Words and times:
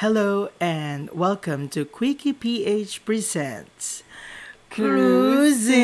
Hello 0.00 0.48
and 0.56 1.12
welcome 1.12 1.68
to 1.76 1.84
Quickie 1.84 2.32
PH 2.32 3.04
Presents 3.04 4.00
Cruising. 4.72 5.76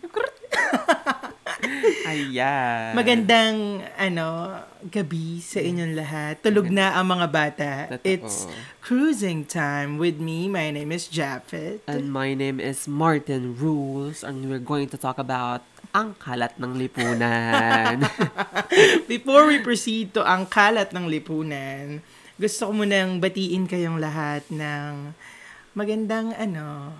Ayan. 2.08 2.96
Magandang 2.96 3.84
ano 4.00 4.56
gabi 4.88 5.44
sa 5.44 5.60
inyong 5.60 5.92
lahat. 5.92 6.40
Tulog 6.40 6.72
na 6.72 6.96
ang 6.96 7.04
mga 7.04 7.26
bata. 7.28 7.92
Totoo. 7.92 8.08
It's 8.08 8.48
cruising 8.80 9.44
time 9.44 10.00
with 10.00 10.16
me. 10.16 10.48
My 10.48 10.72
name 10.72 10.88
is 10.88 11.04
Japheth. 11.04 11.84
And 11.84 12.08
my 12.08 12.32
name 12.32 12.64
is 12.64 12.88
Martin 12.88 13.60
Rules 13.60 14.24
and 14.24 14.48
we're 14.48 14.56
going 14.56 14.88
to 14.88 14.96
talk 14.96 15.20
about 15.20 15.60
ang 15.94 16.18
kalat 16.18 16.58
ng 16.58 16.74
lipunan. 16.74 18.02
Before 19.10 19.46
we 19.46 19.62
proceed 19.62 20.10
to 20.18 20.26
ang 20.26 20.50
kalat 20.50 20.90
ng 20.90 21.06
lipunan, 21.06 22.02
gusto 22.34 22.66
ko 22.66 22.82
munang 22.82 23.22
batiin 23.22 23.70
kayong 23.70 24.02
lahat 24.02 24.42
ng 24.50 25.14
magandang 25.78 26.34
ano, 26.34 26.98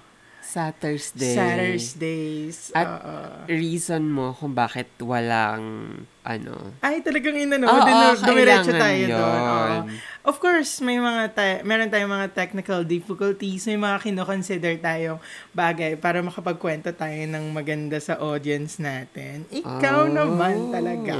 sa 0.54 0.70
Thursday. 0.70 1.34
Saturdays. 1.34 2.70
At 2.72 2.86
Oo. 2.86 3.14
reason 3.50 4.06
mo 4.06 4.30
kung 4.30 4.54
bakit 4.54 4.86
walang 5.02 5.90
ano. 6.22 6.78
Ay, 6.78 7.02
talagang 7.02 7.34
inano, 7.34 7.66
Oo, 7.66 7.74
oh, 7.76 8.14
dumiretso 8.16 8.70
tayo 8.70 9.02
doon. 9.04 9.18
Oo. 9.18 9.58
yun. 9.82 9.98
Of 10.24 10.38
course, 10.38 10.80
may 10.80 10.96
mga 10.96 11.22
ta- 11.30 11.60
meron 11.62 11.90
tayong 11.90 12.08
mga 12.08 12.32
technical 12.32 12.80
difficulties, 12.80 13.66
may 13.66 13.76
mga 13.76 14.00
kinoconsider 14.00 14.78
tayong 14.78 15.20
bagay 15.50 15.98
para 15.98 16.22
makapagkwento 16.22 16.94
tayo 16.94 17.18
ng 17.28 17.50
maganda 17.50 17.98
sa 17.98 18.16
audience 18.16 18.78
natin. 18.78 19.44
Ikaw 19.50 19.98
Oh, 20.00 20.08
naman 20.08 20.70
talaga. 20.70 21.12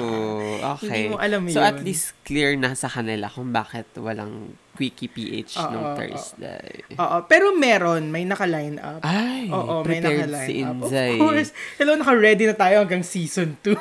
Okay. 0.79 0.89
Hindi 0.89 1.03
mo 1.11 1.19
alam 1.19 1.43
so 1.51 1.59
yun. 1.59 1.67
at 1.67 1.79
least 1.83 2.15
clear 2.23 2.55
na 2.55 2.73
sa 2.73 2.87
kanila 2.87 3.29
kung 3.29 3.51
bakit 3.51 3.91
walang 3.99 4.57
Quickie 4.75 5.07
PH 5.07 5.55
Oo, 5.57 5.71
nung 5.71 5.87
oo. 5.87 5.97
Thursday. 5.97 6.83
Oo, 6.99 7.17
pero 7.31 7.55
meron, 7.55 8.11
may 8.11 8.27
naka-line 8.27 8.83
up. 8.83 9.01
Ay, 9.07 9.47
Oo, 9.47 9.87
may 9.87 10.03
naka-line 10.03 10.49
si 10.51 10.67
up. 10.67 10.83
Inzay. 10.83 11.15
Of 11.15 11.23
course. 11.23 11.51
Hello, 11.79 11.95
naka-ready 11.95 12.51
na 12.51 12.59
tayo 12.59 12.83
hanggang 12.83 13.07
season 13.07 13.55
2. 13.63 13.71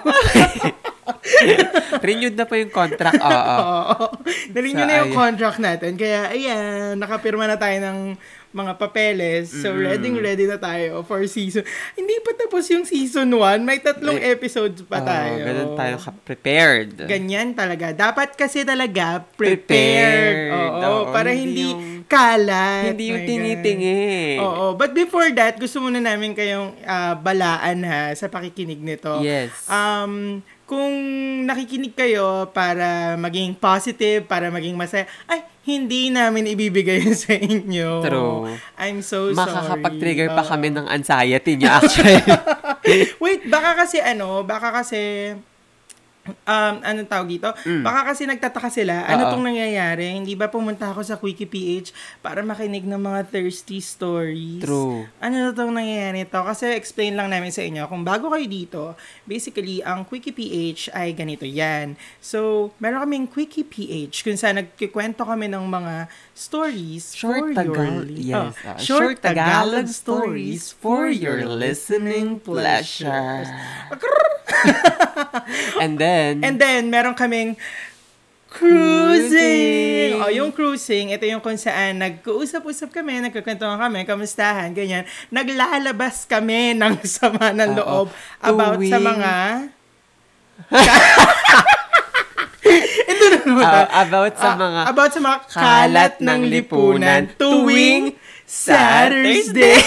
Renewed 2.05 2.37
na 2.37 2.45
po 2.45 2.53
yung 2.53 2.69
contract. 2.69 3.19
Oo. 3.19 3.57
Oo. 3.73 4.05
Narenew 4.53 4.85
na 4.85 5.01
yung 5.03 5.17
contract 5.17 5.59
natin. 5.59 5.97
Kaya, 5.97 6.29
ayan, 6.29 6.95
nakapirma 6.95 7.49
na 7.49 7.57
tayo 7.57 7.75
ng 7.81 7.99
mga 8.53 8.77
papeles. 8.77 9.49
So, 9.49 9.73
ready 9.73 10.13
ready 10.13 10.45
na 10.45 10.55
tayo 10.55 11.01
for 11.01 11.25
season. 11.25 11.65
Hindi 11.93 12.21
pa 12.21 12.37
tapos 12.37 12.69
yung 12.69 12.85
season 12.85 13.33
1. 13.33 13.59
May 13.59 13.81
tatlong 13.81 14.15
May- 14.15 14.29
episodes 14.29 14.85
pa 14.85 15.01
Oo, 15.01 15.09
tayo. 15.09 15.41
ganun 15.41 15.71
tayo 15.73 15.95
ka-prepared. 15.97 16.89
Ganyan 17.03 17.51
talaga. 17.51 17.89
Dapat 17.91 18.37
kasi 18.37 18.61
talaga 18.61 19.25
Prepared. 19.33 19.65
prepared. 19.65 20.53
Oo, 20.53 20.79
Oo, 20.79 21.01
para 21.09 21.33
hindi 21.33 21.43
hindi, 21.43 21.65
yung- 21.67 22.05
kalat. 22.05 22.93
Hindi 22.93 23.03
yung 23.09 23.17
My 23.17 23.25
God. 23.25 23.29
tingi-tingi. 23.33 24.01
Oo. 24.39 24.65
But 24.73 24.93
before 24.93 25.29
that, 25.33 25.57
gusto 25.57 25.81
muna 25.81 25.97
namin 25.97 26.31
kayong 26.31 26.77
ah, 26.85 27.17
balaan 27.17 27.81
ha 27.81 28.13
sa 28.13 28.29
pakikinig 28.29 28.77
nito. 28.77 29.17
Yes. 29.19 29.49
Um, 29.65 30.45
kung 30.73 30.95
nakikinig 31.45 31.93
kayo 31.93 32.49
para 32.49 33.13
maging 33.13 33.53
positive, 33.53 34.25
para 34.25 34.49
maging 34.49 34.73
masaya, 34.73 35.05
ay, 35.29 35.45
hindi 35.63 36.09
namin 36.09 36.49
ibibigay 36.49 37.13
sa 37.13 37.37
inyo. 37.37 38.01
True. 38.01 38.49
I'm 38.75 39.05
so 39.05 39.29
sorry. 39.31 39.37
Makakapag-trigger 39.37 40.33
pa 40.33 40.43
kami 40.43 40.73
ng 40.73 40.89
anxiety 40.89 41.55
niyo 41.55 41.69
actually. 41.71 42.19
Wait, 43.23 43.45
baka 43.47 43.85
kasi 43.85 44.01
ano, 44.01 44.41
baka 44.43 44.73
kasi 44.81 45.31
um, 46.25 46.75
anong 46.81 47.05
tawag 47.05 47.27
dito? 47.29 47.49
Baka 47.81 48.09
kasi 48.09 48.23
nagtataka 48.23 48.69
sila, 48.69 49.03
ano 49.03 49.15
Mm. 49.15 49.25
Oo. 49.25 49.31
tong 49.31 49.45
nangyayari? 49.45 50.05
Hindi 50.13 50.33
ba 50.33 50.47
pumunta 50.47 50.87
ako 50.87 51.01
sa 51.01 51.15
Quickie 51.15 51.45
PH 51.45 51.91
para 52.19 52.39
makinig 52.41 52.83
ng 52.83 52.97
mga 52.97 53.27
thirsty 53.27 53.77
stories? 53.77 54.59
True. 54.59 55.07
Ano 55.17 55.35
na 55.35 55.49
itong 55.49 55.71
nangyayari 55.71 56.23
ito? 56.23 56.35
Kasi 56.37 56.71
explain 56.71 57.13
lang 57.13 57.27
namin 57.27 57.49
sa 57.49 57.61
inyo, 57.61 57.85
kung 57.85 58.01
bago 58.01 58.29
kayo 58.29 58.43
dito, 58.43 58.81
basically, 59.23 59.79
ang 59.81 60.03
Quickie 60.03 60.31
PH 60.31 60.91
ay 60.91 61.11
ganito 61.11 61.43
yan. 61.43 61.93
So, 62.17 62.71
meron 62.77 63.03
kaming 63.03 63.27
Quickie 63.27 63.63
PH 63.63 64.21
kung 64.21 64.35
saan 64.35 64.57
nagkikwento 64.57 65.21
kami 65.21 65.47
ng 65.47 65.63
mga 65.63 66.07
stories 66.33 67.13
for 67.13 67.31
Short 67.33 67.51
your... 67.51 67.55
Tagal- 67.55 68.03
li- 68.05 68.23
yes, 68.25 68.35
Oh, 68.35 68.49
ah, 68.65 68.77
short 68.77 69.17
Tagalog 69.19 69.87
stories 69.87 70.71
for 70.71 71.05
your 71.05 71.43
listening 71.45 72.39
pleasure. 72.39 73.43
And 75.83 75.95
then, 75.95 76.41
And 76.41 76.55
then, 76.55 76.87
meron 76.87 77.13
kaming 77.13 77.57
cruising. 78.47 80.13
O, 80.15 80.29
yung 80.29 80.49
cruising, 80.49 81.09
ito 81.09 81.25
yung 81.25 81.39
kung 81.39 81.57
saan 81.57 81.97
nag-uusap-usap 81.97 82.93
kami, 82.93 83.17
nagkakwentuhan 83.23 83.77
kami, 83.77 84.05
kamustahan, 84.05 84.69
ganyan. 84.71 85.03
Naglalabas 85.27 86.23
kami 86.23 86.73
ng 86.73 87.01
sama 87.09 87.49
ng 87.49 87.73
Oo. 87.73 88.05
loob 88.05 88.07
about 88.39 88.77
sa 88.77 88.97
Tuwing- 88.97 89.07
mga... 89.09 89.33
ito 93.03 93.23
na 93.25 93.37
naman. 93.41 93.65
ah, 93.65 93.87
about 93.99 94.33
sa 94.33 94.49
Ah, 94.49 94.55
mga 94.55 94.81
about 94.87 95.11
sa 95.11 95.19
mga 95.19 95.37
kalat 95.49 96.13
ng 96.19 96.39
lipunan 96.45 97.21
tuwing 97.35 98.13
Saturday. 98.45 99.81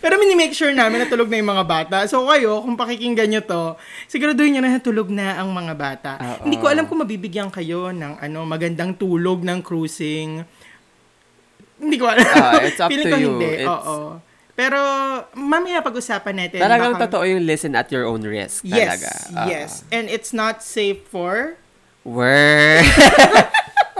Pero 0.00 0.16
mini-make 0.16 0.56
sure 0.56 0.72
namin 0.72 1.04
na 1.04 1.06
tulog 1.06 1.28
na 1.28 1.36
yung 1.36 1.50
mga 1.52 1.66
bata. 1.68 1.96
So 2.08 2.24
kayo, 2.24 2.64
kung 2.64 2.72
pakikinggan 2.74 3.28
nyo 3.28 3.42
to, 3.44 3.62
siguraduhin 4.08 4.56
nyo 4.56 4.62
na 4.64 4.80
tulog 4.80 5.12
na 5.12 5.36
ang 5.36 5.52
mga 5.52 5.74
bata. 5.76 6.12
Oo. 6.16 6.48
Hindi 6.48 6.56
ko 6.56 6.66
alam 6.72 6.88
kung 6.88 7.04
mabibigyan 7.04 7.52
kayo 7.52 7.92
ng 7.92 8.16
ano 8.16 8.48
magandang 8.48 8.96
tulog 8.96 9.44
ng 9.44 9.60
cruising. 9.60 10.40
Hindi 11.76 11.96
ko 12.00 12.08
alam. 12.08 12.24
Ah, 12.26 12.64
it's 12.64 12.80
up 12.80 12.88
Feeling 12.92 13.06
to 13.06 13.12
ko 13.12 13.16
you. 13.20 13.28
Hindi. 13.36 13.52
It's- 13.60 13.68
Oo. 13.68 14.20
Pero 14.56 14.76
mamaya 15.32 15.80
pag-usapan 15.80 16.36
natin. 16.36 16.60
talagang 16.60 16.92
baka- 16.92 17.08
totoo 17.08 17.24
yung 17.24 17.48
listen 17.48 17.72
at 17.72 17.88
your 17.88 18.04
own 18.04 18.20
risk 18.20 18.60
Yes, 18.60 18.76
talaga. 19.00 19.10
Ah. 19.32 19.46
yes. 19.48 19.88
And 19.88 20.04
it's 20.08 20.32
not 20.32 20.60
safe 20.60 21.00
for... 21.08 21.56
Word. 22.04 22.84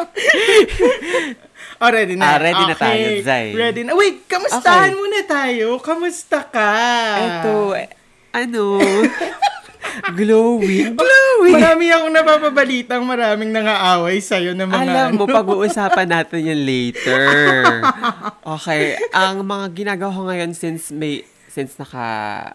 Oh, 1.81 1.89
ready 1.89 2.13
na. 2.13 2.25
Ah, 2.27 2.39
ready 2.39 2.61
na 2.63 2.77
tayo, 2.77 3.05
Zay. 3.25 3.57
Ready 3.57 3.83
na. 3.83 3.97
Wait, 3.97 4.29
kamustahan 4.29 4.93
Okay. 4.93 5.01
muna 5.01 5.19
tayo. 5.25 5.67
Kamusta 5.81 6.45
ka? 6.45 6.73
Ito, 7.17 7.73
eh, 7.73 7.89
ano, 8.37 8.77
glowing. 10.13 10.93
Glowing. 10.93 11.57
Marami 11.57 11.89
akong 11.89 12.13
napapabalitang 12.13 13.03
maraming 13.03 13.49
nangaaway 13.49 14.21
sa'yo 14.21 14.53
ng 14.53 14.69
mga 14.69 14.83
Alam 14.85 15.09
mo, 15.17 15.25
ano. 15.25 15.33
pag-uusapan 15.33 16.09
natin 16.11 16.41
yan 16.47 16.61
later. 16.63 17.25
Okay, 18.51 18.99
ang 19.15 19.47
mga 19.47 19.67
ginagawa 19.71 20.11
ko 20.11 20.27
ngayon 20.27 20.53
since 20.53 20.91
may 20.91 21.23
since 21.51 21.75
naka 21.75 22.07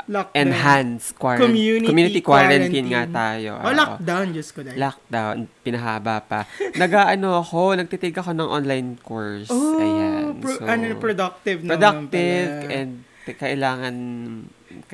Lockdown. 0.07 0.39
enhance 0.39 1.11
quarantine 1.11 1.43
Community 1.45 1.85
community, 1.85 2.21
quarantine, 2.23 2.71
quarantine. 2.71 2.87
nga 2.87 3.03
tayo. 3.05 3.51
Oh, 3.59 3.67
Oo. 3.67 3.75
lockdown, 3.75 4.25
Diyos 4.31 4.49
ko 4.49 4.59
dahil. 4.63 4.79
Lockdown, 4.79 5.35
pinahaba 5.61 6.23
pa. 6.23 6.47
Nagaano 6.73 7.35
ako, 7.37 7.75
nagtitig 7.75 8.15
ako 8.15 8.31
ng 8.31 8.47
online 8.47 8.89
course. 8.97 9.51
Oh, 9.51 9.75
Ayan. 9.77 10.39
pro- 10.39 10.55
so, 10.55 10.63
ano, 10.63 10.95
productive 10.95 11.59
productive 11.59 12.49
and 12.71 13.03
kailangan 13.27 13.95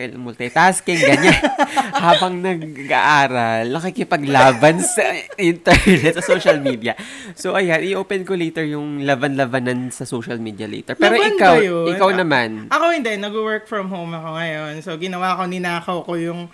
kail- 0.02 0.18
multitasking, 0.18 0.98
ganyan. 0.98 1.38
Habang 2.02 2.42
nag-aaral, 2.42 3.70
nakikipaglaban 3.70 4.82
sa 4.82 5.06
internet, 5.38 6.18
sa 6.18 6.24
social 6.24 6.58
media. 6.58 6.98
So, 7.34 7.54
ayan, 7.54 7.86
i-open 7.86 8.26
ko 8.26 8.34
later 8.34 8.66
yung 8.66 9.06
laban-labanan 9.06 9.94
sa 9.94 10.04
social 10.04 10.38
media 10.38 10.66
later. 10.66 10.98
Pero 10.98 11.14
Laban 11.14 11.32
ikaw, 11.32 11.56
yun? 11.62 11.94
ikaw 11.94 12.10
naman. 12.10 12.50
Ako 12.68 12.90
hindi, 12.90 13.14
nag-work 13.16 13.66
from 13.66 13.88
home 13.88 14.12
ako 14.12 14.30
ngayon. 14.34 14.74
So, 14.82 14.98
ginawa 14.98 15.38
ko, 15.38 15.46
ninakaw 15.46 15.98
ko 16.02 16.14
yung 16.18 16.50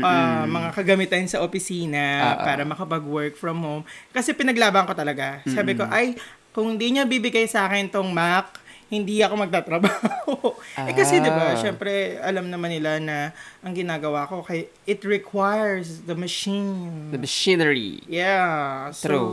ah, 0.00 0.44
mga 0.44 0.72
kagamitan 0.72 1.28
sa 1.28 1.44
opisina 1.44 1.98
Ah, 2.16 2.24
ah. 2.32 2.36
para 2.42 2.62
makapag-work 2.64 3.36
from 3.36 3.60
home. 3.60 3.82
Kasi 4.10 4.32
pinaglaban 4.32 4.88
ko 4.88 4.96
talaga. 4.96 5.44
Sabi 5.44 5.76
ko, 5.76 5.84
ay, 5.84 6.16
kung 6.50 6.72
hindi 6.72 6.96
niya 6.96 7.04
bibigay 7.04 7.44
sa 7.44 7.68
akin 7.68 7.92
tong 7.92 8.08
Mac, 8.08 8.64
hindi 8.86 9.18
ako 9.18 9.34
magtatrabaho. 9.36 10.32
eh 10.88 10.94
kasi 10.94 11.18
'di 11.18 11.26
ba, 11.26 11.52
Ah. 11.52 11.58
syempre 11.58 12.16
alam 12.18 12.46
naman 12.46 12.70
nila 12.70 12.98
na 12.98 13.34
ang 13.60 13.72
ginagawa 13.72 14.24
ko 14.24 14.40
kay 14.40 14.66
it 14.84 15.02
requires 15.02 16.04
the 16.04 16.14
machine. 16.14 17.10
The 17.10 17.18
machinery. 17.18 18.02
Yeah. 18.06 18.90
So, 18.92 19.06
True. 19.08 19.30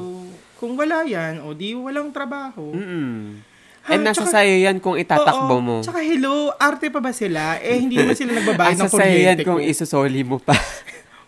kung 0.55 0.73
wala 0.73 1.03
'yan, 1.03 1.41
o 1.41 1.51
di 1.51 1.71
walang 1.71 2.09
trabaho. 2.09 2.73
Mm. 2.73 3.45
Ha, 3.83 3.93
And 3.93 4.07
nasa 4.07 4.23
tsaka- 4.23 4.39
sa'yo 4.39 4.63
yan 4.63 4.79
kung 4.79 4.95
itatakbo 4.95 5.59
Oo. 5.59 5.59
mo. 5.59 5.75
Tsaka 5.83 5.99
hello, 5.99 6.55
arte 6.55 6.87
pa 6.87 7.03
ba 7.03 7.11
sila? 7.11 7.59
Eh, 7.59 7.77
hindi 7.77 7.99
naman 7.99 8.15
sila 8.15 8.31
nagbabayad 8.39 8.79
ng 8.79 8.87
Nasa 8.87 8.95
sa'yo 8.95 9.11
yan 9.11 9.35
kuryente 9.35 9.43
kung 9.43 9.59
isusoli 9.59 10.23
mo 10.23 10.39
pa. 10.39 10.55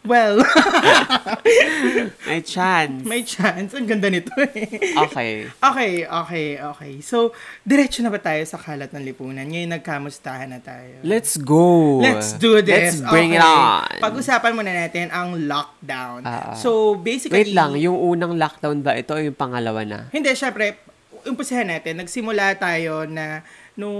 Well, 0.05 0.41
May 2.29 2.41
chance. 2.41 3.01
may 3.03 3.21
chance. 3.21 3.73
Ang 3.73 3.85
ganda 3.85 4.09
nito 4.09 4.29
eh. 4.53 4.93
Okay. 5.09 5.49
Okay, 5.49 5.91
okay, 6.05 6.47
okay. 6.57 6.93
So, 7.01 7.33
diretso 7.61 8.01
na 8.01 8.09
ba 8.09 8.17
tayo 8.17 8.41
sa 8.43 8.57
kalat 8.57 8.89
ng 8.89 9.03
lipunan? 9.03 9.45
Ngayon, 9.45 9.77
nagkamustahan 9.77 10.49
na 10.49 10.61
tayo. 10.61 11.01
Let's 11.01 11.37
go. 11.37 12.01
Let's 12.01 12.33
do 12.33 12.61
this. 12.61 12.97
Let's 12.97 13.05
bring 13.05 13.33
it 13.33 13.41
Okay. 13.41 13.45
on. 13.45 13.97
Pag-usapan 14.01 14.51
muna 14.53 14.71
natin 14.71 15.09
ang 15.09 15.37
lockdown. 15.45 16.21
Ah. 16.23 16.53
so, 16.55 16.95
basically... 16.95 17.45
Wait 17.45 17.53
lang, 17.53 17.73
yung 17.77 17.97
unang 17.97 18.37
lockdown 18.37 18.81
ba 18.81 18.93
ito 18.93 19.13
o 19.13 19.21
yung 19.21 19.35
pangalawa 19.35 19.81
na? 19.85 19.99
Hindi, 20.09 20.33
syempre, 20.33 20.77
umpisahan 21.23 21.67
natin. 21.67 22.01
Nagsimula 22.01 22.53
tayo 22.55 23.05
na 23.05 23.41
nung 23.73 23.97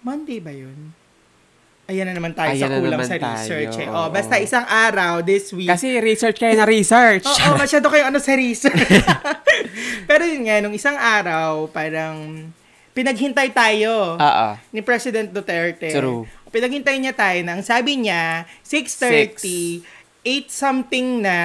Monday 0.00 0.38
ba 0.38 0.52
yun? 0.52 0.92
Ayan 1.84 2.08
na 2.08 2.16
naman 2.16 2.32
tayo 2.32 2.48
Ayan 2.48 2.64
sa 2.64 2.80
kulang 2.80 3.00
sa 3.04 3.16
research. 3.20 3.74
Eh. 3.76 3.84
tayo, 3.84 3.92
Oh, 3.92 4.08
oo. 4.08 4.08
basta 4.08 4.40
isang 4.40 4.64
araw 4.64 5.20
this 5.20 5.52
week. 5.52 5.68
Kasi 5.68 6.00
research 6.00 6.40
kayo 6.40 6.56
na 6.56 6.64
research. 6.64 7.28
Oo, 7.28 7.56
masyado 7.60 7.92
kayo 7.92 8.08
ano 8.08 8.16
sa 8.16 8.32
research. 8.32 9.04
Pero 10.08 10.24
yun 10.24 10.48
nga, 10.48 10.64
nung 10.64 10.72
isang 10.72 10.96
araw, 10.96 11.68
parang 11.68 12.48
pinaghintay 12.96 13.52
tayo 13.52 14.16
Oo. 14.16 14.48
ni 14.72 14.80
President 14.80 15.28
Duterte. 15.28 15.92
True. 15.92 16.24
Pinaghintay 16.48 16.96
niya 16.96 17.12
tayo 17.12 17.44
ng 17.44 17.60
sabi 17.60 18.00
niya, 18.00 18.48
6.30, 18.64 19.84
8 20.24 20.48
something 20.48 21.20
na, 21.20 21.36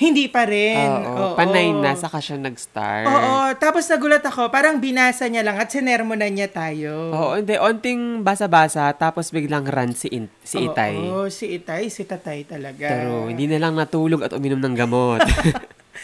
hindi 0.00 0.32
pa 0.32 0.48
rin. 0.48 0.80
Oo. 0.80 1.36
Panay 1.36 1.76
na, 1.76 1.92
saka 1.92 2.24
siya 2.24 2.40
nag-start. 2.40 3.04
Oo, 3.04 3.36
tapos 3.60 3.84
nagulat 3.84 4.24
ako, 4.24 4.48
parang 4.48 4.80
binasa 4.80 5.28
niya 5.28 5.44
lang 5.44 5.60
at 5.60 5.68
sinermonan 5.68 6.32
niya 6.32 6.48
tayo. 6.48 7.12
Oo, 7.12 7.36
hindi. 7.36 7.60
Onting 7.60 8.24
basa-basa, 8.24 8.88
tapos 8.96 9.28
biglang 9.28 9.68
run 9.68 9.92
si, 9.92 10.08
In- 10.08 10.32
si 10.40 10.64
Itay. 10.64 10.96
Oo, 10.96 11.28
si 11.28 11.52
Itay, 11.52 11.92
si 11.92 12.08
Tatay 12.08 12.48
talaga. 12.48 12.88
Pero 12.88 13.28
hindi 13.28 13.44
na 13.44 13.60
lang 13.60 13.76
natulog 13.76 14.24
at 14.24 14.32
uminom 14.32 14.64
ng 14.64 14.74
gamot. 14.74 15.20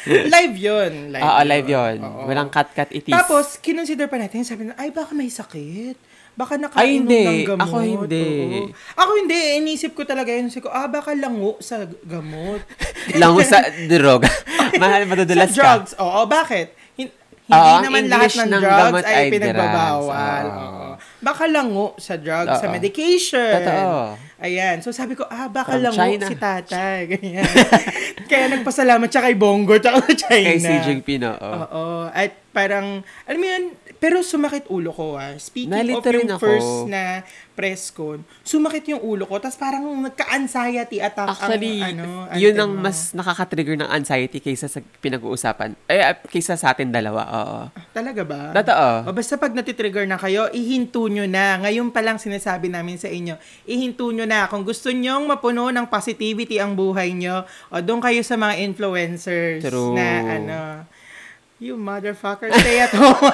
live 0.06 0.56
yun. 0.60 0.92
Live 1.16 1.24
Oo, 1.24 1.40
live 1.48 1.68
yun. 1.72 1.96
Oo. 2.04 2.28
Walang 2.28 2.52
cut-cut 2.52 2.92
itis. 2.92 3.16
Tapos, 3.16 3.56
kinonsider 3.64 4.12
pa 4.12 4.20
natin, 4.20 4.44
sabi 4.44 4.68
na, 4.68 4.76
ay, 4.76 4.92
baka 4.92 5.16
may 5.16 5.32
sakit. 5.32 5.96
Baka 6.36 6.60
nakainom 6.60 6.76
Ay, 6.78 7.00
hindi. 7.00 7.22
ng 7.24 7.40
gamot. 7.48 7.64
Ako 7.64 7.76
hindi. 7.80 8.28
Oo. 8.44 8.68
Ako 8.94 9.10
hindi. 9.16 9.40
Inisip 9.56 9.96
ko 9.96 10.04
talaga 10.04 10.28
yun. 10.28 10.52
Sabi 10.52 10.62
ko, 10.62 10.70
ah, 10.70 10.84
baka 10.84 11.16
lango 11.16 11.56
sa 11.58 11.80
gamot. 12.04 12.60
Lango 13.20 13.40
sa 13.40 13.64
droga. 13.88 14.28
Mahal, 14.82 15.08
madudulas 15.08 15.48
sa 15.48 15.56
drugs. 15.56 15.96
Oo, 15.96 16.28
bakit? 16.28 16.76
Hin- 16.92 17.14
hindi 17.46 17.56
Oo, 17.72 17.80
naman 17.80 18.02
lahat 18.06 18.28
English 18.28 18.36
ng 18.36 18.50
ng 18.50 18.62
drugs 18.62 18.80
gamot 18.82 19.02
ay 19.02 19.14
ay 19.16 19.26
pinagbabawal. 19.30 20.44
drugs. 20.44 20.60
Oo. 20.60 20.86
Baka 21.26 21.50
lango 21.50 21.98
sa 21.98 22.14
drugs, 22.14 22.62
sa 22.62 22.70
Oo. 22.70 22.74
medication. 22.78 23.50
Totoo. 23.58 24.14
Ayan. 24.38 24.78
So 24.78 24.94
sabi 24.94 25.18
ko, 25.18 25.26
ah, 25.26 25.50
baka 25.50 25.74
From 25.74 25.90
lango 25.90 25.98
China. 25.98 26.26
si 26.30 26.36
tatay. 26.38 26.98
Ganyan. 27.18 27.42
Kaya 28.26 28.44
nagpasalamat 28.54 29.08
siya 29.10 29.26
kay 29.26 29.34
Bongo 29.34 29.74
tsaka 29.74 30.06
sa 30.06 30.14
China. 30.14 30.46
Kay 30.46 30.58
Xi 30.60 30.74
Jinping, 30.86 31.26
oo. 31.26 31.50
Oo. 31.66 31.84
At 32.08 32.30
parang, 32.52 32.86
alam 33.26 33.38
mo 33.38 33.46
yun, 33.46 33.64
pero 33.96 34.20
sumakit 34.20 34.68
ulo 34.68 34.92
ko 34.92 35.16
ah. 35.16 35.34
Speaking 35.36 35.72
Nalito 35.72 36.04
of 36.04 36.14
yung 36.14 36.30
ako. 36.30 36.42
first 36.42 36.72
na 36.86 37.24
press 37.52 37.88
con, 37.88 38.20
sumakit 38.42 38.84
yung 38.86 39.00
ulo 39.00 39.24
ko. 39.24 39.40
Tapos 39.40 39.56
parang 39.56 39.84
nagka-anxiety 40.04 41.00
attack 41.00 41.32
Actually, 41.32 41.80
ang 41.80 41.96
ano. 41.96 42.08
yun 42.36 42.52
ang 42.54 42.76
mo. 42.76 42.84
mas 42.84 43.12
nakaka-trigger 43.12 43.80
ng 43.80 43.88
anxiety 43.88 44.38
kaysa 44.38 44.68
sa 44.68 44.84
pinag-uusapan. 45.00 45.72
Eh, 45.88 46.00
ah, 46.02 46.12
kaysa 46.12 46.54
sa 46.54 46.76
atin 46.76 46.92
dalawa, 46.92 47.22
oo. 47.24 47.60
Talaga 47.90 48.20
ba? 48.20 48.52
Totoo. 48.52 48.88
O 49.08 49.16
basta 49.16 49.36
pag 49.36 49.52
natitrigger 49.52 50.04
na 50.04 50.20
kayo, 50.20 50.52
ihinto 50.52 51.08
nyo 51.16 51.24
na. 51.24 51.56
Ngayon 51.64 51.88
pa 51.88 52.04
lang 52.04 52.20
sinasabi 52.20 52.68
namin 52.68 53.00
sa 53.00 53.08
inyo, 53.08 53.40
ihinto 53.64 54.12
nyo 54.12 54.28
na. 54.28 54.44
Kung 54.52 54.60
gusto 54.60 54.92
nyong 54.92 55.24
mapuno 55.24 55.72
ng 55.72 55.88
positivity 55.88 56.60
ang 56.60 56.76
buhay 56.76 57.16
nyo, 57.16 57.48
o 57.72 57.80
doon 57.80 58.04
kayo 58.04 58.20
sa 58.20 58.36
mga 58.36 58.60
influencers 58.60 59.64
True. 59.64 59.96
na 59.96 60.08
ano, 60.36 60.58
you 61.56 61.80
motherfucker, 61.80 62.52
stay 62.52 62.84
at 62.84 62.92
home. 62.92 63.16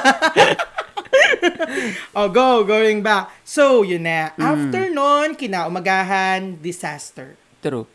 o 2.19 2.31
go, 2.31 2.63
going 2.63 3.03
back. 3.03 3.35
So, 3.43 3.83
yun 3.83 4.07
na. 4.07 4.31
Mm. 4.39 4.47
After 4.47 4.83
nun, 4.95 5.29
kinaumagahan, 5.35 6.63
disaster. 6.63 7.35
True. 7.59 7.91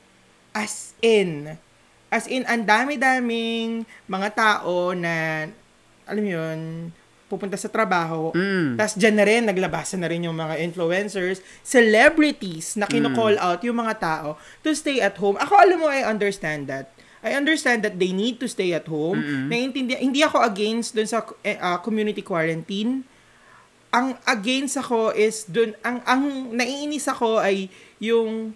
As 0.52 0.98
in, 1.00 1.56
as 2.12 2.28
in, 2.28 2.44
ang 2.50 2.66
dami-daming 2.66 3.86
mga 4.10 4.30
tao 4.36 4.92
na, 4.92 5.48
alam 6.08 6.24
mo 6.24 6.30
yun, 6.30 6.60
pupunta 7.28 7.60
sa 7.60 7.68
trabaho. 7.68 8.32
Mm. 8.32 8.80
Tapos 8.80 8.96
dyan 8.96 9.16
na 9.16 9.26
rin, 9.28 9.44
naglabasan 9.44 10.00
na 10.00 10.08
rin 10.08 10.24
yung 10.24 10.36
mga 10.36 10.64
influencers, 10.64 11.44
celebrities 11.62 12.80
na 12.80 12.88
kino-call 12.88 13.36
Mm. 13.36 13.46
out 13.46 13.60
yung 13.64 13.78
mga 13.78 13.96
tao 14.00 14.30
to 14.64 14.72
stay 14.72 15.04
at 15.04 15.20
home. 15.20 15.36
Ako, 15.36 15.54
alam 15.60 15.78
mo, 15.84 15.88
I 15.92 16.08
understand 16.08 16.72
that. 16.72 16.92
I 17.20 17.36
understand 17.36 17.84
that 17.84 18.00
they 18.00 18.16
need 18.16 18.40
to 18.40 18.48
stay 18.48 18.72
at 18.72 18.88
home. 18.88 19.20
Naiintindihan, 19.52 20.00
hindi 20.00 20.24
ako 20.24 20.40
against 20.40 20.96
dun 20.96 21.10
sa 21.10 21.26
ah, 21.60 21.84
community 21.84 22.24
quarantine. 22.24 23.04
Ang 23.92 24.16
against 24.24 24.80
ako 24.80 25.12
is 25.12 25.44
dun, 25.44 25.76
ang, 25.84 26.00
ang 26.08 26.24
naiinis 26.54 27.10
ako 27.10 27.42
ay 27.42 27.68
yung 28.00 28.54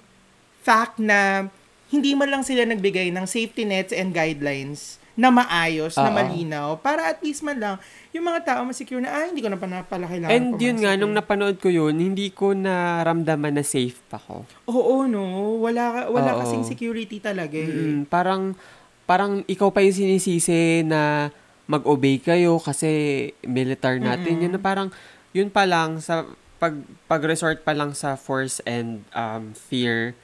fact 0.62 1.02
na 1.02 1.50
hindi 1.90 2.16
man 2.16 2.30
lang 2.30 2.44
sila 2.46 2.64
nagbigay 2.64 3.12
ng 3.12 3.26
safety 3.28 3.68
nets 3.68 3.92
and 3.92 4.14
guidelines 4.16 5.01
na 5.22 5.30
maayos, 5.30 5.94
na 5.94 6.10
Oo. 6.10 6.18
malinaw, 6.18 6.68
para 6.82 7.14
at 7.14 7.22
least 7.22 7.46
man 7.46 7.62
lang, 7.62 7.76
yung 8.10 8.26
mga 8.26 8.42
tao 8.42 8.66
masecure 8.66 8.98
na, 8.98 9.14
ah, 9.14 9.30
hindi 9.30 9.46
ko 9.46 9.54
na 9.54 9.62
pa 9.62 9.70
na 9.70 9.86
pala 9.86 10.10
kailangan 10.10 10.34
And 10.34 10.58
yun 10.58 10.82
nga, 10.82 10.98
nung 10.98 11.14
eh." 11.14 11.22
napanood 11.22 11.62
ko 11.62 11.70
yun, 11.70 11.94
hindi 11.94 12.34
ko 12.34 12.58
naramdaman 12.58 13.54
na 13.54 13.62
safe 13.62 14.02
pa 14.10 14.18
ko. 14.18 14.50
Oo, 14.66 15.06
no? 15.06 15.62
Wala, 15.62 16.10
wala 16.10 16.34
Oo. 16.34 16.40
kasing 16.42 16.66
security 16.66 17.22
talaga 17.22 17.54
eh. 17.54 17.70
Mm, 18.02 18.10
parang, 18.10 18.58
parang 19.06 19.46
ikaw 19.46 19.70
pa 19.70 19.86
yung 19.86 19.94
sinisisi 19.94 20.82
na 20.82 21.30
mag-obey 21.70 22.18
kayo 22.18 22.58
kasi 22.58 23.30
militar 23.46 24.02
natin. 24.02 24.42
Yun 24.42 24.58
na 24.58 24.62
parang, 24.62 24.90
yun 25.38 25.54
pa 25.54 25.70
lang, 25.70 26.02
sa 26.02 26.26
pag, 26.58 26.74
pag-resort 27.06 27.62
pa 27.62 27.78
lang 27.78 27.94
sa 27.94 28.18
force 28.18 28.58
and 28.66 29.06
um, 29.14 29.54
fear, 29.54 30.18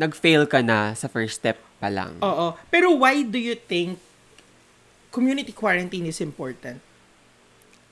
nag-fail 0.00 0.48
ka 0.48 0.64
na 0.64 0.96
sa 0.96 1.04
first 1.04 1.44
step 1.44 1.60
pa 1.76 1.92
lang. 1.92 2.16
Oo. 2.24 2.56
Pero 2.72 2.96
why 2.96 3.20
do 3.20 3.36
you 3.36 3.52
think 3.52 4.00
community 5.16 5.56
quarantine 5.56 6.04
is 6.06 6.20
important? 6.20 6.76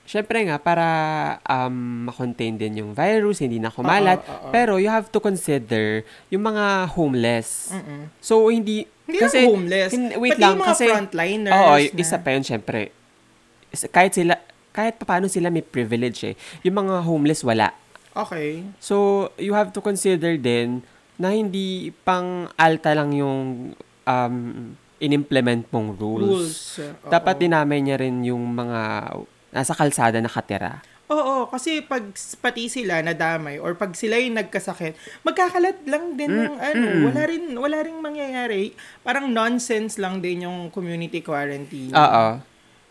Siyempre 0.05 0.45
nga, 0.45 0.61
para 0.61 0.85
um, 1.41 2.05
makontain 2.05 2.53
din 2.53 2.85
yung 2.85 2.93
virus, 2.93 3.41
hindi 3.41 3.57
na 3.57 3.73
kumalat. 3.73 4.21
Oo, 4.21 4.29
oo. 4.29 4.51
Pero 4.53 4.77
you 4.77 4.85
have 4.85 5.09
to 5.09 5.17
consider 5.17 6.05
yung 6.29 6.45
mga 6.45 6.93
homeless. 6.93 7.73
Mm-mm. 7.73 8.13
So, 8.21 8.53
hindi... 8.53 8.85
Hindi 9.09 9.17
lang 9.17 9.49
homeless. 9.49 9.89
hin- 9.89 10.13
wait 10.21 10.37
Pati 10.37 10.41
lang, 10.45 10.53
yung 10.53 10.61
mga 10.61 10.69
kasi... 10.69 10.85
frontliners 10.85 11.53
Oo, 11.57 11.73
na- 11.73 11.81
y- 11.81 11.93
isa 11.97 12.17
pa 12.21 12.29
yun, 12.37 12.45
syempre. 12.45 12.93
Is- 13.73 13.89
Kahit 13.89 14.13
sila, 14.13 14.37
kahit 14.69 15.01
paano 15.01 15.25
sila 15.25 15.49
may 15.49 15.65
privilege 15.65 16.21
eh. 16.21 16.35
Yung 16.61 16.85
mga 16.85 17.01
homeless, 17.01 17.41
wala. 17.41 17.73
Okay. 18.13 18.61
So, 18.77 19.27
you 19.41 19.57
have 19.57 19.73
to 19.73 19.81
consider 19.81 20.37
din 20.37 20.85
na 21.17 21.33
hindi 21.33 21.89
pang 22.05 22.45
alta 22.53 22.93
lang 22.93 23.09
yung 23.09 23.73
um, 24.05 24.37
in-implement 24.99 25.67
mong 25.71 25.99
rules. 25.99 26.79
Rules. 26.79 27.07
Dapat 27.07 27.35
dinamay 27.41 27.83
niya 27.83 27.99
rin 27.99 28.23
yung 28.23 28.55
mga 28.55 29.11
nasa 29.51 29.73
kalsada 29.75 30.19
nakatira. 30.19 30.83
Oo, 31.05 31.45
kasi 31.53 31.85
pag 31.85 32.01
pati 32.41 32.65
sila 32.65 32.97
nadamay 33.05 33.61
or 33.61 33.77
pag 33.77 33.93
sila 33.93 34.17
yung 34.17 34.41
nagkasakit, 34.41 34.97
magkakalat 35.21 35.85
lang 35.85 36.17
din 36.17 36.33
ng 36.33 36.57
ano, 36.57 36.87
mm. 36.97 37.01
wala 37.05 37.21
rin 37.29 37.43
wala 37.53 37.77
ring 37.85 37.99
mangyayari. 38.01 38.73
Parang 39.05 39.29
nonsense 39.29 40.01
lang 40.01 40.17
din 40.17 40.49
yung 40.49 40.73
community 40.73 41.21
quarantine. 41.21 41.93
Oo. 41.93 42.41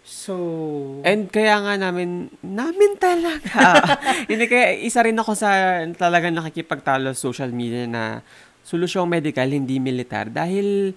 So, 0.04 0.34
And 1.00 1.26
kaya 1.32 1.58
nga 1.64 1.74
namin, 1.80 2.28
namin 2.44 3.00
talaga. 3.00 3.82
Hindi 4.30 4.46
kaya 4.46 4.78
isa 4.78 5.00
rin 5.02 5.16
ako 5.16 5.32
sa 5.34 5.80
talagang 5.96 6.36
nakikipagtalo 6.38 7.16
social 7.16 7.50
media 7.50 7.88
na 7.88 8.20
solusyong 8.62 9.08
medical, 9.08 9.48
hindi 9.48 9.76
militar. 9.76 10.32
Dahil 10.32 10.96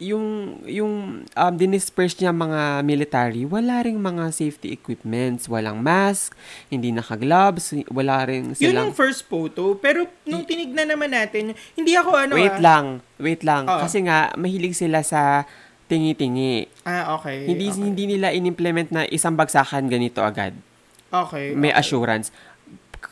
yung, 0.00 0.56
yung 0.64 1.22
um, 1.28 1.52
dinisperse 1.54 2.16
niya 2.16 2.32
mga 2.32 2.80
military, 2.82 3.44
wala 3.44 3.84
ring 3.84 4.00
mga 4.00 4.32
safety 4.32 4.72
equipments, 4.72 5.44
walang 5.46 5.84
mask, 5.84 6.32
hindi 6.72 6.88
naka-gloves, 6.88 7.76
wala 7.92 8.24
rin 8.24 8.56
yun 8.56 8.72
silang... 8.72 8.90
yung 8.90 8.96
first 8.96 9.28
photo. 9.28 9.76
Pero 9.76 10.08
nung 10.24 10.48
tinignan 10.48 10.88
naman 10.88 11.12
natin, 11.12 11.52
hindi 11.76 11.92
ako 11.94 12.10
ano 12.16 12.32
wait 12.34 12.56
ah. 12.56 12.64
lang, 12.64 12.84
wait 13.20 13.44
lang. 13.44 13.68
Oo. 13.68 13.84
Kasi 13.84 14.00
nga, 14.08 14.32
mahilig 14.40 14.72
sila 14.72 15.04
sa 15.04 15.44
tingi-tingi. 15.92 16.64
Ah, 16.88 17.20
okay. 17.20 17.44
Hindi 17.44 17.68
okay. 17.68 17.84
hindi 17.84 18.04
nila 18.16 18.32
in-implement 18.32 18.88
na 18.88 19.04
isang 19.04 19.36
bagsakan 19.36 19.84
ganito 19.92 20.24
agad. 20.24 20.56
Okay. 21.10 21.52
may 21.58 21.74
okay. 21.74 21.80
assurance. 21.82 22.32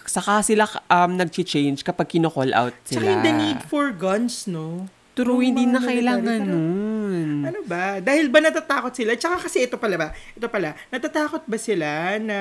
Saka 0.09 0.41
sila 0.41 0.65
um, 0.89 1.21
nag-change 1.21 1.85
kapag 1.85 2.17
kino-call 2.17 2.55
out 2.57 2.73
sila. 2.89 3.13
yung 3.13 3.21
the 3.21 3.35
need 3.35 3.61
for 3.67 3.93
guns, 3.93 4.49
no? 4.49 4.89
True, 5.19 5.43
hindi 5.43 5.67
na 5.67 5.83
kailangan 5.83 6.47
nun. 6.47 7.43
Ano 7.43 7.67
ba? 7.67 7.99
Dahil 7.99 8.31
ba 8.31 8.39
natatakot 8.39 8.95
sila? 8.95 9.19
Tsaka 9.19 9.51
kasi 9.51 9.67
ito 9.67 9.75
pala 9.75 9.99
ba? 9.99 10.09
Ito 10.15 10.47
pala, 10.47 10.79
natatakot 10.95 11.43
ba 11.43 11.59
sila 11.59 12.23
na 12.23 12.39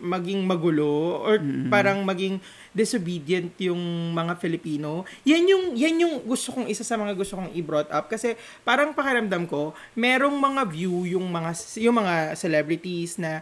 maging 0.00 0.44
magulo 0.44 1.24
or 1.24 1.40
parang 1.72 2.04
maging 2.04 2.36
disobedient 2.76 3.56
yung 3.60 4.12
mga 4.12 4.36
Filipino. 4.36 5.08
Yan 5.24 5.44
yung 5.48 5.64
yan 5.72 6.04
yung 6.04 6.14
gusto 6.24 6.52
kong 6.52 6.68
isa 6.68 6.84
sa 6.84 7.00
mga 7.00 7.16
gusto 7.16 7.40
kong 7.40 7.52
i-brought 7.56 7.88
up 7.88 8.12
kasi 8.12 8.36
parang 8.60 8.92
pakiramdam 8.92 9.48
ko, 9.48 9.72
merong 9.96 10.36
mga 10.36 10.62
view 10.68 11.08
yung 11.08 11.32
mga 11.32 11.56
yung 11.80 11.96
mga 11.96 12.36
celebrities 12.36 13.16
na 13.16 13.40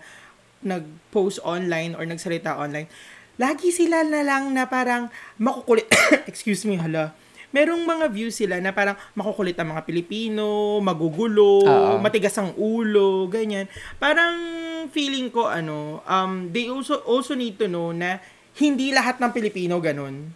nag-post 0.62 1.42
online 1.42 1.99
or 1.99 2.07
nagsalita 2.07 2.54
online. 2.54 2.87
Lagi 3.38 3.71
sila 3.71 4.02
na 4.02 4.23
lang 4.26 4.50
na 4.54 4.66
parang 4.66 5.11
makukulit. 5.38 5.87
Excuse 6.30 6.66
me, 6.66 6.78
hala. 6.78 7.14
Merong 7.49 7.81
mga 7.88 8.07
views 8.12 8.37
sila 8.37 8.61
na 8.61 8.76
parang 8.76 8.93
makukulit 9.17 9.57
ang 9.57 9.73
mga 9.73 9.88
Pilipino, 9.88 10.76
magugulo, 10.85 11.64
Oo. 11.64 11.93
matigas 11.97 12.37
ang 12.37 12.52
ulo, 12.61 13.25
ganyan. 13.33 13.64
Parang 13.97 14.37
feeling 14.93 15.33
ko 15.33 15.49
ano, 15.49 16.05
um 16.05 16.52
they 16.52 16.69
also 16.69 17.00
also 17.09 17.33
need 17.33 17.57
to 17.57 17.64
know 17.64 17.93
na 17.93 18.21
hindi 18.61 18.93
lahat 18.93 19.17
ng 19.17 19.31
Pilipino 19.33 19.81
ganun. 19.81 20.28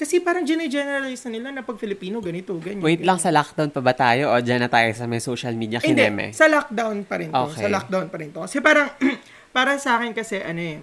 Kasi 0.00 0.16
parang 0.24 0.48
generalize 0.48 1.20
na 1.28 1.30
nila 1.36 1.48
na 1.52 1.60
pag 1.60 1.76
Filipino 1.76 2.24
ganito, 2.24 2.56
ganyan. 2.56 2.80
Wait 2.80 3.04
ganyan. 3.04 3.08
lang, 3.12 3.18
sa 3.20 3.28
lockdown 3.28 3.68
pa 3.68 3.84
ba 3.84 3.92
tayo 3.92 4.32
o 4.32 4.40
dyan 4.40 4.64
na 4.64 4.72
tayo 4.72 4.88
sa 4.96 5.04
may 5.04 5.20
social 5.20 5.52
media 5.52 5.76
Hindi, 5.76 5.92
kineme? 6.08 6.32
sa 6.32 6.48
lockdown 6.48 7.04
pa 7.04 7.20
rin 7.20 7.28
to. 7.28 7.52
Okay. 7.52 7.60
Sa 7.60 7.68
lockdown 7.68 8.08
pa 8.08 8.16
rin 8.16 8.32
to. 8.32 8.40
Kasi 8.40 8.64
parang, 8.64 8.88
para 9.56 9.76
sa 9.76 10.00
akin 10.00 10.16
kasi, 10.16 10.40
ano 10.40 10.56
eh, 10.56 10.80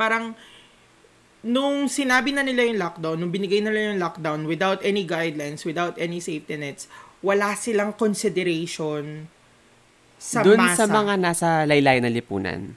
parang, 0.00 0.32
nung 1.46 1.86
sinabi 1.86 2.34
na 2.34 2.42
nila 2.42 2.66
yung 2.66 2.76
lockdown, 2.76 3.16
nung 3.16 3.30
binigay 3.30 3.62
na 3.62 3.70
nila 3.70 3.94
yung 3.94 4.02
lockdown 4.02 4.44
without 4.44 4.82
any 4.82 5.06
guidelines, 5.06 5.62
without 5.62 5.94
any 5.96 6.18
safety 6.18 6.58
nets, 6.58 6.90
wala 7.22 7.54
silang 7.54 7.94
consideration 7.94 9.30
sa 10.18 10.42
Doon 10.42 10.58
masa. 10.58 10.84
sa 10.84 10.90
mga 10.90 11.12
nasa 11.14 11.48
laylay 11.62 12.02
na 12.02 12.10
lipunan. 12.10 12.74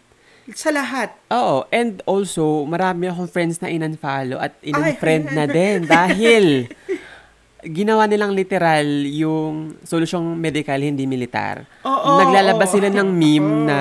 Sa 0.54 0.70
lahat. 0.70 1.14
Oo, 1.30 1.66
and 1.70 2.02
also, 2.06 2.66
marami 2.66 3.10
akong 3.10 3.30
friends 3.30 3.62
na 3.62 3.70
in-unfollow 3.70 4.38
at 4.38 4.54
in-unfriend 4.62 5.30
Ay, 5.30 5.36
na 5.36 5.46
din 5.46 5.78
dahil 5.98 6.46
ginawa 7.62 8.08
nilang 8.08 8.34
literal 8.34 8.86
yung 9.06 9.78
solusyong 9.84 10.38
medical, 10.38 10.80
hindi 10.80 11.06
militar. 11.06 11.66
Oo, 11.86 12.18
Naglalabas 12.18 12.70
oo. 12.72 12.76
sila 12.80 12.90
ng 12.90 13.10
meme 13.10 13.46
Oo. 13.46 13.66
na 13.68 13.80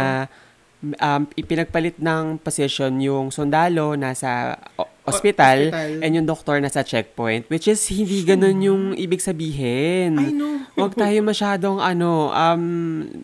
um, 0.80 1.22
ipinagpalit 1.34 1.98
ng 1.98 2.38
position 2.38 3.02
yung 3.02 3.34
sundalo 3.34 3.98
nasa 3.98 4.54
o- 4.78 4.86
ospital, 5.04 5.72
ospital. 5.72 5.90
and 6.04 6.10
yung 6.14 6.26
doktor 6.28 6.60
nasa 6.62 6.84
checkpoint, 6.84 7.48
which 7.50 7.66
is 7.66 7.80
hindi 7.88 8.22
ganun 8.22 8.58
yung 8.62 8.82
ibig 8.94 9.18
sabihin. 9.18 10.20
I 10.20 10.30
know. 10.30 10.62
Huwag 10.78 10.94
tayo 10.94 11.18
masyadong 11.24 11.82
ano, 11.82 12.30
um, 12.30 12.64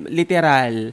literal. 0.08 0.90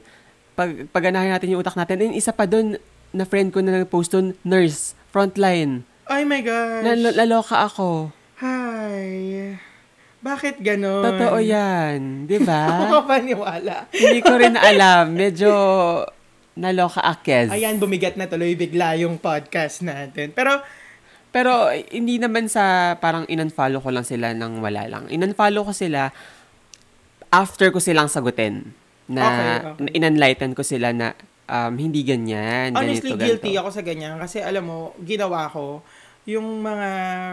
Pag 0.54 0.86
paganahin 0.92 1.32
natin 1.34 1.56
yung 1.56 1.62
utak 1.64 1.74
natin. 1.74 1.98
And 1.98 2.14
isa 2.14 2.30
pa 2.30 2.46
doon, 2.46 2.78
na 3.12 3.28
friend 3.28 3.52
ko 3.52 3.60
na 3.60 3.82
nag-post 3.82 4.14
doon, 4.14 4.32
nurse, 4.40 4.96
frontline. 5.12 5.84
Oh 6.08 6.22
my 6.24 6.40
gosh. 6.40 6.82
Na, 6.84 6.92
naloka 7.12 7.56
ako. 7.60 8.12
Hi. 8.40 9.56
Bakit 10.22 10.62
ganon? 10.62 11.02
Totoo 11.02 11.38
yan. 11.42 12.30
Di 12.30 12.38
ba? 12.38 12.62
Ako 12.86 13.10
paniwala. 13.10 13.90
Hindi 13.90 14.22
ko 14.22 14.38
rin 14.38 14.54
alam. 14.54 15.18
Medyo 15.18 15.50
naloka 16.52 17.00
akes. 17.00 17.48
Ayan, 17.48 17.80
bumigat 17.80 18.16
na 18.16 18.28
tuloy 18.28 18.52
bigla 18.52 18.96
yung 19.00 19.16
podcast 19.16 19.80
natin. 19.80 20.32
Pero, 20.36 20.60
Pero 21.32 21.72
hindi 21.88 22.20
naman 22.20 22.44
sa 22.44 22.92
parang 23.00 23.24
in-unfollow 23.24 23.80
ko 23.80 23.88
lang 23.88 24.04
sila 24.04 24.36
nang 24.36 24.60
wala 24.60 24.84
lang. 24.84 25.08
In-unfollow 25.08 25.64
ko 25.64 25.72
sila 25.72 26.12
after 27.32 27.72
ko 27.72 27.80
silang 27.80 28.12
sagutin. 28.12 28.68
Na 29.08 29.24
Okay, 29.24 29.48
okay. 29.88 29.96
in-enlighten 29.96 30.52
ko 30.52 30.60
sila 30.60 30.92
na 30.92 31.16
um, 31.48 31.72
hindi 31.72 32.04
ganyan. 32.04 32.76
honestly, 32.76 33.16
ganito, 33.16 33.24
guilty 33.24 33.50
ganito. 33.56 33.60
ako 33.64 33.68
sa 33.72 33.82
ganyan. 33.82 34.20
Kasi 34.20 34.44
alam 34.44 34.64
mo, 34.68 34.92
ginawa 35.00 35.48
ko, 35.48 35.80
yung 36.22 36.62
mga 36.62 36.88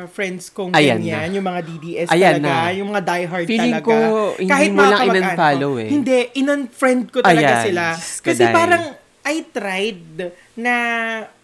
friends 0.10 0.50
kong 0.50 0.74
Ayan 0.74 0.98
ganyan, 0.98 1.30
na. 1.30 1.36
yung 1.38 1.46
mga 1.46 1.62
DDS 1.62 2.08
Ayan 2.10 2.42
talaga, 2.42 2.50
na. 2.50 2.74
yung 2.74 2.88
mga 2.90 3.02
diehard 3.06 3.46
Feeling 3.46 3.76
talaga. 3.78 3.86
ko, 3.86 3.96
hindi 4.40 4.66
mo 4.66 4.80
mga 4.82 4.90
lang 4.90 5.02
in-unfollow 5.06 5.72
eh. 5.78 5.90
Hindi, 5.94 6.18
in-unfriend 6.42 7.04
ko 7.14 7.20
talaga 7.22 7.54
Ayan, 7.54 7.66
sila. 7.70 7.84
Kasi 8.00 8.44
parang, 8.50 8.84
I 9.30 9.46
tried 9.46 10.34
na, 10.58 10.74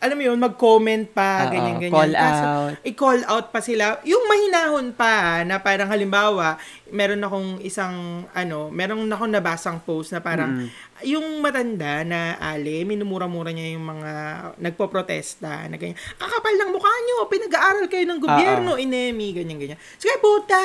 alam 0.02 0.18
mo 0.18 0.24
yun, 0.26 0.42
mag-comment 0.42 1.06
pa, 1.08 1.46
ganyan-ganyan. 1.48 1.94
call 1.94 2.12
Kaso, 2.12 2.44
out. 2.44 2.72
i-call 2.82 3.22
out 3.24 3.48
pa 3.50 3.62
sila. 3.62 4.02
Yung 4.02 4.26
mahinahon 4.26 4.90
pa, 4.92 5.46
na 5.46 5.62
parang 5.62 5.86
halimbawa, 5.86 6.58
meron 6.90 7.22
akong 7.22 7.62
isang, 7.62 7.94
ano, 8.34 8.74
meron 8.74 9.06
akong 9.06 9.30
nabasang 9.30 9.80
post 9.80 10.12
na 10.12 10.20
parang, 10.20 10.66
yung 11.06 11.40
matanda 11.40 12.02
na 12.02 12.42
ali, 12.42 12.82
minumura-mura 12.84 13.54
niya 13.54 13.78
yung 13.78 13.86
mga 13.86 14.12
nagpo-protesta, 14.58 15.70
na 15.70 15.78
ganyan, 15.78 15.96
kakapal 16.18 16.54
ng 16.58 16.74
mukha 16.74 16.90
nyo, 16.90 17.18
pinag-aaral 17.30 17.86
kayo 17.86 18.04
ng 18.04 18.20
gobyerno, 18.20 18.72
inemi, 18.76 19.30
ganyan-ganyan. 19.30 19.78
So, 19.96 20.10
kaya 20.10 20.18
puta, 20.18 20.62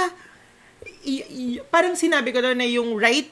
i- 1.04 1.28
i- 1.28 1.60
parang 1.68 1.92
sinabi 1.92 2.32
ko 2.32 2.40
doon 2.40 2.56
na 2.56 2.64
yung 2.64 2.96
right 2.96 3.28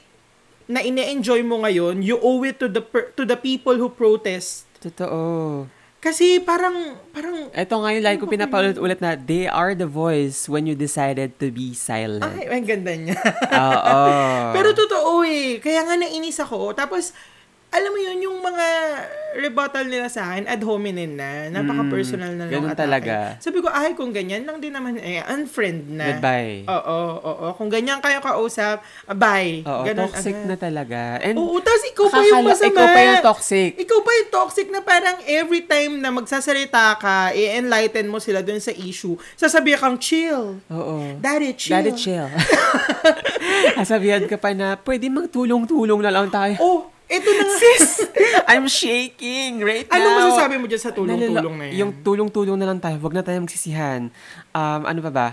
na 0.69 0.85
ine-enjoy 0.85 1.41
mo 1.41 1.65
ngayon, 1.65 2.05
you 2.05 2.21
owe 2.21 2.45
it 2.45 2.61
to 2.61 2.69
the 2.69 2.79
per- 2.79 3.09
to 3.17 3.25
the 3.25 3.33
people 3.33 3.73
who 3.73 3.89
protest. 3.89 4.69
Totoo. 4.77 5.65
Kasi 5.99 6.39
parang, 6.39 6.95
parang, 7.11 7.51
Ito 7.51 7.75
ngayon, 7.75 7.99
like 7.99 8.23
ko 8.23 8.29
pinapaulit-ulit 8.31 9.03
na, 9.03 9.19
they 9.19 9.51
are 9.51 9.75
the 9.75 9.89
voice 9.89 10.47
when 10.47 10.63
you 10.63 10.71
decided 10.71 11.35
to 11.35 11.51
be 11.51 11.75
silent. 11.75 12.23
ay, 12.23 12.47
ang 12.47 12.63
ganda 12.63 12.95
niya. 12.95 13.19
Oo. 13.51 13.99
Pero 14.55 14.71
totoo 14.71 15.27
eh. 15.27 15.59
Kaya 15.59 15.83
nga 15.83 15.99
nainis 15.99 16.39
ako. 16.39 16.71
Tapos, 16.71 17.11
alam 17.69 17.89
mo 17.93 17.99
yun, 18.01 18.17
yung 18.25 18.37
mga 18.41 18.65
rebuttal 19.29 19.85
nila 19.85 20.09
sa 20.09 20.33
akin, 20.33 20.49
ad 20.49 20.57
hominem 20.65 21.13
na, 21.13 21.53
napaka-personal 21.53 22.33
na 22.33 22.49
ng 22.49 22.51
ganun 22.51 22.73
atake. 22.73 22.81
talaga. 22.81 23.15
Sabi 23.37 23.61
ko, 23.61 23.69
ay, 23.69 23.93
kung 23.93 24.09
ganyan 24.09 24.41
lang 24.41 24.57
din 24.57 24.73
naman, 24.73 24.97
eh, 24.97 25.21
unfriend 25.29 25.85
na. 25.85 26.17
Goodbye. 26.17 26.65
Oo, 26.65 26.97
oo, 26.97 27.29
oo. 27.29 27.47
Kung 27.53 27.69
ganyan 27.69 28.01
kayo 28.01 28.25
kausap, 28.25 28.81
ah, 28.81 29.13
bye. 29.13 29.61
Oo, 29.63 29.85
Ganun 29.85 30.09
toxic 30.09 30.33
agad. 30.33 30.49
na 30.49 30.55
talaga. 30.57 31.01
And 31.21 31.37
Oo, 31.37 31.61
tapos 31.61 31.83
ikaw 31.85 32.05
pa 32.09 32.19
yung 32.25 32.41
masama. 32.41 32.73
Ikaw 32.73 32.85
pa 32.89 32.99
yung 33.05 33.21
toxic. 33.21 33.71
Ikaw 33.77 33.99
pa 34.01 34.11
yung 34.17 34.29
toxic 34.33 34.67
na 34.73 34.81
parang 34.81 35.17
every 35.29 35.61
time 35.61 36.01
na 36.01 36.09
magsasalita 36.09 36.97
ka, 36.97 37.29
i-enlighten 37.31 38.09
mo 38.09 38.17
sila 38.17 38.41
dun 38.41 38.57
sa 38.57 38.73
issue, 38.73 39.13
sasabihan 39.37 39.77
kang 39.79 39.97
chill. 40.01 40.57
Oo. 40.67 41.21
Daddy, 41.21 41.53
chill. 41.53 41.77
Daddy 41.77 41.93
chill. 41.93 42.25
Sasabihan 43.79 44.25
ka 44.25 44.35
pa 44.35 44.51
na, 44.51 44.73
pwede 44.75 45.07
magtulong-tulong 45.07 46.01
na 46.01 46.11
lang 46.11 46.27
tayo. 46.27 46.57
Oh, 46.59 46.79
eto 47.09 47.25
na. 47.27 47.43
Sis, 47.51 48.05
I'm 48.51 48.65
shaking 48.65 49.59
right 49.59 49.83
now. 49.83 49.97
Anong 49.97 50.15
masasabi 50.23 50.55
mo 50.55 50.65
dyan 50.65 50.79
sa 50.79 50.93
tulong-tulong 50.93 51.55
na 51.57 51.63
yan? 51.65 51.73
Yung 51.75 51.91
tulong-tulong 51.99 52.55
na 52.55 52.69
lang 52.69 52.77
tayo. 52.77 52.95
Huwag 52.97 53.11
na 53.11 53.25
tayo 53.25 53.41
magsisihan. 53.41 54.13
Um, 54.51 54.81
ano 54.85 54.99
pa 55.01 55.11
ba? 55.11 55.27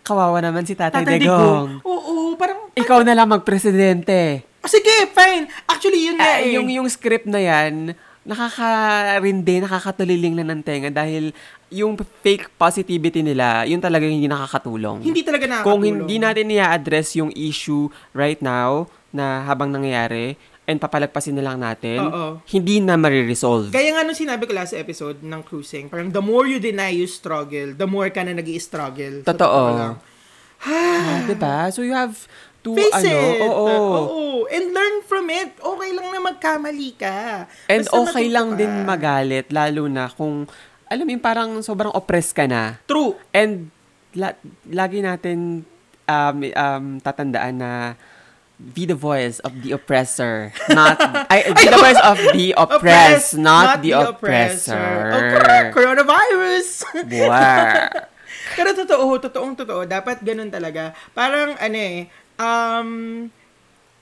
Kawawa 0.00 0.40
naman 0.40 0.64
si 0.64 0.72
Tatay, 0.72 1.04
Tatay 1.04 1.20
Digong. 1.20 1.36
Digong. 1.36 1.70
Oo, 1.84 2.32
parang, 2.34 2.72
Ikaw 2.72 3.04
na 3.04 3.12
lang 3.12 3.28
magpresidente. 3.28 4.40
oh, 4.58 4.70
sige, 4.72 4.88
fine. 5.12 5.44
Actually, 5.64 6.00
yun 6.02 6.16
nga 6.16 6.24
Ah, 6.26 6.40
eh. 6.40 6.56
yung, 6.56 6.64
yung 6.66 6.88
script 6.88 7.28
na 7.28 7.38
yan, 7.38 7.92
nakakarindi, 8.24 9.60
nakakatuliling 9.60 10.34
na 10.34 10.44
ng 10.44 10.60
tenga 10.60 10.88
dahil 10.88 11.32
yung 11.68 11.96
fake 12.24 12.48
positivity 12.56 13.20
nila, 13.20 13.64
yun 13.64 13.76
talaga 13.78 14.08
yung 14.08 14.16
hindi 14.16 14.28
nakakatulong. 14.28 15.04
hindi 15.04 15.20
talaga 15.20 15.44
nakakatulong. 15.44 15.68
Kung 15.68 15.82
hindi 15.84 16.16
natin 16.16 16.48
i-address 16.48 17.16
yung 17.16 17.32
issue 17.32 17.88
right 18.12 18.40
now 18.40 18.88
na 19.08 19.44
habang 19.44 19.68
nangyayari 19.68 20.36
and 20.68 20.76
papalagpasin 20.76 21.32
na 21.32 21.48
lang 21.48 21.58
natin, 21.58 21.96
Oo. 21.98 22.44
hindi 22.44 22.76
na 22.78 23.00
mariresolve. 23.00 23.72
Kaya 23.72 23.96
nga 23.96 24.04
nung 24.04 24.12
sinabi 24.12 24.44
ko 24.44 24.52
last 24.52 24.76
episode 24.76 25.24
ng 25.24 25.40
cruising, 25.40 25.88
parang 25.88 26.12
the 26.12 26.20
more 26.20 26.44
you 26.44 26.60
deny 26.60 26.92
you 26.92 27.08
struggle, 27.08 27.72
the 27.72 27.88
more 27.88 28.12
ka 28.12 28.20
na 28.20 28.36
nag 28.36 28.44
struggle 28.60 29.24
Totoo. 29.24 29.62
lang. 29.72 29.94
Ah, 30.60 31.24
'di 31.26 31.36
ba? 31.40 31.72
So 31.72 31.80
you 31.80 31.96
have 31.96 32.28
to 32.60 32.76
Face 32.76 33.00
ano, 33.00 33.08
it. 33.08 33.40
oo. 33.40 33.66
Oo. 33.72 34.20
And 34.52 34.74
learn 34.74 34.96
from 35.08 35.30
it. 35.30 35.56
Okay 35.56 35.90
lang 35.96 36.06
na 36.12 36.20
magkamali 36.20 36.90
ka. 36.98 37.48
And 37.70 37.88
Basta 37.88 37.96
okay 37.96 38.26
matuto 38.28 38.36
lang 38.36 38.48
ka. 38.52 38.58
din 38.60 38.72
magalit 38.84 39.46
lalo 39.48 39.88
na 39.88 40.10
kung 40.12 40.44
alam 40.84 41.04
mo 41.04 41.10
yung 41.12 41.24
parang 41.24 41.50
sobrang 41.64 41.94
oppressed 41.94 42.36
ka 42.36 42.44
na. 42.44 42.76
True. 42.84 43.16
And 43.30 43.70
la- 44.12 44.36
lagi 44.66 45.00
natin 45.00 45.62
um, 46.04 46.36
um, 46.42 46.84
tatandaan 46.98 47.54
na 47.56 47.72
be 48.58 48.84
the 48.84 48.98
voice 48.98 49.38
of 49.46 49.62
the 49.62 49.72
oppressor, 49.72 50.50
not 50.68 50.98
ay, 51.30 51.46
be 51.54 51.64
the 51.70 51.78
voice 51.78 52.02
of 52.02 52.18
the 52.34 52.54
oppressed, 52.58 53.38
not, 53.38 53.82
the, 53.82 53.94
oppressor. 53.94 54.74
Oh, 55.14 55.22
correct. 55.38 55.70
Coronavirus. 55.78 56.68
Wow. 57.06 57.88
Pero 58.58 58.74
totoo, 58.74 59.22
totoong 59.22 59.54
totoo. 59.54 59.86
Dapat 59.86 60.26
ganun 60.26 60.50
talaga. 60.50 60.90
Parang 61.14 61.54
ano 61.62 61.76
eh, 61.78 62.10
um, 62.42 62.88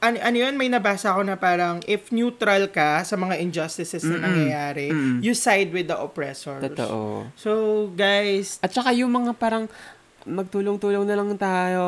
ano, 0.00 0.16
ano 0.20 0.36
yun, 0.36 0.54
may 0.56 0.68
nabasa 0.68 1.12
ako 1.12 1.22
na 1.24 1.36
parang 1.36 1.80
if 1.88 2.12
neutral 2.12 2.68
ka 2.68 3.04
sa 3.04 3.16
mga 3.16 3.40
injustices 3.40 4.04
na 4.04 4.24
nangyayari, 4.28 4.92
you 5.24 5.32
side 5.32 5.72
with 5.72 5.88
the 5.88 5.96
oppressor. 5.96 6.60
Totoo. 6.60 7.32
So, 7.36 7.50
guys, 7.96 8.60
At 8.60 8.76
saka 8.76 8.92
yung 8.92 9.12
mga 9.12 9.36
parang 9.36 9.66
magtulong-tulong 10.26 11.06
na 11.06 11.14
lang 11.14 11.30
tayo, 11.38 11.82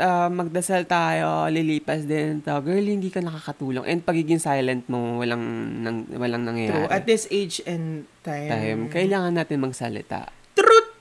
ah, 0.00 0.28
magdasal 0.32 0.88
tayo, 0.88 1.44
lilipas 1.52 2.08
din 2.08 2.40
to. 2.40 2.56
Girl, 2.64 2.82
hindi 2.82 3.12
ka 3.12 3.20
nakakatulong. 3.20 3.84
And 3.84 4.00
pagiging 4.00 4.40
silent 4.40 4.88
mo, 4.88 5.20
walang, 5.20 5.44
nang, 5.84 6.08
walang 6.16 6.48
nangyayari. 6.48 6.88
True. 6.88 6.90
At 6.90 7.04
this 7.04 7.28
age 7.28 7.60
and 7.68 8.08
time. 8.24 8.48
time, 8.48 8.80
kailangan 8.88 9.36
natin 9.36 9.60
magsalita. 9.60 10.32
Truth! 10.56 10.96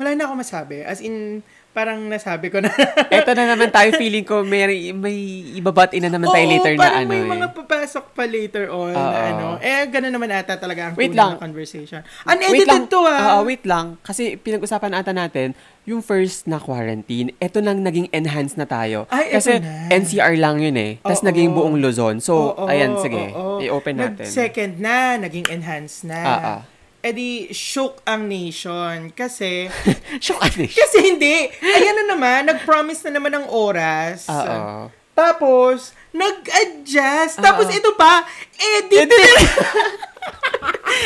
Wala 0.00 0.16
na 0.16 0.22
ako 0.30 0.34
masabi. 0.40 0.80
As 0.86 1.04
in, 1.04 1.44
parang 1.70 2.02
nasabi 2.10 2.50
ko 2.50 2.58
na. 2.58 2.70
Eto 3.14 3.30
na 3.30 3.54
naman 3.54 3.70
tayo, 3.70 3.94
feeling 3.94 4.26
ko 4.26 4.42
may, 4.42 4.90
may 4.90 5.16
ibabat 5.54 5.94
ina 5.94 6.10
naman 6.10 6.32
tayo 6.34 6.46
Oo, 6.46 6.52
later 6.56 6.74
na 6.74 6.90
ano 6.98 7.10
may 7.14 7.22
eh. 7.22 7.30
mga 7.30 7.48
papasok 7.54 8.04
pa 8.10 8.24
later 8.26 8.64
on. 8.74 8.90
Oo. 8.90 9.10
na 9.12 9.20
ano. 9.30 9.46
Eh, 9.62 9.86
ganun 9.86 10.10
naman 10.10 10.34
ata 10.34 10.58
talaga 10.58 10.90
ang 10.90 10.94
Wait 10.98 11.14
tunay 11.14 11.20
lang. 11.20 11.30
na 11.38 11.38
conversation. 11.38 12.00
Wait 12.02 12.32
Unedited 12.32 12.66
lang, 12.66 12.90
to 12.90 13.00
ah. 13.06 13.38
Oo, 13.38 13.46
wait 13.46 13.62
lang. 13.62 14.00
Kasi 14.02 14.34
pinag-usapan 14.34 14.98
ata 14.98 15.14
natin, 15.14 15.54
yung 15.84 16.04
first 16.04 16.44
na 16.44 16.60
quarantine, 16.60 17.32
eto 17.38 17.58
nang 17.58 17.80
naging 17.80 18.06
enhanced 18.12 18.54
na 18.54 18.64
tayo. 18.64 19.08
Ay, 19.08 19.32
Kasi 19.32 19.58
na. 19.58 19.88
NCR 19.90 20.36
lang 20.36 20.60
yun 20.60 20.76
eh. 20.76 21.00
Tapos 21.00 21.24
naging 21.24 21.50
buong 21.50 21.80
Luzon. 21.80 22.20
So, 22.20 22.52
Oo, 22.52 22.68
ayan, 22.68 23.00
sige. 23.00 23.32
oo. 23.32 23.58
I-open 23.58 23.96
natin. 23.96 24.22
Nag-second 24.22 24.78
na, 24.78 25.16
naging 25.16 25.48
enhanced 25.48 26.04
na. 26.04 26.20
Ah, 26.20 26.40
ah. 26.44 26.60
Eh 27.00 27.16
di, 27.16 27.48
shook 27.48 28.04
ang 28.04 28.28
nation. 28.28 29.08
Kasi, 29.10 29.72
Shock 30.20 30.36
ano 30.36 30.60
eh. 30.60 30.70
kasi 30.70 30.98
hindi. 31.00 31.48
Ayan 31.48 31.96
na 31.96 32.12
naman, 32.12 32.44
nag-promise 32.44 33.08
na 33.08 33.16
naman 33.16 33.32
ng 33.40 33.46
oras. 33.48 34.28
Oo. 34.28 34.92
Tapos, 35.16 35.96
nag-adjust. 36.12 37.40
Oo. 37.40 37.44
Tapos 37.44 37.72
ito 37.72 37.96
pa, 37.96 38.28
edit. 38.76 39.08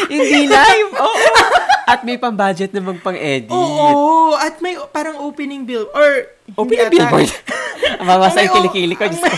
Hindi 0.07 0.41
live. 0.53 0.91
Oo. 0.95 1.19
At 1.93 2.01
may 2.01 2.17
pang-budget 2.17 2.73
namang 2.73 2.97
pang-edit. 2.99 3.53
Oo, 3.53 4.33
at 4.33 4.57
may 4.59 4.73
parang 4.89 5.21
opening 5.21 5.69
bill 5.69 5.85
or 5.93 6.33
Opening 6.57 6.81
hindi 6.81 6.97
ata. 6.97 7.13
billboard. 7.13 7.29
Ang 8.01 8.09
yung 8.41 8.57
kilikili 8.57 8.95
ko. 8.97 9.05
ang 9.05 9.13
may, 9.15 9.37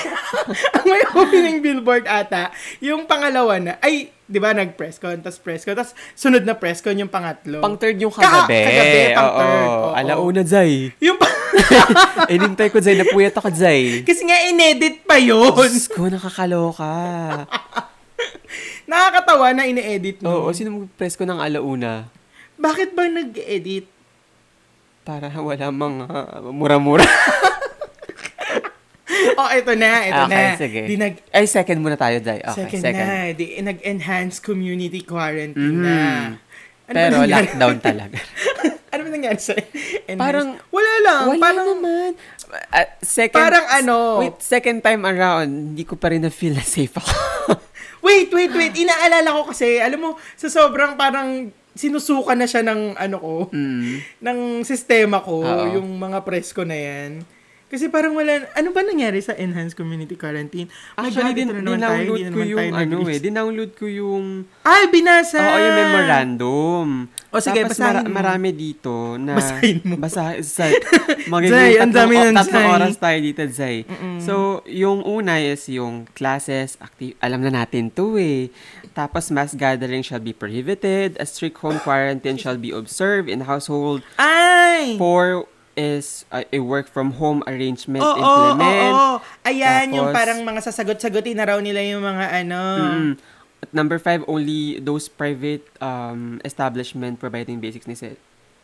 ang 0.71 0.85
may 0.87 1.03
opening 1.13 1.59
billboard 1.59 2.07
ata, 2.07 2.55
yung 2.79 3.03
pangalawa 3.03 3.59
na, 3.59 3.73
ay, 3.81 4.15
di 4.23 4.39
ba, 4.39 4.55
nag-press 4.55 4.97
con, 4.97 5.19
tapos 5.19 5.43
press 5.43 5.67
con, 5.67 5.75
tapos 5.75 5.91
sunod 6.15 6.47
na 6.47 6.55
press 6.55 6.79
con 6.79 6.95
yung 6.95 7.11
pangatlo. 7.11 7.59
Pang 7.59 7.75
third 7.75 7.99
yung 7.99 8.15
Ka- 8.15 8.23
kagabi. 8.23 8.63
kagabi, 8.63 9.01
pang 9.13 9.27
Oo. 9.29 9.43
Oo. 9.43 9.89
Alauna, 9.93 10.43
Zay. 10.43 10.95
yung 11.01 11.19
pa- 11.19 11.35
Inintay 12.29 12.71
ko, 12.71 12.79
Zay. 12.79 12.95
Napuyat 12.95 13.35
ako, 13.35 13.51
Zay. 13.51 14.07
Kasi 14.07 14.23
nga, 14.23 14.39
inedit 14.45 15.03
pa 15.03 15.19
yun. 15.19 15.51
Diyos 15.51 15.91
ko, 15.91 16.07
nakakaloka. 16.07 16.95
Nakakatawa 18.87 19.51
na 19.53 19.67
ine-edit 19.67 20.23
mo. 20.23 20.31
Oo, 20.31 20.55
sino 20.55 20.71
mag-press 20.73 21.19
ko 21.19 21.27
ng 21.27 21.39
alauna? 21.39 22.07
Bakit 22.57 22.95
ba 22.95 23.05
nag-edit? 23.05 23.87
Para 25.03 25.31
wala 25.31 25.71
mga 25.71 26.07
mura-mura. 26.51 27.07
Oh, 29.37 29.53
ito 29.53 29.73
na, 29.77 30.01
ito 30.03 30.23
okay, 30.27 30.33
na. 30.49 30.57
sige. 30.57 30.81
Di 30.89 30.97
nag, 30.97 31.15
Ay, 31.29 31.45
second 31.45 31.79
muna 31.79 31.95
tayo, 31.95 32.19
Zay. 32.19 32.41
Okay, 32.41 32.57
second, 32.67 32.81
second. 32.83 33.07
na. 33.07 33.21
Di, 33.37 33.45
nag-enhance 33.61 34.41
community 34.41 35.05
quarantine 35.05 35.77
Mhm. 35.77 35.85
na. 35.85 36.01
Ano 36.89 36.95
ba 36.95 36.97
Pero 36.97 37.17
lockdown 37.23 37.77
talaga. 37.79 38.17
ano 38.93 39.01
ba 39.05 39.09
nangyari 39.09 39.37
sa 39.37 39.53
enhance? 39.55 40.17
Parang, 40.19 40.49
Wala 40.73 40.93
lang. 41.05 41.23
Wala 41.29 41.43
parang, 41.43 41.67
naman. 41.69 42.11
Uh, 42.73 42.89
second, 42.99 43.39
Parang 43.39 43.67
ano? 43.69 43.97
Wait, 44.25 44.37
second 44.41 44.79
time 44.81 45.03
around, 45.05 45.49
hindi 45.77 45.85
ko 45.85 45.95
pa 45.95 46.11
rin 46.11 46.25
na-feel 46.25 46.57
na 46.57 46.65
safe 46.65 46.97
ako. 46.97 47.13
Wait, 48.07 48.31
wait, 48.31 48.53
wait. 48.55 48.75
Inaalala 48.79 49.35
ko 49.35 49.51
kasi, 49.51 49.83
alam 49.83 49.99
mo, 49.99 50.11
sa 50.39 50.47
sobrang 50.47 50.95
parang 50.95 51.51
sinusuka 51.75 52.39
na 52.39 52.47
siya 52.47 52.63
ng 52.63 52.95
ano 52.95 53.17
ko, 53.19 53.35
mm. 53.51 54.23
ng 54.23 54.39
sistema 54.63 55.19
ko, 55.21 55.43
Oo. 55.43 55.75
yung 55.75 55.99
mga 55.99 56.23
press 56.23 56.55
ko 56.55 56.63
na 56.63 56.79
yan. 56.79 57.27
Kasi 57.67 57.91
parang 57.91 58.15
wala, 58.15 58.47
ano 58.55 58.71
ba 58.71 58.87
nangyari 58.87 59.19
sa 59.19 59.35
enhanced 59.35 59.75
community 59.75 60.15
quarantine? 60.15 60.71
Actually, 60.95 61.35
din, 61.35 61.51
na 61.51 61.59
naman 61.59 61.83
tayo, 61.83 62.15
ko 62.15 62.15
naman 62.15 62.47
yung, 62.47 62.61
tayo 62.63 62.79
ano 62.79 62.97
eh, 63.11 63.19
dinownload 63.19 63.73
ko 63.75 63.87
yung, 63.91 64.25
Ay, 64.63 64.87
binasa! 64.87 65.43
oo, 65.43 65.59
yung 65.59 65.77
memorandum. 65.77 66.87
O, 67.35 67.43
sige, 67.43 67.67
Tapos 67.67 67.75
basahin 67.75 68.07
mo. 68.07 68.15
marami 68.15 68.49
dito 68.55 69.19
na, 69.19 69.35
Basahin 69.35 69.79
mo. 69.83 69.99
Basa, 69.99 70.39
sa, 70.47 70.71
magiging 71.35 71.59
Zay, 71.59 71.73
ang 71.83 71.91
dami 71.91 72.15
ng 72.15 72.39
tatlong 72.39 72.63
Zay. 72.63 72.77
oras 72.79 72.95
tayo 73.03 73.19
dito, 73.19 73.43
Zay. 73.51 73.77
So, 74.23 74.63
yung 74.63 75.03
una 75.03 75.43
is 75.43 75.67
yung 75.67 76.07
classes, 76.15 76.79
active, 76.79 77.19
alam 77.19 77.43
na 77.43 77.51
natin 77.51 77.91
to 77.91 78.15
eh. 78.15 78.47
Tapos, 78.95 79.35
mass 79.35 79.59
gathering 79.59 80.07
shall 80.07 80.23
be 80.23 80.31
prohibited. 80.31 81.19
A 81.19 81.27
strict 81.27 81.59
home 81.67 81.83
quarantine 81.83 82.39
shall 82.39 82.57
be 82.57 82.71
observed 82.71 83.27
in 83.27 83.43
household 83.43 84.07
Ay! 84.17 84.95
Four 84.95 85.51
is 85.77 86.25
uh, 86.33 86.43
a 86.51 86.59
work 86.59 86.89
from 86.89 87.21
home 87.21 87.45
arrangement 87.47 88.01
Oo, 88.03 88.17
implement. 88.17 88.93
oo, 88.97 89.21
oo. 89.21 89.45
Ayan, 89.45 89.93
yung 89.93 90.09
Tapos- 90.11 90.17
parang 90.17 90.39
mga 90.43 90.61
sasagot-sagutin 90.65 91.37
na 91.37 91.45
raw 91.53 91.59
nila 91.61 91.85
yung 91.85 92.01
mga 92.03 92.25
ano. 92.43 92.61
Mm. 92.81 93.11
At 93.61 93.71
number 93.73 94.01
five, 94.01 94.25
only 94.27 94.81
those 94.81 95.07
private 95.07 95.65
um, 95.81 96.41
establishment 96.45 97.21
providing 97.21 97.61
basic 97.61 97.85
nece- 97.85 98.17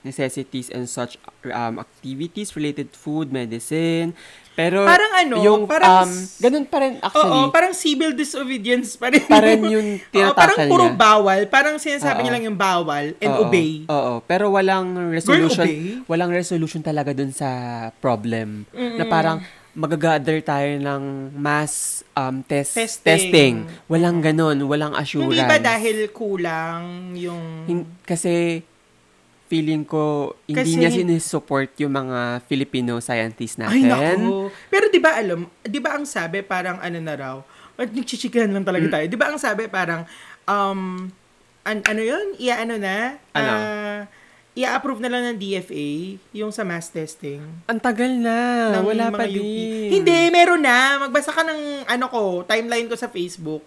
necessities 0.03 0.69
and 0.69 0.87
such 0.87 1.19
um, 1.47 1.79
activities 1.79 2.55
related 2.55 2.91
to 2.91 2.99
food, 2.99 3.31
medicine. 3.31 4.15
Pero 4.53 4.85
Parang 4.85 5.13
ano, 5.17 5.37
yung 5.41 5.61
parang 5.65 6.05
um, 6.05 6.13
ganun 6.37 6.69
pa 6.69 6.85
rin 6.85 7.01
actually. 7.01 7.33
Oo, 7.33 7.49
parang 7.49 7.73
civil 7.73 8.13
disobedience 8.13 9.01
pa 9.01 9.09
rin. 9.09 9.25
Pa 9.25 9.41
rin 9.41 9.65
yung 9.65 9.89
Oo, 10.21 10.37
parang 10.37 10.59
tinatakal 10.61 10.69
puro 10.69 10.87
bawal. 10.93 11.41
Parang 11.49 11.81
sinasabi 11.81 12.21
Oo. 12.21 12.23
niya 12.23 12.33
lang 12.37 12.45
yung 12.45 12.59
bawal 12.61 13.17
and 13.17 13.33
Oo, 13.33 13.49
obey. 13.49 13.89
Oo, 13.89 14.21
pero 14.23 14.53
walang 14.53 15.09
resolution. 15.09 15.65
obey? 15.65 16.05
Walang 16.05 16.31
resolution 16.37 16.85
talaga 16.85 17.17
dun 17.17 17.33
sa 17.33 17.49
problem. 17.97 18.69
Na 18.77 19.09
parang 19.09 19.41
magagather 19.73 20.45
tayo 20.45 20.69
ng 20.77 21.33
mass 21.33 22.05
um, 22.13 22.45
test, 22.45 22.77
Testing. 22.77 23.01
testing. 23.09 23.55
Walang 23.89 24.21
ganun, 24.21 24.61
walang 24.69 24.93
assurance. 24.93 25.33
Hindi 25.33 25.49
ba 25.49 25.57
dahil 25.57 26.13
kulang 26.13 27.17
yung... 27.17 27.65
Hin- 27.65 27.89
kasi 28.05 28.61
feeling 29.53 29.85
ko 29.85 30.33
hindi 30.43 30.57
Kasi 30.57 30.81
niya 30.81 30.89
sinisupport 30.89 31.77
yung 31.77 31.93
mga 31.93 32.41
Filipino 32.43 32.97
scientists 32.99 33.61
Ay, 33.61 33.85
natin. 33.85 34.25
naku. 34.25 34.49
Pero 34.67 34.89
di 34.89 34.97
ba 34.97 35.13
alam, 35.13 35.45
di 35.61 35.77
ba 35.77 35.93
ang 35.93 36.09
sabi 36.09 36.41
parang 36.41 36.81
ano 36.81 36.97
na 36.97 37.13
raw, 37.13 37.37
at 37.75 37.93
nagchichikihan 37.93 38.49
lang 38.49 38.65
talaga 38.65 38.89
Mm. 38.89 38.93
tayo. 38.93 39.05
Di 39.07 39.19
ba 39.19 39.29
ang 39.29 39.37
sabi 39.37 39.69
parang, 39.69 40.09
um, 40.45 41.13
an- 41.63 41.85
ano 41.85 42.01
yun? 42.01 42.33
Iya 42.37 42.65
ano 42.65 42.81
na? 42.81 43.21
Ano? 43.31 43.53
Ah, 43.53 44.01
i-approve 44.53 45.01
na 45.01 45.09
lang 45.09 45.23
ng 45.27 45.37
DFA 45.37 45.89
yung 46.33 46.49
sa 46.49 46.61
mass 46.63 46.89
testing. 46.89 47.41
Ang 47.65 47.77
tagal 47.79 48.09
na. 48.11 48.69
ng 48.73 48.85
Wala 48.85 49.09
pa 49.09 49.25
UP. 49.25 49.33
din. 49.33 49.89
Hindi, 49.91 50.17
meron 50.29 50.61
na. 50.61 50.97
Magbasa 50.99 51.29
ka 51.29 51.41
ng 51.43 51.61
ano 51.85 52.05
ko, 52.07 52.21
timeline 52.43 52.85
ko 52.85 52.95
sa 52.95 53.09
Facebook. 53.09 53.65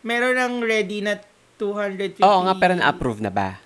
Meron 0.00 0.34
ng 0.34 0.54
ready 0.60 0.98
na 1.00 1.18
250. 1.54 2.18
Oo 2.20 2.42
nga, 2.42 2.54
pero 2.54 2.74
na-approve 2.74 3.18
na 3.18 3.30
ba? 3.30 3.61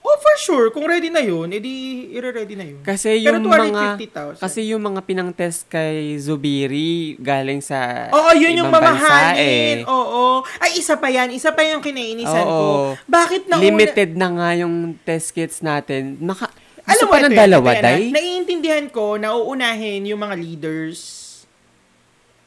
Oh, 0.00 0.16
for 0.16 0.36
sure. 0.36 0.66
Kung 0.72 0.88
ready 0.88 1.06
na 1.06 1.20
yun, 1.20 1.52
edi 1.52 1.68
i-ready 2.10 2.56
na 2.56 2.64
yun. 2.64 2.80
Kasi 2.80 3.20
Pero 3.20 3.36
yung 3.36 3.44
mga 3.44 4.00
250,000. 4.00 4.40
kasi 4.40 4.60
yung 4.66 4.80
mga 4.82 5.00
pinang-test 5.04 5.68
kay 5.68 6.16
Zubiri 6.16 7.14
galing 7.16 7.60
sa 7.60 8.08
Oo, 8.08 8.32
yun 8.32 8.56
yung 8.56 8.72
mamahalin. 8.72 9.84
eh. 9.84 9.84
Oo. 9.84 10.40
Ay, 10.56 10.80
isa 10.80 10.96
pa 10.96 11.06
yan. 11.06 11.28
Isa 11.30 11.52
pa 11.52 11.60
yung 11.62 11.84
kinainisan 11.84 12.32
ko. 12.42 12.48
Oo. 12.48 12.96
Bakit 13.04 13.46
nauna? 13.46 13.60
Limited 13.62 14.10
na 14.16 14.28
nga 14.30 14.48
yung 14.56 14.74
test 14.98 15.30
kits 15.30 15.60
natin. 15.60 16.16
Maka, 16.16 16.48
Alam 16.82 17.04
mo, 17.04 17.12
pa 17.12 17.18
ito 17.20 17.28
ng 17.28 17.36
dalawa, 17.36 17.68
ito 17.70 17.84
day? 17.84 18.00
ha? 18.02 18.14
Naiintindihan 18.16 18.86
ko 18.88 19.14
na 19.14 19.36
uunahin 19.36 20.08
yung 20.08 20.18
mga 20.18 20.34
leaders 20.34 20.98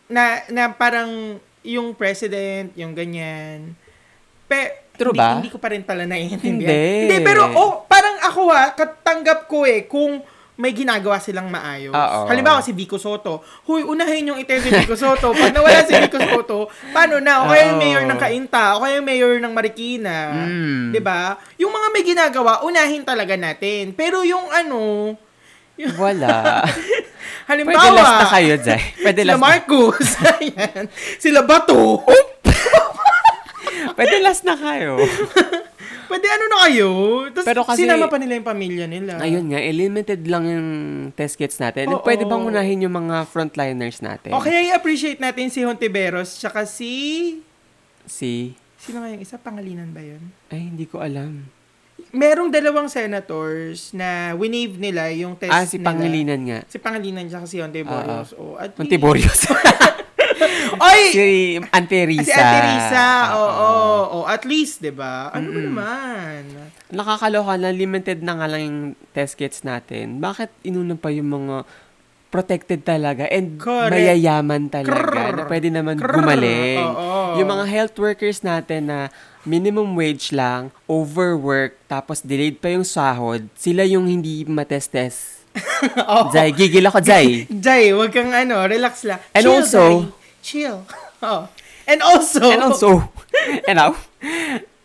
na, 0.10 0.42
na 0.50 0.68
parang 0.68 1.38
yung 1.62 1.94
president, 1.94 2.74
yung 2.74 2.92
ganyan. 2.92 3.78
Pe, 4.44 4.83
True 4.94 5.14
hindi, 5.14 5.22
ba? 5.22 5.30
Hindi 5.42 5.50
ko 5.50 5.58
pa 5.58 5.68
rin 5.74 5.82
pala 5.82 6.06
naiintindihan. 6.06 6.70
Hindi. 6.70 7.02
Hindi, 7.10 7.18
pero 7.26 7.50
oh, 7.50 7.86
parang 7.90 8.18
ako 8.22 8.42
ha, 8.54 8.78
katanggap 8.78 9.50
ko 9.50 9.66
eh, 9.66 9.90
kung 9.90 10.22
may 10.54 10.70
ginagawa 10.70 11.18
silang 11.18 11.50
maayos. 11.50 11.98
Oo. 11.98 12.30
Halimbawa 12.30 12.62
si 12.62 12.78
Vico 12.78 13.02
Soto. 13.02 13.42
Huy, 13.66 13.82
unahin 13.82 14.30
yung 14.30 14.38
ite 14.38 14.62
si 14.62 14.70
Vico 14.70 14.94
Soto. 14.94 15.34
Pag 15.34 15.50
nawala 15.50 15.82
si 15.82 15.98
Vico 15.98 16.22
Soto, 16.22 16.70
paano 16.94 17.18
na? 17.18 17.42
O 17.42 17.50
kaya 17.50 17.74
yung 17.74 17.82
mayor 17.82 18.06
ng 18.06 18.20
Cainta, 18.22 18.78
o 18.78 18.86
kaya 18.86 19.02
yung 19.02 19.08
mayor 19.08 19.42
ng 19.42 19.50
Marikina. 19.50 20.46
Mm. 20.46 20.94
'Di 20.94 21.02
ba? 21.02 21.42
Yung 21.58 21.74
mga 21.74 21.88
may 21.90 22.04
ginagawa, 22.06 22.62
unahin 22.62 23.02
talaga 23.02 23.34
natin. 23.34 23.98
Pero 23.98 24.22
yung 24.22 24.46
ano, 24.54 25.18
yung, 25.74 25.98
Wala. 25.98 26.62
halimbawa, 27.50 27.82
Pwede 27.82 27.98
last 27.98 28.18
na 28.22 28.28
kayo, 28.30 28.54
Zay. 28.62 28.82
Pwede 29.02 29.20
sila 29.26 29.34
last 29.34 29.42
na. 29.42 29.46
Marcos, 29.50 30.08
ayan, 30.38 30.84
sila 31.18 31.40
Bato, 31.42 32.06
Pwede 33.94 34.16
last 34.20 34.44
na 34.44 34.54
kayo. 34.54 34.98
pwede 36.12 36.28
ano 36.28 36.46
na 36.46 36.58
kayo? 36.64 36.90
Tapos 37.30 37.46
Pero 37.46 37.62
kasi- 37.64 37.84
sinama 37.84 38.06
pa 38.06 38.18
nila 38.18 38.34
yung 38.36 38.46
pamilya 38.46 38.86
nila. 38.86 39.18
Ayun 39.18 39.50
nga, 39.50 39.58
eh, 39.58 39.72
limited 39.72 40.22
lang 40.26 40.46
yung 40.46 40.70
test 41.14 41.36
kits 41.36 41.58
natin. 41.58 41.90
Oo. 41.90 42.02
Pwede 42.02 42.24
bang 42.24 42.44
unahin 42.44 42.84
yung 42.84 42.94
mga 42.94 43.26
frontliners 43.26 44.00
natin? 44.00 44.32
O 44.32 44.42
kaya 44.42 44.62
i-appreciate 44.64 45.18
natin 45.18 45.50
si 45.50 45.62
Hontiveros, 45.62 46.38
tsaka 46.38 46.66
si... 46.66 46.92
Si... 48.06 48.54
Sino 48.78 49.00
nga 49.00 49.10
yung 49.10 49.24
isa? 49.24 49.40
Pangalinan 49.40 49.90
ba 49.90 50.04
yun? 50.04 50.22
Ay, 50.50 50.68
hindi 50.68 50.84
ko 50.84 51.00
alam. 51.00 51.48
merong 52.12 52.52
dalawang 52.52 52.86
senators 52.86 53.90
na 53.90 54.36
winave 54.36 54.78
nila 54.78 55.10
yung 55.10 55.34
test 55.34 55.50
Ah, 55.50 55.64
si 55.64 55.80
nila. 55.80 55.88
Pangilinan 55.90 56.42
nga. 56.46 56.60
Si 56.68 56.78
Pangilinan 56.78 57.26
tsaka 57.26 57.46
si 57.48 57.58
Ontiveros. 57.58 58.38
Oh, 58.38 58.54
at 58.54 58.76
Montiborios. 58.76 59.48
Oy! 60.86 61.02
si 61.10 61.26
Ante 61.70 62.00
Risa. 62.04 62.26
Si 62.26 62.34
Ate 62.34 62.60
Risa, 62.62 63.08
Oo. 63.34 63.44
oo. 63.44 63.92
Oh, 64.14 64.24
at 64.26 64.44
least, 64.44 64.80
'di 64.80 64.92
ba? 64.92 65.30
Ano 65.30 65.50
ba 65.50 65.60
naman? 65.60 66.40
Nakakaloka 66.90 67.54
na 67.56 67.70
limited 67.70 68.22
na 68.22 68.36
nga 68.36 68.48
lang 68.48 68.62
yung 68.62 68.80
test 69.10 69.34
kits 69.34 69.62
natin. 69.62 70.18
Bakit 70.18 70.64
inuna 70.64 70.94
pa 70.94 71.10
yung 71.10 71.30
mga 71.30 71.66
protected 72.30 72.82
talaga 72.82 73.30
and 73.30 73.62
Correct. 73.62 73.94
mayayaman 73.94 74.66
talaga 74.66 74.90
Krrr. 74.90 75.34
na 75.36 75.44
pwede 75.46 75.70
naman 75.70 75.96
Krrr. 75.96 76.18
gumaling. 76.18 76.82
Oo. 76.82 77.38
Yung 77.38 77.46
mga 77.48 77.66
health 77.68 77.96
workers 77.96 78.42
natin 78.42 78.90
na 78.90 79.14
minimum 79.44 79.94
wage 79.94 80.32
lang, 80.32 80.74
overwork, 80.88 81.78
tapos 81.86 82.26
delayed 82.26 82.58
pa 82.58 82.74
yung 82.74 82.82
sahod, 82.82 83.46
sila 83.54 83.86
yung 83.86 84.06
hindi 84.06 84.42
matestes. 84.46 85.46
Oo. 86.02 86.34
Zay, 86.34 86.50
gigil 86.50 86.82
ako, 86.84 87.06
Zay. 87.06 87.46
Jay, 87.46 87.94
wag 87.94 88.10
kang 88.10 88.34
ano, 88.34 88.66
relax 88.66 89.06
lang. 89.06 89.22
And 89.30 89.44
Chill, 89.44 89.54
also- 89.54 90.02
Jay. 90.10 90.22
Chill. 90.44 90.84
Oh. 91.24 91.48
And 91.88 92.04
also, 92.04 92.44
And 92.44 92.60
also, 92.60 93.08
you 93.68 93.72
know, 93.72 93.96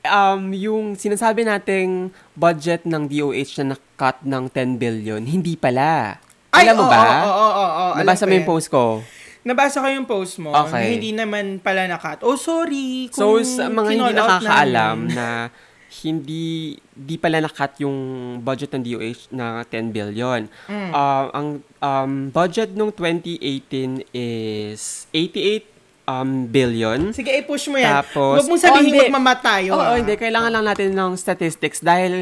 um, 0.06 0.54
yung 0.54 0.94
sinasabi 0.94 1.42
nating 1.42 2.14
budget 2.38 2.86
ng 2.86 3.10
DOH 3.10 3.58
na 3.58 3.74
na-cut 3.74 4.22
ng 4.22 4.46
10 4.54 4.78
billion, 4.78 5.18
hindi 5.18 5.58
pala. 5.58 6.22
Ay, 6.54 6.70
Alam 6.70 6.78
mo 6.78 6.84
oo, 6.86 6.94
ba? 6.94 7.02
Oo, 7.26 7.34
oo, 7.34 7.66
oo, 7.66 7.86
Nabasa 7.98 8.22
mo 8.22 8.38
yung 8.38 8.46
post 8.46 8.70
ko. 8.70 9.02
Nabasa 9.42 9.82
ko 9.82 9.86
yung 9.90 10.06
post 10.06 10.38
mo. 10.38 10.54
Okay. 10.54 10.78
Na 10.78 10.86
hindi 10.94 11.10
naman 11.10 11.58
pala 11.58 11.90
nakat. 11.90 12.22
Oh, 12.22 12.38
sorry. 12.38 13.10
So, 13.10 13.38
Kung 13.38 13.42
sa 13.42 13.66
mga 13.66 13.90
hindi 13.98 14.12
nakakaalam 14.14 14.98
namin. 15.10 15.18
na 15.18 15.26
hindi 16.04 16.76
di 16.92 17.16
pala 17.16 17.40
nakat 17.40 17.80
yung 17.80 17.96
budget 18.44 18.76
ng 18.76 18.82
DOH 18.84 19.32
na 19.32 19.64
10 19.64 19.88
billion. 19.88 20.44
Mm. 20.68 20.90
Uh, 20.92 21.26
ang 21.32 21.48
um, 21.80 22.12
budget 22.28 22.76
nung 22.76 22.92
2018 22.92 24.04
is 24.12 25.08
88 25.12 25.78
um, 26.08 26.48
billion. 26.48 27.12
Sige, 27.12 27.32
i-push 27.36 27.68
mo 27.68 27.76
yan. 27.76 28.04
Tapos- 28.04 28.40
Huwag 28.40 28.48
mong 28.48 28.62
sabihin 28.64 28.80
Oh, 28.80 28.88
hindi. 28.88 29.00
magmamatayo. 29.08 29.72
Oo, 29.76 29.84
ah. 29.92 29.96
hindi. 30.00 30.14
Kailangan 30.16 30.50
lang 30.56 30.64
natin 30.64 30.96
ng 30.96 31.12
statistics 31.20 31.84
dahil 31.84 32.12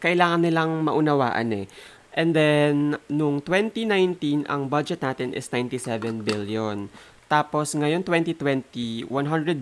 kailangan 0.00 0.40
nilang 0.40 0.84
maunawaan 0.84 1.64
eh. 1.64 1.66
And 2.14 2.30
then, 2.30 2.94
nung 3.10 3.42
2019, 3.42 4.46
ang 4.46 4.70
budget 4.70 5.02
natin 5.02 5.34
is 5.34 5.50
97 5.50 6.22
billion. 6.22 6.86
Tapos, 7.26 7.74
ngayon 7.74 8.06
2020, 8.06 9.10
100 9.10 9.10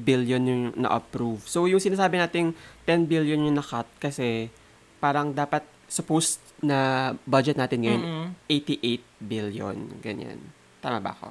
billion 0.05 0.43
yung 0.45 0.63
na-approve. 0.77 1.41
So, 1.49 1.65
yung 1.65 1.81
sinasabi 1.81 2.21
nating 2.21 2.53
10 2.87 3.07
billion 3.07 3.39
yung 3.39 3.57
na-cut 3.57 3.87
kasi 3.99 4.51
parang 4.99 5.31
dapat 5.31 5.63
supposed 5.87 6.41
na 6.63 7.13
budget 7.27 7.59
natin 7.59 7.85
ngayon, 7.85 8.03
Mm-mm. 8.03 8.27
88 8.49 9.03
billion. 9.21 9.77
Ganyan. 10.01 10.39
Tama 10.81 11.03
ba 11.03 11.13
ako? 11.13 11.29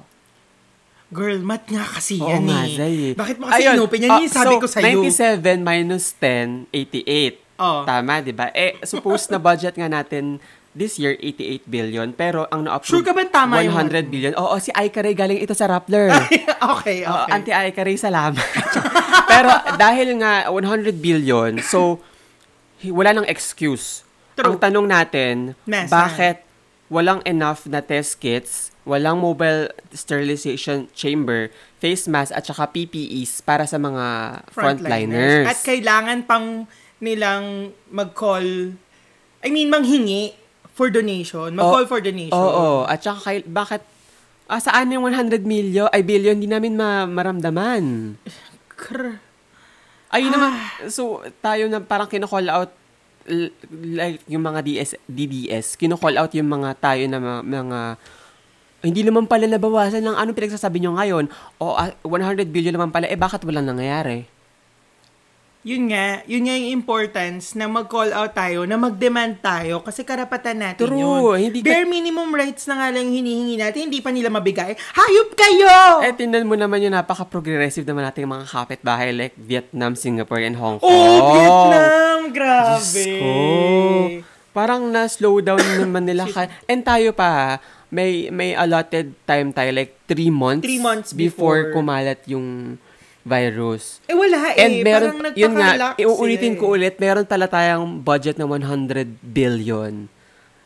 Girl, 1.12 1.44
mat 1.44 1.68
nga 1.68 1.84
kasi 1.84 2.16
Oo 2.16 2.28
yan 2.28 2.48
nga, 2.48 2.64
eh. 2.64 2.72
Zay, 2.72 2.96
eh. 3.12 3.14
Bakit 3.16 3.36
mo 3.36 3.44
kasi 3.48 3.68
Ayun, 3.68 3.74
inopen 3.76 4.00
yan? 4.00 4.10
Yun 4.16 4.24
yung 4.24 4.32
sabi 4.32 4.54
so, 4.56 4.60
ko 4.64 4.66
sa'yo. 4.68 5.04
97 5.04 5.60
minus 5.60 6.04
10, 6.16 6.72
88. 6.72 7.60
Oh. 7.60 7.84
Tama, 7.84 8.24
di 8.24 8.32
ba? 8.32 8.48
Eh, 8.56 8.80
suppose 8.82 9.28
na 9.28 9.36
budget 9.36 9.76
nga 9.76 9.92
natin 9.92 10.40
this 10.72 10.96
year, 10.96 11.20
88 11.20 11.68
billion. 11.68 12.08
Pero 12.16 12.48
ang 12.48 12.64
Sure 12.64 13.04
na-approve, 13.04 13.04
ka 13.04 13.12
ba 13.12 13.22
tama 13.28 13.60
yung- 13.60 13.76
100 13.76 14.08
billion. 14.08 14.32
Oo, 14.40 14.56
si 14.56 14.72
Aika 14.72 15.04
Ray 15.04 15.12
galing 15.12 15.36
ito 15.36 15.52
sa 15.52 15.68
Rappler. 15.68 16.08
okay, 16.80 17.04
okay. 17.04 17.28
Auntie 17.28 17.52
Aika 17.52 17.84
Ray, 17.84 18.00
salamat. 18.00 18.40
pero 19.26 19.48
dahil 19.74 20.18
nga 20.18 20.48
100 20.48 20.92
billion, 20.94 21.58
so 21.60 21.98
wala 22.84 23.12
nang 23.12 23.26
excuse. 23.26 24.02
True. 24.32 24.48
Ang 24.48 24.56
tanong 24.56 24.86
natin, 24.86 25.52
Nasaan? 25.62 25.88
bakit 25.88 26.36
walang 26.88 27.20
enough 27.22 27.64
na 27.64 27.80
test 27.80 28.16
kits, 28.16 28.72
walang 28.82 29.16
mobile 29.16 29.68
sterilization 29.92 30.88
chamber, 30.92 31.48
face 31.76 32.04
mask 32.04 32.32
at 32.32 32.42
saka 32.42 32.66
PPEs 32.66 33.40
para 33.40 33.64
sa 33.64 33.76
mga 33.76 34.04
frontliners. 34.48 35.46
At 35.46 35.60
kailangan 35.62 36.24
pang 36.24 36.64
nilang 36.98 37.70
mag-call, 37.88 38.72
I 39.40 39.48
mean, 39.48 39.68
manghingi 39.68 40.32
for 40.72 40.88
donation. 40.88 41.52
Mag-call 41.52 41.84
Oh, 41.84 41.88
for 41.88 42.00
donation. 42.00 42.32
Oo, 42.32 42.84
at 42.84 43.00
saka 43.00 43.20
kay, 43.22 43.36
bakit 43.44 43.84
ah, 44.46 44.56
saan 44.56 44.88
yung 44.88 45.04
100 45.04 45.44
million, 45.44 45.88
ay 45.88 46.00
billion, 46.00 46.36
di 46.36 46.46
namin 46.46 46.72
ma- 46.72 47.04
maramdaman. 47.04 48.16
Krr. 48.82 49.16
Ayun 50.12 50.28
naman, 50.34 50.52
Ah. 50.52 50.90
so 50.92 51.24
tayo 51.40 51.70
na 51.72 51.80
parang 51.80 52.10
kino-call 52.10 52.50
out 52.52 52.70
like 53.70 54.18
yung 54.26 54.42
mga 54.42 54.60
DS, 54.66 54.98
DDS, 55.06 55.78
kino-call 55.78 56.18
out 56.18 56.34
yung 56.34 56.50
mga 56.50 56.74
tayo 56.82 57.06
na 57.06 57.22
mga, 57.22 57.40
mga 57.46 57.80
hindi 58.82 59.02
naman 59.06 59.30
pala 59.30 59.46
nabawasan 59.46 60.02
ng 60.02 60.18
anong 60.18 60.34
pinagsasabi 60.34 60.82
nyo 60.82 60.98
ngayon. 60.98 61.30
O 61.62 61.78
ah, 61.78 61.94
100 62.02 62.50
billion 62.50 62.74
naman 62.74 62.90
pala, 62.90 63.06
eh 63.06 63.14
bakit 63.14 63.46
walang 63.46 63.70
nangyayari? 63.70 64.26
Yun 65.62 65.86
nga, 65.88 66.26
yun 66.26 66.42
nga 66.42 66.58
yung 66.58 66.74
importance 66.74 67.54
na 67.54 67.66
mag-call 67.66 68.10
out 68.10 68.34
tayo, 68.34 68.66
na 68.66 68.74
mag-demand 68.74 69.38
tayo, 69.38 69.78
kasi 69.78 70.02
karapatan 70.02 70.58
natin 70.58 70.82
True, 70.84 70.98
yun. 71.32 71.38
hindi 71.38 71.62
ka- 71.62 71.70
Bare 71.70 71.86
minimum 71.86 72.28
rights 72.32 72.66
na 72.66 72.74
nga 72.76 72.88
lang 72.90 73.06
yung 73.06 73.22
hinihingi 73.22 73.56
natin, 73.56 73.86
hindi 73.86 74.02
pa 74.02 74.10
nila 74.10 74.26
mabigay. 74.28 74.74
Hayop 74.74 75.30
kayo! 75.32 76.02
Eh, 76.02 76.10
tingnan 76.12 76.44
mo 76.44 76.58
naman 76.58 76.82
yung 76.82 76.90
napaka-progressive 76.92 77.86
naman 77.86 78.02
nating 78.04 78.26
mga 78.26 78.44
kapitbahay 78.44 79.14
like 79.14 79.38
Vietnam, 79.38 79.94
Singapore, 79.94 80.42
and 80.42 80.58
Hong 80.58 80.76
Kong. 80.76 80.90
oh, 80.90 81.30
Vietnam! 81.30 82.18
Grabe! 82.28 82.82
Diyos 82.82 83.06
ko. 83.14 83.30
Parang 84.50 84.82
na-slow 84.84 85.38
down 85.40 85.62
naman 85.78 86.04
nila. 86.04 86.26
Ka- 86.26 86.50
And 86.66 86.82
tayo 86.82 87.14
pa, 87.14 87.62
may 87.88 88.28
may 88.28 88.52
allotted 88.52 89.14
time 89.22 89.48
tayo, 89.48 89.70
like 89.70 89.94
three 90.04 90.28
months, 90.28 90.66
Three 90.66 90.82
months 90.82 91.14
before, 91.14 91.70
before. 91.70 91.72
kumalat 91.72 92.18
yung 92.26 92.76
virus. 93.22 94.02
Eh, 94.10 94.14
wala 94.14 94.52
eh. 94.52 94.66
And 94.66 94.74
meron, 94.82 95.14
Parang 95.18 95.34
yun 95.38 95.52
nga, 95.54 95.68
nagpaka-relax 95.74 95.94
iuulitin 96.02 96.54
sila 96.54 96.60
ko 96.60 96.64
eh. 96.66 96.74
ulit, 96.74 96.94
meron 96.98 97.26
tala 97.26 97.46
tayong 97.46 98.02
budget 98.02 98.36
na 98.38 98.46
100 98.46 99.22
billion. 99.22 100.10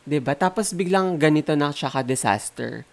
'Di 0.06 0.18
ba 0.22 0.32
Tapos 0.38 0.72
biglang 0.72 1.18
ganito 1.18 1.52
na 1.58 1.74
siya 1.74 1.90
ka-disaster. 1.90 2.86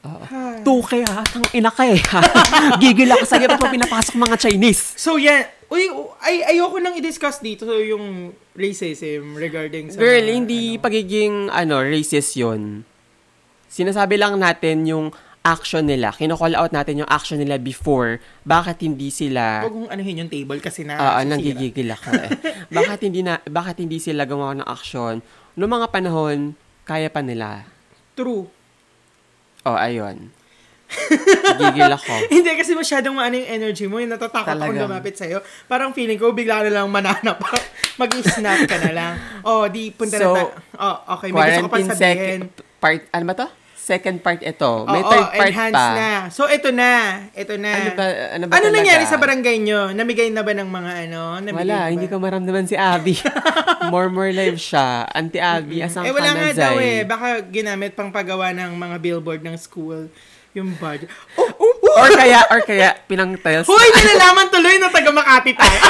Oo. 0.00 0.24
Ay. 0.32 0.64
Tuke 0.64 1.04
ha, 1.04 1.20
tang 1.28 1.44
ina 1.52 1.68
ka 1.68 1.84
eh. 1.84 2.00
ha? 2.00 2.20
Gigil 2.82 3.12
ako 3.12 3.24
sa'yo, 3.28 3.52
ba't 3.52 3.60
mo 3.60 3.68
pinapasok 3.68 4.16
mga 4.16 4.36
Chinese? 4.48 4.96
So, 4.96 5.20
yan. 5.20 5.44
Uy, 5.68 5.86
ay, 6.24 6.56
ayoko 6.56 6.80
nang 6.80 6.96
i-discuss 6.96 7.38
dito 7.38 7.68
yung 7.68 8.32
racism 8.56 9.36
regarding 9.36 9.92
sa... 9.92 10.00
Girl, 10.00 10.24
mga, 10.24 10.34
hindi 10.34 10.62
ano. 10.74 10.82
pagiging 10.82 11.34
ano, 11.52 11.84
racist 11.84 12.34
'yon. 12.34 12.82
Sinasabi 13.70 14.18
lang 14.18 14.34
natin 14.40 14.82
yung 14.88 15.06
action 15.40 15.88
nila. 15.88 16.12
Kino-call 16.12 16.52
out 16.52 16.68
natin 16.70 17.00
yung 17.00 17.10
action 17.10 17.40
nila 17.40 17.56
before. 17.56 18.20
Bakit 18.44 18.84
hindi 18.84 19.08
sila 19.08 19.64
Huwag 19.64 19.72
mong 19.72 19.90
anuhin 19.90 20.20
yung 20.26 20.30
table 20.30 20.60
kasi 20.60 20.84
na... 20.84 21.00
Oo, 21.00 21.08
sisira. 21.16 21.28
nanggigigil 21.32 21.88
ako 21.90 22.08
eh. 22.12 22.30
bakit 22.76 23.00
hindi 23.00 23.20
na 23.24 23.40
bakit 23.48 23.80
hindi 23.80 23.96
sila 23.96 24.28
gumawa 24.28 24.52
ng 24.60 24.68
action 24.68 25.24
noong 25.56 25.72
mga 25.80 25.88
panahon 25.88 26.38
kaya 26.84 27.08
pa 27.08 27.24
nila. 27.24 27.64
True. 28.12 28.50
Oh, 29.62 29.76
ayun. 29.76 30.28
Gigil 31.54 31.86
ako. 31.86 32.14
Hindi 32.34 32.50
kasi 32.58 32.74
masyadong 32.74 33.14
maano 33.14 33.38
yung 33.38 33.46
energy 33.46 33.86
mo, 33.86 34.02
yung 34.02 34.10
natatakot 34.10 34.58
akong 34.58 34.74
Talaga. 34.74 34.90
lumapit 34.90 35.14
sa'yo. 35.14 35.38
Parang 35.70 35.94
feeling 35.94 36.18
ko, 36.18 36.34
bigla 36.34 36.66
na 36.66 36.82
lang 36.82 36.90
mananap. 36.90 37.38
Mag-snap 38.00 38.66
ka 38.66 38.76
na 38.82 38.90
lang. 38.90 39.12
Oh, 39.46 39.70
di, 39.70 39.94
punta 39.94 40.18
So, 40.18 40.34
na 40.34 40.34
tayo. 40.34 40.48
Oh, 40.74 40.96
okay, 41.14 41.28
may 41.30 41.46
gusto 41.46 41.62
ko 41.62 41.70
pa 41.70 41.78
sabihin. 41.78 41.94
second 41.94 42.42
part, 42.82 43.00
ano 43.12 43.24
ba 43.24 43.34
to? 43.36 43.46
Second 43.80 44.20
part 44.20 44.38
ito. 44.38 44.70
May 44.84 45.00
Oo, 45.00 45.08
third 45.08 45.28
part 45.32 45.48
enhance 45.48 45.72
pa. 45.74 45.88
na. 45.90 46.10
So, 46.28 46.44
ito 46.46 46.68
na. 46.68 46.92
Ito 47.32 47.56
na. 47.56 47.70
Ano 47.72 47.90
ba, 47.90 48.04
ano 48.30 48.44
ba 48.44 48.52
Ano 48.52 48.62
talaga? 48.62 48.76
nangyari 48.76 49.04
sa 49.04 49.16
barangay 49.16 49.56
nyo? 49.58 49.80
Namigay 49.90 50.28
na 50.28 50.44
ba 50.44 50.52
ng 50.52 50.68
mga 50.68 50.92
ano? 51.08 51.22
Namigay 51.40 51.64
Wala, 51.64 51.78
ba? 51.80 51.88
hindi 51.88 52.06
ko 52.06 52.16
maramdaman 52.16 52.68
si 52.68 52.76
Abby. 52.76 53.16
more 53.92 54.06
more 54.06 54.28
live 54.30 54.60
siya. 54.60 55.08
Auntie 55.08 55.40
Abby, 55.40 55.80
asang 55.80 56.04
Eh, 56.04 56.12
wala 56.12 56.28
nga 56.30 56.52
daw 56.52 56.76
eh. 56.76 57.02
Baka 57.02 57.40
ginamit 57.42 57.96
pang 57.96 58.12
paggawa 58.12 58.52
ng 58.52 58.76
mga 58.76 58.96
billboard 59.00 59.40
ng 59.40 59.56
school. 59.56 60.12
Yung 60.52 60.76
budget. 60.76 61.08
Oh, 61.34 61.48
oh. 61.48 61.79
Or 61.90 62.08
kaya, 62.10 62.40
or 62.48 62.60
kaya, 62.62 62.94
pinang 63.04 63.34
tiles, 63.36 63.66
Hoy, 63.66 63.88
nalalaman 63.90 64.46
tuloy 64.48 64.76
na 64.78 64.88
taga 64.88 65.10
Makati 65.10 65.52
tayo. 65.54 65.80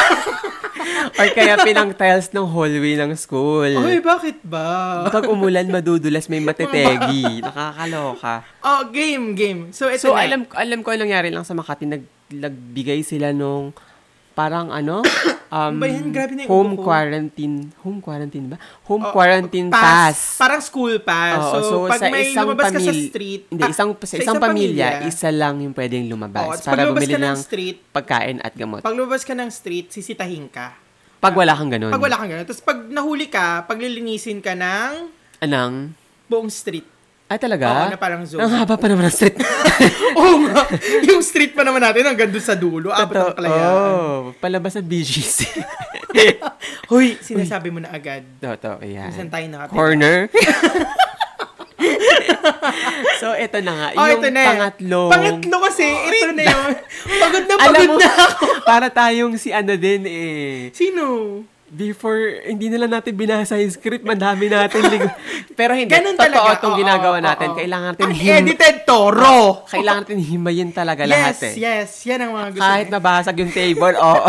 or 1.20 1.28
kaya 1.30 1.54
pinang 1.60 1.92
tiles 1.92 2.28
ng 2.30 2.46
hallway 2.46 2.96
ng 2.96 3.12
school. 3.14 3.68
Hoy, 3.68 4.00
bakit 4.00 4.40
ba? 4.40 5.04
Pag 5.08 5.28
umulan, 5.28 5.68
madudulas, 5.68 6.26
may 6.26 6.40
matetegi. 6.40 7.40
Nakakaloka. 7.46 8.44
Oh, 8.60 8.88
game, 8.88 9.32
game. 9.34 9.60
So, 9.70 9.88
ito 9.88 10.08
So, 10.08 10.16
na. 10.16 10.24
alam, 10.24 10.40
alam 10.50 10.80
ko 10.80 10.90
ang 10.90 11.04
nangyari 11.04 11.28
lang 11.28 11.44
sa 11.44 11.52
Makati, 11.52 11.84
nag, 11.84 12.02
nagbigay 12.30 13.02
sila 13.02 13.30
nung 13.30 13.76
parang 14.32 14.72
ano, 14.72 15.04
um, 15.50 15.72
Ba 15.76 15.86
yan? 15.86 16.08
Grabe 16.08 16.32
na 16.32 16.46
yung 16.46 16.50
home 16.50 16.72
ko. 16.74 16.82
quarantine, 16.86 17.56
home 17.82 17.98
quarantine 17.98 18.46
ba? 18.46 18.56
Home 18.86 19.02
Oh, 19.02 19.12
quarantine 19.12 19.68
pass. 19.68 20.38
Parang 20.38 20.62
school 20.62 21.02
pass. 21.02 21.36
Oo, 21.36 21.58
so, 21.60 21.74
pag 21.84 21.98
sa 21.98 22.08
may 22.08 22.30
isang 22.30 22.46
lumabas 22.46 22.70
ka 22.70 22.78
sa 22.78 22.88
pamil- 22.88 23.10
street. 23.10 23.42
Hindi, 23.50 23.62
ah, 23.62 23.70
isang, 23.70 23.90
sa, 23.98 24.14
isang, 24.16 24.36
pamilya, 24.38 24.88
isa 25.04 25.28
lang 25.28 25.60
yung 25.60 25.74
pwedeng 25.74 26.06
lumabas 26.06 26.62
pag 26.62 26.72
para 26.72 26.88
bumili 26.88 27.12
ka 27.12 27.18
ng 27.18 27.26
ng 27.26 27.36
street, 27.36 27.76
pagkain 27.90 28.38
at 28.40 28.54
gamot. 28.54 28.80
pag 28.80 28.94
lumabas 28.94 29.26
ka 29.26 29.34
ng 29.34 29.50
street, 29.50 29.90
sisitahin 29.90 30.46
ka. 30.46 30.78
Pag 31.20 31.36
wala 31.36 31.52
kang 31.52 31.68
ganun. 31.68 31.92
Pag 31.92 32.00
wala 32.00 32.16
kang 32.16 32.30
ganun. 32.32 32.46
Tapos 32.48 32.64
pag 32.64 32.80
nahuli 32.88 33.28
ka, 33.28 33.68
paglilinisin 33.68 34.40
ka 34.40 34.56
ng 34.56 35.12
Anang? 35.40 35.92
buong 36.24 36.48
street. 36.48 36.99
Ay, 37.30 37.38
talaga? 37.38 37.86
Oo, 37.86 37.94
na 37.94 37.94
parang 37.94 38.26
zoo. 38.26 38.42
Ang 38.42 38.50
haba 38.50 38.74
pa 38.74 38.90
naman 38.90 39.06
ng 39.06 39.14
street. 39.14 39.38
Oo 40.18 40.50
nga. 40.50 40.66
Yung 41.06 41.22
street 41.22 41.54
pa 41.54 41.62
naman 41.62 41.78
natin 41.78 42.02
hanggang 42.02 42.26
doon 42.26 42.42
sa 42.42 42.58
dulo. 42.58 42.90
Abot 42.90 43.14
ang 43.14 43.38
kalayaan. 43.38 43.70
Oh, 43.70 44.34
palabas 44.42 44.74
ng 44.74 44.90
BGC. 44.90 45.46
Hoy, 46.90 47.14
sinasabi 47.22 47.70
mo 47.70 47.78
na 47.78 47.94
agad. 47.94 48.26
Totoo, 48.42 48.82
yan. 48.82 49.14
Saan 49.14 49.30
tayo 49.30 49.46
nakatira? 49.46 49.78
Corner. 49.78 50.18
so, 53.22 53.30
ito 53.38 53.58
na 53.62 53.72
nga. 53.78 53.88
Oh, 53.94 54.10
yung 54.10 54.18
ito 54.18 54.28
na. 54.34 54.42
pangatlo. 54.50 55.00
Pangatlo 55.14 55.56
kasi, 55.70 55.86
ito 55.86 56.34
na 56.34 56.42
yun. 56.50 56.70
Pagod 57.14 57.44
na 57.46 57.54
Alam 57.54 57.62
pagod 57.62 57.86
mo, 57.86 57.94
na 57.94 58.10
ako. 58.10 58.46
para 58.66 58.86
tayong 58.90 59.38
si 59.38 59.54
ano 59.54 59.78
din 59.78 60.02
eh. 60.02 60.74
Sino? 60.74 61.06
Before, 61.70 62.18
hindi 62.42 62.66
na 62.66 62.82
lang 62.82 62.90
natin 62.92 63.14
binasa 63.14 63.54
yung 63.54 63.70
script, 63.70 64.02
madami 64.02 64.50
natin 64.50 64.82
ling- 64.82 65.14
Pero 65.58 65.70
hindi, 65.72 65.86
Ganun 65.88 66.14
totoo 66.14 66.26
talaga. 66.34 66.58
itong 66.58 66.74
Oo, 66.74 66.80
ginagawa 66.82 67.16
oo, 67.16 67.22
natin. 67.22 67.48
oo. 67.48 67.56
Kailangan 67.56 67.88
natin 67.94 68.08
him- 68.10 68.34
Unedited 68.42 68.76
toro. 68.82 69.38
kailangan 69.70 70.02
natin 70.02 70.18
himayin 70.18 70.70
talaga 70.70 71.06
lahat 71.06 71.38
yes, 71.38 71.46
eh. 71.46 71.54
yes. 71.56 71.88
Yan 72.04 72.20
ang 72.20 72.32
mga 72.34 72.48
gusto 72.50 72.62
Kahit 72.66 72.86
niya. 72.86 72.94
nabasag 72.98 73.36
yung 73.38 73.52
table, 73.52 73.94
oo. 74.02 74.22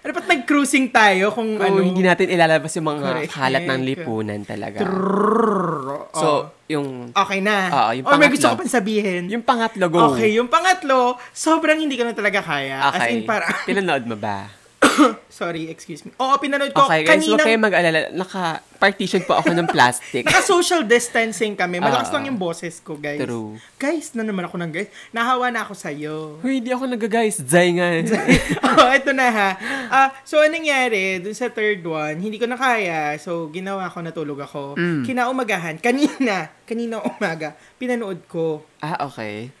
Ano 0.00 0.10
ba't 0.14 0.24
nag-cruising 0.24 0.88
tayo 0.88 1.34
kung 1.34 1.58
Kung 1.58 1.66
ano? 1.68 1.82
hindi 1.82 2.00
natin 2.00 2.30
ilalabas 2.30 2.70
yung 2.72 2.88
mga 2.88 3.02
Correct. 3.02 3.30
kalat 3.34 3.64
ng 3.66 3.82
lipunan 3.82 4.40
talaga. 4.40 4.78
Trrrr. 4.80 6.14
So, 6.14 6.26
Oh. 6.26 6.40
yung 6.66 7.10
okay 7.10 7.42
na. 7.42 7.56
Oo, 7.68 7.90
yung 7.92 8.06
Or 8.06 8.14
may 8.14 8.30
pangatlo. 8.30 8.32
gusto 8.32 8.46
ko 8.46 8.56
pang 8.56 8.70
sabihin. 8.72 9.22
yung 9.28 9.42
pangatlo, 9.42 9.84
go. 9.88 10.14
Okay, 10.14 10.30
yung 10.32 10.46
pangatlo, 10.46 10.98
sobrang 11.28 11.76
hindi 11.76 11.98
ko 11.98 12.06
na 12.06 12.14
talaga 12.14 12.38
kaya. 12.40 12.86
As 12.86 13.10
in, 13.10 13.26
para... 13.26 13.50
Pinanood 13.66 14.06
mo 14.06 14.14
ba? 14.16 14.46
Sorry, 15.32 15.68
excuse 15.72 16.04
me. 16.04 16.12
Oo, 16.20 16.36
pinanood 16.36 16.72
ko. 16.72 16.84
Okay, 16.88 17.04
guys, 17.04 17.24
huwag 17.24 17.40
Kaninang- 17.40 17.46
kayo 17.48 17.58
mag-alala. 17.58 17.98
Naka-partition 18.12 19.22
po 19.24 19.36
ako 19.36 19.52
ng 19.56 19.68
plastic. 19.68 20.24
Naka-social 20.28 20.84
distancing 20.84 21.56
kami. 21.56 21.80
Malakas 21.80 22.12
Oo. 22.12 22.14
lang 22.16 22.28
yung 22.28 22.38
boses 22.40 22.80
ko, 22.84 22.96
guys. 22.96 23.20
True. 23.20 23.56
Guys, 23.80 24.12
na 24.12 24.22
naman 24.24 24.44
ako 24.48 24.56
ng 24.60 24.70
guys. 24.72 24.88
Nahawa 25.12 25.48
na 25.48 25.64
ako 25.64 25.74
sa'yo. 25.76 26.40
Huy, 26.44 26.60
hindi 26.60 26.72
ako 26.72 26.92
nag-guys. 26.92 27.40
Zay 27.40 27.76
nga. 27.76 27.88
oh, 28.68 28.90
ito 28.92 29.10
na 29.16 29.26
ha. 29.32 29.50
Ah, 29.88 30.08
so, 30.24 30.40
anong 30.40 30.60
nangyari? 30.60 31.20
Dun 31.20 31.36
sa 31.36 31.48
third 31.48 31.80
one, 31.84 32.16
hindi 32.20 32.36
ko 32.36 32.44
na 32.48 32.56
kaya. 32.56 33.16
So, 33.20 33.48
ginawa 33.48 33.88
ko, 33.88 34.04
natulog 34.04 34.40
ako. 34.44 34.76
Mm. 34.76 35.02
Kinaumagahan, 35.04 35.76
kanina, 35.80 36.52
kanina 36.68 37.00
umaga, 37.00 37.56
pinanood 37.80 38.24
ko. 38.28 38.64
ah, 38.80 39.08
okay. 39.08 39.52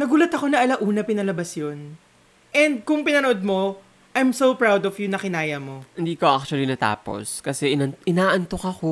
Nagulat 0.00 0.32
ako 0.32 0.48
na 0.48 0.64
alauna 0.64 1.04
pinalabas 1.04 1.52
yun. 1.60 2.00
And 2.50 2.82
kung 2.82 3.06
pinanood 3.06 3.42
mo, 3.42 3.78
I'm 4.10 4.34
so 4.34 4.58
proud 4.58 4.82
of 4.82 4.98
you 4.98 5.06
na 5.06 5.22
kinaya 5.22 5.62
mo. 5.62 5.86
Hindi 5.94 6.18
ko 6.18 6.26
actually 6.26 6.66
natapos. 6.66 7.38
Kasi 7.40 7.78
inan- 7.78 7.94
inaantok 8.02 8.66
ako. 8.66 8.90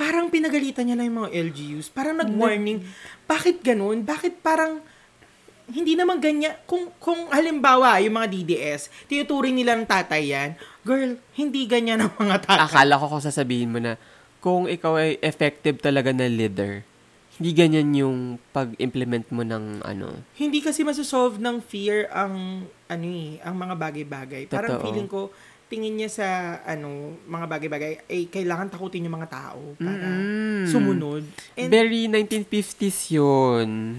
Parang 0.00 0.32
pinagalitan 0.32 0.88
niya 0.88 0.96
lang 0.96 1.12
yung 1.12 1.18
mga 1.28 1.32
LGUs. 1.52 1.92
Parang 1.92 2.16
nag-warning. 2.16 2.80
Bakit 3.28 3.60
ganun? 3.60 4.00
Bakit 4.00 4.40
parang 4.40 4.80
hindi 5.70 5.94
naman 5.94 6.18
ganyan. 6.18 6.56
Kung, 6.66 6.90
kung 6.98 7.30
halimbawa, 7.30 8.00
yung 8.02 8.18
mga 8.18 8.28
DDS, 8.32 8.90
tinuturing 9.06 9.54
nilang 9.54 9.86
tatay 9.86 10.32
yan, 10.32 10.50
girl, 10.82 11.14
hindi 11.36 11.68
ganyan 11.68 12.02
ang 12.02 12.12
mga 12.18 12.48
tatay. 12.48 12.64
Akala 12.66 12.98
ko 12.98 13.06
kung 13.06 13.22
sasabihin 13.22 13.70
mo 13.70 13.78
na 13.78 13.94
kung 14.42 14.66
ikaw 14.66 14.98
ay 14.98 15.22
effective 15.22 15.78
talaga 15.78 16.10
na 16.10 16.26
leader, 16.26 16.82
hindi 17.42 17.58
ganyan 17.58 17.90
yung 17.90 18.18
pag-implement 18.54 19.26
mo 19.34 19.42
ng 19.42 19.82
ano. 19.82 20.14
Hindi 20.38 20.62
kasi 20.62 20.86
masosolve 20.86 21.42
ng 21.42 21.58
fear 21.58 22.06
ang, 22.06 22.62
ano 22.86 23.06
eh, 23.10 23.42
ang 23.42 23.58
mga 23.58 23.74
bagay-bagay. 23.74 24.42
Parang 24.46 24.78
Totoo. 24.78 24.84
feeling 24.86 25.10
ko, 25.10 25.34
tingin 25.66 25.98
niya 25.98 26.06
sa, 26.06 26.28
ano, 26.62 27.18
mga 27.26 27.46
bagay-bagay, 27.50 27.92
eh, 28.06 28.30
kailangan 28.30 28.70
takutin 28.70 29.02
yung 29.02 29.18
mga 29.18 29.32
tao 29.32 29.74
para 29.74 30.06
Mm. 30.06 30.70
sumunod. 30.70 31.24
And, 31.58 31.66
Very 31.66 32.06
1950s 32.06 33.10
yun. 33.10 33.98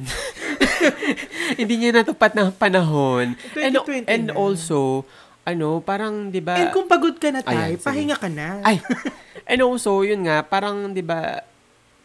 Hindi 1.60 1.74
niya 1.76 2.00
natupad 2.00 2.32
ng 2.32 2.56
panahon. 2.56 3.36
And, 3.60 3.76
2020 3.76 4.08
and 4.08 4.32
also, 4.32 5.04
ano, 5.44 5.84
parang, 5.84 6.32
di 6.32 6.40
ba... 6.40 6.56
and 6.56 6.72
kung 6.72 6.88
pagod 6.88 7.20
ka 7.20 7.28
na 7.28 7.44
tayo, 7.44 7.76
Ayan, 7.76 7.84
pahinga 7.84 8.16
ka 8.16 8.32
na. 8.32 8.64
Ay, 8.64 8.80
and 9.52 9.60
also, 9.60 10.00
yun 10.08 10.24
nga, 10.24 10.40
parang, 10.40 10.96
di 10.96 11.04
ba, 11.04 11.44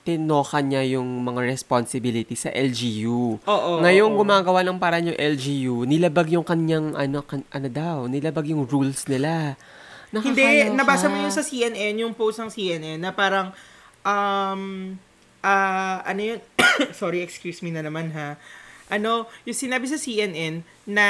tinoka 0.08 0.64
niya 0.64 0.96
yung 0.96 1.20
mga 1.20 1.44
responsibility 1.44 2.32
sa 2.32 2.48
LGU. 2.48 3.36
Oo. 3.44 3.72
Ngayong 3.84 4.16
oo. 4.16 4.18
gumagawa 4.24 4.64
ng 4.64 4.80
paraan 4.80 5.12
yung 5.12 5.20
LGU, 5.20 5.84
nilabag 5.84 6.32
yung 6.32 6.48
kanyang, 6.48 6.96
ano, 6.96 7.20
kan, 7.20 7.44
ano 7.52 7.68
daw, 7.68 8.08
nilabag 8.08 8.48
yung 8.48 8.64
rules 8.64 9.04
nila. 9.04 9.60
Hindi, 10.08 10.40
Nakakaloka. 10.40 10.72
nabasa 10.80 11.06
mo 11.12 11.20
yung 11.20 11.34
sa 11.36 11.44
CNN, 11.44 11.92
yung 12.00 12.16
post 12.16 12.40
ng 12.40 12.48
CNN, 12.48 12.96
na 12.96 13.12
parang, 13.12 13.52
um, 14.00 14.96
ah, 15.44 16.00
ano 16.08 16.20
yun, 16.24 16.40
sorry, 16.96 17.20
excuse 17.20 17.60
me 17.60 17.68
na 17.68 17.84
naman 17.84 18.08
ha, 18.16 18.40
ano, 18.88 19.28
yung 19.44 19.58
sinabi 19.60 19.84
sa 19.84 20.00
CNN 20.00 20.64
na, 20.88 21.06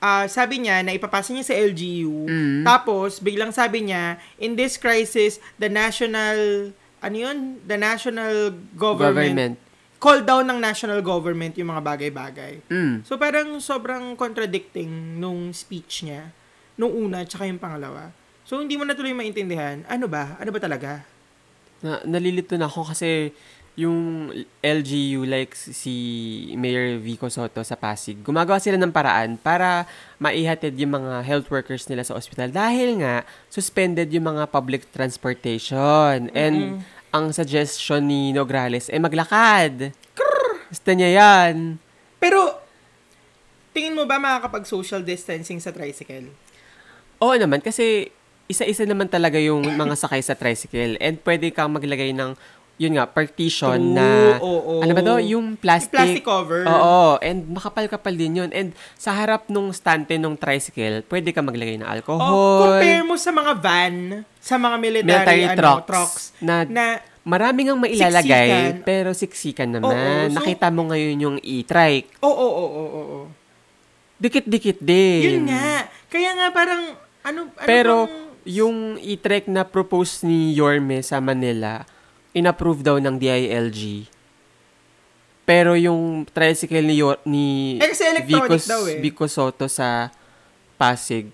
ah, 0.00 0.24
sabi 0.24 0.64
niya 0.64 0.80
na 0.80 0.96
ipapasa 0.96 1.36
niya 1.36 1.44
sa 1.44 1.52
LGU, 1.52 2.24
Mm. 2.24 2.64
tapos, 2.64 3.20
biglang 3.20 3.52
sabi 3.52 3.84
niya, 3.84 4.16
in 4.40 4.56
this 4.56 4.80
crisis, 4.80 5.36
the 5.60 5.68
national, 5.68 6.72
ano 6.98 7.16
yun, 7.16 7.36
the 7.64 7.78
national 7.78 8.50
government, 8.74 9.34
Government. 9.34 9.54
call 9.98 10.22
down 10.22 10.46
ng 10.46 10.58
national 10.58 11.00
government 11.02 11.54
yung 11.58 11.70
mga 11.70 11.82
bagay-bagay. 11.82 12.62
Mm. 12.70 13.02
So 13.02 13.18
parang 13.18 13.58
sobrang 13.58 14.14
contradicting 14.14 15.18
nung 15.18 15.50
speech 15.50 16.06
niya, 16.06 16.30
nung 16.78 16.94
una 16.94 17.26
tsaka 17.26 17.46
yung 17.46 17.58
pangalawa. 17.58 18.10
So 18.46 18.62
hindi 18.62 18.78
mo 18.78 18.86
na 18.86 18.94
tuloy 18.94 19.12
maintindihan, 19.12 19.82
ano 19.86 20.06
ba? 20.06 20.38
Ano 20.38 20.50
ba 20.54 20.60
talaga? 20.62 21.02
Na, 21.78 22.02
nalilito 22.02 22.58
na 22.58 22.66
ako 22.66 22.90
kasi 22.94 23.30
yung 23.78 24.34
LGU 24.58 25.22
like 25.22 25.54
si 25.54 25.94
Mayor 26.58 26.98
Vico 26.98 27.30
Soto 27.30 27.62
sa 27.62 27.78
Pasig, 27.78 28.18
gumagawa 28.26 28.58
sila 28.58 28.74
ng 28.74 28.90
paraan 28.90 29.38
para 29.38 29.86
maihatid 30.18 30.74
yung 30.82 30.98
mga 30.98 31.22
health 31.22 31.46
workers 31.46 31.86
nila 31.86 32.02
sa 32.02 32.18
ospital 32.18 32.50
dahil 32.50 32.98
nga 32.98 33.22
suspended 33.46 34.10
yung 34.10 34.34
mga 34.34 34.50
public 34.50 34.90
transportation. 34.90 36.26
And 36.34 36.82
ang 37.14 37.30
suggestion 37.30 38.10
ni 38.10 38.34
Nograles 38.34 38.90
ay 38.90 38.98
maglakad. 38.98 39.94
Gusto 40.68 40.90
niya 40.92 41.14
yan. 41.14 41.78
Pero, 42.18 42.58
tingin 43.70 43.94
mo 43.94 44.10
ba 44.10 44.18
makakapag-social 44.18 45.06
distancing 45.06 45.62
sa 45.62 45.70
tricycle? 45.70 46.34
Oo 47.22 47.34
naman, 47.38 47.62
kasi 47.62 48.10
isa-isa 48.48 48.88
naman 48.88 49.06
talaga 49.06 49.36
yung 49.36 49.60
mga 49.60 49.94
sakay 49.94 50.24
sa 50.24 50.32
tricycle. 50.34 50.96
And 50.98 51.20
pwede 51.22 51.52
kang 51.52 51.70
maglagay 51.70 52.16
ng, 52.16 52.32
yun 52.78 52.94
nga, 52.94 53.04
partition 53.04 53.74
True, 53.74 53.92
na, 53.92 54.38
oo. 54.38 54.78
ano 54.78 54.92
ba 54.92 55.02
to? 55.02 55.18
Yung 55.20 55.54
plastic. 55.54 55.92
Plastic 55.92 56.22
cover. 56.22 56.62
Oo, 56.62 57.18
and 57.18 57.42
makapal-kapal 57.44 58.14
din 58.14 58.38
yun. 58.38 58.50
And 58.50 58.70
sa 58.94 59.10
harap 59.12 59.46
nung 59.48 59.70
stante 59.70 60.14
nung 60.14 60.34
tricycle, 60.34 61.02
pwede 61.04 61.30
ka 61.30 61.42
maglagay 61.42 61.74
ng 61.76 61.84
O, 61.84 61.90
alcohol. 61.90 62.30
compare 62.64 63.02
mo 63.02 63.14
sa 63.14 63.30
mga 63.30 63.52
van, 63.58 63.96
sa 64.38 64.54
mga 64.54 64.76
military, 64.78 65.10
military 65.10 65.42
ano, 65.44 65.58
trucks, 65.58 65.84
trucks, 65.84 66.22
na, 66.38 66.62
na, 66.64 66.84
marami 67.20 67.66
ngang 67.66 67.82
mailalagay, 67.82 68.46
Siksikan. 68.48 68.72
pero 68.82 69.08
siksikan 69.12 69.68
naman. 69.68 69.90
Oo, 69.90 70.30
so- 70.30 70.34
Nakita 70.38 70.70
mo 70.70 70.86
ngayon 70.86 71.16
yung 71.18 71.36
e-trike. 71.38 72.14
oo, 72.20 72.30
oo, 72.30 72.46
oo, 72.48 72.86
oo, 72.88 73.02
oo. 73.12 73.20
Dikit-dikit 74.16 74.78
din. 74.78 75.22
Yun 75.24 75.42
nga. 75.46 75.86
Kaya 76.06 76.30
nga 76.32 76.46
parang, 76.50 76.82
ano, 77.22 77.40
ano 77.48 77.66
Pero 77.66 78.06
bang- 78.06 78.26
yung 78.48 78.76
e-trek 78.96 79.44
na 79.46 79.62
propose 79.62 80.22
ni 80.22 80.50
Yorme 80.52 81.02
sa 81.02 81.18
Manila, 81.18 81.84
inapprove 82.32 82.80
daw 82.80 82.96
ng 82.96 83.16
DILG. 83.16 84.06
Pero 85.42 85.72
yung 85.74 86.28
tricycle 86.28 86.84
ni, 86.84 87.00
ni 87.24 87.44
Eh, 87.80 88.20
Vico, 88.22 88.52
daw 88.52 88.82
eh. 88.84 89.00
Vico 89.00 89.24
Soto 89.24 89.64
sa 89.64 90.12
Pasig, 90.76 91.32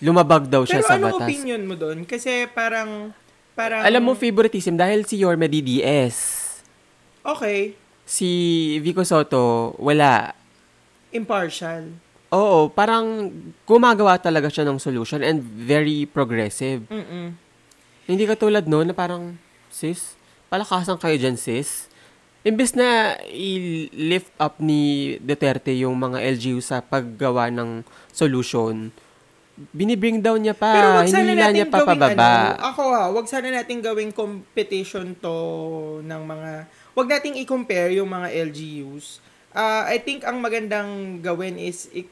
lumabag 0.00 0.48
daw 0.48 0.64
siya 0.64 0.80
Pero 0.80 0.88
sa 0.88 0.96
batas. 0.96 1.28
opinion 1.28 1.62
mo 1.62 1.76
doon? 1.76 2.02
Kasi 2.02 2.48
parang, 2.48 3.12
parang, 3.52 3.84
Alam 3.84 4.02
mo, 4.02 4.12
favoritism 4.14 4.74
dahil 4.74 5.04
si 5.04 5.20
Yorme 5.20 5.44
DDS. 5.46 6.16
okay, 7.22 7.76
Si 8.08 8.28
Vico 8.80 9.04
Soto, 9.04 9.76
wala. 9.76 10.32
impartial. 11.12 11.92
Oo, 12.28 12.68
parang 12.68 13.28
gumagawa 13.64 14.16
talaga 14.16 14.48
siya 14.48 14.64
ng 14.64 14.76
solution 14.76 15.20
and 15.20 15.40
very 15.40 16.04
progressive. 16.04 16.84
Mm-mm. 16.88 17.32
Hindi 18.04 18.24
katulad 18.24 18.64
no 18.64 18.80
na 18.80 18.92
parang, 18.92 19.36
sis, 19.70 20.14
palakasan 20.48 20.96
kayo 20.96 21.16
dyan, 21.16 21.36
sis. 21.36 21.86
Imbes 22.42 22.72
na 22.72 23.18
i-lift 23.28 24.30
up 24.38 24.56
ni 24.58 25.14
Duterte 25.18 25.74
yung 25.74 25.98
mga 25.98 26.22
LGU 26.22 26.62
sa 26.62 26.80
paggawa 26.80 27.50
ng 27.50 27.82
solution, 28.08 28.88
binibring 29.74 30.22
down 30.22 30.38
niya 30.38 30.54
pa. 30.54 30.70
Pero 30.70 30.88
wag 31.02 31.10
sana 31.10 31.32
natin 31.34 31.54
niya 31.54 31.66
pa 31.66 31.78
gawing 31.82 31.98
pababa. 31.98 32.30
ano, 32.54 32.62
ako 32.62 32.82
ha, 32.94 33.04
wag 33.10 33.26
sana 33.26 33.48
natin 33.50 33.82
gawing 33.82 34.14
competition 34.14 35.18
to 35.18 35.34
ng 36.00 36.22
mga, 36.24 36.50
wag 36.94 37.08
nating 37.10 37.36
i-compare 37.42 37.90
yung 37.92 38.08
mga 38.08 38.30
LGUs. 38.48 39.18
Ah, 39.50 39.90
I 39.90 39.98
think 39.98 40.22
ang 40.22 40.38
magandang 40.38 41.18
gawin 41.18 41.58
is 41.58 41.90
i- 41.90 42.06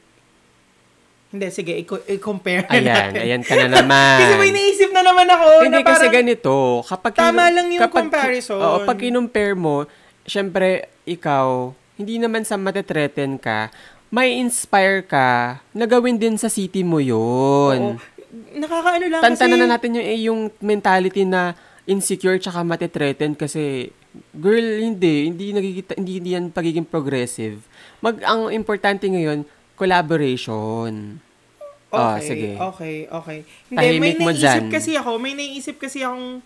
Hindi, 1.37 1.47
sige, 1.47 1.71
i- 1.71 1.85
i-compare 2.11 2.65
na 2.65 2.73
Ayan, 2.73 2.89
natin. 3.13 3.21
ayan 3.21 3.41
ka 3.41 3.53
na 3.53 3.67
naman. 3.71 4.17
Kasi 4.21 4.33
may 4.35 4.51
naisip 4.51 4.89
na 4.89 5.01
naman 5.01 5.27
ako 5.27 5.45
Hindi 5.61 5.69
na 5.71 5.85
kasi 5.85 5.97
parang, 6.01 6.15
ganito, 6.17 6.53
kapag 6.83 7.13
Tama 7.13 7.29
kinu- 7.39 7.53
lang 7.53 7.67
yung 7.69 7.83
kapag, 7.85 8.03
comparison. 8.03 8.57
Oo, 8.57 8.77
pag 8.83 8.97
kinumpare 8.97 9.53
mo, 9.53 9.85
syempre, 10.23 10.67
ikaw, 11.03 11.69
hindi 11.95 12.17
naman 12.17 12.41
sa 12.41 12.57
matetreten 12.57 13.37
ka, 13.37 13.69
may 14.09 14.33
inspire 14.35 15.01
ka 15.01 15.27
na 15.71 15.85
gawin 15.85 16.15
din 16.15 16.35
sa 16.35 16.47
city 16.47 16.81
mo 16.81 16.97
yun. 16.97 17.95
Oo. 17.95 18.15
nakakaano 18.53 19.05
lang 19.07 19.21
Tantanan 19.21 19.55
kasi, 19.55 19.61
na 19.61 19.69
natin 19.69 19.89
yung, 19.93 20.05
eh, 20.05 20.19
yung 20.23 20.39
mentality 20.59 21.23
na 21.23 21.55
insecure 21.85 22.35
tsaka 22.35 22.59
matetreten 22.59 23.31
kasi 23.31 23.87
girl 24.33 24.83
hindi 24.83 25.31
hindi 25.31 25.55
nagigita 25.55 25.95
hindi, 25.95 26.19
hindi 26.19 26.31
yan 26.33 26.51
pagiging 26.51 26.83
progressive 26.83 27.63
mag 27.97 28.19
ang 28.21 28.51
importante 28.51 29.07
ngayon 29.07 29.47
collaboration 29.73 31.17
Okay, 31.87 31.95
Ah, 31.97 32.19
sige. 32.19 32.49
okay, 32.53 32.95
okay. 33.07 33.39
Hindi, 33.67 33.77
Tahimik 33.79 33.99
may 34.01 34.13
mo 34.19 34.29
naisip 34.29 34.43
dyan. 34.43 34.63
kasi 34.67 34.91
ako, 34.93 35.11
may 35.15 35.33
naisip 35.33 35.75
kasi 35.77 35.99
akong 36.01 36.43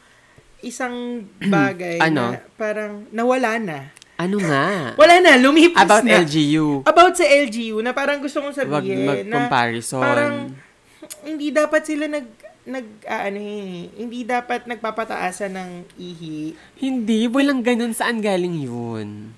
isang 0.61 0.95
bagay 1.49 1.97
Ano? 1.97 2.31
na 2.31 2.39
parang 2.53 3.09
nawala 3.09 3.57
na. 3.57 3.79
ano 4.15 4.37
nga 4.39 4.93
Wala 5.01 5.17
na, 5.17 5.33
lumipas 5.35 5.81
about 5.81 6.05
na. 6.05 6.21
LGU 6.21 6.85
About 6.85 7.17
sa 7.17 7.25
LGU, 7.25 7.81
na 7.81 7.89
parang 7.89 8.21
gusto 8.21 8.37
kong 8.37 8.53
wag 8.53 8.59
sabihin 8.61 9.01
na 9.01 9.17
mag-comparison 9.17 9.97
parang 9.99 10.35
hindi 11.23 11.49
dapat 11.49 11.81
sila 11.81 12.05
nag 12.05 12.29
nag 12.61 12.85
ah, 13.03 13.25
ano 13.25 13.41
eh, 13.41 13.89
hindi 13.97 14.21
dapat 14.21 14.69
nagpapataasan 14.69 15.49
ng 15.51 15.69
ihi. 15.97 16.53
hindi 16.77 17.25
walang 17.25 17.65
ganun 17.65 17.89
saan 17.89 18.21
galing 18.21 18.61
yun 18.61 19.33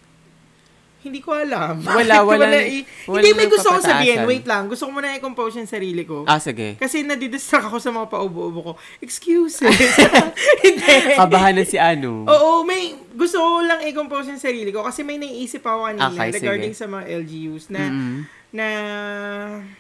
Hindi 1.04 1.20
ko 1.20 1.32
alam. 1.32 1.84
Wala, 2.00 2.16
Bakit 2.18 2.26
wala- 2.26 2.64
i- 2.64 2.88
wala 3.06 3.20
hindi, 3.20 3.30
may 3.34 3.46
gusto 3.46 3.68
kong 3.70 3.84
sabihin. 3.84 4.24
Wait 4.24 4.44
lang. 4.44 4.66
Gusto 4.66 4.88
ko 4.88 4.92
muna 4.94 5.12
i-compose 5.14 5.60
yung 5.60 5.68
sarili 5.68 6.02
ko. 6.02 6.24
ah 6.24 6.40
sige 6.40 6.76
Kasi 6.76 7.04
nadidistract 7.04 7.68
ako 7.68 7.78
sa 7.78 7.92
mga 7.92 8.08
paubo-ubo 8.08 8.60
ko. 8.62 8.74
Excuses. 9.00 9.68
hindi. 10.66 10.96
kabahan 11.14 11.54
na 11.54 11.64
si 11.64 11.76
Anu 11.76 12.24
Oo, 12.24 12.64
may 12.64 12.96
gusto 13.12 13.36
ko 13.36 13.62
lang 13.62 13.84
i-compose 13.84 14.30
yung 14.30 14.40
sarili 14.40 14.70
ko 14.70 14.82
kasi 14.82 15.02
may 15.02 15.16
naiisip 15.18 15.62
ako 15.62 15.86
kanina 15.86 16.08
Okay, 16.10 16.30
sige. 16.30 16.36
regarding 16.40 16.74
sa 16.74 16.86
mga 16.86 17.04
LGUs 17.20 17.66
na 17.68 17.82
Mm. 17.84 18.18
na 18.52 18.68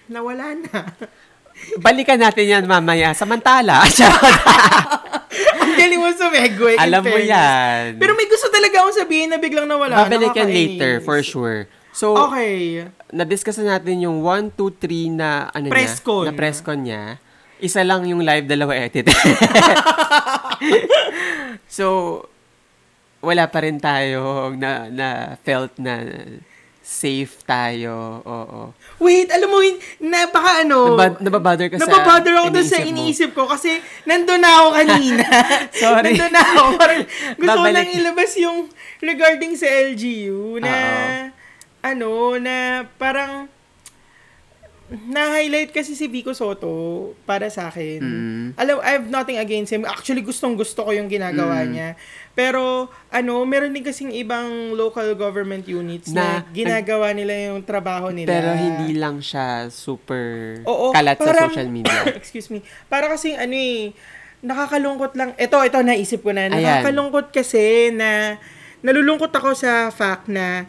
nawala 0.07 0.53
na. 0.55 0.79
balikan 1.77 2.17
natin 2.17 2.49
yan 2.51 2.65
mamaya 2.65 3.13
samantala 3.13 3.86
Ang 5.73 5.79
galing 5.79 5.99
mo 5.99 6.09
sumegue. 6.12 6.71
in 6.71 6.79
alam 6.79 7.01
mo 7.01 7.17
yan 7.17 7.97
Pero 7.97 8.13
may 8.13 8.25
gusto 8.25 8.47
talaga 8.47 8.75
akong 8.79 8.93
sabihin 8.95 9.27
na 9.27 9.38
biglang 9.38 9.65
nawala. 9.65 9.97
babalik 9.99 10.29
yan 10.31 10.45
Nakakainis. 10.45 10.69
later 10.71 10.93
for 11.01 11.17
sure 11.19 11.65
so 11.89 12.13
Okay. 12.29 12.86
na-discuss 13.09 13.57
na 13.59 13.77
natin 13.77 14.01
yung 14.01 14.21
1, 14.21 14.49
2, 14.51 14.69
3 14.77 15.09
na 15.12 15.29
ano 15.47 15.67
Presscon. 15.67 16.23
niya, 16.23 16.27
na 16.27 16.33
presscon 16.36 16.79
niya. 16.79 17.03
Isa 17.59 17.79
lang 17.79 18.03
yung 18.03 18.19
live, 18.19 18.43
dalawa 18.43 18.75
edit. 18.75 19.07
so, 21.69 21.86
wala 23.19 23.47
pa 23.47 23.59
rin 23.62 23.79
tayo 23.79 24.51
na, 24.53 24.89
na 24.89 25.07
felt 25.39 25.71
na 25.77 26.01
safe 26.84 27.39
tayo. 27.48 28.19
Oo. 28.28 28.76
Wait, 29.00 29.32
alam 29.32 29.48
mo, 29.48 29.63
na 30.04 30.28
baka 30.28 30.67
ano, 30.67 30.93
Nabad, 30.93 31.24
nababother 31.24 31.72
ka 31.72 31.80
sa 31.80 31.88
Napabother 31.88 32.36
ako 32.36 32.48
doon 32.60 32.67
sa 32.67 32.84
iniisip 32.84 33.32
ko 33.32 33.48
kasi 33.48 33.80
nandun 34.04 34.43
na 34.43 34.52
ako 34.60 34.67
kanina. 34.84 35.28
Sorry. 35.82 36.19
nandun 36.19 36.32
na 36.36 36.43
ako. 36.43 36.63
Parang 36.76 37.02
gusto 37.39 37.56
ko 37.56 37.63
Babalik. 37.63 37.76
lang 37.80 37.89
ilabas 37.96 38.32
yung 38.36 38.67
regarding 39.00 39.56
sa 39.56 39.67
LGU 39.72 40.60
na 40.60 40.76
ano, 41.80 42.36
na 42.36 42.84
parang 43.00 43.48
na-highlight 44.93 45.69
kasi 45.69 45.93
si 45.93 46.06
Vico 46.06 46.32
Soto 46.32 46.69
para 47.23 47.49
sa 47.49 47.67
akin. 47.67 47.99
Mm. 47.99 48.45
Alam, 48.53 48.77
I 48.79 48.91
have 48.93 49.08
nothing 49.08 49.38
against 49.38 49.73
him. 49.73 49.84
Actually, 49.84 50.21
gustong 50.21 50.53
gusto 50.53 50.86
ko 50.86 50.93
yung 50.93 51.08
ginagawa 51.08 51.62
Mm. 51.62 51.69
niya. 51.69 51.89
Pero, 52.32 52.88
ano, 53.10 53.41
meron 53.43 53.69
din 53.69 53.82
kasing 53.82 54.13
ibang 54.13 54.45
local 54.73 55.13
government 55.13 55.65
units 55.65 56.10
na, 56.10 56.41
Na- 56.41 56.45
ginagawa 56.49 57.10
nila 57.12 57.34
yung 57.49 57.62
trabaho 57.62 58.10
nila. 58.10 58.29
Pero 58.29 58.49
hindi 58.53 58.93
lang 58.93 59.17
siya 59.17 59.69
super 59.69 60.62
Oo, 60.63 60.93
kalat 60.93 61.17
sa 61.17 61.25
parang- 61.25 61.49
social 61.49 61.69
media. 61.69 62.01
excuse 62.19 62.49
me, 62.49 62.62
para 62.86 63.10
kasing 63.10 63.36
ano 63.36 63.53
eh, 63.53 63.93
nakakalungkot 64.41 65.15
lang. 65.15 65.34
Ito, 65.36 65.58
ito, 65.63 65.79
naisip 65.79 66.21
ko 66.21 66.36
na. 66.36 66.51
Nakakalungkot 66.51 67.32
kasi 67.32 67.89
na, 67.89 68.38
nalulungkot 68.82 69.32
ako 69.32 69.56
sa 69.56 69.88
fact 69.89 70.27
na, 70.27 70.67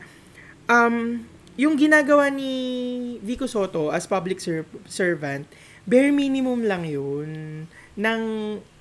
um, 0.65 1.27
yung 1.55 1.79
ginagawa 1.79 2.31
ni 2.31 2.53
Vico 3.23 3.47
Soto 3.47 3.95
as 3.95 4.11
public 4.11 4.43
ser- 4.43 4.67
servant, 4.91 5.47
bare 5.87 6.11
minimum 6.11 6.65
lang 6.65 6.83
yun 6.83 7.65
ng 7.95 8.23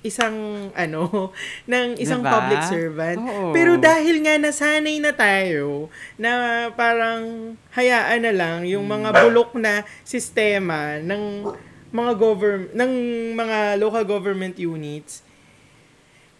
isang 0.02 0.68
ano 0.74 1.30
ng 1.70 1.94
isang 2.02 2.18
Diba? 2.18 2.34
public 2.34 2.62
servant 2.66 3.18
Oo. 3.22 3.54
pero 3.54 3.78
dahil 3.78 4.26
nga 4.26 4.34
nasanay 4.42 4.98
na 4.98 5.14
tayo 5.14 5.86
na 6.18 6.66
parang 6.74 7.54
hayaan 7.78 8.26
na 8.26 8.34
lang 8.34 8.66
yung 8.66 8.90
mga 8.90 9.14
bulok 9.14 9.54
na 9.54 9.86
sistema 10.02 10.98
ng 10.98 11.46
mga 11.94 12.12
government 12.18 12.74
ng 12.74 12.92
mga 13.38 13.58
local 13.78 14.02
government 14.02 14.58
units 14.58 15.22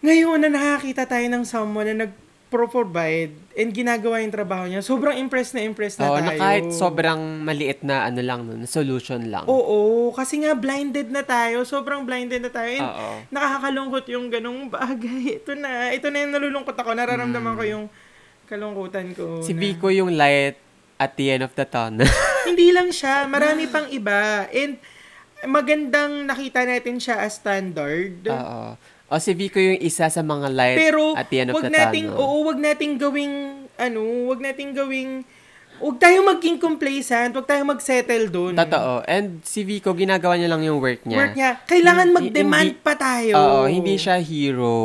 ngayon 0.03 0.43
na 0.43 0.51
nakakita 0.51 1.07
tayo 1.07 1.31
ng 1.31 1.47
someone 1.47 1.95
na 1.95 2.11
nag-provide 2.55 3.35
and 3.55 3.69
ginagawa 3.71 4.23
yung 4.23 4.31
trabaho 4.31 4.63
niya, 4.63 4.79
sobrang 4.79 5.19
impressed 5.19 5.51
na 5.51 5.61
impressed 5.63 5.99
na 5.99 6.07
Oo, 6.07 6.15
tayo. 6.15 6.25
na 6.25 6.31
kahit 6.33 6.65
sobrang 6.71 7.19
maliit 7.43 7.83
na 7.83 8.07
ano 8.07 8.23
lang 8.23 8.47
nun, 8.47 8.63
solution 8.63 9.27
lang. 9.27 9.43
Oo, 9.45 10.11
kasi 10.11 10.39
nga 10.39 10.55
blinded 10.55 11.11
na 11.11 11.21
tayo, 11.21 11.67
sobrang 11.67 12.07
blinded 12.07 12.39
na 12.39 12.51
tayo. 12.51 12.71
And 12.71 12.87
Oo. 12.87 13.07
nakakalungkot 13.29 14.05
yung 14.07 14.31
ganong 14.31 14.71
bagay. 14.71 15.35
Ito 15.43 15.51
na, 15.55 15.91
ito 15.91 16.07
na 16.07 16.17
yung 16.23 16.33
nalulungkot 16.33 16.75
ako. 16.75 16.95
Nararamdaman 16.95 17.53
ko 17.55 17.63
yung 17.63 17.85
kalungkutan 18.47 19.11
ko. 19.11 19.43
Si 19.43 19.51
na- 19.51 19.59
Vico 19.59 19.91
yung 19.91 20.15
light 20.15 20.55
at 20.95 21.11
the 21.19 21.35
end 21.35 21.43
of 21.43 21.51
the 21.55 21.67
tunnel. 21.67 22.07
Hindi 22.49 22.71
lang 22.71 22.87
siya, 22.91 23.27
marami 23.27 23.67
pang 23.67 23.87
iba. 23.91 24.47
And 24.47 24.79
magandang 25.43 26.23
nakita 26.23 26.63
natin 26.63 27.03
siya 27.03 27.19
as 27.19 27.35
standard. 27.35 28.23
Oo. 28.27 28.79
O 29.05 29.21
si 29.21 29.37
Vico 29.37 29.61
yung 29.61 29.77
isa 29.77 30.09
sa 30.09 30.21
mga 30.21 30.49
light 30.49 30.77
Pero 30.81 31.13
at 31.13 31.29
the 31.29 31.37
end 31.37 31.49
of 31.53 31.55
wag 31.55 31.69
the 31.69 31.73
nating 31.73 32.09
tunnel. 32.09 32.25
oo, 32.25 32.35
wag 32.49 32.57
nating 32.57 32.93
gawing 32.97 33.33
ano, 33.77 34.01
wag 34.27 34.39
nating 34.41 34.71
gawing 34.73 35.11
wag 35.77 35.97
tayong 35.99 36.25
maging 36.25 36.57
complacent, 36.57 37.35
wag 37.35 37.45
tayong 37.45 37.67
mag-settle 37.67 38.31
doon. 38.31 38.53
Totoo. 38.55 39.03
And 39.05 39.43
si 39.43 39.61
Vico, 39.61 39.91
ginagawa 39.91 40.39
niya 40.39 40.47
lang 40.47 40.63
yung 40.63 40.79
work 40.79 41.03
niya. 41.03 41.17
Work 41.19 41.35
niya. 41.35 41.51
Kailangan 41.67 42.07
mag-demand 42.15 42.69
hindi- 42.73 42.81
pa 42.81 42.93
tayo. 42.95 43.33
Oo, 43.35 43.59
hindi 43.67 43.99
siya 43.99 44.15
hero. 44.17 44.75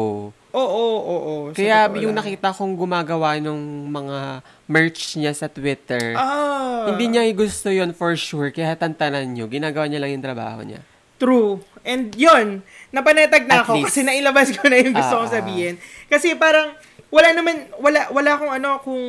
Oo, 0.50 0.66
oo, 0.98 1.16
oo. 1.16 1.34
Kaya 1.54 1.86
yung 1.94 2.10
lang. 2.10 2.26
nakita 2.26 2.50
kong 2.50 2.74
gumagawa 2.74 3.38
ng 3.38 3.86
mga 3.86 4.18
merch 4.66 5.14
niya 5.14 5.30
sa 5.30 5.46
Twitter, 5.46 6.18
Ah, 6.18 6.90
hindi 6.90 7.06
niya 7.06 7.22
gusto 7.30 7.70
yon 7.70 7.94
for 7.94 8.18
sure. 8.18 8.50
Kaya 8.50 8.74
tantanan 8.74 9.30
nyo, 9.30 9.46
ginagawa 9.46 9.86
niya 9.86 10.02
lang 10.02 10.10
yung 10.10 10.26
trabaho 10.26 10.66
niya. 10.66 10.82
True. 11.22 11.62
And 11.86 12.10
yon 12.18 12.66
napanetag 12.90 13.46
na 13.46 13.62
At 13.62 13.64
ako 13.64 13.72
least. 13.78 13.86
kasi 13.88 14.00
nailabas 14.02 14.48
ko 14.50 14.66
na 14.66 14.76
yung 14.76 14.94
gusto 14.94 15.14
Ah, 15.14 15.20
kong 15.20 15.30
ah. 15.30 15.36
sabihin. 15.38 15.74
Kasi 16.06 16.34
parang, 16.34 16.74
wala 17.08 17.28
naman, 17.30 17.54
wala, 17.78 18.10
wala 18.10 18.30
akong 18.34 18.52
ano, 18.52 18.70
kung, 18.80 19.02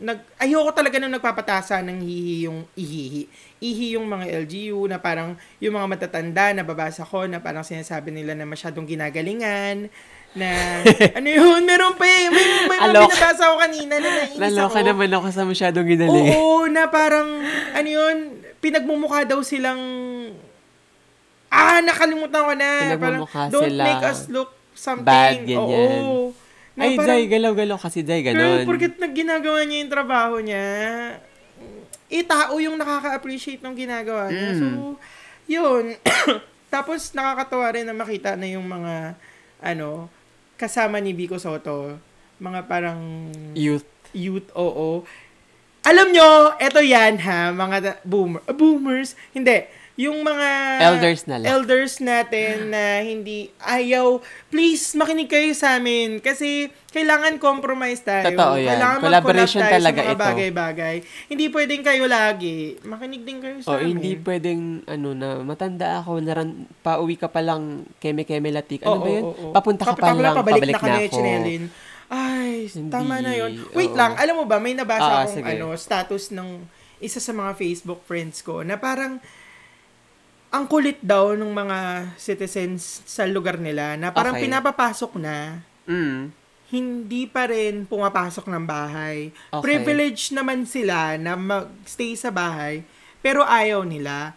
nag, 0.00 0.16
ayoko 0.36 0.72
talaga 0.72 0.96
nung 0.96 1.12
nagpapatasa 1.12 1.84
ng 1.84 2.00
hihi 2.00 2.48
yung 2.48 2.64
ihihi. 2.72 3.22
Ihi 3.60 3.86
yung 3.96 4.08
mga 4.08 4.32
LGU 4.40 4.88
na 4.88 4.96
parang 4.96 5.36
yung 5.60 5.76
mga 5.76 5.86
matatanda 5.86 6.56
na 6.56 6.64
babasa 6.64 7.04
ko 7.04 7.28
na 7.28 7.36
parang 7.36 7.60
sinasabi 7.60 8.08
nila 8.08 8.32
na 8.32 8.48
masyadong 8.48 8.88
ginagalingan 8.88 9.92
na 10.32 10.48
ano 11.20 11.28
yun, 11.28 11.60
meron 11.68 12.00
pa 12.00 12.08
eh. 12.08 12.32
May, 12.32 12.44
may 12.64 12.80
mga 12.80 12.80
Alok. 12.88 13.12
binabasa 13.12 13.42
ko 13.44 13.56
kanina 13.60 13.94
na 13.96 14.08
nainis 14.08 14.40
Naloka 14.40 14.80
ako. 14.80 14.88
naman 14.88 15.10
ako 15.10 15.26
sa 15.28 15.42
masyadong 15.44 15.84
ginaling. 15.86 16.32
Oo, 16.32 16.64
na 16.64 16.88
parang, 16.88 17.28
ano 17.76 17.88
yun, 17.90 18.16
pinagmumukha 18.60 19.28
daw 19.28 19.44
silang, 19.44 19.80
ah, 21.50 21.78
nakalimutan 21.82 22.40
ko 22.46 22.52
na. 22.54 22.70
Parang, 22.96 23.22
don't 23.50 23.66
sila 23.68 23.82
make 23.84 24.04
us 24.06 24.20
look 24.30 24.50
something. 24.72 25.04
bad, 25.04 25.42
ganyan. 25.44 26.02
Oo. 26.06 26.32
Na 26.78 26.86
Ay, 26.86 26.94
parang, 26.96 27.08
Jai, 27.18 27.24
galaw-galaw 27.26 27.78
kasi 27.82 28.00
Jai, 28.06 28.22
Girl, 28.22 28.38
ganon. 28.38 28.64
porket 28.64 28.96
nag 28.96 29.12
ginagawa 29.12 29.60
niya 29.66 29.78
yung 29.84 29.92
trabaho 29.92 30.36
niya, 30.38 30.66
eh, 32.10 32.24
tao 32.26 32.54
yung 32.58 32.78
nakaka-appreciate 32.78 33.60
ng 33.60 33.74
ginagawa 33.74 34.30
niya. 34.30 34.50
Mm. 34.54 34.58
So, 34.58 34.66
yun. 35.50 35.84
Tapos, 36.74 37.10
nakakatawa 37.12 37.66
rin 37.74 37.86
na 37.86 37.94
makita 37.94 38.38
na 38.38 38.46
yung 38.46 38.64
mga, 38.64 39.18
ano, 39.58 40.06
kasama 40.54 41.02
ni 41.02 41.10
Vico 41.10 41.36
Soto, 41.36 41.98
mga 42.38 42.64
parang 42.70 43.30
Youth. 43.52 43.86
youth, 44.14 44.46
oo. 44.54 45.02
Alam 45.80 46.12
nyo, 46.12 46.54
eto 46.60 46.84
yan 46.84 47.16
ha, 47.24 47.50
mga 47.50 48.04
boomer, 48.04 48.44
ah, 48.44 48.52
boomers, 48.52 49.16
hindi, 49.32 49.64
yung 50.00 50.24
mga 50.24 50.48
Elders 50.80 51.22
na 51.26 51.36
lang. 51.36 51.48
elders 51.52 52.00
natin 52.00 52.72
na 52.72 52.82
hindi 53.00 53.52
ayaw, 53.60 54.16
please 54.48 54.96
makinig 54.96 55.28
kayo 55.28 55.52
sa 55.52 55.76
amin 55.76 56.16
kasi 56.18 56.48
kailangan 56.88 57.36
compromise 57.36 58.00
tayo. 58.00 58.24
Totoo 58.26 58.56
yan. 58.56 58.74
Kailangan 58.74 58.98
Collaboration 58.98 59.60
tayo 59.60 59.74
talaga 59.76 60.00
sa 60.00 60.02
mga 60.02 60.10
ito. 60.10 60.24
bagay-bagay. 60.24 60.96
Hindi 61.28 61.44
pwedeng 61.48 61.82
kayo 61.84 62.04
lagi. 62.06 62.56
Makinig 62.82 63.22
din 63.22 63.38
kayo 63.38 63.56
sa 63.60 63.68
O, 63.68 63.76
amin. 63.76 63.86
hindi 63.92 64.10
pwedeng, 64.18 64.60
ano 64.88 65.08
na, 65.12 65.28
matanda 65.40 66.00
ako, 66.00 66.10
naran, 66.18 66.50
pauwi 66.80 67.14
ka 67.14 67.28
pa 67.28 67.38
lang, 67.40 67.62
keme-keme 67.98 68.48
latik. 68.50 68.80
Ano 68.82 68.90
Oo, 68.90 69.00
ba 69.00 69.08
yun? 69.08 69.22
oo, 69.22 69.34
oo. 69.38 69.52
Papunta 69.52 69.84
ka 69.84 69.94
pa 69.94 70.10
lang, 70.10 70.32
pabalik, 70.34 70.64
pabalik 70.64 70.74
na 70.74 70.80
kami, 70.80 71.02
ako. 71.04 71.14
Chinelin. 71.14 71.62
Ay, 72.08 72.66
Hindi, 72.66 72.90
tama 72.90 73.20
na 73.20 73.32
yun. 73.32 73.52
Wait 73.70 73.92
oo. 73.92 73.98
lang, 74.00 74.16
alam 74.16 74.34
mo 74.34 74.44
ba, 74.44 74.58
may 74.58 74.72
nabasa 74.72 75.04
Ah, 75.04 75.22
akong 75.22 75.36
sige. 75.36 75.50
ano, 75.52 75.76
status 75.76 76.32
ng 76.32 76.48
isa 76.98 77.16
sa 77.16 77.30
mga 77.30 77.54
Facebook 77.54 78.02
friends 78.02 78.40
ko 78.40 78.60
na 78.60 78.74
parang 78.76 79.22
ang 80.50 80.66
kulit 80.66 80.98
daw 80.98 81.32
ng 81.32 81.46
mga 81.48 81.78
citizens 82.14 83.06
sa 83.06 83.22
lugar 83.22 83.56
nila 83.56 83.94
na 83.94 84.10
parang 84.10 84.34
Okay. 84.34 84.50
pinapapasok 84.50 85.14
na 85.16 85.62
Mm. 85.86 86.34
hindi 86.70 87.26
pa 87.26 87.46
rin 87.46 87.86
pumapasok 87.86 88.46
ng 88.46 88.64
bahay. 88.64 89.30
Okay. 89.50 89.62
Privilege 89.62 90.30
naman 90.30 90.66
sila 90.66 91.14
na 91.16 91.34
mag-stay 91.34 92.14
sa 92.14 92.30
bahay, 92.30 92.82
pero 93.18 93.42
ayaw 93.42 93.82
nila. 93.82 94.34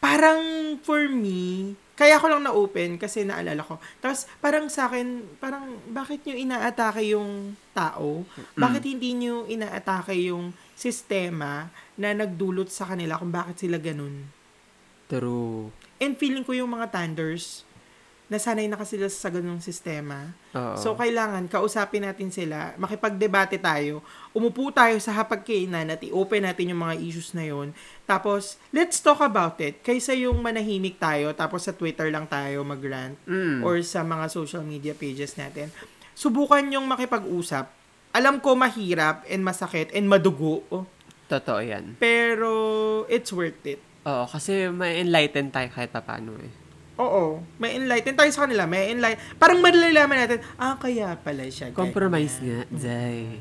Parang 0.00 0.40
for 0.80 1.08
me, 1.08 1.72
kaya 1.94 2.18
ko 2.18 2.26
lang 2.26 2.42
na-open 2.42 2.96
kasi 2.96 3.24
naalala 3.24 3.60
ko. 3.60 3.80
Tapos 4.00 4.28
parang 4.40 4.68
sa 4.68 4.84
akin, 4.84 5.38
parang 5.38 5.80
bakit 5.88 6.24
nyo 6.24 6.34
inaatake 6.34 7.08
yung 7.08 7.56
tao? 7.70 8.24
Bakit 8.52 8.84
hindi 8.84 9.14
nyo 9.14 9.44
inaatake 9.46 10.28
yung 10.28 10.52
sistema 10.74 11.68
na 11.94 12.12
nagdulot 12.12 12.68
sa 12.68 12.84
kanila 12.84 13.16
kung 13.16 13.32
bakit 13.32 13.60
sila 13.60 13.76
ganun? 13.76 14.28
True. 15.14 15.70
And 15.96 16.18
feeling 16.18 16.42
ko 16.42 16.50
yung 16.50 16.74
mga 16.74 16.90
thunders, 16.90 17.62
nasanay 18.26 18.66
na 18.66 18.74
kasi 18.74 18.96
sila 18.96 19.06
sa 19.06 19.28
ganung 19.28 19.60
sistema. 19.60 20.32
Oo. 20.56 20.74
So, 20.74 20.96
kailangan 20.96 21.46
kausapin 21.46 22.02
natin 22.02 22.32
sila, 22.32 22.72
makipagdebate 22.74 23.60
tayo, 23.60 24.00
umupo 24.32 24.72
tayo 24.72 24.96
sa 24.98 25.12
hapagkainan 25.12 25.92
at 25.92 26.00
i-open 26.02 26.42
natin 26.42 26.72
yung 26.72 26.82
mga 26.82 26.98
issues 26.98 27.30
na 27.30 27.46
yon. 27.46 27.70
Tapos, 28.02 28.56
let's 28.72 28.98
talk 28.98 29.20
about 29.20 29.60
it. 29.60 29.78
Kaysa 29.80 30.16
yung 30.16 30.40
manahimik 30.40 30.98
tayo, 30.98 31.30
tapos 31.30 31.62
sa 31.62 31.72
Twitter 31.72 32.08
lang 32.10 32.26
tayo 32.26 32.64
mag-rant 32.64 33.14
Mm. 33.28 33.60
or 33.62 33.78
sa 33.84 34.02
mga 34.02 34.26
social 34.26 34.64
media 34.64 34.96
pages 34.96 35.36
natin. 35.36 35.68
Subukan 36.16 36.64
yung 36.72 36.88
makipag-usap. 36.88 37.70
Alam 38.10 38.38
ko 38.38 38.54
mahirap 38.54 39.26
and 39.26 39.42
masakit 39.42 39.90
and 39.92 40.06
madugo, 40.06 40.64
Totoo 41.26 41.60
yan. 41.60 41.98
pero 41.98 42.50
it's 43.06 43.30
worth 43.30 43.62
it. 43.64 43.78
Oo, 44.04 44.24
kasi 44.28 44.68
may 44.68 45.00
enlighten 45.00 45.48
tayo 45.48 45.68
kahit 45.72 45.88
pa 45.88 46.04
paano 46.04 46.36
eh. 46.36 46.52
Oo. 46.94 47.42
May 47.58 47.74
enlighten 47.74 48.14
tayo 48.14 48.30
sa 48.30 48.46
kanila. 48.46 48.68
May 48.68 48.92
enlighten. 48.92 49.18
Parang 49.34 49.58
malalaman 49.58 50.14
natin, 50.14 50.38
ah, 50.54 50.76
kaya 50.78 51.16
pala 51.18 51.42
siya. 51.48 51.72
ganyan. 51.72 51.80
Compromise 51.90 52.36
nga, 52.38 52.60
Jai. 52.70 53.40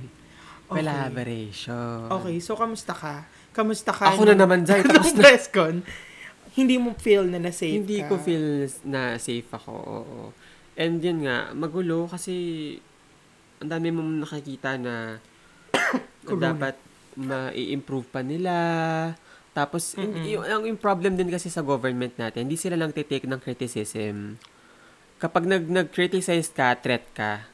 Okay. 0.64 0.80
Collaboration. 0.80 2.09
Okay, 2.09 2.36
so 2.39 2.57
kamusta 2.57 2.95
ka? 2.95 3.28
Kamusta 3.53 3.93
ka? 3.93 4.09
Ako 4.09 4.26
na 4.26 4.34
naman. 4.34 4.64
Nung 4.66 4.88
Tapos 4.89 5.14
na. 5.14 5.22
press 5.22 5.45
con, 5.51 5.86
hindi 6.55 6.82
mo 6.82 6.97
feel 6.97 7.30
na 7.30 7.38
na-safe 7.38 7.78
Hindi 7.78 8.01
ka? 8.01 8.09
ko 8.09 8.16
feel 8.18 8.66
na 8.88 9.20
safe 9.22 9.45
ako. 9.51 9.74
Oo. 9.74 10.20
And 10.74 10.97
yun 10.97 11.28
nga, 11.30 11.53
magulo 11.53 12.09
kasi 12.09 12.34
ang 13.61 13.70
dami 13.70 13.93
mong 13.93 14.26
nakikita 14.26 14.82
na, 14.82 15.22
na 16.26 16.34
dapat 16.34 16.76
ma-improve 17.14 18.09
pa 18.09 18.26
nila. 18.26 18.55
Tapos, 19.54 19.93
yung, 19.93 20.18
yung, 20.26 20.43
yung 20.66 20.80
problem 20.82 21.14
din 21.14 21.30
kasi 21.30 21.47
sa 21.47 21.62
government 21.62 22.18
natin, 22.18 22.49
hindi 22.49 22.58
sila 22.58 22.74
lang 22.74 22.89
titake 22.89 23.30
ng 23.30 23.38
criticism. 23.38 24.41
Kapag 25.18 25.45
nag, 25.45 25.70
nag-criticize 25.70 26.49
ka, 26.49 26.74
threat 26.76 27.06
ka, 27.14 27.45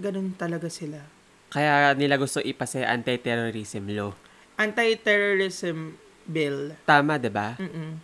Ganun 0.00 0.32
talaga 0.32 0.72
sila. 0.72 1.04
kaya 1.52 1.92
nila 1.92 2.16
gusto 2.16 2.40
ipasa 2.40 2.80
anti-terrorism 2.82 3.84
law. 3.92 4.16
Anti-terrorism 4.56 5.92
bill. 6.24 6.72
Tama, 6.88 7.20
ba? 7.20 7.60
Mm-mm. 7.60 8.00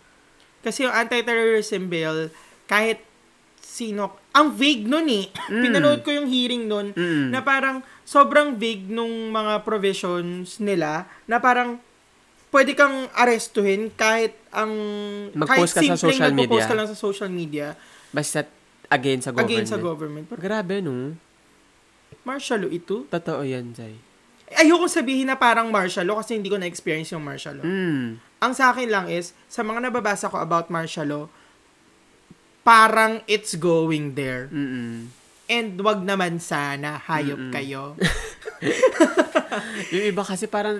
Kasi 0.61 0.85
yung 0.85 0.93
anti-terrorism 0.93 1.89
bill, 1.89 2.29
kahit 2.69 3.01
sino, 3.57 4.13
ang 4.29 4.53
vague 4.53 4.85
nun 4.85 5.09
eh. 5.09 5.25
Mm. 5.49 5.61
Pinanood 5.63 6.01
ko 6.05 6.13
yung 6.13 6.29
hearing 6.29 6.69
nun, 6.69 6.93
Mm. 6.93 7.33
na 7.33 7.41
parang 7.41 7.81
sobrang 8.03 8.53
vague 8.53 8.85
nung 8.85 9.33
mga 9.33 9.65
provisions 9.65 10.61
nila, 10.61 11.09
na 11.25 11.41
parang 11.41 11.81
pwede 12.57 12.73
kang 12.73 13.05
arestuhin 13.13 13.93
kahit 13.93 14.33
ang 14.49 14.73
Mag-post 15.37 15.77
ka 15.77 15.85
sa 15.85 15.93
social 15.93 16.33
media. 16.33 16.65
ka 16.65 16.73
lang 16.73 16.89
sa 16.89 16.97
social 16.97 17.29
media 17.29 17.77
Basta 18.09 18.49
against 18.89 19.29
sa 19.29 19.31
government. 19.31 19.45
against 19.53 19.69
sa 19.69 19.77
government. 19.77 20.25
Pero, 20.25 20.41
Grabe, 20.41 20.81
no? 20.81 21.13
martial 22.25 22.65
law 22.65 22.71
ito? 22.73 23.05
Totoo 23.07 23.45
yan, 23.45 23.71
Jai. 23.77 23.93
Ayoko 24.57 24.89
sabihin 24.89 25.29
na 25.29 25.37
parang 25.37 25.69
martial 25.69 26.07
law 26.07 26.19
kasi 26.19 26.35
hindi 26.35 26.49
ko 26.49 26.57
na-experience 26.57 27.13
yung 27.13 27.21
martial 27.23 27.61
law. 27.61 27.67
Mm. 27.67 28.17
Ang 28.17 28.51
sa 28.57 28.71
akin 28.73 28.89
lang 28.89 29.05
is, 29.07 29.37
sa 29.47 29.61
mga 29.61 29.87
nababasa 29.87 30.31
ko 30.31 30.39
about 30.41 30.71
martial 30.71 31.07
law, 31.07 31.25
parang 32.63 33.23
it's 33.27 33.55
going 33.55 34.15
there. 34.15 34.51
Mm-mm. 34.51 35.11
And 35.47 35.79
wag 35.79 36.03
naman 36.03 36.43
sana, 36.43 36.99
hayop 37.07 37.39
Mm-mm. 37.39 37.53
kayo. 37.55 37.95
Yung 39.95 40.05
iba 40.11 40.23
kasi 40.23 40.47
parang, 40.47 40.79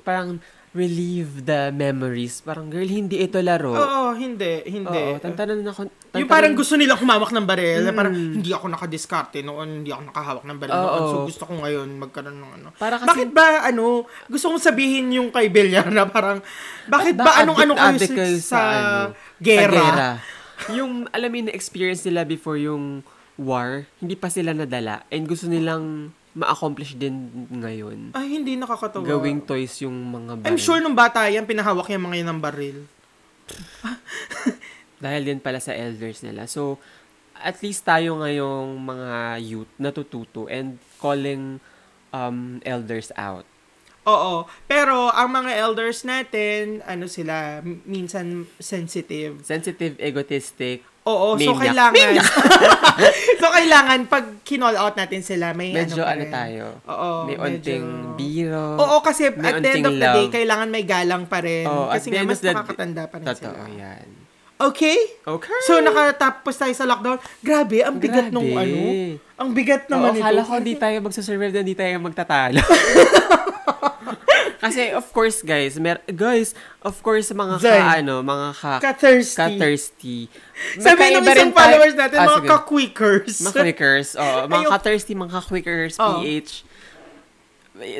parang 0.00 0.40
relieve 0.76 1.48
the 1.48 1.72
memories. 1.72 2.44
Parang, 2.44 2.68
girl, 2.68 2.84
hindi 2.84 3.24
ito 3.24 3.40
laro. 3.40 3.72
Oo, 3.72 4.12
hindi, 4.12 4.60
hindi. 4.68 5.16
Oo, 5.16 5.16
tantanan 5.16 5.64
ako. 5.64 5.88
Tantanan, 5.88 6.20
yung 6.20 6.28
parang 6.28 6.52
gusto 6.52 6.76
nila 6.76 6.92
humawak 6.94 7.32
ng 7.32 7.46
baril, 7.48 7.80
na 7.82 7.92
Mm. 7.92 7.98
parang 7.98 8.14
hindi 8.14 8.50
ako 8.52 8.66
nakadiskarte 8.68 9.40
noon, 9.40 9.82
hindi 9.82 9.90
ako 9.90 10.02
nakahawak 10.12 10.44
ng 10.44 10.58
baril 10.60 10.76
Oo. 10.76 10.84
noon. 10.84 11.02
So 11.08 11.16
gusto 11.24 11.42
ko 11.48 11.52
ngayon 11.64 11.88
magkaroon 11.96 12.36
ng 12.36 12.52
ano. 12.60 12.68
Para 12.76 13.00
kasi, 13.00 13.08
Bakit 13.08 13.28
ba 13.32 13.64
ano, 13.64 14.04
gusto 14.28 14.44
kong 14.52 14.62
sabihin 14.62 15.08
yung 15.16 15.32
kay 15.32 15.48
Villar 15.48 15.88
na 15.88 16.04
parang 16.04 16.44
bakit 16.86 17.16
ba 17.16 17.40
anong 17.40 17.58
ano 17.58 17.72
kayo 17.74 17.96
sa, 17.98 18.12
kayo 18.12 18.36
sa, 18.38 18.58
ano, 18.60 19.16
gera? 19.40 19.72
Sa 19.72 19.72
gera. 19.72 20.08
yung, 20.78 20.92
alam 21.10 21.28
mo, 21.32 21.36
yung 21.40 21.50
experience 21.52 22.04
nila 22.04 22.22
before 22.22 22.60
yung 22.60 23.00
war, 23.36 23.84
hindi 24.00 24.16
pa 24.16 24.28
sila 24.28 24.52
nadala. 24.52 25.04
And 25.08 25.24
gusto 25.24 25.48
nilang 25.48 26.12
ma-accomplish 26.36 27.00
din 27.00 27.32
ngayon. 27.48 28.12
Ay, 28.12 28.36
hindi 28.36 28.60
nakakatawa. 28.60 29.08
Gawing 29.08 29.48
toys 29.48 29.80
yung 29.80 29.96
mga 29.96 30.36
baril. 30.36 30.52
I'm 30.52 30.60
sure 30.60 30.76
nung 30.84 30.92
bata 30.92 31.24
yan, 31.32 31.48
pinahawak 31.48 31.88
yung 31.88 32.04
mga 32.04 32.16
yan 32.20 32.28
ng 32.36 32.40
baril. 32.44 32.78
Dahil 35.04 35.22
din 35.24 35.40
pala 35.40 35.64
sa 35.64 35.72
elders 35.72 36.20
nila. 36.20 36.44
So, 36.44 36.76
at 37.40 37.56
least 37.64 37.88
tayo 37.88 38.20
ngayong 38.20 38.68
mga 38.84 39.10
youth 39.40 39.72
natututo 39.80 40.44
and 40.52 40.76
calling 41.00 41.56
um, 42.12 42.60
elders 42.68 43.08
out. 43.16 43.48
Oo. 44.06 44.44
Pero, 44.68 45.10
ang 45.10 45.32
mga 45.32 45.56
elders 45.56 46.04
natin, 46.04 46.84
ano 46.86 47.10
sila, 47.10 47.64
minsan 47.88 48.44
sensitive. 48.60 49.40
Sensitive, 49.42 49.98
egotistic, 49.98 50.84
Oo, 51.06 51.38
so 51.38 51.54
Maniac. 51.54 51.62
kailangan, 51.62 52.12
so 53.40 53.46
kailangan, 53.48 53.98
pag 54.06 54.24
kinall 54.42 54.74
out 54.74 54.98
natin 54.98 55.22
sila, 55.22 55.54
may 55.54 55.70
medyo 55.70 56.02
ano, 56.02 56.02
pa 56.02 56.10
ano 56.10 56.20
rin. 56.20 56.32
tayo. 56.34 56.64
Oo, 56.82 57.10
may 57.24 57.36
medyo- 57.36 57.46
onting 57.46 57.86
biro. 58.18 58.66
Oo, 58.74 58.96
kasi 59.00 59.30
may 59.30 59.48
at 59.48 59.62
the 59.62 59.70
end 59.70 59.86
of 59.86 59.94
the 59.94 60.02
day, 60.02 60.24
love. 60.24 60.34
kailangan 60.34 60.66
may 60.66 60.82
galang 60.82 61.24
pa 61.24 61.38
rin. 61.38 61.62
Oo, 61.62 61.86
kasi 61.88 62.10
nga, 62.10 62.26
mas 62.26 62.42
nakakatanda 62.42 63.06
pa 63.06 63.16
rin 63.16 63.26
Totoo 63.28 63.54
sila. 63.54 63.70
yan. 63.70 64.06
Okay? 64.56 64.98
Okay. 65.22 65.60
So, 65.62 65.78
nakatapos 65.78 66.56
tayo 66.56 66.72
sa 66.72 66.84
lockdown. 66.84 67.20
Grabe, 67.38 67.84
ang 67.84 68.00
bigat 68.00 68.26
Grabe. 68.26 68.34
nung 68.34 68.50
ano. 68.50 68.78
Ang 69.36 69.48
bigat 69.52 69.84
Oo, 69.84 69.92
naman 69.92 70.10
ito. 70.10 70.24
akala 70.24 70.42
ko 70.42 70.54
di 70.58 70.74
tayo 70.74 70.96
magsasurvive 70.98 71.52
na 71.52 71.62
di 71.62 71.76
tayo 71.76 71.92
magtatalo. 72.00 72.58
Kasi 74.56 74.90
of 74.90 75.06
course 75.10 75.40
guys, 75.40 75.76
mer 75.76 76.00
guys, 76.06 76.56
of 76.80 76.96
course 77.00 77.28
mga 77.28 77.60
Zay. 77.60 77.76
ka 77.76 78.00
ano, 78.00 78.20
mga 78.20 78.48
ka 78.52 78.72
Ka-thirsty. 78.80 79.36
ka-thirsty. 79.36 80.18
Sabi 80.76 81.12
ng 81.12 81.22
isang 81.22 81.52
followers 81.52 81.94
natin, 81.94 82.16
Ah, 82.16 82.26
mga 82.26 82.38
sige. 82.38 82.48
ka-quickers. 82.48 83.34
Mga 83.42 83.54
quickers, 83.62 84.08
oh, 84.14 84.44
mga 84.48 84.56
Ayun. 84.58 84.70
ka-thirsty, 84.72 85.12
mga 85.12 85.32
ka-quickers, 85.34 85.94
Oh. 85.98 86.20
PH. 86.20 86.52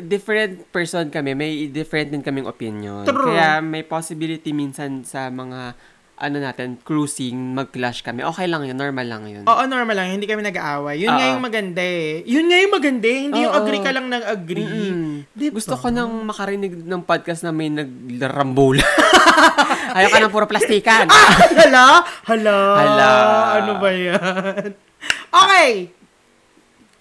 Different 0.03 0.73
person 0.73 1.13
kami, 1.13 1.37
may 1.37 1.69
different 1.69 2.09
din 2.09 2.25
kaming 2.25 2.49
opinion. 2.49 3.05
True. 3.05 3.29
Kaya 3.29 3.61
may 3.61 3.85
possibility 3.85 4.49
minsan 4.51 5.05
sa 5.05 5.29
mga 5.29 5.77
ano 6.17 6.41
natin, 6.41 6.81
cruising, 6.81 7.37
mag-clash 7.53 8.01
kami. 8.01 8.25
Okay 8.25 8.49
lang 8.49 8.65
yun, 8.65 8.73
normal 8.73 9.05
lang 9.05 9.29
yun. 9.29 9.45
Oo, 9.45 9.63
normal 9.69 9.93
lang. 9.93 10.17
Hindi 10.17 10.25
kami 10.25 10.41
nag-aaway. 10.49 10.97
Yun 10.97 11.13
nga 11.13 11.29
Oo. 11.29 11.33
yung 11.37 11.45
maganda 11.45 11.85
eh. 11.85 12.25
Yun 12.25 12.47
nga 12.49 12.57
yung 12.57 12.73
maganda 12.73 13.05
eh. 13.09 13.21
Hindi 13.29 13.39
yung 13.45 13.53
Oo. 13.53 13.61
agree 13.61 13.83
ka 13.85 13.91
lang 13.93 14.07
nag-agree. 14.09 14.65
Mm-mm. 14.65 15.29
Diba? 15.37 15.61
Gusto 15.61 15.77
ko 15.77 15.93
nang 15.93 16.09
makarinig 16.25 16.73
ng 16.73 17.03
podcast 17.05 17.45
na 17.45 17.53
may 17.53 17.69
naglarambula. 17.69 18.81
Ayaw 20.01 20.09
ka 20.09 20.19
ng 20.25 20.33
puro 20.33 20.49
plastikan. 20.49 21.05
Hala? 21.61 22.09
Hala? 22.25 22.59
Hala. 22.81 23.13
Ano 23.61 23.73
ba 23.77 23.93
yan? 23.93 24.73
Okay. 25.29 25.93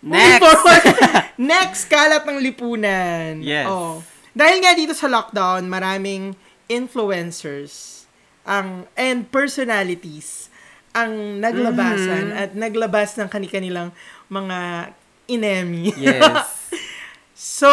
Moving 0.04 0.22
Next! 0.28 0.44
forward. 0.44 0.84
Next, 1.56 1.84
kalat 1.88 2.24
ng 2.28 2.40
lipunan. 2.44 3.40
Yes. 3.40 3.72
Oh. 3.72 4.04
Dahil 4.36 4.60
nga 4.60 4.76
dito 4.76 4.92
sa 4.92 5.08
lockdown, 5.08 5.72
maraming 5.72 6.36
influencers 6.68 8.05
ang 8.46 8.86
and 8.94 9.26
personalities 9.34 10.54
ang 10.96 11.44
naglabasan 11.44 12.32
Mm-hmm. 12.32 12.40
at 12.40 12.50
naglabas 12.56 13.20
ng 13.20 13.28
kani-kanilang 13.28 13.92
mga 14.32 14.90
inemi. 15.28 15.92
Yes. 16.00 16.72
so, 17.36 17.72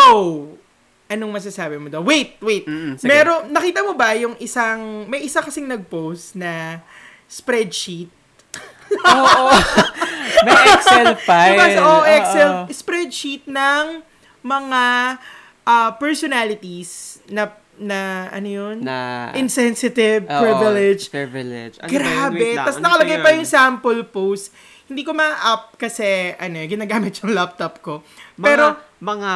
anong 1.07 1.31
masasabi 1.31 1.79
mo 1.79 1.87
daw? 1.87 2.03
Wait, 2.03 2.35
wait. 2.43 2.67
Mm-mm, 2.67 2.99
sige. 2.99 3.07
Meron, 3.07 3.47
nakita 3.55 3.87
mo 3.87 3.95
ba 3.95 4.19
yung 4.19 4.35
isang, 4.43 5.07
may 5.07 5.23
isa 5.23 5.39
kasing 5.39 5.71
nag-post 5.71 6.35
na 6.35 6.83
spreadsheet. 7.31 8.11
Oo. 9.07 9.55
May 10.43 10.57
Excel 10.75 11.15
file. 11.23 11.55
Diba, 11.55 11.67
so, 11.79 11.83
oh. 11.87 12.03
Excel, 12.03 12.51
spreadsheet 12.75 13.47
ng 13.47 14.03
mga 14.43 14.83
ah, 15.63 15.91
personalities 15.95 17.23
na, 17.31 17.55
na, 17.79 18.29
ano 18.29 18.49
yun? 18.49 18.77
Na... 18.85 19.31
Insensitive, 19.33 20.29
Oo, 20.29 20.43
privilege. 20.43 21.09
Privilege. 21.09 21.75
Ano? 21.81 21.89
Grabe. 21.89 22.57
Tapos 22.57 22.77
Ano 22.79 22.85
nakalagay 22.89 23.19
pa 23.21 23.31
yun? 23.33 23.39
yung 23.43 23.49
sample 23.49 24.03
post. 24.05 24.53
Hindi 24.87 25.03
ko 25.03 25.17
ma-up 25.17 25.77
kasi, 25.81 26.37
ano, 26.37 26.61
ginagamit 26.69 27.17
yung 27.25 27.33
laptop 27.33 27.81
ko. 27.81 28.05
Mga, 28.37 28.45
Pero, 28.45 28.65
mga 29.01 29.33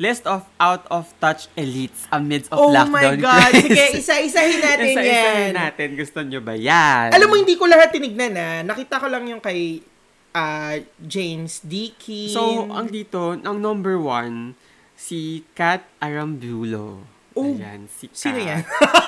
list 0.00 0.24
of 0.24 0.48
out 0.56 0.88
of 0.88 1.12
touch 1.20 1.52
elites 1.60 2.08
amidst 2.08 2.48
of 2.48 2.56
oh 2.56 2.72
lockdown 2.72 2.88
my 2.88 3.20
God. 3.20 3.52
crisis. 3.52 3.68
Sige, 3.68 3.84
isa-isahin 4.00 4.60
natin 4.64 4.84
yan. 4.88 4.96
Isa-isahin 4.96 5.52
natin. 5.52 5.88
Gusto 5.92 6.18
nyo 6.24 6.40
ba 6.40 6.56
yan? 6.56 7.12
Alam 7.12 7.28
mo, 7.28 7.36
hindi 7.36 7.54
ko 7.60 7.68
lahat 7.68 7.92
tinignan 7.92 8.32
na. 8.32 8.48
Nakita 8.64 8.96
ko 8.96 9.12
lang 9.12 9.28
yung 9.28 9.44
kay 9.44 9.84
ah, 10.32 10.80
James 10.96 11.60
Dickey. 11.60 12.32
So, 12.32 12.64
ang 12.72 12.88
dito, 12.88 13.36
ang 13.36 13.60
number 13.60 14.00
one, 14.00 14.56
si 14.96 15.44
Kat 15.52 15.84
Arambulo. 16.00 17.04
Oh, 17.32 17.46
Ayan, 17.46 17.86
si 17.86 18.06
Kat. 18.06 18.16
Sino 18.16 18.38
yan? 18.38 18.62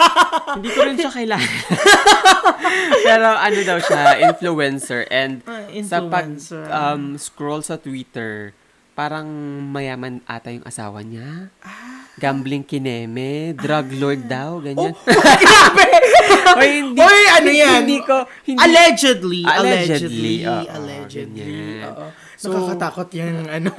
hindi 0.56 0.68
ko 0.70 0.80
rin 0.82 0.94
siya 0.94 1.10
kailangan. 1.10 1.52
Pero 3.04 3.28
ano 3.28 3.58
daw 3.62 3.78
siya, 3.78 4.02
influencer. 4.24 5.02
And 5.08 5.42
Ah, 5.44 5.66
sa 5.82 5.98
pag 6.06 6.30
influencer. 6.30 6.64
um, 6.68 7.02
scroll 7.16 7.60
sa 7.60 7.76
Twitter, 7.76 8.54
parang 8.92 9.26
mayaman 9.66 10.22
ata 10.24 10.50
yung 10.50 10.62
asawa 10.62 11.02
niya. 11.02 11.50
Gambling 12.20 12.60
kineme, 12.60 13.56
drug 13.56 13.88
lord 13.96 14.28
daw, 14.28 14.60
ganyan. 14.60 14.92
Grabe! 15.42 15.86
Oy, 16.60 16.68
hindi, 16.84 17.00
Oy, 17.00 17.22
ano 17.32 17.50
yan? 17.50 17.80
Hindi 17.82 17.98
ko, 18.04 18.28
hindi, 18.44 18.60
Allegedly. 18.60 19.40
Allegedly, 19.48 19.48
Allegedly. 19.48 20.36
oo, 20.44 20.62
allegedly. 20.68 21.52
Oo. 21.88 22.06
So- 22.36 22.52
Nakakatakot 22.52 23.08
yung 23.16 23.46
ano. 23.48 23.70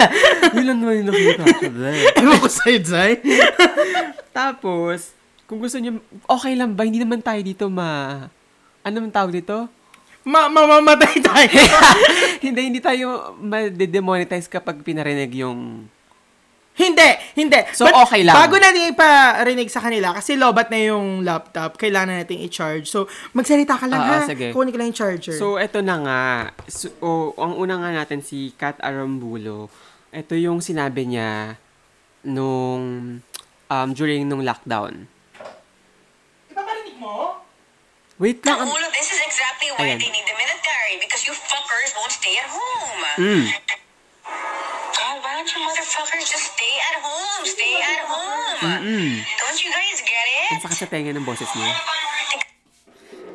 lang 0.68 0.78
naman 0.78 0.94
yung 1.02 1.08
nakita 1.10 1.42
ko. 1.48 1.64
dahil. 1.72 2.04
Ewan 2.22 2.38
ko 2.38 2.48
sa'yo, 2.52 2.78
Zay. 2.84 3.12
Tapos, 4.30 5.16
kung 5.48 5.58
gusto 5.58 5.80
niyo, 5.80 5.98
okay 6.28 6.52
lang 6.54 6.76
ba? 6.76 6.84
Hindi 6.84 7.02
naman 7.02 7.24
tayo 7.24 7.40
dito 7.40 7.66
ma... 7.72 8.20
Ano 8.84 8.94
naman 9.00 9.10
tawag 9.10 9.32
dito? 9.32 9.66
Ma 10.22 10.46
mamamatay 10.46 11.18
tayo. 11.18 11.50
hindi, 12.46 12.60
hindi 12.70 12.80
tayo 12.84 13.34
ma-demonetize 13.42 14.46
kapag 14.46 14.84
pinarinig 14.86 15.34
yung... 15.42 15.88
hindi, 16.72 17.08
hindi. 17.36 17.60
So, 17.76 17.84
okay 17.84 18.24
lang. 18.24 18.32
Bago 18.32 18.56
natin 18.56 18.96
iparinig 18.96 19.68
sa 19.68 19.84
kanila, 19.84 20.16
kasi 20.16 20.40
lobat 20.40 20.72
na 20.72 20.80
yung 20.80 21.20
laptop, 21.20 21.76
kailangan 21.76 22.24
natin 22.24 22.40
i-charge. 22.48 22.88
So, 22.88 23.04
magsalita 23.36 23.76
ka 23.76 23.84
lang 23.84 24.00
Ah, 24.00 24.08
ah, 24.08 24.20
ha. 24.24 24.28
sige. 24.28 24.56
Kunin 24.56 24.72
ko 24.72 24.80
lang 24.80 24.88
yung 24.88 24.96
charger. 24.96 25.36
So, 25.36 25.60
eto 25.60 25.84
na 25.84 25.96
nga. 26.00 26.22
So, 26.72 26.88
oh, 27.04 27.36
ang 27.36 27.60
una 27.60 27.76
nga 27.76 27.92
natin, 27.92 28.24
si 28.24 28.56
Kat 28.56 28.80
Arambulo. 28.80 29.68
Ito 30.12 30.32
yung 30.32 30.64
sinabi 30.64 31.12
niya 31.12 31.60
nung... 32.24 33.20
Um, 33.72 33.88
during 33.96 34.28
nung 34.28 34.44
lockdown. 34.44 35.08
Ipaparinig 36.52 37.00
mo? 37.00 37.40
Wait 38.20 38.44
lang. 38.44 38.68
Ulo, 38.68 38.88
this 38.92 39.08
is 39.08 39.20
exactly 39.24 39.72
why 39.72 39.88
Ayan. 39.88 39.96
they 39.96 40.12
need 40.12 40.28
the 40.28 40.36
military 40.36 41.00
because 41.00 41.24
you 41.24 41.32
fuckers 41.32 41.96
won't 41.96 42.12
stay 42.12 42.36
at 42.36 42.52
home. 42.52 43.00
Mm. 43.16 43.48
God, 44.92 45.16
why 45.24 45.40
don't 45.40 45.48
you 45.48 45.60
motherfuckers 45.64 46.28
just 46.28 46.51
at 46.92 47.00
home? 47.00 47.42
Stay 47.48 47.74
at 47.80 48.02
home. 48.04 48.60
Mm. 48.84 49.12
Don't 49.24 49.60
you 49.64 49.70
guys 49.72 49.98
get 50.04 50.26
Ang 50.52 50.60
it? 50.60 50.62
sakit 50.68 50.78
sa 50.78 50.88
tenga 50.88 51.10
ng 51.16 51.24
boses 51.24 51.48
niya. 51.56 51.72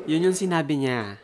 Yun 0.08 0.30
yung 0.30 0.38
sinabi 0.38 0.80
niya. 0.80 1.18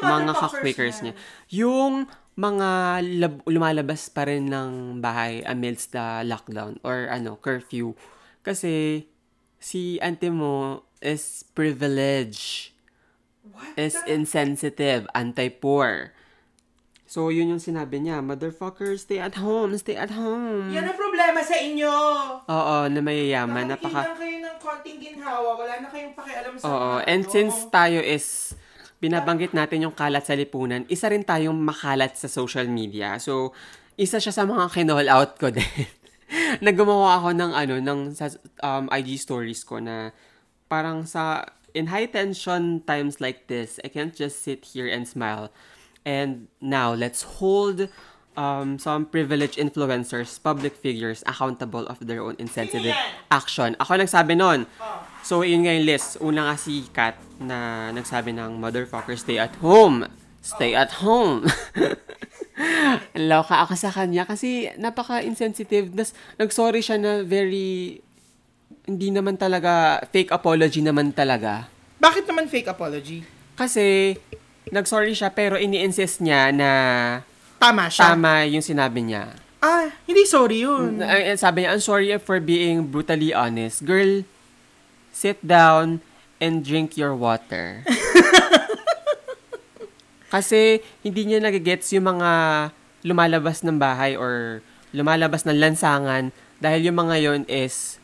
Mga 0.00 0.32
ka-quakers 0.36 1.00
niya. 1.00 1.14
Yung 1.52 2.08
mga 2.36 3.00
lab- 3.20 3.44
lumalabas 3.44 4.08
pa 4.08 4.24
rin 4.28 4.48
ng 4.48 5.00
bahay 5.00 5.44
amidst 5.44 5.92
the 5.92 6.24
lockdown 6.24 6.80
or 6.80 7.08
ano, 7.08 7.36
curfew. 7.36 7.92
Kasi 8.40 9.04
si 9.60 10.00
auntie 10.00 10.32
mo 10.32 10.84
is 11.00 11.44
privilege. 11.52 12.72
What? 13.40 13.72
Is 13.76 13.96
insensitive, 14.04 15.08
anti-poor. 15.16 16.12
So, 17.10 17.34
yun 17.34 17.50
yung 17.50 17.58
sinabi 17.58 17.98
niya, 17.98 18.22
motherfuckers, 18.22 19.02
stay 19.02 19.18
at 19.18 19.34
home, 19.34 19.74
stay 19.74 19.98
at 19.98 20.14
home. 20.14 20.70
Yan 20.70 20.86
ang 20.86 20.94
problema 20.94 21.42
sa 21.42 21.58
inyo. 21.58 21.90
Oo, 22.46 22.76
na 22.86 23.00
mayayaman, 23.02 23.66
napaka... 23.66 24.14
kayo 24.14 24.38
ng 24.38 24.56
konting 24.62 25.02
ginhawa. 25.02 25.58
Wala 25.58 25.82
na 25.82 25.90
kayong 25.90 26.14
pakialam 26.14 26.54
sa 26.54 26.70
Oo, 26.70 27.02
mga 27.02 27.10
and 27.10 27.26
ano. 27.26 27.32
since 27.34 27.66
tayo 27.66 27.98
is 27.98 28.54
binabanggit 29.02 29.50
natin 29.50 29.90
yung 29.90 29.96
kalat 29.98 30.22
sa 30.22 30.38
lipunan, 30.38 30.86
isa 30.86 31.10
rin 31.10 31.26
tayong 31.26 31.58
makalat 31.58 32.14
sa 32.14 32.30
social 32.30 32.70
media. 32.70 33.18
So, 33.18 33.58
isa 33.98 34.22
siya 34.22 34.30
sa 34.30 34.46
mga 34.46 34.70
kinall 34.70 35.10
out 35.10 35.34
ko 35.34 35.50
din. 35.58 35.66
Naggumawa 36.62 37.18
ako 37.18 37.34
ng 37.34 37.52
ano, 37.58 37.74
ng 37.82 38.00
sa 38.14 38.30
um, 38.62 38.86
IG 38.86 39.18
stories 39.18 39.66
ko 39.66 39.82
na 39.82 40.14
parang 40.70 41.02
sa 41.10 41.42
in 41.74 41.90
high 41.90 42.06
tension 42.06 42.86
times 42.86 43.18
like 43.18 43.50
this, 43.50 43.82
I 43.82 43.90
can't 43.90 44.14
just 44.14 44.46
sit 44.46 44.62
here 44.62 44.86
and 44.86 45.10
smile. 45.10 45.50
And 46.04 46.48
now, 46.60 46.96
let's 46.96 47.22
hold 47.40 47.88
um, 48.36 48.78
some 48.78 49.04
privileged 49.06 49.58
influencers, 49.60 50.40
public 50.40 50.76
figures, 50.76 51.22
accountable 51.26 51.86
of 51.86 52.00
their 52.06 52.22
own 52.24 52.36
insensitive 52.38 52.96
action. 53.30 53.76
Ako 53.80 54.00
nagsabi 54.00 54.36
nun. 54.36 54.64
So, 55.20 55.44
yun 55.44 55.68
nga 55.68 55.76
yung 55.76 55.86
list. 55.86 56.16
Una 56.24 56.48
nga 56.50 56.56
si 56.56 56.88
Kat 56.92 57.20
na 57.36 57.90
nagsabi 57.92 58.32
ng 58.32 58.56
motherfucker, 58.56 59.16
stay 59.16 59.36
at 59.36 59.52
home. 59.60 60.08
Stay 60.40 60.72
at 60.72 61.04
home. 61.04 61.44
Loka 63.28 63.60
ako 63.60 63.76
sa 63.76 63.92
kanya 63.92 64.24
kasi 64.24 64.72
napaka-insensitive. 64.80 65.92
Das, 65.92 66.16
nag-sorry 66.40 66.80
siya 66.80 66.96
na 66.96 67.20
very, 67.20 68.00
hindi 68.88 69.08
naman 69.12 69.36
talaga, 69.36 70.00
fake 70.08 70.32
apology 70.32 70.80
naman 70.80 71.12
talaga. 71.12 71.68
Bakit 72.00 72.24
naman 72.24 72.48
fake 72.48 72.72
apology? 72.72 73.20
Kasi, 73.52 74.16
nag-sorry 74.70 75.12
siya 75.12 75.28
pero 75.28 75.54
ini-insist 75.54 76.18
niya 76.18 76.50
na 76.50 76.70
Tama 77.58 77.86
siya. 77.86 78.10
tama 78.10 78.42
yung 78.46 78.62
sinabi 78.62 79.04
niya. 79.04 79.30
Ah, 79.60 79.92
hindi 80.08 80.24
sorry 80.24 80.64
yun. 80.64 80.96
Ay, 80.98 81.36
sabi 81.36 81.62
niya, 81.62 81.76
I'm 81.76 81.80
sorry 81.80 82.08
for 82.16 82.40
being 82.40 82.86
brutally 82.86 83.30
honest. 83.30 83.84
Girl, 83.84 84.24
sit 85.12 85.36
down 85.44 86.00
and 86.40 86.64
drink 86.64 86.96
your 86.96 87.12
water. 87.12 87.84
Kasi 90.32 90.80
hindi 91.02 91.26
niya 91.26 91.42
nagigets 91.42 91.90
yung 91.92 92.06
mga 92.08 92.30
lumalabas 93.02 93.60
ng 93.60 93.76
bahay 93.76 94.14
or 94.14 94.62
lumalabas 94.94 95.44
ng 95.44 95.58
lansangan 95.58 96.30
dahil 96.56 96.88
yung 96.88 96.98
mga 96.98 97.14
yon 97.18 97.40
is 97.44 97.98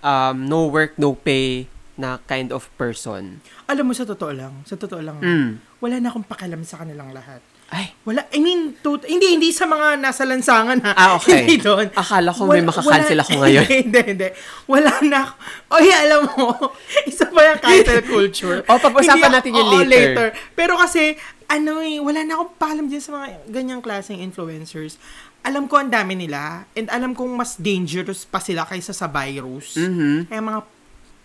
um, 0.00 0.42
no 0.42 0.66
work, 0.66 0.96
no 0.96 1.14
pay 1.14 1.68
na 1.94 2.18
kind 2.24 2.50
of 2.50 2.66
person. 2.74 3.38
Alam 3.68 3.88
mo, 3.88 3.92
sa 3.92 4.04
totoo 4.04 4.32
lang, 4.32 4.52
sa 4.64 4.74
totoo 4.74 5.00
lang, 5.00 5.16
Mm. 5.20 5.48
Wala 5.86 6.02
na 6.02 6.10
akong 6.10 6.26
pakialam 6.26 6.66
sa 6.66 6.82
kanilang 6.82 7.14
lahat. 7.14 7.38
Ay, 7.66 7.90
Wala, 8.06 8.22
I 8.30 8.38
mean, 8.38 8.78
to, 8.78 8.94
hindi, 9.10 9.34
hindi 9.34 9.50
sa 9.50 9.66
mga 9.66 9.98
nasa 9.98 10.22
lansangan 10.22 10.78
ha. 10.86 10.94
Ah, 10.94 11.10
okay. 11.18 11.42
hindi 11.42 11.58
doon. 11.58 11.90
Akala 11.98 12.30
ko 12.30 12.46
may 12.46 12.62
makakancel 12.62 13.18
ako 13.18 13.42
ngayon. 13.42 13.66
Hindi, 13.70 13.82
hindi, 13.82 14.00
hindi. 14.14 14.28
Wala 14.70 14.94
na 15.02 15.26
ako. 15.26 15.34
Oy, 15.74 15.88
alam 15.90 16.20
mo, 16.30 16.46
isa 17.10 17.26
pa 17.26 17.40
yung 17.42 17.58
cancel 17.58 18.02
culture. 18.06 18.58
O, 18.70 18.78
pag-usapan 18.78 19.30
natin 19.34 19.50
yun 19.50 19.66
oo, 19.66 19.82
later. 19.82 20.30
Pero 20.54 20.78
kasi, 20.78 21.18
ano 21.50 21.82
eh, 21.82 21.98
wala 21.98 22.22
na 22.22 22.38
akong 22.38 22.54
paalam 22.54 22.86
dyan 22.86 23.02
sa 23.02 23.10
mga 23.18 23.26
ganyang 23.50 23.82
klaseng 23.82 24.22
influencers. 24.22 25.02
Alam 25.42 25.66
ko 25.66 25.82
ang 25.82 25.90
dami 25.90 26.14
nila, 26.14 26.70
and 26.78 26.86
alam 26.94 27.18
kong 27.18 27.34
mas 27.34 27.58
dangerous 27.58 28.22
pa 28.22 28.38
sila 28.38 28.62
kaysa 28.62 28.94
sa 28.94 29.10
virus. 29.10 29.74
Mhm. 29.74 30.30
Kaya 30.30 30.38
mga, 30.38 30.60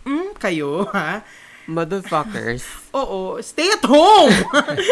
mm, 0.09 0.30
kayo, 0.41 0.89
ha? 0.89 1.22
Motherfuckers. 1.72 2.61
Oo, 2.93 3.39
stay 3.39 3.67
at 3.67 3.82
home! 3.82 4.32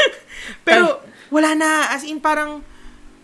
Pero, 0.68 1.04
wala 1.28 1.54
na, 1.54 1.92
as 1.92 2.02
in 2.02 2.18
parang, 2.18 2.64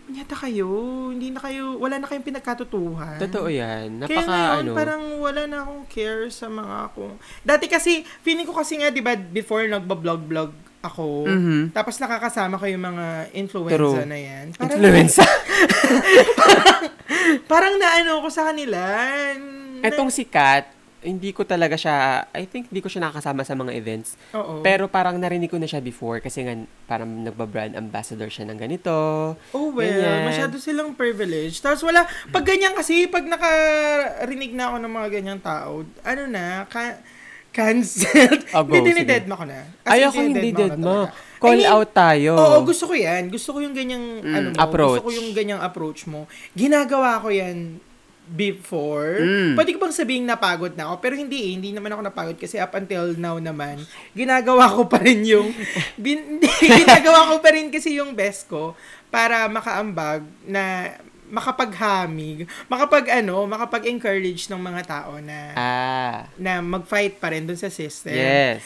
yata 0.06 0.36
kayo, 0.36 0.68
hindi 1.10 1.28
na 1.28 1.40
kayo, 1.40 1.76
wala 1.76 1.96
na 1.96 2.06
kayong 2.06 2.22
pinagkatutuhan. 2.22 3.18
Totoo 3.18 3.48
yan. 3.48 4.00
Kaya 4.00 4.22
Napaka 4.22 4.28
ngayon, 4.28 4.62
ano. 4.62 4.72
parang 4.72 5.02
wala 5.18 5.40
na 5.44 5.56
akong 5.60 5.84
care 5.86 6.28
sa 6.28 6.46
mga 6.46 6.74
akong... 6.86 7.12
Dati 7.42 7.64
kasi, 7.66 8.04
feeling 8.20 8.44
ko 8.44 8.52
kasi 8.52 8.76
nga, 8.76 8.88
di 8.88 9.00
ba, 9.00 9.16
before 9.16 9.64
nagba-vlog-vlog 9.64 10.52
ako, 10.78 11.26
Mhm. 11.26 11.74
tapos 11.74 11.98
nakakasama 11.98 12.54
ko 12.54 12.64
yung 12.64 12.84
mga 12.86 13.04
influenza 13.34 13.74
True. 13.74 14.06
na 14.06 14.14
yan. 14.14 14.44
Parang, 14.54 14.78
Influenza. 14.78 15.26
parang 17.50 17.74
naano 17.74 18.22
ko 18.22 18.28
sa 18.30 18.46
kanila. 18.46 18.78
na- 19.34 19.82
Etong 19.82 20.08
si 20.08 20.22
Kat, 20.22 20.70
hindi 21.06 21.30
ko 21.30 21.46
talaga 21.46 21.78
siya, 21.78 21.94
I 22.28 22.44
think 22.44 22.68
hindi 22.68 22.82
ko 22.82 22.90
siya 22.90 23.06
nakakasama 23.06 23.40
sa 23.40 23.54
mga 23.54 23.72
events. 23.72 24.18
Oo. 24.32 24.58
Pero 24.60 24.84
parang 24.86 25.14
narinig 25.14 25.46
ko 25.46 25.56
na 25.56 25.64
siya 25.64 25.78
before 25.78 26.18
kasi 26.18 26.42
nga 26.42 26.58
parang 26.84 27.22
nagba-brand 27.22 27.72
ambassador 27.72 28.26
siya 28.26 28.42
ng 28.44 28.58
ganito. 28.58 28.90
Oh 29.52 29.70
well, 29.70 29.86
Ganyan. 29.86 30.26
masyado 30.26 30.58
silang 30.58 30.92
privilege. 30.92 31.58
Tapos 31.58 31.80
wala, 31.80 32.02
pag 32.28 32.42
ganyan 32.42 32.74
kasi, 32.74 33.06
pag 33.06 33.22
nakarinig 33.22 34.50
na 34.50 34.68
ako 34.68 34.76
ng 34.78 34.92
mga 34.92 35.08
ganyang 35.12 35.40
tao, 35.40 35.72
ano 36.02 36.22
na, 36.26 36.66
ka, 36.66 36.98
cancelled. 37.50 38.42
Oh, 38.52 38.60
go, 38.66 38.74
hindi, 38.74 38.92
sige. 38.92 39.00
dinidedma 39.00 39.34
ko 39.34 39.44
na. 39.46 39.64
As 39.80 39.88
Ay, 39.88 40.00
in, 40.02 40.06
ako 40.06 40.18
hindi 40.20 40.40
dinidedma 40.42 40.52
ko 40.52 40.60
dead 40.60 40.74
na 40.74 40.82
ma. 40.82 40.92
talaga. 41.06 41.24
Call 41.36 41.52
I 41.52 41.56
mean, 41.58 41.68
out 41.68 41.90
tayo. 41.92 42.32
Oo, 42.34 42.56
gusto 42.64 42.84
ko 42.84 42.94
yan. 42.96 43.22
Gusto 43.28 43.48
ko 43.52 43.58
yung 43.60 43.72
ganyang, 43.72 44.04
Mm, 44.20 44.34
ano 44.34 44.46
mo, 44.50 44.56
approach. 44.58 44.98
gusto 44.98 45.06
ko 45.06 45.14
yung 45.14 45.30
ganyang 45.32 45.60
approach 45.60 46.00
mo. 46.04 46.20
Ginagawa 46.52 47.20
ko 47.20 47.28
yan 47.28 47.78
before. 48.26 49.22
Mm. 49.22 49.54
Pwede 49.54 49.70
ko 49.70 49.78
bang 49.78 49.94
sabihin 49.94 50.26
napagod 50.26 50.74
na 50.74 50.90
ako? 50.90 50.98
Pero 50.98 51.14
hindi 51.14 51.38
eh. 51.38 51.52
Hindi 51.54 51.70
naman 51.70 51.94
ako 51.94 52.02
napagod 52.02 52.36
kasi 52.36 52.58
up 52.58 52.74
until 52.74 53.14
now 53.14 53.38
naman, 53.38 53.78
ginagawa 54.12 54.66
ko 54.68 54.84
pa 54.84 54.98
rin 54.98 55.22
yung, 55.22 55.54
bin, 56.02 56.42
ginagawa 56.82 57.30
ko 57.30 57.34
pa 57.38 57.54
rin 57.54 57.70
kasi 57.70 57.96
yung 57.96 58.12
best 58.12 58.46
ko 58.46 58.74
para 59.08 59.46
makaambag 59.46 60.26
na 60.42 60.90
makapaghamig, 61.26 62.46
makapag 62.66 63.10
ano, 63.10 63.46
makapag-encourage 63.46 64.46
ng 64.46 64.62
mga 64.62 64.82
tao 64.86 65.18
na 65.18 65.38
Ah, 65.54 66.18
na 66.38 66.62
mag-fight 66.62 67.18
pa 67.18 67.34
rin 67.34 67.42
dun 67.42 67.58
sa 67.58 67.66
system. 67.66 68.14
yes. 68.14 68.62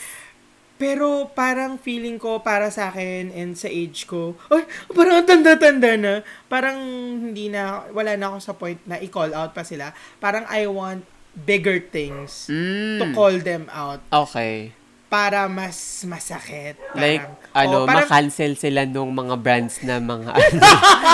Pero 0.80 1.06
parang 1.30 1.76
feeling 1.76 2.16
ko 2.16 2.40
para 2.40 2.72
sa 2.72 2.88
akin 2.88 3.28
and 3.30 3.52
sa 3.52 3.68
age 3.68 4.08
ko, 4.08 4.32
ay, 4.48 4.64
parang 4.88 5.20
ang 5.20 5.28
tanda-tanda 5.28 5.92
na. 5.94 6.14
Parang 6.48 6.80
hindi 7.22 7.46
na, 7.46 7.84
wala 7.90 8.16
na 8.16 8.32
ako 8.32 8.36
sa 8.40 8.52
point 8.54 8.80
na 8.84 8.96
i-call 8.96 9.30
out 9.30 9.52
pa 9.52 9.60
sila. 9.60 9.92
Parang 10.16 10.48
I 10.48 10.64
want 10.64 11.04
bigger 11.36 11.78
things 11.78 12.48
to 12.48 12.56
Mm. 13.02 13.12
call 13.12 13.36
them 13.38 13.68
out 13.70 14.00
Okay. 14.10 14.72
para 15.06 15.46
mas 15.46 15.76
masakit. 16.02 16.74
Parang, 16.88 16.96
Like, 16.96 17.26
ano, 17.52 17.76
oh, 17.76 17.84
parang, 17.84 18.06
makancel 18.06 18.54
sila 18.54 18.82
nung 18.82 19.10
mga 19.10 19.36
brands 19.36 19.78
na 19.80 19.98
mga, 19.98 20.30
ano, 20.38 20.60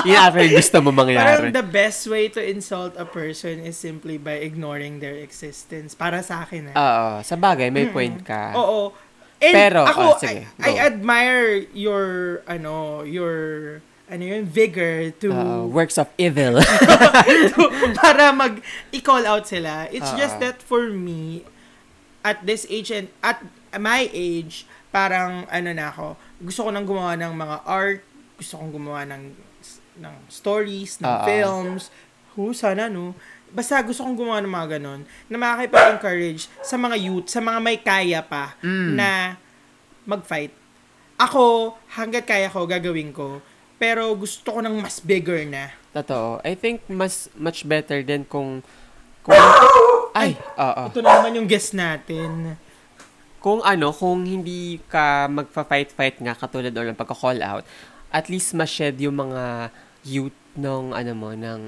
yun 0.04 0.16
after 0.16 0.44
gusto 0.46 0.76
mo 0.78 0.92
parang 0.92 1.00
mangyari. 1.02 1.48
the 1.50 1.64
best 1.64 2.06
way 2.06 2.28
to 2.28 2.38
insult 2.38 2.92
a 2.94 3.04
person 3.04 3.58
is 3.58 3.74
simply 3.74 4.16
by 4.16 4.36
ignoring 4.38 5.00
their 5.00 5.16
existence. 5.16 5.92
Para 5.92 6.20
sa 6.20 6.44
akin, 6.44 6.70
ah. 6.70 6.76
Oo, 6.76 7.08
sa 7.20 7.34
bagay, 7.34 7.68
may 7.68 7.88
point 7.88 8.20
ka. 8.20 8.52
Oo. 8.54 8.92
And 9.37 9.53
Pero, 9.53 9.84
ako, 9.84 10.01
oh, 10.01 10.18
sige, 10.18 10.49
I, 10.57 10.80
I 10.80 10.89
admire 10.89 11.68
your, 11.76 12.41
ano, 12.49 13.05
your, 13.05 13.80
ano 14.09 14.22
yun, 14.24 14.49
vigor 14.49 15.12
to, 15.20 15.28
Uh, 15.28 15.68
works 15.68 16.01
of 16.01 16.09
evil. 16.16 16.57
to 17.53 17.61
para 18.01 18.32
mag, 18.32 18.64
i-call 18.97 19.28
out 19.28 19.45
sila. 19.45 19.93
It's 19.93 20.09
Oo. 20.09 20.16
just 20.16 20.41
that 20.41 20.64
for 20.64 20.89
me, 20.89 21.45
at 22.24 22.41
this 22.49 22.64
age 22.72 22.89
and, 22.89 23.12
at 23.20 23.45
my 23.76 24.09
age, 24.09 24.64
parang, 24.89 25.45
ano 25.53 25.70
na 25.76 25.93
ako, 25.93 26.16
gusto 26.41 26.61
ko 26.64 26.70
nang 26.72 26.89
gumawa 26.89 27.12
ng 27.20 27.32
mga 27.37 27.57
art, 27.68 28.01
gusto 28.41 28.57
kong 28.57 28.72
gumawa 28.72 29.05
ng, 29.05 29.37
ng 30.01 30.14
stories, 30.32 30.97
ng 31.05 31.12
Oo. 31.12 31.24
films, 31.28 31.93
who, 32.37 32.57
sana, 32.57 32.89
no? 32.89 33.12
Basta 33.49 33.78
gusto 33.80 34.03
kong 34.03 34.16
gumawa 34.16 34.38
ng 34.40 34.51
mga 34.51 34.68
ganon 34.76 35.01
na 35.26 35.36
makakipag-encourage 35.36 36.51
sa 36.61 36.76
mga 36.76 36.97
youth, 36.99 37.26
sa 37.26 37.38
mga 37.38 37.59
may 37.59 37.78
kaya 37.78 38.20
pa 38.20 38.55
Mm. 38.61 38.94
na 38.94 39.11
mag-fight. 40.05 40.53
Ako, 41.16 41.72
hanggat 41.90 42.24
kaya 42.24 42.47
ko, 42.47 42.64
gagawin 42.64 43.11
ko. 43.11 43.40
Pero 43.76 44.12
gusto 44.12 44.51
ko 44.51 44.61
ng 44.61 44.80
mas 44.80 45.01
bigger 45.01 45.44
na. 45.44 45.72
Totoo. 45.92 46.40
I 46.42 46.53
think 46.53 46.84
mas 46.86 47.28
much 47.32 47.64
better 47.64 48.01
din 48.01 48.24
kung 48.24 48.61
kung 49.20 49.36
ay, 50.16 50.36
oo. 50.36 50.82
Ito 50.88 51.01
na 51.01 51.20
naman 51.20 51.36
yung 51.36 51.49
guest 51.49 51.72
natin. 51.72 52.57
Kung 53.40 53.61
ano, 53.61 53.92
kung 53.92 54.24
hindi 54.24 54.80
ka 54.88 55.28
magfa-fight-fight 55.28 56.20
nga 56.20 56.34
katulad 56.34 56.72
or 56.72 56.84
ng 56.84 56.97
pagka-call 56.97 57.40
out, 57.40 57.64
at 58.09 58.28
least 58.28 58.53
ma-shed 58.53 58.97
yung 58.97 59.16
mga 59.18 59.70
youth 60.03 60.36
ng 60.55 60.92
ano 60.92 61.12
mo, 61.12 61.30
ng 61.32 61.61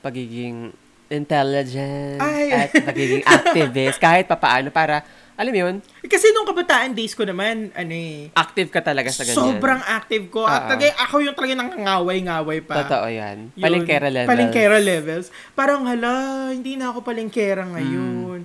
pagiging 0.00 0.72
intelligent 1.10 2.18
Ay. 2.18 2.48
at 2.50 2.70
pagiging 2.72 3.22
activist 3.22 3.98
kahit 4.02 4.24
papaano 4.24 4.68
para 4.68 5.02
alam 5.34 5.50
mo 5.50 5.60
yun, 5.62 5.76
Kasi 6.04 6.36
nung 6.36 6.44
kabataan 6.44 6.92
days 6.92 7.16
ko 7.16 7.24
naman, 7.24 7.72
ano 7.72 7.94
eh, 7.96 8.28
active 8.36 8.68
ka 8.68 8.84
talaga 8.84 9.08
sa 9.08 9.24
ganyan. 9.24 9.40
sobrang 9.56 9.80
active 9.80 10.28
ko. 10.28 10.44
At 10.44 10.68
talaga, 10.68 10.92
ako 11.00 11.24
yung 11.24 11.32
talaga 11.32 11.54
nangangaway-ngaway 11.56 12.60
pa. 12.60 12.84
Totoo 12.84 13.08
yan. 13.08 13.48
Yun, 13.56 13.64
Palengkera 13.64 14.12
levels. 14.12 14.28
Palengkera 14.28 14.76
levels. 14.78 15.26
Parang, 15.56 15.88
hala, 15.88 16.12
hindi 16.52 16.76
na 16.76 16.92
ako 16.92 17.00
palengkera 17.00 17.64
Hmm. 17.64 17.72
ngayon. 17.72 18.38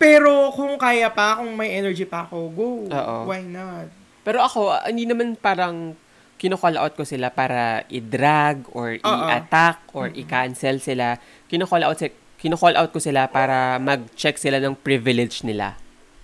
Pero 0.00 0.48
kung 0.50 0.80
kaya 0.80 1.12
pa, 1.12 1.44
kung 1.44 1.52
may 1.52 1.76
energy 1.76 2.08
pa 2.08 2.24
ako, 2.24 2.36
go. 2.48 2.70
Oo. 2.88 3.16
Why 3.28 3.44
not? 3.44 3.92
Pero 4.24 4.40
ako, 4.40 4.72
ah, 4.72 4.88
hindi 4.88 5.04
naman 5.04 5.36
parang 5.36 5.92
kino-call 6.40 6.72
out 6.74 6.96
ko 6.96 7.04
sila 7.04 7.28
para 7.28 7.84
i-drag 7.86 8.64
or 8.72 8.96
i-attack 8.96 9.84
or 9.92 10.08
i-cancel 10.10 10.80
sila. 10.80 11.20
Kino-call 11.46 11.84
out, 11.84 12.00
si- 12.00 12.16
kino-call 12.34 12.72
out 12.72 12.88
ko 12.88 12.96
sila 12.96 13.28
para 13.28 13.76
mag-check 13.76 14.40
sila 14.40 14.56
ng 14.56 14.72
privilege 14.72 15.44
nila. 15.44 15.76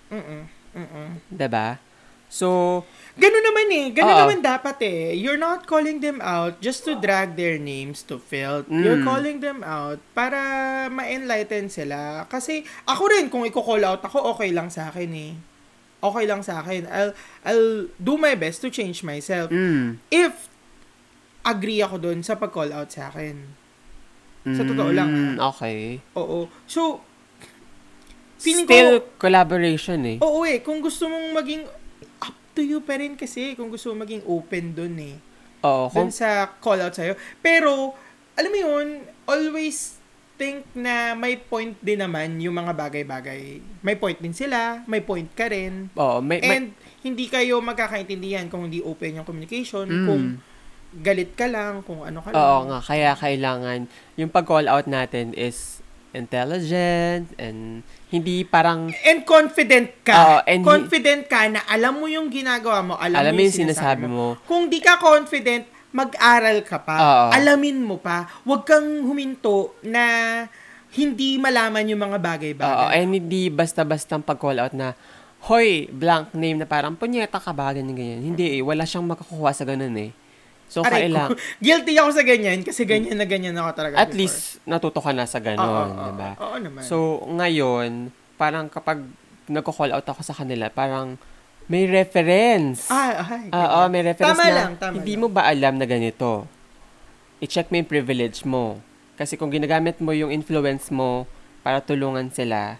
Mm-mm. 0.08 0.48
Mm-mm. 0.72 1.08
'Di 1.28 1.48
ba? 1.48 1.76
So, 2.26 2.80
Ganun 3.16 3.40
naman 3.40 3.66
eh. 3.72 3.86
Ganun 3.96 4.12
naman 4.14 4.38
dapat 4.40 4.76
eh. 4.84 5.16
You're 5.16 5.40
not 5.40 5.64
calling 5.64 6.04
them 6.04 6.20
out 6.20 6.60
just 6.60 6.84
to 6.84 6.92
drag 6.94 7.32
their 7.32 7.56
names 7.56 8.04
to 8.04 8.20
filth. 8.20 8.68
You're 8.68 9.00
Mm. 9.00 9.08
calling 9.08 9.38
them 9.40 9.64
out 9.64 10.04
para 10.12 10.36
ma-enlighten 10.92 11.72
sila. 11.72 12.28
Kasi 12.28 12.60
ako 12.84 13.02
rin, 13.08 13.32
kung 13.32 13.48
i-call 13.48 13.80
out 13.82 14.04
ako, 14.04 14.36
okay 14.36 14.52
lang 14.52 14.68
sa 14.68 14.92
akin 14.92 15.08
eh. 15.16 15.32
Okay 16.06 16.24
lang 16.24 16.40
sa 16.40 16.60
akin. 16.60 16.86
I'll, 16.86 17.12
I'll 17.42 17.70
do 17.96 18.14
my 18.16 18.34
best 18.34 18.62
to 18.62 18.68
change 18.68 19.02
myself. 19.02 19.48
mm, 19.48 19.98
If 20.08 20.48
agree 21.42 21.78
ako 21.78 21.98
dun 22.00 22.20
sa 22.20 22.34
pag-call 22.34 22.70
out 22.70 22.90
sa 22.90 23.08
akin. 23.08 23.38
Sa 24.46 24.62
totoo 24.62 24.90
lang, 24.90 25.10
ah. 25.10 25.22
mm, 25.34 25.36
Okay. 25.54 25.98
Oo. 26.14 26.46
So, 26.64 27.02
feeling 28.38 28.66
Still 28.66 29.02
ko, 29.02 29.18
collaboration 29.18 29.98
eh. 30.06 30.18
oo 30.20 30.44
eh, 30.44 30.60
kung 30.60 30.78
gusto 30.78 31.08
mong 31.08 31.34
maging 31.34 31.66
up 32.20 32.36
to 32.52 32.62
you 32.62 32.78
pa 32.78 32.94
rin 32.94 33.14
kasi, 33.14 33.54
kung 33.54 33.66
gusto 33.66 33.90
mong 33.90 34.06
maging 34.06 34.22
open 34.22 34.64
dun 34.70 34.94
eh. 34.98 35.16
Oo, 35.66 35.90
dun 35.90 36.08
kung, 36.08 36.10
sa 36.14 36.46
call 36.58 36.78
out 36.78 36.94
sa'yo. 36.94 37.14
Pero, 37.40 37.96
alam 38.34 38.50
mo 38.50 38.58
yun, 38.60 38.86
always 39.26 39.98
think 40.36 40.68
na 40.72 41.12
may 41.12 41.34
point 41.34 41.72
din 41.80 41.98
naman 41.98 42.36
yung 42.36 42.54
mga 42.54 42.72
bagay-bagay. 42.72 43.58
May 43.80 43.96
point 43.96 44.16
din 44.16 44.32
sila, 44.32 44.84
may 44.84 45.00
point 45.00 45.26
ka 45.32 45.48
rin. 45.48 45.88
oo, 45.92 46.20
may, 46.20 46.38
may, 46.38 46.48
And 46.52 46.66
hindi 47.00 47.26
kayo 47.26 47.58
magkakaintindihan 47.58 48.46
kung 48.46 48.68
hindi 48.68 48.80
open 48.80 49.16
yung 49.16 49.26
communication, 49.26 49.84
Mm. 49.84 50.06
kung 50.06 50.24
galit 50.98 51.32
ka 51.32 51.46
lang, 51.46 51.80
kung 51.82 52.00
ano 52.00 52.20
ka 52.20 52.30
lang. 52.30 52.38
oo 52.38 52.60
nga, 52.68 52.80
kaya 52.80 53.10
kailangan, 53.12 53.88
yung 54.14 54.28
pag-call 54.28 54.64
out 54.66 54.86
natin 54.86 55.32
is 55.32 55.80
intelligent 56.12 57.28
and 57.36 57.82
hindi 58.08 58.40
parang 58.42 58.88
And 59.04 59.24
confident 59.24 59.92
ka. 60.00 60.14
Oo, 60.14 60.38
and 60.44 60.62
confident 60.62 61.26
ka 61.26 61.44
na 61.46 61.60
alam 61.66 61.96
mo 61.96 62.06
yung 62.06 62.28
ginagawa 62.28 62.80
mo, 62.80 62.94
alam, 62.96 63.18
Alam 63.18 63.32
mo 63.32 63.40
yung 63.42 63.56
sinasabi 63.56 64.06
mo. 64.06 64.36
Kung 64.44 64.68
di 64.68 64.80
ka 64.80 64.96
confident, 64.96 65.68
mag-aral 65.90 66.62
ka 66.62 66.78
pa. 66.78 66.94
Oo. 66.96 67.26
Alamin 67.32 67.78
mo 67.78 67.96
pa. 67.96 68.26
Huwag 68.42 68.64
kang 68.64 69.04
huminto 69.04 69.74
na 69.82 70.02
hindi 70.92 71.36
malaman 71.36 71.86
yung 71.86 72.00
mga 72.00 72.18
Oo, 72.18 72.24
bagay-bagay. 72.24 72.96
and 72.96 73.10
hindi 73.12 73.48
basta-bastang 73.48 74.22
pag-call 74.22 74.56
out 74.58 74.72
na, 74.72 74.96
hoy, 75.44 75.86
blank 75.88 76.32
name 76.32 76.56
na 76.56 76.66
parang, 76.66 76.96
punyeta 76.96 77.36
ka 77.36 77.52
ba, 77.52 77.70
ganyan, 77.70 77.94
ganyan. 77.94 78.20
Hindi 78.24 78.58
eh, 78.58 78.62
wala 78.64 78.82
siyang 78.82 79.04
makakuha 79.04 79.52
sa 79.52 79.62
ganun 79.62 79.94
eh. 79.94 80.10
So, 80.66 80.82
Aray 80.82 81.06
kailang, 81.06 81.30
ko. 81.30 81.38
Guilty 81.64 81.94
ako 81.94 82.10
sa 82.10 82.24
ganyan 82.26 82.58
kasi 82.66 82.82
ganyan 82.82 83.14
na 83.14 83.26
ganyan 83.28 83.54
ako 83.54 83.70
talaga 83.76 83.94
at 83.96 84.10
before. 84.10 84.18
least, 84.18 84.58
natuto 84.66 84.98
ka 84.98 85.14
na 85.14 85.22
sa 85.22 85.38
Oo, 85.38 85.44
ganun, 85.44 85.62
oo, 85.94 86.02
di 86.02 86.12
ba? 86.16 86.30
oo, 86.34 86.42
oo 86.42 86.56
naman. 86.58 86.82
So, 86.82 86.96
ngayon, 87.28 88.10
parang 88.34 88.66
kapag 88.66 89.04
nagko-call 89.46 89.94
out 89.94 90.02
ako 90.02 90.26
sa 90.26 90.34
kanila, 90.34 90.66
parang 90.66 91.14
may 91.66 91.84
reference. 91.84 92.86
ah, 92.88 93.20
ay, 93.20 93.48
Oo, 93.48 93.58
ganyan. 93.82 93.88
may 93.90 94.02
reference 94.04 94.30
Tama 94.32 94.44
na 94.44 94.54
lang, 94.54 94.70
tama 94.76 94.92
hindi 94.94 95.12
lang. 95.12 95.20
mo 95.20 95.28
ba 95.28 95.42
alam 95.44 95.74
na 95.74 95.84
ganito? 95.84 96.46
I-check 97.38 97.68
mo 97.68 97.76
yung 97.76 97.86
privilege 97.86 98.42
mo. 98.42 98.78
Kasi 99.14 99.34
kung 99.34 99.48
ginagamit 99.48 99.98
mo 99.98 100.12
yung 100.12 100.30
influence 100.30 100.88
mo 100.88 101.26
para 101.60 101.80
tulungan 101.80 102.28
sila, 102.28 102.78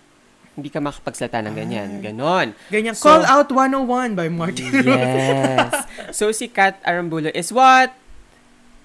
hindi 0.53 0.69
ka 0.69 0.81
makapagsalita 0.81 1.43
ng 1.43 1.55
ganyan. 1.55 1.89
Ganon. 2.01 2.57
Ganyan. 2.69 2.95
So- 2.95 3.11
Call 3.11 3.25
Out 3.25 3.51
101 3.51 4.15
by 4.15 4.29
Martin 4.29 4.71
Yes. 4.73 5.75
so, 6.11 6.31
si 6.31 6.47
Kat 6.47 6.81
Arambulo 6.81 7.29
is 7.31 7.53
what? 7.53 7.93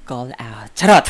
Call 0.03 0.33
out. 0.35 0.67
Charot! 0.73 1.07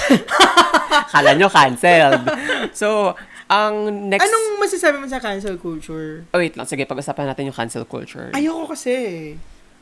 Kala 1.12 1.34
nyo 1.34 1.48
canceled. 1.48 2.28
So, 2.74 3.16
ang 3.52 4.08
next... 4.08 4.24
Anong 4.24 4.64
masasabi 4.64 4.96
mo 5.04 5.08
sa 5.12 5.20
cancel 5.20 5.60
culture? 5.60 6.24
Oh, 6.32 6.40
wait 6.40 6.56
lang. 6.56 6.64
Sige, 6.64 6.88
pag-usapan 6.88 7.28
natin 7.28 7.52
yung 7.52 7.58
cancel 7.58 7.84
culture. 7.84 8.32
Ayoko 8.32 8.72
kasi. 8.72 9.36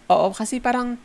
Oo, 0.10 0.34
kasi 0.34 0.58
parang 0.58 0.98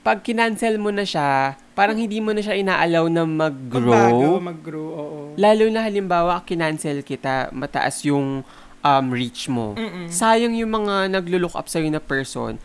pag 0.00 0.24
kinancel 0.24 0.80
mo 0.80 0.88
na 0.88 1.04
siya, 1.04 1.60
parang 1.76 2.00
hindi 2.00 2.16
mo 2.24 2.32
na 2.32 2.40
siya 2.40 2.56
inaalaw 2.56 3.12
na 3.12 3.28
Magbago, 3.28 3.76
mag-grow. 3.76 4.40
mag-grow, 4.40 4.88
oo. 4.88 5.18
Lalo 5.36 5.68
na 5.68 5.84
halimbawa, 5.84 6.40
kinancel 6.48 7.04
kita, 7.04 7.52
mataas 7.52 8.00
yung 8.08 8.40
um, 8.80 9.06
reach 9.12 9.52
mo. 9.52 9.76
Sayang 10.08 10.56
yung 10.56 10.72
mga 10.72 11.12
naglo-look 11.12 11.52
up 11.52 11.68
sa'yo 11.68 11.92
na 11.92 12.00
person 12.00 12.56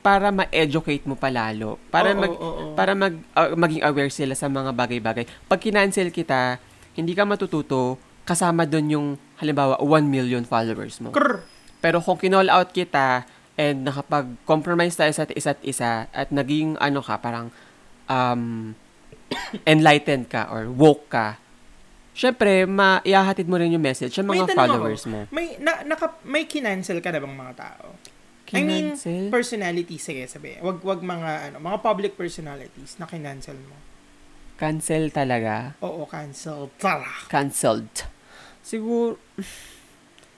para 0.00 0.32
ma-educate 0.32 1.04
mo 1.04 1.20
palalo. 1.20 1.76
Para 1.92 2.16
Oo, 2.16 2.20
mag 2.20 2.32
oo, 2.32 2.40
oo. 2.40 2.64
para 2.76 2.92
mag 2.96 3.14
ah, 3.32 3.52
maging 3.52 3.84
aware 3.84 4.12
sila 4.12 4.32
sa 4.32 4.48
mga 4.48 4.72
bagay-bagay. 4.72 5.24
Pag 5.48 5.60
kinancel 5.60 6.08
kita, 6.08 6.56
hindi 6.96 7.12
ka 7.12 7.28
matututo 7.28 7.96
kasama 8.30 8.62
doon 8.62 8.86
yung 8.94 9.06
halimbawa 9.42 9.74
1 9.82 10.06
million 10.06 10.46
followers 10.46 11.02
mo. 11.02 11.10
Krr. 11.10 11.42
Pero 11.82 11.98
kung 11.98 12.14
kinall 12.14 12.46
out 12.46 12.70
kita 12.70 13.26
and 13.58 13.82
nakapag-compromise 13.82 14.94
tayo 14.94 15.10
sa 15.10 15.26
isa't 15.26 15.58
isa 15.66 16.06
at 16.14 16.30
naging 16.30 16.78
ano 16.78 17.02
ka, 17.02 17.18
parang 17.18 17.50
um, 18.06 18.72
enlightened 19.72 20.30
ka 20.30 20.46
or 20.46 20.70
woke 20.70 21.10
ka, 21.10 21.42
syempre, 22.14 22.70
maihahatid 22.70 23.50
mo 23.50 23.58
rin 23.58 23.74
yung 23.74 23.82
message 23.82 24.14
sa 24.14 24.22
mga 24.22 24.54
tanong 24.54 24.58
followers 24.60 25.02
mo. 25.10 25.26
May, 25.34 25.58
na, 25.58 25.82
naka, 25.82 26.14
may 26.22 26.46
kinancel 26.46 27.02
ka 27.02 27.10
na 27.10 27.18
bang 27.18 27.34
mga 27.34 27.54
tao? 27.58 27.98
I 28.50 28.66
mean, 28.66 28.98
Kinancel? 28.98 29.30
personalities, 29.30 30.02
sige 30.02 30.26
sabi. 30.26 30.58
Wag, 30.58 30.82
wag 30.82 31.00
mga, 31.02 31.30
ano, 31.50 31.56
mga 31.62 31.78
public 31.82 32.12
personalities 32.18 32.98
na 32.98 33.06
kinancel 33.06 33.54
mo. 33.54 33.78
Cancel 34.58 35.08
talaga. 35.08 35.78
Oo, 35.80 36.04
cancel. 36.04 36.68
Tara. 36.76 37.08
Cancelled. 37.32 38.19
Siguro, 38.70 39.18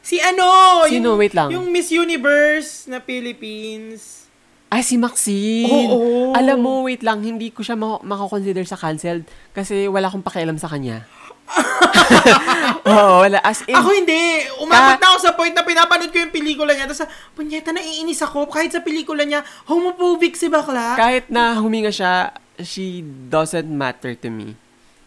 Si 0.02 0.18
ano? 0.18 0.82
Sino? 0.88 1.14
Yung, 1.14 1.20
Wait 1.20 1.30
lang. 1.30 1.52
Yung 1.52 1.70
Miss 1.70 1.92
Universe 1.92 2.88
na 2.88 2.98
Philippines. 2.98 4.26
ay, 4.66 4.80
si 4.80 4.96
Maxine. 4.96 5.68
Oo. 5.68 6.32
Alam 6.32 6.58
mo, 6.58 6.72
wait 6.82 7.04
lang, 7.04 7.20
hindi 7.20 7.52
ko 7.52 7.60
siya 7.60 7.76
ma- 7.76 8.00
makakonsider 8.00 8.64
sa 8.64 8.74
cancelled 8.74 9.22
kasi 9.52 9.84
wala 9.86 10.08
akong 10.08 10.24
pakialam 10.24 10.56
sa 10.56 10.66
kanya. 10.66 11.04
Oo, 12.88 13.20
wala. 13.20 13.38
As 13.40 13.62
in, 13.62 13.76
Ako 13.76 13.88
hindi. 13.92 14.42
Umabot 14.58 14.96
Ka- 14.96 14.98
na 14.98 15.06
ako 15.12 15.18
sa 15.20 15.32
point 15.34 15.52
na 15.52 15.62
pinapanood 15.62 16.08
ko 16.08 16.18
yung 16.18 16.32
pelikula 16.32 16.72
niya. 16.72 16.88
Tapos, 16.88 17.04
punyeta, 17.32 17.70
naiinis 17.70 18.24
ako. 18.24 18.48
Kahit 18.48 18.72
sa 18.72 18.80
pelikula 18.80 19.22
niya, 19.22 19.40
homophobic 19.66 20.34
si 20.34 20.48
bakla. 20.48 20.96
kahit 20.96 21.28
na 21.28 21.60
huminga 21.60 21.92
siya, 21.92 22.32
she 22.58 23.04
doesn't 23.28 23.68
matter 23.68 24.16
to 24.16 24.28
me. 24.28 24.56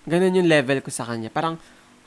Ganun 0.05 0.38
yung 0.38 0.47
level 0.47 0.80
ko 0.80 0.93
sa 0.93 1.03
kanya. 1.03 1.28
Parang, 1.28 1.57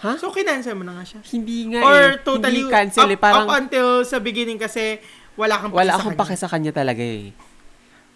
ha? 0.02 0.14
So, 0.18 0.30
kinancel 0.30 0.74
mo 0.78 0.84
na 0.86 0.98
nga 0.98 1.04
siya. 1.04 1.20
Hindi 1.34 1.74
nga 1.74 1.80
Or 1.82 1.98
eh. 2.14 2.22
totally, 2.22 2.62
hindi 2.66 2.72
cancel 2.72 3.08
up, 3.08 3.14
eh. 3.14 3.18
Parang, 3.18 3.46
up 3.46 3.54
until 3.58 4.02
sa 4.06 4.18
beginning 4.22 4.58
kasi 4.58 5.02
wala 5.38 5.58
kang 5.58 5.70
wala 5.70 5.94
sa 5.94 6.02
akong 6.02 6.14
kanya. 6.18 6.22
pake 6.26 6.34
sa 6.38 6.48
kanya 6.50 6.72
talaga 6.74 7.02
eh. 7.02 7.30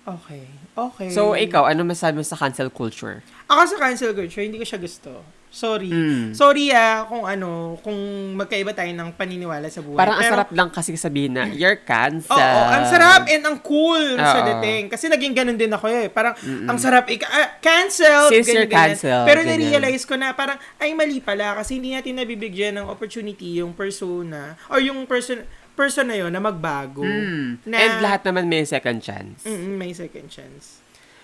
Okay. 0.03 0.45
Okay. 0.75 1.09
So, 1.15 1.39
ikaw, 1.39 1.71
ano 1.71 1.87
masabi 1.87 2.19
mo 2.19 2.25
sa 2.27 2.35
cancel 2.35 2.73
culture? 2.73 3.23
Ako 3.47 3.61
sa 3.71 3.77
cancel 3.79 4.11
culture, 4.17 4.43
hindi 4.43 4.59
ko 4.59 4.67
siya 4.67 4.81
gusto. 4.83 5.23
Sorry. 5.53 5.93
Mm. 5.93 6.33
Sorry 6.33 6.73
ah, 6.73 7.05
kung 7.05 7.29
ano, 7.29 7.77
kung 7.85 7.95
magkaiba 8.41 8.73
tayo 8.73 8.89
ng 8.89 9.13
paniniwala 9.13 9.69
sa 9.69 9.85
buhay. 9.85 10.01
Parang 10.01 10.17
ang 10.17 10.25
Pero- 10.25 10.33
sarap 10.33 10.49
lang 10.57 10.69
kasi 10.73 10.97
sabihin 10.97 11.37
na, 11.37 11.45
you're 11.45 11.77
cancel. 11.77 12.33
Oo, 12.33 12.61
ang 12.73 12.89
sarap 12.89 13.29
and 13.29 13.45
ang 13.45 13.61
cool 13.61 14.17
sa 14.17 14.41
Oo. 14.41 14.49
dating. 14.49 14.89
Kasi 14.89 15.13
naging 15.13 15.37
ganun 15.37 15.61
din 15.61 15.69
ako 15.69 15.93
eh. 15.93 16.09
Parang, 16.09 16.33
ang 16.41 16.81
sarap, 16.81 17.05
ika- 17.13 17.29
ah, 17.29 17.49
cancel. 17.61 18.33
Since 18.33 18.49
you're 18.49 18.65
ganyan, 18.65 18.97
ganyan. 18.97 18.97
cancelled, 18.97 19.27
Pero 19.29 19.41
ganyan. 19.45 19.61
na-realize 19.61 20.05
ko 20.09 20.17
na 20.17 20.33
parang, 20.33 20.57
ay 20.81 20.97
mali 20.97 21.21
pala 21.21 21.61
kasi 21.61 21.77
hindi 21.77 21.93
natin 21.93 22.17
nabibigyan 22.17 22.81
ng 22.81 22.89
opportunity 22.89 23.61
yung 23.61 23.77
persona 23.77 24.57
or 24.73 24.81
yung 24.81 25.05
person 25.05 25.45
person 25.73 26.05
na 26.05 26.17
yun 26.17 26.29
na 26.29 26.41
magbago. 26.41 27.01
Mm. 27.01 27.65
Na, 27.65 27.77
And 27.81 27.95
lahat 28.05 28.29
naman 28.29 28.45
may 28.45 28.65
second 28.69 29.01
chance. 29.01 29.45
Mm, 29.49 29.81
may 29.81 29.93
second 29.97 30.29
chance. 30.29 30.82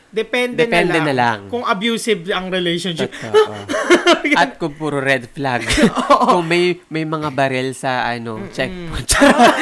Depende, 0.08 0.64
Depende 0.64 0.96
na, 0.96 0.98
lang 0.98 1.06
na 1.06 1.14
lang. 1.14 1.38
kung 1.46 1.60
abusive 1.62 2.24
ang 2.28 2.48
relationship. 2.48 3.12
Totoo. 3.12 3.52
At 4.40 4.56
kung 4.56 4.72
puro 4.72 4.98
red 4.98 5.28
flag. 5.28 5.68
kung 6.32 6.42
may 6.42 6.80
may 6.88 7.04
mga 7.04 7.28
barel 7.28 7.76
sa 7.76 8.08
ano, 8.08 8.40
checkpoint. 8.48 9.04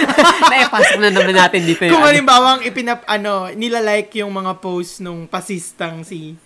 Naipasok 0.51 0.99
na 0.99 1.11
naman 1.11 1.35
natin 1.35 1.61
dito 1.61 1.83
yung 1.83 1.93
Kung 1.93 2.01
ano. 2.01 2.11
halimbawa 2.11 2.49
ang 2.55 2.63
ipinap, 2.63 3.03
ano, 3.05 3.51
nila-like 3.51 4.15
yung 4.17 4.31
mga 4.31 4.57
post 4.57 5.03
nung 5.03 5.27
pasistang 5.27 6.07
si... 6.07 6.39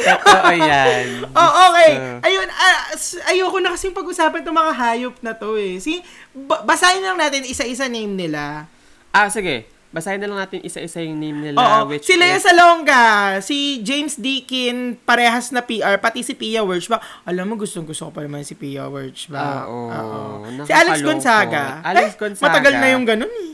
Totoo 0.00 0.50
yan. 0.50 1.28
Oh, 1.30 1.50
okay. 1.68 1.90
So, 1.92 2.24
Ayun, 2.24 2.48
s- 2.94 3.20
ayoko 3.26 3.60
na 3.60 3.70
kasing 3.70 3.92
pag-usapan 3.92 4.40
itong 4.40 4.56
mga 4.56 4.72
hayop 4.74 5.14
na 5.20 5.32
to 5.32 5.54
eh. 5.54 5.76
Si, 5.76 6.00
ba- 6.32 6.64
basahin 6.64 7.04
lang 7.04 7.16
natin 7.16 7.44
isa-isa 7.44 7.86
name 7.86 8.10
nila. 8.10 8.64
ah, 9.10 9.28
sige. 9.28 9.68
Basahin 9.90 10.22
na 10.22 10.30
lang 10.30 10.38
natin 10.38 10.62
isa-isa 10.62 11.02
yung 11.02 11.18
name 11.18 11.38
nila. 11.44 11.58
Oo. 11.58 11.90
which 11.90 12.06
Si 12.06 12.14
Lea 12.14 12.38
is- 12.38 12.46
Salonga, 12.46 13.02
si 13.40 13.82
James 13.82 14.14
Deakin, 14.14 14.94
parehas 14.96 15.50
na 15.50 15.60
PR, 15.60 15.98
pati 15.98 16.22
si 16.22 16.30
Pia 16.32 16.62
Wirchbach. 16.62 17.02
Alam 17.26 17.42
mo, 17.44 17.54
gustong 17.56 17.82
gusto 17.82 18.06
ko 18.06 18.12
pa 18.12 18.22
naman 18.22 18.40
si 18.40 18.54
Pia 18.54 18.86
Wirchbach. 18.86 19.66
Ah, 19.66 19.66
oo. 19.66 20.46
Si 20.62 20.70
Alex. 20.70 21.02
Gonzaga. 21.02 21.82
Alex 21.82 22.06
Eh, 22.08 22.16
Gonzaga. 22.16 22.46
Matagal 22.46 22.74
na 22.76 22.86
yung 22.88 23.02
ganun 23.02 23.34
eh. 23.34 23.50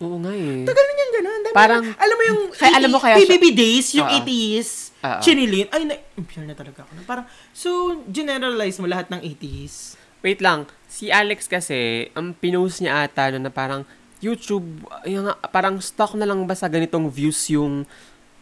Oo 0.00 0.20
nga 0.20 0.30
eh. 0.30 0.68
Tagal 0.68 0.84
na 0.84 0.92
yung 0.94 1.14
ganun. 1.14 1.40
Dami 1.40 1.54
Parang- 1.54 1.86
na- 1.86 1.96
alam 1.96 2.14
mo 2.14 2.24
yung 2.26 2.40
Kaya 2.52 2.72
alam 2.76 2.90
mo 2.92 2.98
kaya 3.00 3.16
siya- 3.16 3.24
PBB 3.24 3.44
days, 3.54 3.86
yung 3.94 4.04
Oo. 4.04 4.16
80s, 4.18 4.68
Oo. 4.98 5.20
chinilin. 5.24 5.66
Ay, 5.70 5.82
na, 5.86 5.96
impure 6.12 6.44
na 6.44 6.52
talaga 6.52 6.84
ako. 6.84 6.92
Parang, 7.02 7.24
so, 7.50 7.70
generalize 8.06 8.76
mo 8.76 8.84
lahat 8.84 9.08
ng 9.08 9.24
80s. 9.24 9.96
Wait 10.20 10.38
lang. 10.38 10.68
Si 10.84 11.08
Alex 11.08 11.48
kasi, 11.48 12.12
ang 12.12 12.30
pinost 12.32 12.78
niya 12.78 13.00
ata 13.02 13.32
no, 13.32 13.40
na 13.40 13.48
parang 13.48 13.88
YouTube, 14.22 14.64
yung, 15.04 15.26
parang 15.50 15.82
stock 15.82 16.14
na 16.14 16.22
lang 16.22 16.46
ba 16.46 16.54
sa 16.54 16.70
ganitong 16.70 17.10
views 17.10 17.42
yung 17.50 17.82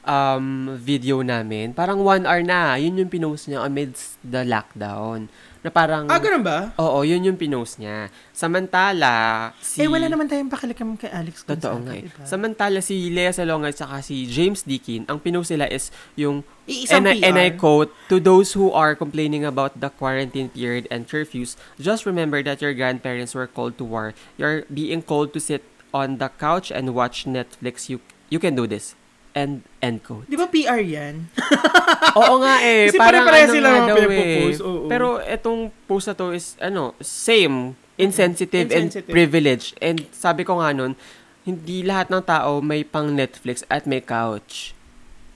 um, 0.05 0.47
video 0.77 1.25
namin? 1.25 1.73
Parang 1.73 2.05
one 2.05 2.29
hour 2.29 2.45
na. 2.45 2.77
Yun 2.77 3.01
yung 3.01 3.11
pinost 3.11 3.49
niya 3.49 3.65
amidst 3.65 4.21
the 4.21 4.45
lockdown. 4.45 5.33
Na 5.61 5.69
parang, 5.69 6.09
Ah, 6.09 6.17
ganun 6.17 6.41
ba? 6.41 6.73
oo, 6.81 7.05
yun 7.05 7.21
yung 7.21 7.37
pinost 7.37 7.77
niya. 7.77 8.09
Samantala, 8.33 9.53
si... 9.61 9.85
Eh, 9.85 9.89
wala 9.93 10.09
naman 10.09 10.25
tayong 10.25 10.49
pakilikam 10.49 10.97
kay 10.97 11.13
Alex 11.13 11.45
Gonzaga. 11.45 11.61
Totoo 11.61 11.77
nga 11.85 11.93
eh. 12.01 12.05
diba? 12.09 12.25
Samantala 12.25 12.81
si 12.81 13.13
Lea 13.13 13.29
Salonga 13.29 13.69
at 13.69 13.77
saka 13.77 14.01
si 14.01 14.25
James 14.25 14.65
Deakin, 14.65 15.05
ang 15.05 15.21
pinost 15.21 15.53
nila 15.53 15.69
is 15.69 15.93
yung 16.17 16.41
Iisang 16.65 17.05
and, 17.05 17.07
I, 17.13 17.17
and 17.21 17.37
I 17.37 17.51
quote, 17.53 17.93
to 18.09 18.17
those 18.17 18.57
who 18.57 18.73
are 18.73 18.97
complaining 18.97 19.45
about 19.45 19.77
the 19.77 19.93
quarantine 19.93 20.49
period 20.49 20.89
and 20.89 21.05
curfews, 21.05 21.61
just 21.77 22.09
remember 22.09 22.41
that 22.41 22.65
your 22.65 22.73
grandparents 22.73 23.37
were 23.37 23.51
called 23.51 23.77
to 23.77 23.85
war. 23.85 24.17
You're 24.41 24.65
being 24.73 25.05
called 25.05 25.37
to 25.37 25.41
sit 25.45 25.61
on 25.91 26.19
the 26.19 26.31
couch 26.39 26.71
and 26.71 26.95
watch 26.95 27.27
Netflix. 27.27 27.91
You 27.91 28.01
you 28.31 28.39
can 28.39 28.55
do 28.55 28.65
this. 28.67 28.95
And 29.31 29.63
end 29.79 30.03
quote. 30.03 30.27
Di 30.27 30.35
ba 30.35 30.51
PR 30.51 30.83
yan? 30.83 31.31
Oo 32.19 32.43
nga 32.43 32.59
eh. 32.67 32.91
Kasi 32.91 32.99
parang 32.99 33.23
pare-pareho 33.23 33.47
ano 33.47 33.55
sila 33.55 33.69
nga 33.71 33.83
daw 33.87 33.97
eh. 34.11 34.59
oo. 34.59 34.91
Pero 34.91 35.07
etong 35.23 35.71
post 35.87 36.11
na 36.11 36.19
to 36.19 36.35
is, 36.35 36.59
ano, 36.59 36.99
same. 36.99 37.79
Insensitive, 37.95 38.67
Insensitive. 38.73 39.07
and 39.07 39.15
privileged. 39.15 39.79
And 39.79 40.03
sabi 40.11 40.43
ko 40.43 40.59
nga 40.59 40.75
nun, 40.75 40.99
hindi 41.47 41.87
lahat 41.87 42.11
ng 42.11 42.25
tao 42.27 42.59
may 42.59 42.83
pang 42.83 43.15
Netflix 43.15 43.63
at 43.71 43.87
may 43.87 44.03
couch. 44.03 44.75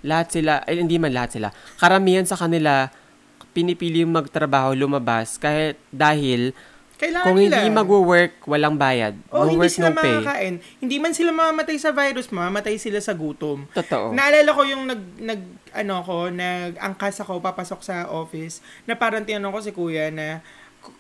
Lahat 0.03 0.33
sila, 0.33 0.67
ay 0.67 0.83
hindi 0.83 0.99
man 0.99 1.15
lahat 1.15 1.39
sila. 1.39 1.49
Karamihan 1.79 2.27
sa 2.27 2.35
kanila, 2.35 2.91
pinipili 3.55 4.03
magtrabaho, 4.03 4.75
lumabas, 4.75 5.39
kahit 5.39 5.79
dahil 5.95 6.51
Kailangan 6.95 7.27
kung 7.27 7.39
nila. 7.43 7.59
hindi 7.59 7.75
magwo-work, 7.75 8.35
walang 8.47 8.79
bayad. 8.79 9.19
O 9.35 9.43
no 9.43 9.51
hindi 9.51 9.67
work, 9.67 9.75
sila 9.75 9.91
no 9.91 9.99
pay. 9.99 10.15
makakain. 10.15 10.55
Hindi 10.79 10.97
man 11.03 11.13
sila 11.13 11.31
mamamatay 11.35 11.77
sa 11.83 11.91
virus, 11.91 12.31
mamamatay 12.31 12.79
sila 12.79 13.03
sa 13.03 13.13
gutom. 13.19 13.67
Totoo. 13.75 14.15
Naalala 14.15 14.51
ko 14.55 14.63
yung 14.63 14.87
nag, 14.87 15.03
nag 15.19 15.41
ano 15.75 15.95
ko, 16.07 16.31
nag-angkas 16.31 17.27
ako, 17.27 17.43
papasok 17.43 17.81
sa 17.83 18.07
office, 18.07 18.63
na 18.87 18.95
parang 18.95 19.27
tinanong 19.27 19.51
ko 19.51 19.61
si 19.61 19.73
kuya 19.75 20.15
na, 20.15 20.39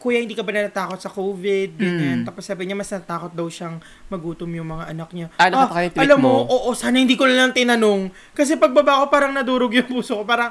kuya, 0.02 0.18
hindi 0.18 0.34
ka 0.34 0.42
ba 0.42 0.50
natatakot 0.50 0.98
sa 0.98 1.12
COVID? 1.12 1.76
Ganyan. 1.76 2.18
Mm. 2.22 2.26
Tapos 2.26 2.42
sabi 2.42 2.64
niya, 2.66 2.74
mas 2.74 2.90
natakot 2.90 3.30
daw 3.30 3.46
siyang 3.46 3.78
magutom 4.10 4.50
yung 4.50 4.68
mga 4.74 4.90
anak 4.90 5.10
niya. 5.14 5.28
Ah, 5.36 5.52
nakakaya-trip 5.52 6.00
alam 6.02 6.18
mo, 6.18 6.42
mo? 6.42 6.50
oo, 6.50 6.68
sana 6.72 6.98
hindi 6.98 7.14
ko 7.14 7.28
lang 7.28 7.52
tinanong. 7.54 8.10
Kasi 8.32 8.56
pagbaba 8.56 9.04
ko, 9.04 9.12
parang 9.12 9.30
nadurog 9.30 9.70
yung 9.76 9.86
puso 9.86 10.18
ko. 10.18 10.24
Parang, 10.24 10.50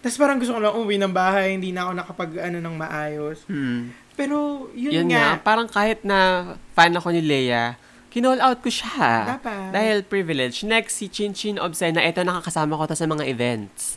tapos 0.00 0.16
parang 0.16 0.36
gusto 0.36 0.52
ko 0.52 0.60
lang 0.60 0.72
umuwi 0.72 0.96
ng 0.96 1.12
bahay, 1.12 1.54
hindi 1.54 1.70
na 1.70 1.84
ako 1.84 1.92
nakapag, 1.94 2.30
ano, 2.40 2.58
ng 2.58 2.74
maayos. 2.74 3.44
Hmm. 3.44 3.92
Pero, 4.12 4.68
yun, 4.72 4.92
Yun 4.92 5.06
nga. 5.08 5.36
nga, 5.36 5.42
parang 5.42 5.64
kahit 5.64 6.00
na 6.02 6.52
fan 6.70 6.92
ako 6.92 7.08
ni 7.08 7.20
Leia, 7.20 7.76
kinall 8.08 8.36
out 8.38 8.58
ko 8.58 8.68
siya. 8.68 9.38
Dapat. 9.38 9.70
Dahil 9.70 9.96
privilege. 10.02 10.60
Next, 10.62 10.98
si 10.98 11.06
Chin 11.06 11.32
Chin 11.32 11.56
Obscena. 11.56 12.00
Ito, 12.00 12.20
nakakasama 12.20 12.74
ko 12.74 12.84
to 12.84 12.96
sa 12.96 13.04
mga 13.04 13.24
events. 13.24 13.96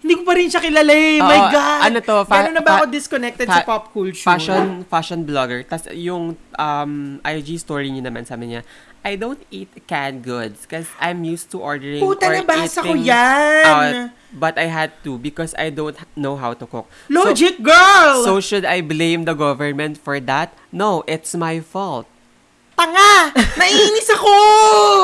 Hindi 0.00 0.20
ko 0.20 0.22
pa 0.22 0.36
rin 0.36 0.52
siya 0.52 0.60
kilala 0.60 0.92
eh. 0.92 1.16
Oo, 1.16 1.24
My 1.24 1.40
God! 1.48 1.80
ano 1.80 1.98
to, 2.04 2.16
fa- 2.28 2.44
Gano'n 2.44 2.52
na 2.52 2.60
ba 2.60 2.72
ako 2.76 2.92
disconnected 2.92 3.48
fa- 3.48 3.56
sa 3.56 3.64
pop 3.64 3.88
culture? 3.88 4.20
Fashion, 4.20 4.84
fashion 4.84 5.24
blogger. 5.24 5.64
Tapos 5.64 5.88
yung 5.96 6.36
um, 6.36 6.92
IG 7.24 7.56
story 7.56 7.88
niya 7.88 8.04
naman, 8.04 8.28
sabi 8.28 8.52
niya, 8.52 8.60
I 9.04 9.16
don't 9.20 9.42
eat 9.52 9.68
canned 9.86 10.24
goods 10.24 10.64
because 10.64 10.88
I'm 10.98 11.24
used 11.28 11.52
to 11.52 11.60
ordering 11.60 12.00
Puta, 12.00 12.24
or 12.24 12.40
nabasa 12.40 12.80
ko 12.80 12.96
eating 12.96 13.12
yan! 13.12 13.64
out. 13.68 13.94
But 14.32 14.58
I 14.58 14.66
had 14.66 14.96
to 15.04 15.20
because 15.20 15.54
I 15.60 15.68
don't 15.70 15.94
know 16.16 16.34
how 16.40 16.56
to 16.56 16.66
cook. 16.66 16.88
So- 17.12 17.22
Logic, 17.28 17.60
girl! 17.62 18.24
So, 18.24 18.40
should 18.40 18.64
I 18.64 18.80
blame 18.80 19.28
the 19.28 19.34
government 19.36 20.00
for 20.00 20.18
that? 20.24 20.56
No, 20.72 21.04
it's 21.06 21.36
my 21.36 21.60
fault. 21.60 22.08
Tanga! 22.74 23.30
Naiinis 23.54 24.08
ako! 24.12 24.34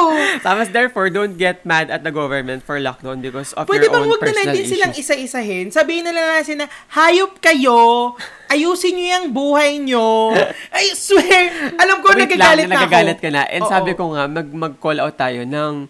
Tapos 0.47 0.69
therefore, 0.71 1.09
don't 1.09 1.35
get 1.35 1.63
mad 1.63 1.89
at 1.89 2.03
the 2.03 2.11
government 2.11 2.63
for 2.63 2.77
lockdown 2.77 3.23
because 3.23 3.55
of 3.55 3.67
Pwede 3.67 3.87
your 3.87 3.95
bang 3.95 4.05
own 4.05 4.11
wag 4.11 4.21
na 4.21 4.27
personal 4.27 4.47
natin 4.51 4.65
silang 4.67 4.95
isa-isahin? 4.95 5.67
Sabihin 5.71 6.05
na 6.05 6.13
lang 6.13 6.27
natin 6.37 6.57
na, 6.63 6.67
hayop 6.93 7.39
kayo, 7.39 8.15
ayusin 8.51 8.99
nyo 8.99 9.07
yung 9.07 9.27
buhay 9.31 9.79
nyo. 9.79 10.35
I 10.75 10.93
swear, 10.99 11.75
alam 11.79 12.03
ko 12.03 12.11
Wait 12.13 12.27
nagagalit 12.27 12.67
lang, 12.67 12.71
na 12.71 12.77
ako. 12.77 12.85
nagagalit 12.87 13.19
ka 13.23 13.31
na. 13.31 13.43
And 13.47 13.63
Oo. 13.65 13.71
sabi 13.71 13.91
ko 13.95 14.03
nga, 14.13 14.23
mag, 14.27 14.49
mag-call 14.51 14.99
out 14.99 15.15
tayo 15.15 15.47
ng 15.47 15.87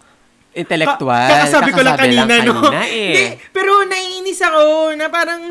intellectual. 0.53 1.27
Ka- 1.31 1.47
kakasabi 1.47 1.71
ko 1.73 1.81
lang 1.81 1.97
kanina, 1.97 2.35
no? 2.45 2.61
kanina 2.61 2.83
eh. 2.87 3.09
Hindi, 3.09 3.25
pero 3.55 3.87
naiinis 3.87 4.41
ako 4.43 4.63
na 4.99 5.07
parang, 5.09 5.43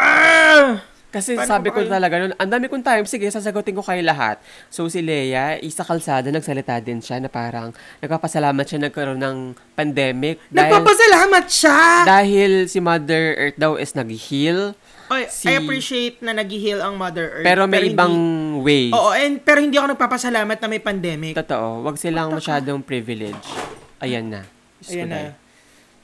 ah! 0.00 0.95
Kasi 1.16 1.32
Paano 1.32 1.48
sabi 1.48 1.72
ko 1.72 1.80
kayo? 1.80 1.88
talaga 1.88 2.14
nun, 2.18 2.32
ang 2.36 2.50
dami 2.50 2.68
kong 2.68 2.84
time, 2.84 3.04
sige, 3.04 3.24
sasagutin 3.26 3.72
ko 3.72 3.80
kayo 3.80 4.04
lahat. 4.04 4.36
So 4.68 4.84
si 4.86 5.00
Leia, 5.00 5.56
isa 5.58 5.80
kalsada, 5.80 6.28
nagsalita 6.28 6.76
din 6.78 7.00
siya 7.00 7.16
na 7.18 7.26
parang 7.26 7.72
nagpapasalamat 7.98 8.60
siya 8.62 8.84
nagkaroon 8.84 9.16
ng 9.16 9.36
pandemic. 9.72 10.36
Dahil, 10.46 10.76
Nagpapasalamat 10.76 11.44
siya! 11.48 11.78
dahil 12.04 12.50
si 12.66 12.78
Mother 12.78 13.24
Earth 13.34 13.56
daw 13.56 13.74
is 13.74 13.96
nag-heal. 13.96 14.76
Oy, 15.06 15.24
si- 15.30 15.46
I 15.46 15.56
appreciate 15.56 16.20
na 16.20 16.34
nag-heal 16.34 16.82
ang 16.82 16.98
Mother 16.98 17.40
Earth. 17.40 17.46
Pero 17.46 17.64
may 17.64 17.80
hindi- 17.80 17.94
ibang 17.94 18.14
ways. 18.60 18.90
Oo, 18.90 19.14
and, 19.14 19.40
pero 19.40 19.62
hindi 19.62 19.78
ako 19.78 19.96
nagpapasalamat 19.96 20.58
na 20.58 20.66
may 20.68 20.82
pandemic. 20.82 21.32
Totoo, 21.32 21.80
wag 21.80 21.96
silang 21.96 22.28
masyadong 22.28 22.82
privilege. 22.82 23.40
Ayan 23.98 24.28
na. 24.28 24.42
Ko 24.82 24.92
Ayan 24.92 25.08
na. 25.08 25.45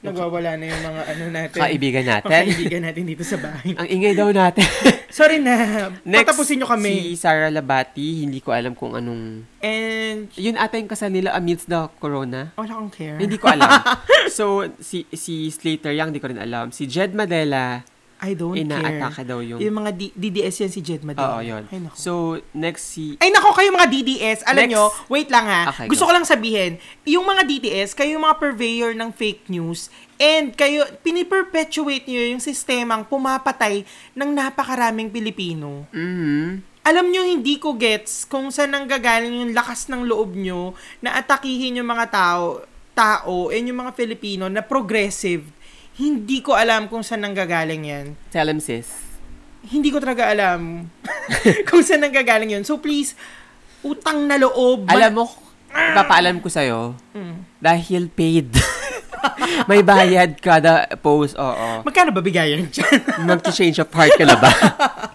Nagwawala 0.03 0.59
na 0.59 0.65
yung 0.67 0.83
mga 0.83 1.01
ano 1.07 1.23
natin. 1.31 1.59
Kaibigan 1.63 2.03
natin. 2.03 2.27
Kaibigan 2.27 2.81
natin 2.83 3.03
dito 3.07 3.23
sa 3.23 3.39
bahay. 3.39 3.71
Ang 3.71 3.87
ingay 3.87 4.13
daw 4.13 4.27
natin. 4.29 4.67
Sorry 5.13 5.39
na. 5.39 5.55
Next, 6.03 6.27
Patapusin 6.27 6.59
nyo 6.59 6.67
kami. 6.67 7.15
si 7.15 7.15
Sarah 7.15 7.47
Labati, 7.47 8.27
hindi 8.27 8.43
ko 8.43 8.51
alam 8.51 8.75
kung 8.75 8.99
anong... 8.99 9.47
And, 9.63 10.27
Yun 10.35 10.59
ata 10.59 10.75
yung 10.75 10.91
kasal 10.91 11.07
nila 11.07 11.31
amidst 11.31 11.71
the 11.71 11.87
corona. 12.03 12.51
wala 12.59 12.71
akong 12.75 12.91
care. 12.91 13.15
Hindi 13.15 13.39
ko 13.39 13.47
alam. 13.47 13.69
so, 14.37 14.67
si 14.83 15.07
si 15.13 15.47
Slater 15.47 15.95
Young, 15.95 16.11
hindi 16.11 16.19
ko 16.19 16.27
rin 16.27 16.41
alam. 16.41 16.75
Si 16.75 16.83
Jed 16.83 17.15
Madela, 17.15 17.87
I 18.23 18.31
don't 18.33 18.55
care. 18.55 18.63
inaatake 18.63 19.27
daw 19.27 19.43
yung... 19.43 19.59
Yung 19.59 19.75
mga 19.75 19.91
D- 19.91 20.15
DDS 20.15 20.63
yan 20.63 20.71
si 20.71 20.79
Jed 20.79 21.03
Madela. 21.03 21.35
Oo, 21.35 21.43
yun. 21.43 21.67
Ay, 21.67 21.83
nako. 21.83 21.95
So, 21.99 22.11
next 22.55 22.95
si... 22.95 23.19
Ay 23.19 23.29
nako 23.29 23.51
kayo 23.51 23.69
mga 23.69 23.91
DDS, 23.91 24.39
alam 24.47 24.63
Next. 24.63 24.71
nyo, 24.71 24.83
wait 25.11 25.27
lang 25.27 25.43
ha. 25.43 25.61
Okay, 25.69 25.91
Gusto 25.91 26.03
go. 26.03 26.09
ko 26.09 26.13
lang 26.15 26.23
sabihin, 26.23 26.79
yung 27.03 27.27
mga 27.27 27.43
DDS, 27.43 27.91
kayo 27.91 28.15
yung 28.15 28.23
mga 28.23 28.39
purveyor 28.39 28.95
ng 28.95 29.11
fake 29.11 29.51
news 29.51 29.91
and 30.15 30.55
kayo, 30.55 30.87
piniperpetuate 31.03 32.07
nyo 32.07 32.23
yung 32.31 32.39
sistemang 32.39 33.03
pumapatay 33.03 33.83
ng 34.15 34.29
napakaraming 34.31 35.11
Pilipino. 35.11 35.83
Mhm. 35.91 36.63
Alam 36.83 37.11
nyo, 37.11 37.23
hindi 37.23 37.59
ko 37.59 37.75
gets 37.75 38.23
kung 38.23 38.51
saan 38.51 38.75
nanggagaling 38.75 39.31
yung 39.39 39.51
lakas 39.51 39.87
ng 39.87 40.03
loob 40.03 40.35
nyo 40.35 40.75
na 40.99 41.15
atakihin 41.15 41.79
yung 41.79 41.87
mga 41.87 42.11
tao, 42.11 42.63
tao 42.91 43.47
and 43.49 43.67
yung 43.67 43.79
mga 43.79 43.95
Filipino 43.95 44.51
na 44.51 44.59
progressive. 44.59 45.47
Hindi 45.93 46.41
ko 46.41 46.57
alam 46.57 46.89
kung 46.89 47.05
saan 47.05 47.21
nanggagaling 47.21 47.83
yan. 47.83 48.05
Tell 48.33 48.49
him, 48.49 48.57
sis. 48.57 48.89
Hindi 49.63 49.93
ko 49.93 50.01
talaga 50.01 50.27
alam 50.27 50.89
kung 51.69 51.81
saan 51.81 52.01
nanggagaling 52.01 52.49
yun. 52.51 52.63
So 52.63 52.77
please, 52.77 53.13
utang 53.79 54.25
na 54.25 54.35
loob. 54.35 54.89
Alam 54.89 55.21
mo, 55.21 55.25
papaalam 55.69 56.41
ko 56.41 56.49
sa'yo, 56.49 56.97
Mm. 57.13 57.45
dahil 57.57 58.09
paid. 58.09 58.49
May 59.69 59.79
bayad 59.79 60.35
kada 60.35 60.89
post, 60.99 61.37
oo. 61.37 61.85
Magkano 61.85 62.11
ba 62.11 62.19
bigayan 62.19 62.67
dyan? 62.67 62.99
Mag-change 63.23 63.79
of 63.79 63.87
heart 63.87 64.11
ka 64.17 64.25
na 64.25 64.35
ba? 64.35 64.51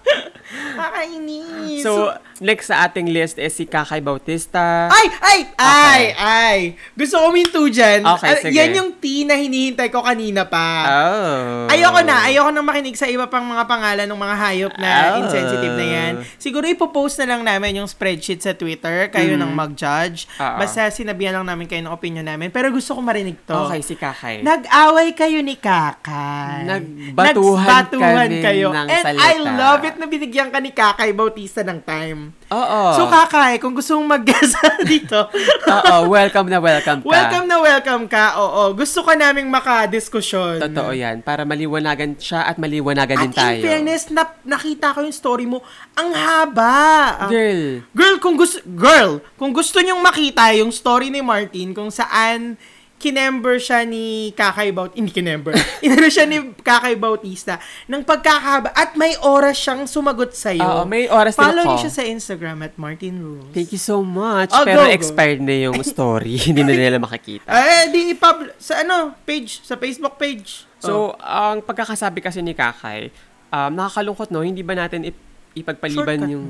So, 1.91 2.03
next 2.41 2.66
sa 2.66 2.84
ating 2.84 3.09
list 3.09 3.36
is 3.36 3.51
si 3.51 3.64
Kakay 3.64 3.99
Bautista. 3.99 4.86
ay, 4.89 5.07
ay, 5.20 5.39
ay, 5.57 6.03
ay. 6.14 6.59
Gusto 6.93 7.18
ko 7.18 7.28
minto 7.28 7.61
dyan. 7.64 8.05
Okay, 8.05 8.28
Ah, 8.28 8.39
sige. 8.39 8.53
Yan 8.53 8.70
yung 8.72 8.91
T 8.95 9.24
na 9.24 9.34
hinihintay 9.34 9.89
ko 9.89 10.01
kanina 10.01 10.45
pa. 10.45 10.68
Oh. 10.86 11.66
Ayoko 11.68 12.01
na. 12.01 12.24
Ayoko 12.24 12.49
nang 12.49 12.62
makinig 12.62 12.95
sa 12.95 13.05
iba 13.05 13.26
pang 13.26 13.43
mga 13.43 13.64
pangalan 13.64 14.07
ng 14.07 14.16
mga 14.16 14.36
hayop 14.39 14.74
na 14.76 14.91
Oh. 15.11 15.20
insensitive 15.20 15.74
na 15.74 15.86
yan. 15.86 16.12
Siguro 16.36 16.64
ipopost 16.64 17.18
na 17.18 17.28
lang 17.28 17.43
namin 17.43 17.78
yung 17.78 17.89
spreadsheet 17.89 18.39
sa 18.39 18.53
Twitter. 18.53 19.09
Kayo 19.09 19.34
nang 19.34 19.51
mag-judge. 19.51 20.30
Oo. 20.36 20.57
Basta 20.57 20.86
sinabihan 20.89 21.34
lang 21.34 21.47
namin 21.49 21.66
kayo 21.66 21.82
ng 21.82 21.91
opinion 21.91 22.22
namin. 22.22 22.49
Pero 22.49 22.70
gusto 22.70 22.93
ko 22.93 23.01
marinig 23.01 23.34
to. 23.43 23.57
Okay, 23.66 23.80
si 23.80 23.95
Kakay. 23.95 24.41
Nag-away 24.41 25.11
kayo 25.12 25.41
ni 25.41 25.59
Kakay. 25.59 26.64
Nagbatuhan 26.64 27.66
Nagbatuhan 27.66 28.30
kayo. 28.41 28.68
ng 28.70 28.86
And 28.86 29.05
salita. 29.05 29.24
I 29.24 29.32
love 29.39 29.82
it 29.82 29.97
na 29.97 30.07
binigyan 30.07 30.49
ka 30.49 30.59
ni 30.59 30.70
Kakay 30.70 31.11
Bautista 31.11 31.61
ng 31.61 31.78
time. 31.81 32.31
Oo. 32.49 32.81
So, 32.95 33.07
Kakay, 33.07 33.59
kung 33.59 33.72
gusto 33.72 33.97
mong 33.97 34.18
mag-guest 34.18 34.57
dito, 34.91 35.29
Oo, 35.64 36.09
welcome 36.09 36.47
na 36.47 36.59
welcome 36.59 37.01
ka. 37.01 37.09
welcome 37.09 37.45
na 37.45 37.57
welcome 37.59 38.05
ka. 38.07 38.37
Oo, 38.37 38.72
gusto 38.72 39.03
ka 39.03 39.12
naming 39.12 39.49
makadiskusyon. 39.49 40.59
Totoo 40.61 40.93
yan. 40.93 41.20
Para 41.20 41.43
maliwanagan 41.43 42.16
siya 42.16 42.45
at 42.45 42.57
maliwanagan 42.57 43.29
din 43.29 43.33
At 43.33 43.37
tayo. 43.37 43.59
in 43.59 43.64
fairness, 43.64 44.03
na, 44.09 44.24
nakita 44.43 44.93
ko 44.93 45.03
yung 45.03 45.12
story 45.12 45.45
mo, 45.45 45.61
ang 45.93 46.11
haba. 46.11 47.29
Girl. 47.29 47.83
Girl, 47.93 48.16
kung 48.18 48.35
gusto, 48.35 48.59
girl, 48.64 49.18
kung 49.35 49.51
gusto 49.51 49.79
nyong 49.79 50.01
makita 50.01 50.55
yung 50.55 50.70
story 50.70 51.09
ni 51.09 51.20
Martin 51.20 51.72
kung 51.72 51.89
saan 51.89 52.57
kinember 52.99 53.62
siya 53.62 53.86
ni 53.86 54.34
Kakay 54.34 54.74
Bautista, 54.74 54.99
hindi 54.99 55.14
kinember, 55.14 55.55
inano 55.86 56.11
siya 56.11 56.26
ni 56.26 56.51
Kakay 56.59 56.99
Bautista, 56.99 57.62
ng 57.86 58.03
pagkakahaba, 58.03 58.74
at 58.74 58.99
may 58.99 59.14
oras 59.22 59.55
siyang 59.55 59.86
sumagot 59.86 60.34
sa'yo. 60.34 60.82
Oo, 60.82 60.82
may 60.84 61.07
oras 61.07 61.38
din 61.38 61.46
Follow 61.46 61.64
niyo 61.64 61.86
siya 61.86 61.94
sa 61.94 62.05
Instagram 62.05 62.66
at 62.66 62.74
Martin 62.74 63.22
Rules. 63.22 63.55
Thank 63.55 63.70
you 63.70 63.80
so 63.80 64.03
much. 64.03 64.51
Oh, 64.51 64.66
Pero 64.66 64.82
go, 64.82 64.90
go. 64.90 64.92
expired 64.92 65.38
na 65.38 65.55
yung 65.55 65.78
story. 65.94 66.36
Hindi 66.51 66.66
na 66.66 66.74
nila 66.74 66.99
makikita. 66.99 67.46
Eh, 67.46 67.94
di 67.94 68.01
ipub 68.18 68.51
sa 68.59 68.82
ano, 68.82 69.14
page, 69.22 69.62
sa 69.62 69.78
Facebook 69.78 70.18
page. 70.18 70.66
So, 70.82 71.14
ang 71.22 71.62
pagkakasabi 71.62 72.18
kasi 72.18 72.42
ni 72.42 72.55
Kakay, 72.55 73.14
um, 73.55 73.70
nakakalungkot 73.74 74.30
no, 74.30 74.46
hindi 74.46 74.62
ba 74.62 74.78
natin 74.78 75.11
ip- 75.11 75.26
ipagpaliban 75.59 76.22
Shortcut 76.22 76.34
yung 76.34 76.46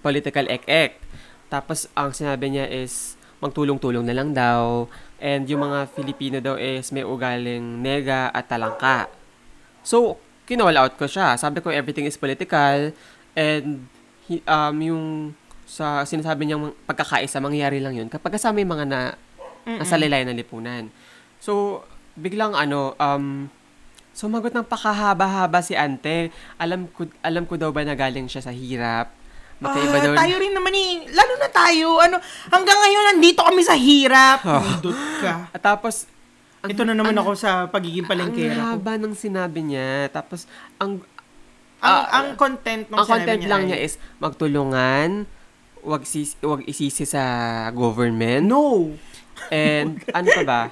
political 0.00 0.48
ek-ek. 0.48 0.96
Tapos, 1.52 1.88
ang 1.92 2.16
sinabi 2.16 2.56
niya 2.56 2.64
is, 2.68 3.20
magtulong-tulong 3.40 4.04
na 4.04 4.14
lang 4.14 4.30
daw. 4.36 4.86
And 5.20 5.44
yung 5.44 5.60
mga 5.60 5.92
Filipino 5.92 6.40
daw 6.40 6.56
is 6.56 6.88
may 6.90 7.04
ugaling 7.04 7.84
nega 7.84 8.32
at 8.32 8.48
talangka. 8.48 9.06
So, 9.84 10.16
kinall 10.48 10.74
out 10.80 10.96
ko 10.96 11.04
siya. 11.04 11.36
Sabi 11.36 11.60
ko, 11.60 11.68
everything 11.68 12.08
is 12.08 12.16
political. 12.16 12.96
And, 13.36 13.84
hi- 14.26 14.44
um, 14.48 14.76
yung 14.80 15.04
sa 15.68 16.02
sinasabi 16.02 16.48
niyang 16.48 16.74
pagkakaisa, 16.88 17.38
mangyayari 17.38 17.78
lang 17.78 17.94
yun 17.94 18.08
kapag 18.10 18.34
kasama 18.40 18.58
yung 18.58 18.74
mga 18.74 18.86
na, 18.90 19.00
nasa 19.68 19.94
lilayan 19.94 20.34
ng 20.34 20.40
lipunan. 20.40 20.90
So, 21.38 21.84
biglang 22.18 22.58
ano, 22.58 22.98
um, 22.98 23.46
sumagot 24.16 24.50
ng 24.50 24.66
pakahaba-haba 24.66 25.60
si 25.62 25.78
ante. 25.78 26.34
Alam 26.58 26.90
ko, 26.90 27.06
alam 27.22 27.46
ko 27.46 27.54
daw 27.54 27.70
ba 27.70 27.86
na 27.86 27.94
galing 27.94 28.26
siya 28.26 28.42
sa 28.42 28.50
hirap? 28.50 29.19
Magkaiba 29.60 29.92
Ah, 29.92 30.02
daw. 30.02 30.14
tayo 30.16 30.34
rin 30.36 30.52
naman 30.52 30.72
eh. 30.72 30.92
Lalo 31.10 31.32
na 31.36 31.48
tayo. 31.48 32.00
Ano, 32.00 32.16
hanggang 32.48 32.78
ngayon, 32.78 33.04
nandito 33.12 33.40
kami 33.40 33.60
sa 33.60 33.76
hirap. 33.76 34.40
Nindot 34.40 34.96
ka. 35.20 35.52
At 35.52 35.60
tapos, 35.60 36.08
ang, 36.60 36.72
Ito 36.72 36.82
na 36.82 36.92
naman 36.92 37.12
ako 37.14 37.30
sa 37.34 37.64
pagiging 37.66 38.04
ang 38.04 38.10
palengkera 38.10 38.56
ko. 38.56 38.68
haba 38.74 38.92
ng 38.96 39.12
sinabi 39.12 39.60
niya. 39.62 40.08
Tapos, 40.08 40.48
ang, 40.76 41.04
Ang, 41.78 41.96
ah, 41.96 42.04
ang 42.14 42.26
content 42.34 42.84
ng 42.84 42.92
ang 42.94 43.04
sinabi 43.04 43.12
content 43.20 43.38
niya 43.38 43.48
lang 43.48 43.62
ay, 43.62 43.66
niya 43.66 43.78
is 43.80 43.94
magtulungan, 44.16 45.24
wag, 45.80 46.02
sis, 46.04 46.36
wag 46.38 46.60
isisi 46.64 47.04
sa 47.04 47.24
government. 47.70 48.44
No. 48.44 48.92
And 49.48 49.96
ano 50.10 50.28
pa 50.30 50.42
ba? 50.42 50.62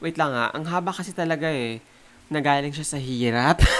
Wait 0.00 0.14
lang 0.14 0.34
ha. 0.34 0.50
Ang 0.50 0.66
haba 0.66 0.90
kasi 0.90 1.10
talaga 1.10 1.46
eh. 1.46 1.78
Nagaling 2.26 2.70
siya 2.70 2.82
sa 2.84 2.98
hirap. 2.98 3.62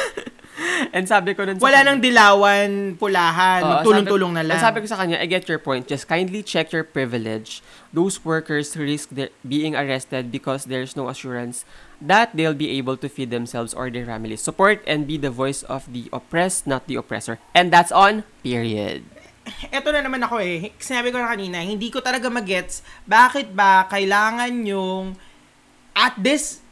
And 0.97 1.05
sabi 1.05 1.35
ko 1.35 1.45
nun 1.45 1.59
sa 1.59 1.64
Wala 1.64 1.83
kanya- 1.83 1.89
nang 1.93 2.01
dilawan, 2.01 2.68
pulahan, 2.97 3.61
Oo, 3.62 3.70
magtulong-tulong 3.81 4.33
na 4.37 4.43
lang. 4.43 4.57
and 4.57 4.64
Sabi 4.64 4.81
ko 4.81 4.87
sa 4.89 4.97
kanya, 4.97 5.20
I 5.20 5.26
get 5.26 5.45
your 5.47 5.61
point. 5.61 5.87
Just 5.87 6.09
kindly 6.09 6.41
check 6.43 6.72
your 6.72 6.85
privilege. 6.85 7.61
Those 7.93 8.22
workers 8.24 8.72
risk 8.76 9.11
their, 9.12 9.28
being 9.43 9.74
arrested 9.74 10.31
because 10.31 10.66
there's 10.66 10.95
no 10.95 11.09
assurance 11.09 11.64
that 12.01 12.33
they'll 12.33 12.57
be 12.57 12.72
able 12.81 12.97
to 12.97 13.09
feed 13.09 13.28
themselves 13.31 13.74
or 13.74 13.91
their 13.91 14.07
families. 14.07 14.41
Support 14.41 14.81
and 14.87 15.05
be 15.05 15.20
the 15.20 15.31
voice 15.31 15.62
of 15.68 15.91
the 15.93 16.09
oppressed, 16.11 16.66
not 16.66 16.87
the 16.87 16.97
oppressor. 16.97 17.37
And 17.53 17.68
that's 17.68 17.93
on, 17.93 18.24
period. 18.41 19.05
Eto 19.72 19.91
na 19.91 20.05
naman 20.05 20.22
ako 20.22 20.39
eh. 20.39 20.70
Sinabi 20.78 21.11
ko 21.11 21.18
na 21.18 21.33
kanina, 21.33 21.59
hindi 21.61 21.91
ko 21.91 21.99
talaga 21.99 22.31
magets 22.31 22.85
bakit 23.03 23.51
ba 23.51 23.89
kailangan 23.91 24.53
yung 24.62 25.16
at 25.97 26.14
this 26.14 26.62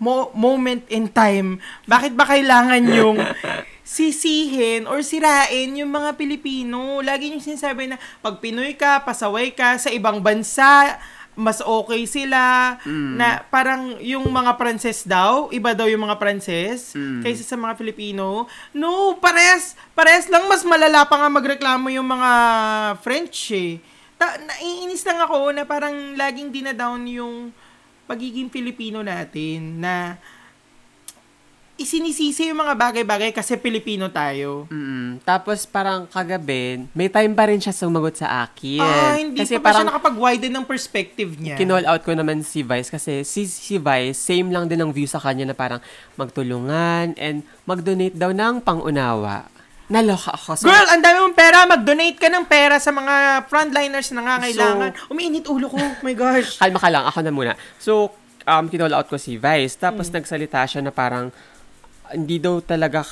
mo- 0.00 0.32
moment 0.32 0.80
in 0.88 1.06
time, 1.06 1.60
bakit 1.84 2.16
ba 2.16 2.24
kailangan 2.24 2.80
yung 2.88 3.20
sisihin 3.84 4.88
or 4.88 5.04
sirain 5.04 5.76
yung 5.76 5.92
mga 5.92 6.16
Pilipino? 6.16 7.04
Lagi 7.04 7.30
yung 7.30 7.44
sinasabi 7.44 7.92
na 7.92 8.00
pag 8.18 8.40
Pinoy 8.40 8.74
ka, 8.74 9.04
pasaway 9.04 9.52
ka 9.52 9.76
sa 9.76 9.92
ibang 9.92 10.24
bansa, 10.24 10.96
mas 11.36 11.62
okay 11.62 12.04
sila 12.04 12.76
na 13.16 13.40
parang 13.48 13.96
yung 14.02 14.28
mga 14.28 14.58
Pranses 14.58 15.06
daw, 15.06 15.48
iba 15.48 15.72
daw 15.72 15.86
yung 15.86 16.04
mga 16.04 16.18
Pranses 16.18 16.92
kaysa 17.22 17.44
sa 17.46 17.56
mga 17.56 17.78
Filipino. 17.78 18.44
No, 18.72 19.16
pares, 19.16 19.78
pares 19.94 20.26
lang 20.28 20.44
mas 20.50 20.66
malala 20.66 21.06
pa 21.06 21.16
nga 21.16 21.30
magreklamo 21.30 21.88
yung 21.88 22.04
mga 22.04 22.30
French 23.00 23.52
eh. 23.52 23.80
ta, 24.20 24.36
naiinis 24.36 25.00
lang 25.06 25.16
ako 25.16 25.54
na 25.54 25.64
parang 25.64 26.12
laging 26.12 26.52
dinadown 26.52 27.08
yung 27.08 27.56
pagiging 28.10 28.50
Filipino 28.50 29.06
natin 29.06 29.78
na 29.78 30.18
isinisisi 31.80 32.52
yung 32.52 32.60
mga 32.60 32.76
bagay-bagay 32.76 33.32
kasi 33.32 33.56
Pilipino 33.56 34.12
tayo. 34.12 34.68
Mm, 34.68 35.24
tapos 35.24 35.64
parang 35.64 36.04
kagabi, 36.04 36.84
may 36.92 37.08
time 37.08 37.32
pa 37.32 37.48
rin 37.48 37.56
siya 37.56 37.72
sumagot 37.72 38.20
sa 38.20 38.44
akin. 38.44 38.84
Ah, 38.84 39.16
hindi 39.16 39.40
kasi 39.40 39.56
pa 39.56 39.72
parang 39.72 39.88
siya 39.88 39.90
nakapag-widen 39.94 40.52
ng 40.60 40.66
perspective 40.68 41.40
niya? 41.40 41.56
kinall 41.56 41.88
out 41.88 42.04
ko 42.04 42.12
naman 42.12 42.44
si 42.44 42.60
Vice 42.60 42.92
kasi 42.92 43.24
si, 43.24 43.48
si 43.48 43.80
Vice, 43.80 44.18
same 44.18 44.52
lang 44.52 44.68
din 44.68 44.76
ang 44.76 44.92
view 44.92 45.08
sa 45.08 45.16
kanya 45.16 45.48
na 45.48 45.56
parang 45.56 45.80
magtulungan 46.20 47.16
and 47.16 47.46
mag-donate 47.64 48.18
daw 48.18 48.28
ng 48.28 48.60
pangunawa. 48.60 49.48
Naloka 49.90 50.30
ako. 50.30 50.54
So, 50.54 50.70
Girl, 50.70 50.86
ang 50.86 51.02
dami 51.02 51.18
mong 51.18 51.34
pera. 51.34 51.66
Mag-donate 51.66 52.14
ka 52.14 52.30
ng 52.30 52.46
pera 52.46 52.78
sa 52.78 52.94
mga 52.94 53.44
frontliners 53.50 54.14
na 54.14 54.22
nangangailangan. 54.22 54.90
Umiinit 55.10 55.50
ulo 55.50 55.66
ko. 55.66 55.82
Oh 55.82 55.94
my 56.06 56.14
gosh. 56.14 56.56
kalma 56.62 56.78
ka 56.78 56.88
lang, 56.94 57.04
ako 57.10 57.18
na 57.26 57.32
muna. 57.34 57.52
So, 57.82 58.14
um, 58.46 58.70
kinall 58.70 58.94
out 58.94 59.10
ko 59.10 59.18
si 59.18 59.34
Vice. 59.34 59.74
Tapos 59.74 60.06
Hmm. 60.06 60.22
nagsalita 60.22 60.62
siya 60.62 60.86
na 60.86 60.94
parang, 60.94 61.34
hindi 62.14 62.38
daw 62.38 62.62
talaga 62.62 63.02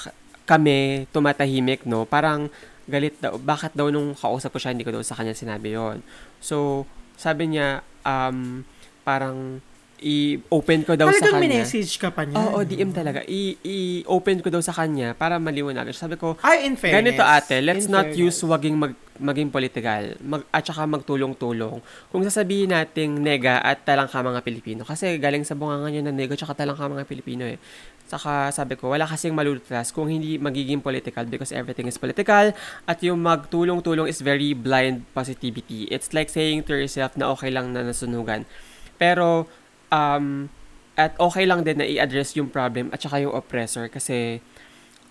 kami 0.46 1.10
tumatahimik, 1.10 1.82
no? 1.82 2.06
Parang 2.06 2.46
galit 2.86 3.18
daw. 3.18 3.34
Bakit 3.36 3.74
daw 3.74 3.90
nung 3.90 4.14
kausap 4.14 4.54
ko 4.54 4.58
siya, 4.62 4.70
hindi 4.70 4.86
ko 4.86 4.94
daw 4.94 5.02
sa 5.02 5.18
kanya 5.18 5.34
sinabi 5.34 5.74
yon 5.74 6.00
So, 6.38 6.86
sabi 7.18 7.50
niya, 7.52 7.82
um, 8.06 8.62
parang, 9.02 9.58
i-open 10.01 10.82
ko 10.82 10.94
daw 10.94 11.07
sa 11.07 11.18
Talagang 11.18 11.34
kanya. 11.36 11.44
minessage 11.61 11.92
ka 11.94 12.09
pa 12.09 12.22
niya. 12.22 12.38
Oo, 12.40 12.62
DM 12.62 12.90
talaga. 12.90 13.20
I- 13.24 13.59
I-open 13.61 14.38
ko 14.38 14.49
daw 14.49 14.59
sa 14.59 14.70
kanya 14.70 15.12
para 15.12 15.36
maliwanagan. 15.36 15.90
Sabi 15.90 16.14
ko, 16.14 16.38
Ay, 16.40 16.64
in 16.64 16.74
fairness. 16.74 17.14
Ganito 17.14 17.22
ate, 17.22 17.59
let's 17.61 17.84
In 17.84 17.92
not 17.92 18.07
fairness. 18.09 18.24
use 18.30 18.38
waging 18.42 18.74
mag, 18.74 18.92
maging 19.16 19.49
political 19.49 20.14
mag, 20.20 20.42
at 20.49 20.62
saka 20.62 20.84
magtulong-tulong. 20.84 21.82
Kung 22.09 22.22
sasabihin 22.22 22.70
nating 22.70 23.18
nega 23.18 23.59
at 23.59 23.82
talangka 23.82 24.18
mga 24.18 24.40
Pilipino, 24.40 24.82
kasi 24.82 25.16
galing 25.16 25.42
sa 25.42 25.53
bunganga 25.53 25.88
niya 25.88 26.03
na 26.03 26.12
nega 26.12 26.32
at 26.32 26.40
saka 26.40 26.55
talangka 26.57 26.86
mga 26.86 27.05
Pilipino 27.05 27.42
eh. 27.44 27.59
Saka 28.07 28.49
sabi 28.49 28.72
ko, 28.72 28.88
wala 28.88 29.05
kasing 29.05 29.36
malulutas 29.36 29.90
kung 29.90 30.09
hindi 30.09 30.38
magiging 30.38 30.80
political 30.80 31.26
because 31.26 31.53
everything 31.53 31.84
is 31.84 31.94
political 31.94 32.57
at 32.82 32.99
yung 33.03 33.20
magtulong-tulong 33.20 34.07
is 34.07 34.22
very 34.22 34.55
blind 34.55 35.05
positivity. 35.12 35.84
It's 35.86 36.11
like 36.11 36.26
saying 36.26 36.64
to 36.64 36.72
yourself 36.72 37.12
na 37.14 37.28
okay 37.28 37.51
lang 37.51 37.70
na 37.70 37.84
nasunugan. 37.84 38.49
Pero, 38.96 39.44
um, 39.89 40.49
at 40.95 41.14
okay 41.16 41.45
lang 41.45 41.62
din 41.62 41.78
na 41.78 41.86
i-address 41.86 42.34
yung 42.34 42.49
problem 42.49 42.91
at 42.91 42.99
saka 42.99 43.22
yung 43.22 43.30
oppressor 43.30 43.86
kasi 43.86 44.43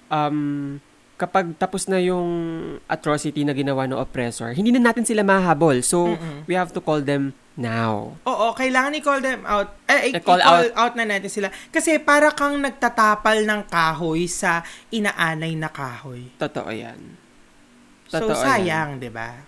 um, 0.08 0.78
kapag 1.16 1.56
tapos 1.56 1.88
na 1.88 1.98
yung 1.98 2.28
atrocity 2.86 3.42
na 3.42 3.52
ginawa 3.52 3.88
ng 3.88 3.98
oppressor, 3.98 4.54
hindi 4.54 4.70
na 4.70 4.92
natin 4.92 5.02
sila 5.02 5.26
mahabol. 5.26 5.82
So, 5.82 6.14
Mm-mm. 6.14 6.46
we 6.46 6.54
have 6.54 6.70
to 6.70 6.80
call 6.80 7.02
them 7.02 7.34
now. 7.58 8.14
Oo, 8.22 8.54
kailangan 8.54 8.94
i-call 8.94 9.26
them 9.26 9.42
out. 9.50 9.74
Eh, 9.90 10.14
i- 10.14 10.22
I-call 10.22 10.38
i-call 10.38 10.70
out. 10.78 10.94
na 10.94 11.10
natin 11.10 11.26
sila. 11.26 11.50
Kasi 11.74 11.98
para 11.98 12.30
kang 12.30 12.62
nagtatapal 12.62 13.42
ng 13.42 13.66
kahoy 13.66 14.30
sa 14.30 14.62
inaanay 14.94 15.58
na 15.58 15.74
kahoy. 15.74 16.30
Totoo 16.38 16.70
yan. 16.70 17.18
So, 18.08 18.22
Totoo 18.22 18.38
yan. 18.38 18.46
sayang, 18.46 18.90
di 19.02 19.10
ba? 19.10 19.42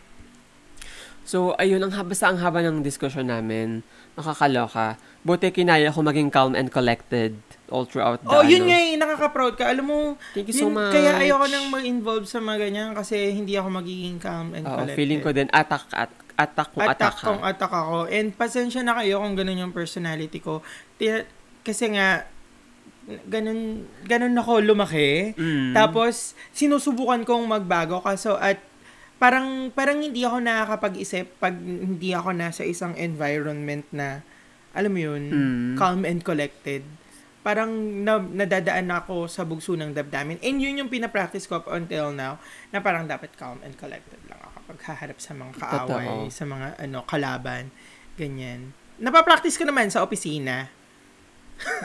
So, 1.22 1.54
ayun, 1.56 1.86
ang 1.86 1.94
haba 1.94 2.18
sa 2.18 2.34
ang 2.34 2.42
haba 2.42 2.66
ng 2.66 2.82
diskusyon 2.82 3.30
namin. 3.30 3.86
Nakakaloka. 4.20 4.88
Buti 5.20 5.48
kinaya 5.50 5.90
ko 5.90 6.00
maging 6.00 6.28
calm 6.28 6.54
and 6.54 6.68
collected 6.68 7.36
all 7.68 7.84
throughout 7.84 8.20
the 8.20 8.28
Oh, 8.30 8.42
yun 8.42 8.64
ano. 8.64 8.70
nga 8.70 8.78
eh, 8.78 8.96
nakaka-proud 8.96 9.54
ka. 9.56 9.66
Alam 9.66 9.86
mo, 9.86 9.98
Thank 10.32 10.48
you 10.48 10.56
so 10.58 10.68
yun- 10.68 10.76
much. 10.76 10.92
Kaya 10.92 11.12
ayoko 11.18 11.46
nang 11.46 11.68
mag-involve 11.70 12.26
sa 12.26 12.40
mga 12.40 12.58
ganyan 12.62 12.90
kasi 12.92 13.30
hindi 13.30 13.56
ako 13.56 13.68
magiging 13.70 14.18
calm 14.18 14.52
and 14.54 14.64
Oo, 14.64 14.76
collected. 14.76 14.96
feeling 14.96 15.20
ko 15.20 15.30
din, 15.32 15.48
attack, 15.50 15.88
at, 15.92 16.12
attack 16.36 16.70
kung 16.72 16.84
attack, 16.84 16.96
attack 16.96 17.16
ka. 17.16 17.26
kung 17.26 17.42
attack 17.42 17.74
ako. 17.74 17.98
And 18.08 18.28
pasensya 18.32 18.82
na 18.82 18.96
kayo 18.96 19.20
kung 19.20 19.36
ganun 19.36 19.60
yung 19.60 19.74
personality 19.74 20.40
ko. 20.40 20.64
Tina- 20.96 21.28
kasi 21.62 21.92
nga, 21.92 22.24
ganun, 23.26 23.60
ganun 24.04 24.36
ako 24.36 24.62
lumaki. 24.62 25.34
Mm. 25.34 25.74
Tapos, 25.74 26.34
sinusubukan 26.52 27.22
kong 27.22 27.44
magbago. 27.44 28.00
Kaso, 28.00 28.36
at 28.36 28.60
parang, 29.20 29.70
parang 29.70 30.00
hindi 30.00 30.24
ako 30.24 30.40
nakakapag-isip 30.40 31.38
pag 31.38 31.54
hindi 31.60 32.16
ako 32.16 32.32
nasa 32.34 32.64
isang 32.64 32.96
environment 32.96 33.84
na, 33.92 34.24
alam 34.72 34.90
mo 34.90 35.00
yun, 35.02 35.24
Mm. 35.30 35.70
calm 35.76 36.08
and 36.08 36.24
collected. 36.24 36.82
Parang 37.40 37.72
na, 38.04 38.20
nadadaan 38.20 38.88
na 38.88 39.00
ako 39.00 39.28
sa 39.28 39.44
bugso 39.44 39.76
ng 39.76 39.92
damdamin. 39.92 40.40
And 40.40 40.60
yun 40.60 40.80
yung 40.80 40.92
pinapractice 40.92 41.46
ko 41.46 41.60
up 41.60 41.68
until 41.68 42.12
now, 42.12 42.40
na 42.70 42.80
parang 42.80 43.06
dapat 43.06 43.36
calm 43.36 43.60
and 43.62 43.76
collected 43.76 44.20
lang 44.28 44.40
ako 44.40 44.58
pag 44.70 44.80
haharap 44.88 45.20
sa 45.20 45.32
mga 45.34 45.54
kaaway, 45.56 46.06
Totoo. 46.06 46.32
sa 46.32 46.44
mga 46.46 46.68
ano 46.78 47.00
kalaban, 47.04 47.64
ganyan. 48.16 48.72
Napapractice 49.00 49.56
ko 49.56 49.64
naman 49.64 49.88
sa 49.88 50.04
opisina. 50.04 50.68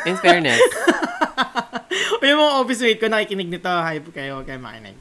In 0.06 0.14
fairness, 0.14 0.62
o 2.14 2.22
yung 2.28 2.38
mga 2.38 2.54
office 2.62 2.78
mate 2.78 3.00
ko 3.00 3.10
nakikinig 3.10 3.50
nito, 3.50 3.66
hype 3.66 4.06
kayo, 4.10 4.38
huwag 4.38 4.46
kayo 4.46 4.62
makinig. 4.62 4.94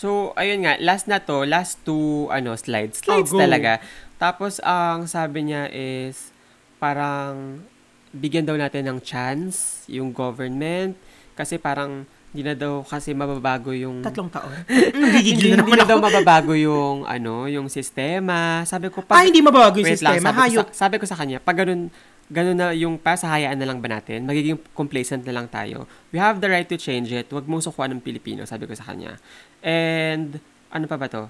So, 0.00 0.32
ayun 0.32 0.64
nga, 0.64 0.80
last 0.80 1.12
na 1.12 1.20
to, 1.20 1.44
last 1.44 1.84
two, 1.84 2.24
ano, 2.32 2.56
slides. 2.56 3.04
Slides 3.04 3.36
Oh, 3.36 3.36
go. 3.36 3.40
talaga. 3.44 3.84
Tapos, 4.16 4.56
ang 4.64 5.04
sabi 5.04 5.52
niya 5.52 5.68
is, 5.68 6.32
parang, 6.80 7.60
bigyan 8.08 8.48
daw 8.48 8.56
natin 8.56 8.88
ng 8.88 8.98
chance, 9.04 9.84
yung 9.92 10.08
government, 10.08 10.96
kasi 11.36 11.60
parang, 11.60 12.08
hindi 12.30 12.42
na 12.46 12.54
daw 12.54 12.86
kasi 12.86 13.10
mababago 13.10 13.74
yung... 13.74 14.06
Tatlong 14.06 14.30
taon. 14.30 14.54
hindi, 14.94 15.18
Gigil 15.34 15.58
na 15.58 15.66
hindi 15.66 15.74
na 15.74 15.82
daw 15.82 15.98
mababago 15.98 16.54
yung, 16.54 17.02
ano, 17.02 17.50
yung 17.50 17.66
sistema. 17.66 18.62
Sabi 18.62 18.86
ko, 18.86 19.02
Ah, 19.10 19.26
hindi 19.26 19.42
mababago 19.42 19.82
yung 19.82 19.90
Wait 19.90 19.98
lang, 19.98 20.14
sistema. 20.14 20.30
sabi, 20.30 20.38
ko 20.38 20.42
Hayop. 20.46 20.66
sa, 20.70 20.74
sabi 20.86 20.94
ko 21.02 21.04
sa 21.10 21.18
kanya, 21.18 21.42
pag 21.42 21.58
ganun, 21.58 21.90
ganun 22.30 22.54
na 22.54 22.70
yung 22.70 22.94
pasahayaan 23.02 23.58
na 23.58 23.66
lang 23.66 23.82
ba 23.82 23.90
natin, 23.90 24.22
magiging 24.22 24.54
complacent 24.78 25.26
na 25.26 25.34
lang 25.34 25.50
tayo. 25.50 25.90
We 26.14 26.22
have 26.22 26.38
the 26.38 26.46
right 26.46 26.70
to 26.70 26.78
change 26.78 27.10
it. 27.10 27.26
Huwag 27.26 27.50
mong 27.50 27.66
sukuan 27.66 27.90
ng 27.90 28.00
Pilipino, 28.00 28.46
sabi 28.46 28.70
ko 28.70 28.78
sa 28.78 28.86
kanya. 28.86 29.18
And, 29.58 30.38
ano 30.70 30.86
pa 30.86 30.94
ba 30.94 31.10
to? 31.10 31.26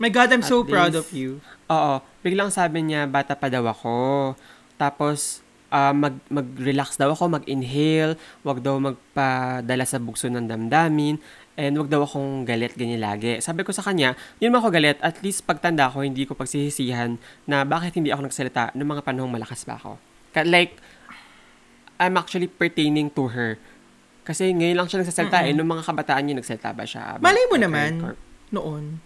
My 0.00 0.08
God, 0.08 0.32
I'm 0.32 0.44
so 0.44 0.64
At 0.64 0.68
proud 0.72 0.92
least- 0.96 1.00
of 1.04 1.08
you. 1.12 1.44
Oo, 1.68 2.00
biglang 2.24 2.48
sabi 2.48 2.84
niya, 2.84 3.04
bata 3.04 3.36
pa 3.36 3.52
daw 3.52 3.64
ako. 3.68 4.32
Tapos, 4.80 5.44
ah, 5.76 5.92
mag, 5.92 6.16
mag-relax 6.32 6.96
daw 6.96 7.12
ako, 7.12 7.36
mag-inhale, 7.36 8.16
wag 8.40 8.64
daw 8.64 8.80
magpadala 8.80 9.84
sa 9.84 10.00
bugso 10.00 10.32
ng 10.32 10.48
damdamin, 10.48 11.20
and 11.60 11.76
wag 11.76 11.92
daw 11.92 12.00
akong 12.08 12.48
galit 12.48 12.72
ganyan 12.72 13.04
lagi. 13.04 13.36
Sabi 13.44 13.60
ko 13.60 13.76
sa 13.76 13.84
kanya, 13.84 14.16
yun 14.40 14.56
man 14.56 14.64
ako 14.64 14.72
galit, 14.72 14.96
at 15.04 15.20
least 15.20 15.44
pagtanda 15.44 15.92
ko, 15.92 16.00
hindi 16.00 16.24
ko 16.24 16.32
pagsisisihan 16.32 17.20
na 17.44 17.68
bakit 17.68 17.92
hindi 18.00 18.08
ako 18.08 18.32
nagsalita 18.32 18.72
noong 18.72 18.90
mga 18.96 19.04
panahong 19.04 19.32
malakas 19.32 19.68
pa 19.68 19.76
ako. 19.76 20.00
Like, 20.48 20.80
I'm 22.00 22.16
actually 22.16 22.48
pertaining 22.48 23.12
to 23.12 23.28
her. 23.32 23.60
Kasi 24.26 24.52
ngayon 24.52 24.76
lang 24.76 24.88
siya 24.88 25.00
nagsasalita, 25.04 25.44
eh, 25.46 25.54
nung 25.54 25.70
mga 25.70 25.86
kabataan 25.86 26.24
niya, 26.26 26.36
nagsalita 26.40 26.74
ba 26.74 26.84
siya? 26.84 27.20
Malay 27.20 27.44
mo 27.46 27.56
naman, 27.56 27.90
noon. 28.50 29.00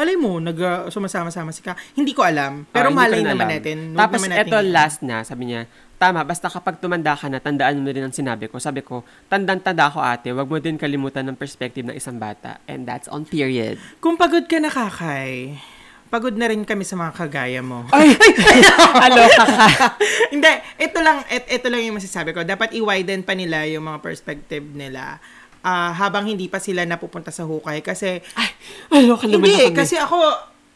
Malay 0.00 0.16
mo, 0.16 0.40
nag 0.40 0.56
uh, 0.56 0.88
sumasama-sama 0.88 1.52
si 1.52 1.60
Ka. 1.60 1.76
Hindi 1.92 2.16
ko 2.16 2.24
alam. 2.24 2.64
Pero 2.72 2.88
Ah, 2.88 2.88
hindi 2.88 2.96
ko 2.96 3.04
malay 3.04 3.20
rin 3.20 3.28
naman 3.28 3.44
alam. 3.44 3.52
natin. 3.52 3.76
Tapos 3.92 4.16
naman 4.16 4.30
natin 4.32 4.40
eto 4.48 4.56
yan. 4.56 4.68
last 4.72 4.98
na, 5.04 5.16
sabi 5.20 5.42
niya, 5.44 5.60
tama, 6.00 6.24
basta 6.24 6.48
kapag 6.48 6.80
tumanda 6.80 7.12
ka 7.12 7.28
na, 7.28 7.36
tandaan 7.36 7.84
mo 7.84 7.92
din 7.92 8.08
ang 8.08 8.16
sinabi 8.16 8.48
ko. 8.48 8.56
Sabi 8.56 8.80
ko, 8.80 9.04
tandang-tanda 9.28 9.92
ako 9.92 10.00
ate, 10.00 10.32
wag 10.32 10.48
mo 10.48 10.56
din 10.56 10.80
kalimutan 10.80 11.28
ng 11.28 11.36
perspective 11.36 11.84
ng 11.84 11.92
isang 11.92 12.16
bata. 12.16 12.64
And 12.64 12.88
that's 12.88 13.12
on 13.12 13.28
period. 13.28 13.76
Kung 14.00 14.16
pagod 14.16 14.48
ka 14.48 14.56
na, 14.56 14.72
Kakay, 14.72 15.60
pagod 16.08 16.32
na 16.32 16.48
rin 16.48 16.64
kami 16.64 16.88
sa 16.88 16.96
mga 16.96 17.12
kagaya 17.20 17.60
mo. 17.60 17.84
Ay! 17.92 18.16
Aloka 19.04 19.44
ka! 19.44 19.68
Hindi, 20.32 20.48
ito 20.80 20.98
lang, 21.04 21.28
et, 21.28 21.44
ito 21.60 21.68
lang 21.68 21.84
yung 21.84 22.00
masasabi 22.00 22.32
ko. 22.32 22.40
Dapat 22.40 22.72
i-widen 22.72 23.20
pa 23.20 23.36
nila 23.36 23.68
yung 23.68 23.84
mga 23.84 24.00
perspective 24.00 24.64
nila 24.64 25.20
ah, 25.60 25.92
habang 25.92 26.24
hindi 26.24 26.46
pa 26.46 26.58
sila 26.58 26.82
napupunta 26.82 27.28
sa 27.28 27.44
hukay. 27.44 27.80
Kasi, 27.80 28.20
Aloka 28.88 29.24
naman 29.24 29.46
hindi, 29.46 29.54
na 29.54 29.68
kami. 29.68 29.76
kasi 29.76 29.96
ako, 29.96 30.16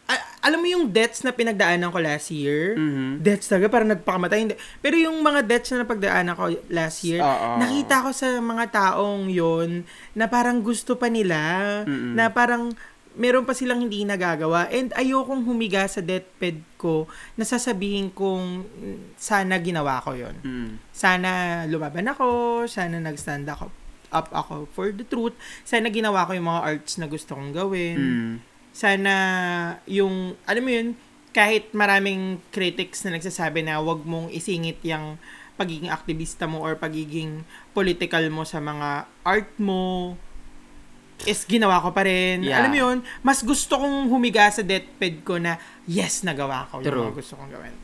a- 0.05 0.24
alam 0.45 0.61
mo 0.61 0.68
yung 0.68 0.93
deaths 0.93 1.24
na 1.24 1.32
pinagdaanan 1.32 1.89
ko 1.89 1.99
last 1.99 2.28
year? 2.28 2.76
Mhm. 2.76 3.20
Deaths 3.20 3.49
talaga, 3.49 3.72
parang 3.72 3.91
nagpakamatay. 3.91 4.39
Hindi. 4.39 4.55
Pero 4.78 4.95
yung 4.95 5.16
mga 5.18 5.41
deaths 5.43 5.72
na 5.72 5.82
napagdaanan 5.82 6.35
ko 6.35 6.45
last 6.68 7.01
year, 7.03 7.24
Oo. 7.24 7.57
nakita 7.57 8.05
ko 8.05 8.11
sa 8.12 8.28
mga 8.37 8.64
taong 8.70 9.28
yon 9.28 9.82
na 10.12 10.28
parang 10.28 10.61
gusto 10.61 10.95
pa 10.95 11.09
nila, 11.09 11.41
Mm-mm. 11.85 12.12
na 12.12 12.28
parang 12.28 12.76
meron 13.14 13.47
pa 13.47 13.55
silang 13.55 13.78
hindi 13.78 14.03
nagagawa. 14.03 14.66
And 14.68 14.91
ayokong 14.93 15.47
humiga 15.47 15.87
sa 15.87 16.03
deathbed 16.03 16.61
ko 16.76 17.07
na 17.35 17.47
sasabihin 17.47 18.11
kong 18.11 18.66
sana 19.14 19.55
ginawa 19.57 20.03
ko 20.03 20.12
yon 20.12 20.35
Mm. 20.43 20.70
Sana 20.91 21.30
lumaban 21.64 22.11
ako, 22.11 22.26
sana 22.66 22.99
nag-stand 22.99 23.47
ako 23.47 23.70
up 24.14 24.30
ako 24.30 24.70
for 24.70 24.94
the 24.94 25.02
truth. 25.02 25.34
Sana 25.66 25.90
ginawa 25.90 26.24
ko 26.24 26.32
yung 26.32 26.46
mga 26.46 26.62
arts 26.62 26.96
na 26.96 27.10
gusto 27.10 27.34
kong 27.34 27.50
gawin 27.50 27.98
Mm. 27.98 28.34
sana 28.70 29.14
yung, 29.84 30.38
alam 30.46 30.62
mo 30.62 30.70
yun, 30.70 30.88
kahit 31.34 31.74
maraming 31.74 32.38
critics 32.54 33.02
na 33.02 33.18
nagsasabi 33.18 33.66
na 33.66 33.82
wag 33.82 34.06
mong 34.06 34.30
isingit 34.30 34.78
yung 34.86 35.18
pagiging 35.54 35.90
aktivista 35.90 36.46
mo 36.46 36.62
or 36.62 36.74
pagiging 36.74 37.42
political 37.70 38.22
mo 38.30 38.42
sa 38.42 38.58
mga 38.58 39.06
art 39.22 39.50
mo, 39.58 40.14
is 41.22 41.46
ginawa 41.46 41.78
ko 41.78 41.94
pa 41.94 42.02
rin. 42.02 42.42
Yeah. 42.42 42.58
Alam 42.58 42.70
mo 42.70 42.78
yun, 42.78 42.98
mas 43.22 43.38
gusto 43.40 43.78
kong 43.78 44.10
humiga 44.10 44.50
sa 44.50 44.66
deathbed 44.66 45.22
ko 45.22 45.38
na, 45.38 45.56
yes, 45.86 46.26
nagawa 46.26 46.66
ko 46.70 46.82
yung 46.82 46.90
True. 46.90 47.06
mga 47.10 47.14
gusto 47.14 47.34
kong 47.38 47.50
gawin. 47.54 47.74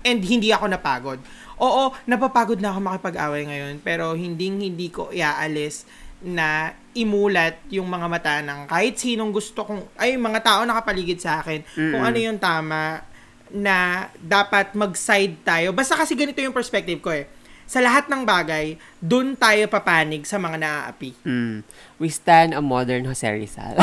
And 0.00 0.20
hindi 0.20 0.52
ako 0.52 0.68
napagod. 0.68 1.20
Oo, 1.60 1.92
napapagod 2.08 2.56
na 2.56 2.72
ako 2.72 2.80
makipag-away 2.80 3.44
ngayon, 3.44 3.74
pero 3.84 4.16
hindi 4.16 4.48
hindi 4.48 4.88
ko 4.88 5.12
iaalis 5.12 5.84
na 6.24 6.72
imulat 6.96 7.60
yung 7.72 7.88
mga 7.88 8.06
mata 8.08 8.34
ng 8.40 8.68
kahit 8.68 8.96
sinong 8.96 9.32
gusto 9.32 9.64
kong, 9.64 9.92
ay, 10.00 10.16
mga 10.16 10.40
tao 10.40 10.60
nakapaligid 10.64 11.20
sa 11.20 11.40
akin, 11.44 11.60
kung 11.92 12.02
ano 12.04 12.16
yung 12.16 12.40
tama 12.40 13.04
na 13.50 14.08
dapat 14.16 14.72
mag-side 14.72 15.36
tayo. 15.42 15.72
Basta 15.74 15.98
kasi 15.98 16.14
ganito 16.14 16.38
yung 16.40 16.54
perspective 16.54 17.00
ko 17.02 17.10
eh. 17.12 17.28
Sa 17.70 17.78
lahat 17.78 18.10
ng 18.10 18.26
bagay, 18.26 18.74
dun 18.98 19.38
tayo 19.38 19.62
papanig 19.70 20.26
sa 20.26 20.42
mga 20.42 20.58
naaapi. 20.58 21.14
Mm. 21.22 21.62
We 22.02 22.10
stand 22.10 22.50
a 22.50 22.58
modern 22.58 23.06
Jose 23.06 23.22
Rizal. 23.22 23.78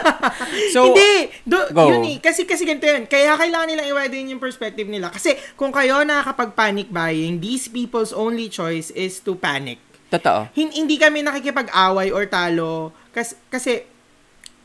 so, 0.74 0.90
Hindi! 0.90 1.30
Do, 1.46 1.70
Go. 1.70 1.86
Yun 1.86 2.02
eh. 2.02 2.18
Kasi, 2.18 2.42
kasi 2.42 2.66
ganito 2.66 2.82
yun. 2.82 3.06
Kaya 3.06 3.38
kailangan 3.38 3.70
nilang 3.70 3.86
i-widen 3.86 4.34
yung 4.34 4.42
perspective 4.42 4.90
nila. 4.90 5.14
Kasi 5.14 5.38
kung 5.54 5.70
kayo 5.70 6.02
nakakapag-panic 6.02 6.90
buying, 6.90 7.38
these 7.38 7.70
people's 7.70 8.10
only 8.10 8.50
choice 8.50 8.90
is 8.92 9.22
to 9.22 9.38
panic. 9.38 9.78
totoo. 10.12 10.44
Hin- 10.52 10.74
hindi 10.74 11.00
kami 11.00 11.24
nakikipag-away 11.24 12.12
or 12.12 12.28
talo 12.28 12.92
kasi, 13.16 13.32
kasi 13.48 13.80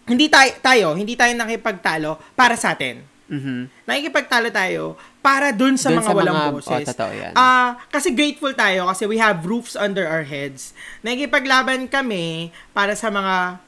hindi 0.03 0.27
tayo, 0.27 0.51
tayo, 0.59 0.87
hindi 0.91 1.15
tayo 1.15 1.31
nakipagtalo 1.35 2.19
para 2.35 2.59
sa 2.59 2.75
atin. 2.75 2.99
Mhm. 3.27 3.87
Nakikipagtalo 3.87 4.51
tayo 4.51 4.95
para 5.27 5.51
dun 5.51 5.75
sa 5.75 5.91
Dun 5.91 5.99
mga 5.99 6.07
sa 6.07 6.15
walang 6.15 6.37
mga- 6.39 6.53
boses. 6.55 6.71
oh, 6.71 6.89
totoo 6.95 7.11
yan. 7.11 7.33
Ah, 7.35 7.75
kasi 7.91 8.15
grateful 8.15 8.55
tayo 8.55 8.87
kasi 8.87 9.03
we 9.03 9.19
have 9.19 9.43
roofs 9.43 9.75
under 9.75 10.07
our 10.07 10.23
heads. 10.23 10.71
Nakikipaglaban 11.03 11.91
kami 11.91 12.55
para 12.71 12.95
sa 12.95 13.11
mga 13.11 13.59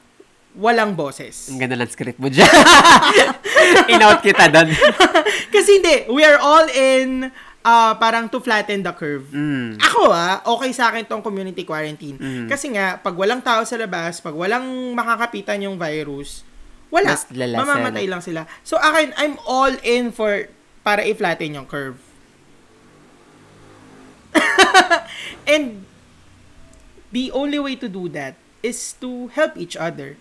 walang 0.56 0.96
boses. 0.96 1.52
Ang 1.52 1.60
ganda 1.60 1.76
ng 1.76 1.90
script 1.92 2.16
mo 2.16 2.32
dyan. 2.32 2.48
In-out 3.92 4.24
kita 4.24 4.48
doon. 4.48 4.72
kasi 5.54 5.78
hindi, 5.78 6.08
we 6.08 6.24
are 6.24 6.40
all 6.40 6.64
in 6.72 7.28
ah, 7.60 7.92
parang 8.00 8.32
to 8.32 8.40
flatten 8.40 8.80
the 8.80 8.94
curve. 8.96 9.28
Mm. 9.28 9.76
Ako 9.84 10.08
ah, 10.08 10.40
okay 10.56 10.72
sa 10.72 10.88
akin 10.88 11.04
tong 11.04 11.20
community 11.20 11.68
quarantine. 11.68 12.16
Mm. 12.16 12.48
Kasi 12.48 12.72
nga, 12.72 12.96
pag 12.96 13.12
walang 13.12 13.44
tao 13.44 13.62
sa 13.68 13.76
labas, 13.76 14.24
pag 14.24 14.32
walang 14.32 14.96
makakapitan 14.96 15.60
yung 15.60 15.76
virus, 15.76 16.40
wala. 16.88 17.14
Mamamatay 17.30 18.08
lang 18.08 18.24
sila. 18.24 18.48
So 18.64 18.80
akin, 18.80 19.12
I'm 19.20 19.36
all 19.46 19.70
in 19.84 20.10
for 20.10 20.48
para 20.80 21.04
i-flatten 21.04 21.60
yung 21.60 21.68
curve. 21.68 22.00
And 25.52 25.84
the 27.10 27.30
only 27.32 27.58
way 27.58 27.74
to 27.76 27.88
do 27.88 28.08
that 28.14 28.36
is 28.62 28.94
to 29.00 29.28
help 29.34 29.56
each 29.56 29.76
other 29.76 30.16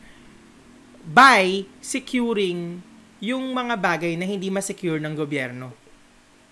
by 1.06 1.66
securing 1.80 2.82
yung 3.20 3.52
mga 3.52 3.76
bagay 3.76 4.14
na 4.16 4.24
hindi 4.24 4.48
ma-secure 4.48 5.00
ng 5.00 5.14
gobyerno 5.16 5.76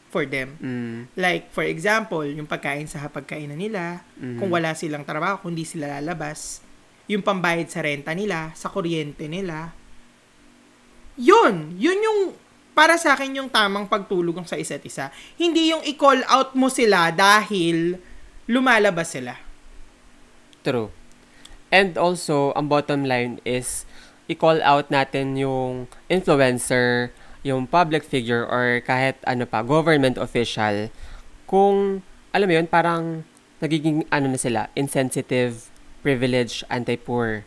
for 0.07 0.23
them. 0.23 0.55
Mm. 0.59 0.99
Like, 1.19 1.51
for 1.51 1.63
example, 1.67 2.23
yung 2.23 2.47
pagkain 2.47 2.87
sa 2.87 3.03
hapagkainan 3.03 3.59
nila, 3.59 4.03
Mhm. 4.19 4.39
kung 4.39 4.49
wala 4.51 4.71
silang 4.71 5.03
trabaho, 5.03 5.43
kung 5.43 5.55
di 5.55 5.67
sila 5.67 5.99
lalabas, 5.99 6.63
yung 7.07 7.23
pambayad 7.23 7.67
sa 7.71 7.83
renta 7.83 8.11
nila, 8.11 8.51
sa 8.55 8.67
kuryente 8.71 9.27
nila. 9.31 9.71
Yun! 11.15 11.75
Yun 11.75 11.99
yung, 12.03 12.19
para 12.77 12.93
sa 13.01 13.17
akin, 13.17 13.41
yung 13.41 13.49
tamang 13.49 13.89
pagtulog 13.89 14.37
sa 14.45 14.53
isa't 14.53 14.85
isa. 14.85 15.09
Hindi 15.33 15.73
yung 15.73 15.81
i-call 15.81 16.21
out 16.29 16.53
mo 16.53 16.69
sila 16.69 17.09
dahil 17.09 17.97
lumalabas 18.45 19.17
sila. 19.17 19.33
True. 20.61 20.93
And 21.73 21.97
also, 21.97 22.53
ang 22.53 22.69
bottom 22.69 23.09
line 23.09 23.41
is, 23.41 23.89
i-call 24.29 24.61
out 24.61 24.93
natin 24.93 25.33
yung 25.41 25.89
influencer, 26.05 27.09
yung 27.41 27.65
public 27.65 28.05
figure, 28.05 28.45
or 28.45 28.77
kahit 28.85 29.17
ano 29.25 29.49
pa, 29.49 29.65
government 29.65 30.21
official, 30.21 30.93
kung, 31.49 32.05
alam 32.29 32.45
mo 32.45 32.53
yun, 32.61 32.69
parang 32.69 33.25
nagiging, 33.57 34.05
ano 34.13 34.29
na 34.29 34.37
sila, 34.37 34.69
insensitive, 34.77 35.73
privileged, 36.05 36.61
anti-poor. 36.69 37.41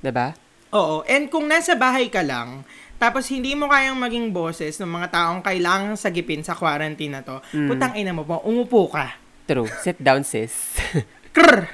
ba? 0.00 0.32
Oo. 0.74 1.06
And 1.06 1.30
kung 1.30 1.46
nasa 1.46 1.78
bahay 1.78 2.10
ka 2.10 2.20
lang, 2.26 2.66
tapos 2.96 3.28
hindi 3.28 3.52
mo 3.52 3.66
kayang 3.66 3.94
maging 3.94 4.30
boses 4.30 4.76
ng 4.76 4.88
mga 4.88 5.08
taong 5.10 5.40
kailangang 5.40 5.94
sagipin 5.94 6.40
sa 6.40 6.52
quarantine 6.52 7.12
na 7.12 7.22
to, 7.22 7.38
Mm. 7.52 7.68
putang 7.68 7.92
ina 7.94 8.10
mo 8.10 8.22
po, 8.22 8.40
umupo 8.42 8.88
ka. 8.88 9.16
True. 9.44 9.68
Sit 9.80 9.96
down, 9.96 10.22
sis. 10.22 10.74
Krr! 11.36 11.68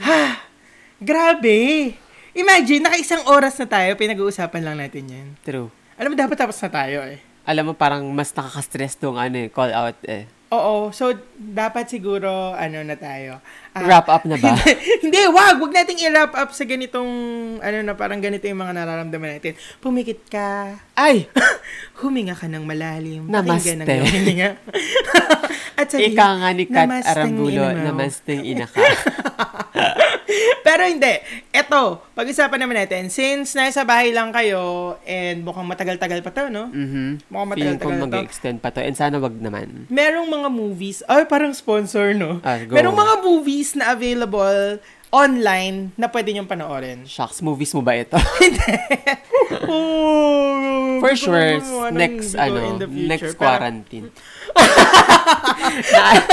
ha! 0.00 0.42
Grabe! 0.98 1.92
Imagine, 2.34 2.82
naka-isang 2.82 3.22
oras 3.28 3.54
na 3.56 3.68
tayo, 3.68 3.94
pinag-uusapan 3.94 4.62
lang 4.64 4.76
natin 4.76 5.04
yan. 5.06 5.28
True. 5.40 5.70
Alam 5.94 6.10
mo, 6.10 6.16
dapat 6.18 6.34
tapos 6.34 6.58
na 6.58 6.70
tayo 6.72 7.06
eh. 7.06 7.22
Alam 7.44 7.70
mo, 7.70 7.72
parang 7.76 8.02
mas 8.10 8.34
nakaka-stress 8.34 8.98
tong 8.98 9.14
ano 9.14 9.36
eh, 9.38 9.48
call 9.48 9.70
out 9.70 9.94
eh. 10.02 10.26
Oo, 10.50 10.90
so 10.90 11.14
dapat 11.34 11.86
siguro, 11.86 12.28
ano 12.52 12.82
na 12.82 12.94
tayo. 12.94 13.38
Ah, 13.74 13.82
Wrap 13.82 14.06
up 14.06 14.22
na 14.24 14.38
ba? 14.38 14.54
hindi, 15.04 15.20
wag! 15.28 15.58
Wag 15.58 15.72
nating 15.74 16.00
i-wrap 16.06 16.32
up 16.32 16.50
sa 16.54 16.62
ganitong, 16.62 17.10
ano 17.58 17.76
na, 17.82 17.92
parang 17.98 18.22
ganito 18.22 18.46
yung 18.46 18.62
mga 18.62 18.72
nararamdaman 18.72 19.38
natin. 19.38 19.58
Pumikit 19.82 20.30
ka. 20.30 20.78
Ay! 20.94 21.26
Huminga 22.00 22.38
ka 22.38 22.46
ng 22.46 22.62
malalim. 22.62 23.26
Namaste. 23.26 23.82
Iyong 23.82 24.06
hininga. 24.06 24.50
At 25.80 25.90
sabihin, 25.90 26.14
Ika 26.14 26.26
nga 26.38 26.50
ni 26.54 26.64
Kat 26.70 26.86
"Namasteng 26.86 27.34
Arambulo, 27.34 27.62
ina 27.66 27.74
mo." 27.74 27.86
namasteng 27.90 28.42
ina 28.46 28.66
ka. 28.70 28.78
Pero 30.64 30.82
hindi. 30.86 31.14
Eto, 31.54 32.02
pag-usapan 32.18 32.58
naman 32.66 32.76
natin. 32.82 33.06
Since 33.12 33.54
nasa 33.54 33.86
bahay 33.86 34.10
lang 34.10 34.34
kayo, 34.34 34.96
and 35.06 35.46
mukhang 35.46 35.68
matagal-tagal 35.68 36.20
pa 36.24 36.30
to, 36.34 36.50
no? 36.50 36.66
Mhm. 36.72 37.30
Mukhang 37.30 37.50
matagal-tagal 37.54 37.94
na 37.94 38.02
to. 38.02 38.06
mag-extend 38.10 38.58
pa 38.58 38.74
to. 38.74 38.82
And 38.82 38.96
sana 38.96 39.22
wag 39.22 39.38
naman. 39.38 39.86
Merong 39.86 40.26
mga 40.26 40.48
movies, 40.50 41.06
ay 41.06 41.24
parang 41.30 41.54
sponsor, 41.54 42.16
no? 42.16 42.42
Ah, 42.42 42.58
go. 42.64 42.74
Merong 42.74 42.96
mga 42.96 43.14
movies 43.22 43.63
na 43.72 43.88
available 43.90 44.76
online 45.08 45.94
na 45.94 46.10
pwede 46.10 46.34
niyong 46.34 46.44
panoorin. 46.44 47.06
Shocks, 47.06 47.40
movies 47.40 47.72
mo 47.72 47.80
ba 47.80 47.94
ito? 47.94 48.18
oh, 49.70 50.98
For 51.02 51.14
sure, 51.14 51.62
next, 51.90 52.34
ano, 52.34 52.82
future. 52.82 52.88
next 53.08 53.32
Pero- 53.32 53.40
quarantine. 53.40 54.08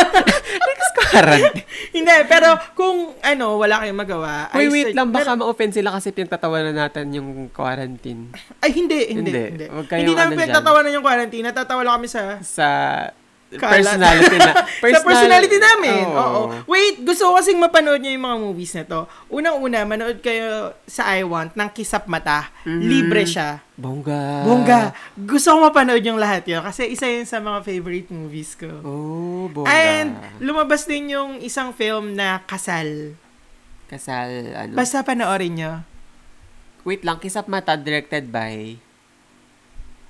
Next 0.62 0.92
quarantine. 0.94 1.66
Hindi, 1.92 2.16
pero 2.26 2.56
kung 2.74 3.18
ano, 3.20 3.58
wala 3.58 3.82
kayong 3.82 3.98
magawa. 3.98 4.48
I 4.54 4.68
wait 4.68 4.92
sug- 4.92 4.98
lang, 4.98 5.10
baka 5.10 5.34
mer- 5.34 5.40
ma-offend 5.42 5.74
sila 5.74 5.90
kasi 5.92 6.12
pinagtatawanan 6.12 6.76
natin 6.76 7.12
yung 7.12 7.30
quarantine. 7.50 8.32
Ay, 8.60 8.72
hindi, 8.74 9.12
hindi, 9.12 9.32
Hindi. 9.32 9.44
hindi. 9.58 9.66
Kayong 9.68 10.02
Hindi 10.02 10.14
namin 10.14 10.34
ano 10.34 10.40
pinagtatawanan 10.40 10.92
yung 10.94 11.06
quarantine. 11.06 11.44
Natatawa 11.44 11.82
lang 11.84 11.94
kami 12.00 12.08
sa 12.08 12.22
Sa 12.42 12.68
Kalat. 13.52 13.84
personality 13.84 14.38
na. 14.38 14.52
sa 14.96 15.00
personality 15.02 15.58
namin. 15.58 16.04
Oo. 16.06 16.16
Oo. 16.16 16.42
Wait, 16.66 17.00
gusto 17.00 17.28
ko 17.28 17.36
kasing 17.36 17.58
mapanood 17.58 18.00
niyo 18.00 18.16
yung 18.16 18.24
mga 18.24 18.38
movies 18.40 18.72
na 18.72 18.84
to. 18.84 19.02
Unang-una, 19.28 19.84
manood 19.84 20.20
kayo 20.20 20.72
sa 20.84 21.12
I 21.12 21.22
Want 21.22 21.52
ng 21.52 21.70
Kisap 21.70 22.08
Mata. 22.08 22.48
Mhm. 22.64 22.80
Libre 22.82 23.24
siya. 23.24 23.60
Bongga. 23.74 24.46
Bongga. 24.46 24.82
Gusto 25.18 25.52
ko 25.52 25.68
mapanood 25.68 26.00
yung 26.00 26.16
lahat 26.16 26.46
yun 26.46 26.62
kasi 26.62 26.88
isa 26.88 27.04
yun 27.04 27.26
sa 27.26 27.38
mga 27.38 27.60
favorite 27.62 28.08
movies 28.08 28.54
ko. 28.54 28.72
Oh, 28.82 29.46
bongga. 29.48 29.68
And 29.68 30.10
lumabas 30.38 30.86
din 30.86 31.10
yung 31.10 31.42
isang 31.42 31.72
film 31.72 32.14
na 32.14 32.40
Kasal. 32.42 33.18
Kasal, 33.88 34.30
ano. 34.54 34.74
Basta 34.74 35.02
panoorin 35.02 35.54
nyo. 35.54 35.74
wait 36.82 37.04
lang, 37.04 37.20
Kisap 37.20 37.46
Mata 37.46 37.76
directed 37.76 38.26
by 38.26 38.80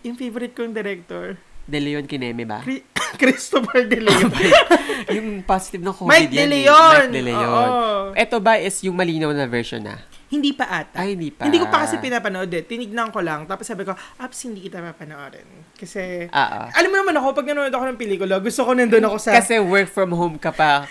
Yung 0.02 0.14
favorite 0.14 0.54
kong 0.54 0.72
director, 0.72 1.38
De 1.64 1.78
Leon 1.78 2.04
Kineme 2.04 2.42
ba? 2.42 2.60
Cri- 2.60 2.82
Christopher 3.22 3.84
De 3.88 4.00
Leon. 4.00 4.32
yung 5.12 5.28
positive 5.44 5.84
ng 5.84 5.96
COVID 5.96 6.12
Mike 6.12 6.32
De 6.32 6.44
eh. 6.44 6.48
Leon. 6.48 7.08
Mike 7.10 7.16
De 7.16 7.22
Leon. 7.26 7.70
Oo. 7.70 8.16
Ito 8.16 8.38
ba 8.40 8.60
is 8.60 8.80
yung 8.84 8.96
malinaw 8.96 9.32
na 9.34 9.48
version 9.48 9.84
na? 9.84 10.00
Hindi 10.32 10.56
pa 10.56 10.64
ata. 10.64 11.04
Ay, 11.04 11.20
hindi 11.20 11.28
pa. 11.28 11.44
Hindi 11.44 11.60
ko 11.60 11.68
pa 11.68 11.84
kasi 11.84 12.00
pinapanood 12.00 12.48
eh. 12.56 12.64
Tinignan 12.64 13.12
ko 13.12 13.20
lang. 13.20 13.44
Tapos 13.52 13.68
sabi 13.68 13.84
ko, 13.84 13.92
Aps, 14.16 14.48
hindi 14.48 14.64
kita 14.64 14.80
papanoorin. 14.80 15.44
Kasi, 15.76 16.32
Ah, 16.32 16.72
ah. 16.72 16.80
alam 16.80 16.88
mo 16.88 17.04
naman 17.04 17.20
ako, 17.20 17.36
pag 17.36 17.52
nanonood 17.52 17.76
ako 17.76 17.86
ng 17.92 18.00
pelikula, 18.00 18.40
gusto 18.40 18.64
ko 18.64 18.72
nandun 18.72 19.04
ako 19.12 19.20
sa... 19.20 19.36
Kasi 19.36 19.60
work 19.60 19.92
from 19.92 20.16
home 20.16 20.40
ka 20.40 20.56
pa 20.56 20.88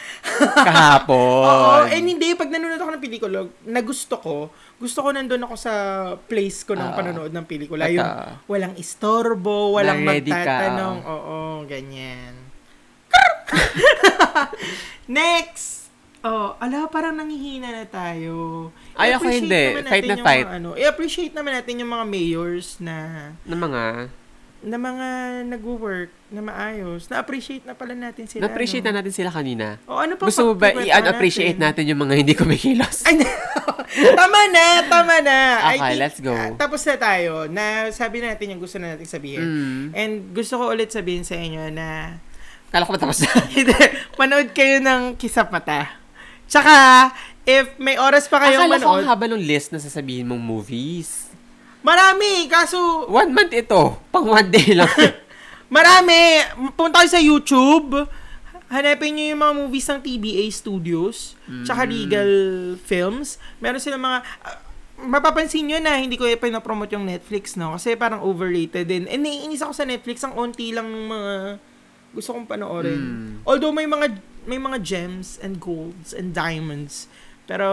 kahapon. 0.61 1.49
Oo, 1.57 1.89
and 1.89 2.05
hindi, 2.05 2.37
pag 2.37 2.53
nanonood 2.53 2.85
ako 2.85 2.91
ng 2.93 3.03
pelikula, 3.03 3.39
na 3.65 3.81
gusto 3.81 4.21
ko, 4.21 4.35
gusto 4.81 5.05
ko 5.05 5.13
nandun 5.13 5.45
ako 5.45 5.55
sa 5.61 5.75
place 6.25 6.65
ko 6.65 6.73
ng 6.73 6.91
Oo. 6.91 6.97
panonood 6.97 7.33
ng 7.37 7.45
pelikula. 7.45 7.85
At, 7.85 7.93
Yung 7.93 8.01
ah, 8.01 8.41
walang 8.49 8.75
istorbo, 8.81 9.77
walang 9.77 10.01
Na 10.01 10.17
ready 10.17 10.33
ka, 10.33 10.41
magtatanong. 10.41 10.97
Oo, 11.05 11.37
ganyan. 11.69 12.33
Next! 15.21 15.93
Oh, 16.21 16.53
ala, 16.61 16.85
parang 16.89 17.17
nangihina 17.17 17.73
na 17.73 17.85
tayo. 17.89 18.69
Ay, 18.93 19.17
ako 19.17 19.29
hindi. 19.29 19.81
natin 19.81 20.05
na 20.05 20.17
yung 20.17 20.25
fight. 20.25 20.49
Mga, 20.49 20.57
ano, 20.61 20.71
i-appreciate 20.77 21.33
naman 21.33 21.57
natin 21.57 21.81
yung 21.81 21.93
mga 21.93 22.07
mayors 22.09 22.77
na 22.77 22.97
ng 23.45 23.61
mga, 23.61 23.83
na 24.61 24.77
mga 24.77 25.09
nag-work 25.49 26.13
na 26.29 26.45
maayos. 26.45 27.09
Na-appreciate 27.09 27.65
na 27.65 27.73
pala 27.73 27.97
natin 27.97 28.29
sila. 28.29 28.45
na-appreciate 28.45 28.85
no? 28.85 28.93
na 28.93 29.01
natin 29.01 29.13
sila 29.17 29.33
kanina. 29.33 29.81
O 29.89 29.97
ano 29.97 30.21
pa 30.21 30.29
Gusto 30.29 30.53
mo 30.53 30.55
ba 30.57 30.77
i-appreciate 30.77 31.57
natin 31.57 31.89
yung 31.89 32.01
mga 32.05 32.15
hindi 32.21 32.37
kumikilos? 32.37 33.09
Ay, 33.09 33.25
tama 34.21 34.41
na, 34.53 34.65
tama 34.85 35.15
na. 35.25 35.39
I 35.65 35.77
Okay, 35.81 35.95
let's 35.97 36.21
go. 36.21 36.37
ah, 36.37 36.53
tapos 36.61 36.85
na 36.85 36.97
tayo. 37.01 37.49
Na 37.49 37.89
sabi 37.89 38.21
natin 38.21 38.53
yung 38.53 38.61
gusto 38.61 38.77
na 38.77 38.95
natin 38.95 39.09
sabihin. 39.09 39.43
Mm. 39.43 39.85
And 39.97 40.13
gusto 40.37 40.61
ko 40.61 40.71
ulit 40.71 40.93
sabihin 40.93 41.25
sa 41.25 41.41
inyo 41.41 41.73
na 41.73 42.21
Kala 42.71 42.87
ko 42.87 42.95
matapos 42.95 43.27
na. 43.27 43.31
manood 44.21 44.55
kayo 44.55 44.79
ng 44.79 45.19
Kisap 45.19 45.51
Mata. 45.51 45.91
Tsaka, 46.47 47.11
if 47.43 47.67
may 47.83 47.99
oras 47.99 48.31
pa 48.31 48.39
kayong 48.39 48.71
Akala 48.71 48.79
ko 48.79 48.87
ang 48.95 49.03
manood, 49.03 49.11
haba 49.11 49.27
ng 49.27 49.43
list 49.43 49.75
na 49.75 49.83
sasabihin 49.83 50.27
mong 50.31 50.39
movies. 50.39 51.30
Marami, 51.81 52.47
kaso, 52.47 53.07
One 53.07 53.31
month 53.31 53.53
ito. 53.53 53.99
Pang 54.09 54.27
one 54.27 54.49
day 54.49 54.75
lang. 54.79 54.91
marami. 55.67 56.45
Punta 56.73 57.01
kayo 57.01 57.11
sa 57.11 57.19
YouTube, 57.19 58.07
hanapin 58.67 59.15
nyo 59.15 59.25
yung 59.29 59.41
mga 59.41 59.55
movies 59.57 59.87
ng 59.87 60.01
TBA 60.01 60.45
Studios, 60.51 61.35
tsaka 61.63 61.83
Mm. 61.85 61.91
Regal 61.91 62.33
Films. 62.79 63.29
Meron 63.59 63.81
silang 63.81 64.01
mga, 64.01 64.19
ah, 64.43 64.59
mapapansin 65.01 65.65
nyo 65.65 65.81
na 65.81 65.97
hindi 65.97 66.15
ko 66.15 66.25
eh 66.25 66.37
pinapromote 66.37 66.93
yung 66.93 67.09
Netflix, 67.09 67.57
no? 67.57 67.73
Kasi 67.73 67.97
parang 67.97 68.21
overrated 68.21 68.85
din. 68.85 69.09
And 69.09 69.25
naiinis 69.25 69.59
ako 69.59 69.73
sa 69.73 69.89
Netflix, 69.89 70.21
ang 70.23 70.37
onti 70.37 70.71
lang 70.71 70.87
ng 70.87 71.07
mga 71.09 71.33
gusto 72.11 72.35
kong 72.35 72.47
panoorin. 72.47 73.01
Mm. 73.01 73.31
Although 73.43 73.73
may 73.73 73.87
mga 73.87 74.07
may 74.41 74.57
mga 74.57 74.81
gems 74.81 75.37
and 75.39 75.61
golds 75.61 76.13
and 76.13 76.33
diamonds. 76.33 77.07
Pero 77.45 77.69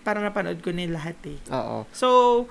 parang 0.00 0.22
napanood 0.22 0.58
ko 0.58 0.70
na 0.70 0.82
yung 0.82 0.94
lahat 0.94 1.14
eh. 1.24 1.38
Oo. 1.48 1.86
So, 1.90 2.06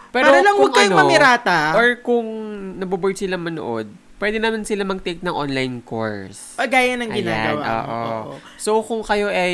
Pero 0.09 0.25
para 0.25 0.39
lang 0.39 0.55
kung 0.55 0.61
huwag 0.63 0.73
kayong 0.73 0.91
ano, 0.91 1.01
mamirata. 1.01 1.57
Or 1.73 1.87
kung 1.99 2.27
naboboard 2.75 3.15
sila 3.15 3.35
manood, 3.35 3.87
pwede 4.15 4.39
naman 4.39 4.63
sila 4.63 4.83
mag-take 4.83 5.19
ng 5.19 5.31
online 5.31 5.81
course. 5.81 6.55
o 6.55 6.63
gaya 6.63 6.95
ng 6.95 7.07
Ayan, 7.07 7.17
ginagawa. 7.17 7.59
oo. 7.59 7.91
Oo. 7.91 8.33
So, 8.55 8.79
kung 8.79 9.01
kayo 9.01 9.27
ay 9.27 9.53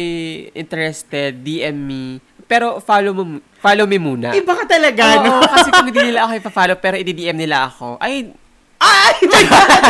interested, 0.52 1.42
DM 1.42 1.76
me. 1.76 2.04
Pero 2.46 2.78
follow 2.78 3.12
mo, 3.12 3.24
follow 3.58 3.86
me 3.86 3.98
muna. 3.98 4.30
Iba 4.32 4.54
ka 4.54 4.66
talaga, 4.68 5.04
Oo, 5.18 5.24
no? 5.24 5.42
kasi 5.42 5.70
kung 5.72 5.88
hindi 5.88 6.04
nila 6.06 6.26
ako 6.26 6.32
ipa-follow, 6.38 6.78
pero 6.78 6.96
i-DM 6.96 7.38
nila 7.40 7.66
ako, 7.66 7.96
ay, 7.98 8.30
Ay! 8.78 9.14
my 9.24 9.44
God! 9.48 9.84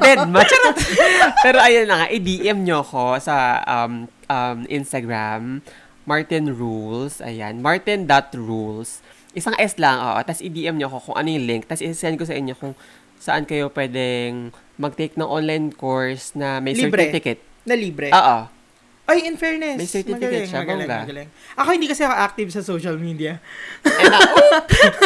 dead 0.00 0.20
match. 0.26 0.52
pero 1.40 1.60
ayun 1.60 1.84
na 1.84 1.96
nga, 1.98 2.08
i-DM 2.08 2.58
nyo 2.60 2.80
ako 2.80 3.20
sa 3.20 3.36
um, 3.62 3.92
um, 4.26 4.58
Instagram, 4.66 5.60
Martin 6.08 6.56
Rules, 6.56 7.20
ayan, 7.20 7.60
martin.rules. 7.60 9.04
Isang 9.36 9.52
S 9.60 9.76
lang, 9.76 10.00
oo. 10.00 10.18
Tapos 10.24 10.40
i-DM 10.40 10.80
nyo 10.80 10.88
ako 10.88 11.12
kung 11.12 11.16
ano 11.20 11.28
yung 11.28 11.44
link. 11.44 11.68
Tapos 11.68 11.84
i-send 11.84 12.16
ko 12.16 12.24
sa 12.24 12.32
inyo 12.32 12.56
kung 12.56 12.72
saan 13.20 13.44
kayo 13.44 13.68
pwedeng 13.76 14.56
mag-take 14.80 15.20
ng 15.20 15.28
online 15.28 15.68
course 15.76 16.32
na 16.32 16.64
may 16.64 16.72
Libre. 16.72 17.04
certificate. 17.04 17.42
na 17.68 17.76
libre. 17.76 18.08
Oo. 18.08 18.48
Ay, 19.08 19.24
in 19.28 19.36
fairness. 19.36 19.76
May 19.76 19.88
certificate 19.88 20.48
magaling, 20.48 20.48
siya, 20.48 20.60
magaling, 20.64 20.88
bongga. 20.88 21.00
magaling. 21.04 21.28
Ako 21.56 21.68
hindi 21.72 21.88
kasi 21.88 22.00
ako 22.04 22.14
active 22.16 22.48
sa 22.52 22.60
social 22.64 22.96
media. 22.96 23.40
And, 23.84 24.12
uh, 24.12 24.24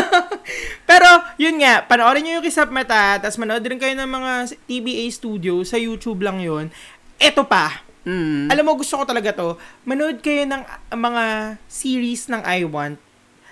Pero, 0.91 1.07
yun 1.39 1.59
nga, 1.59 1.83
panoorin 1.87 2.23
nyo 2.23 2.33
yung 2.39 2.47
Kisap 2.47 2.71
Mata, 2.71 3.19
tapos 3.19 3.39
manood 3.39 3.63
rin 3.63 3.79
kayo 3.79 3.95
ng 3.95 4.11
mga 4.11 4.33
TBA 4.67 5.07
studio, 5.11 5.63
sa 5.67 5.79
YouTube 5.79 6.23
lang 6.23 6.39
yun. 6.43 6.71
Eto 7.19 7.47
pa, 7.47 7.83
mm, 8.03 8.49
alam 8.49 8.65
mo, 8.65 8.75
gusto 8.75 8.95
ko 8.95 9.05
talaga 9.05 9.31
to, 9.33 9.55
manood 9.83 10.19
kayo 10.19 10.43
ng 10.45 10.63
uh, 10.63 10.95
mga 10.95 11.25
series 11.67 12.27
ng 12.27 12.43
I 12.43 12.63
Want, 12.65 12.99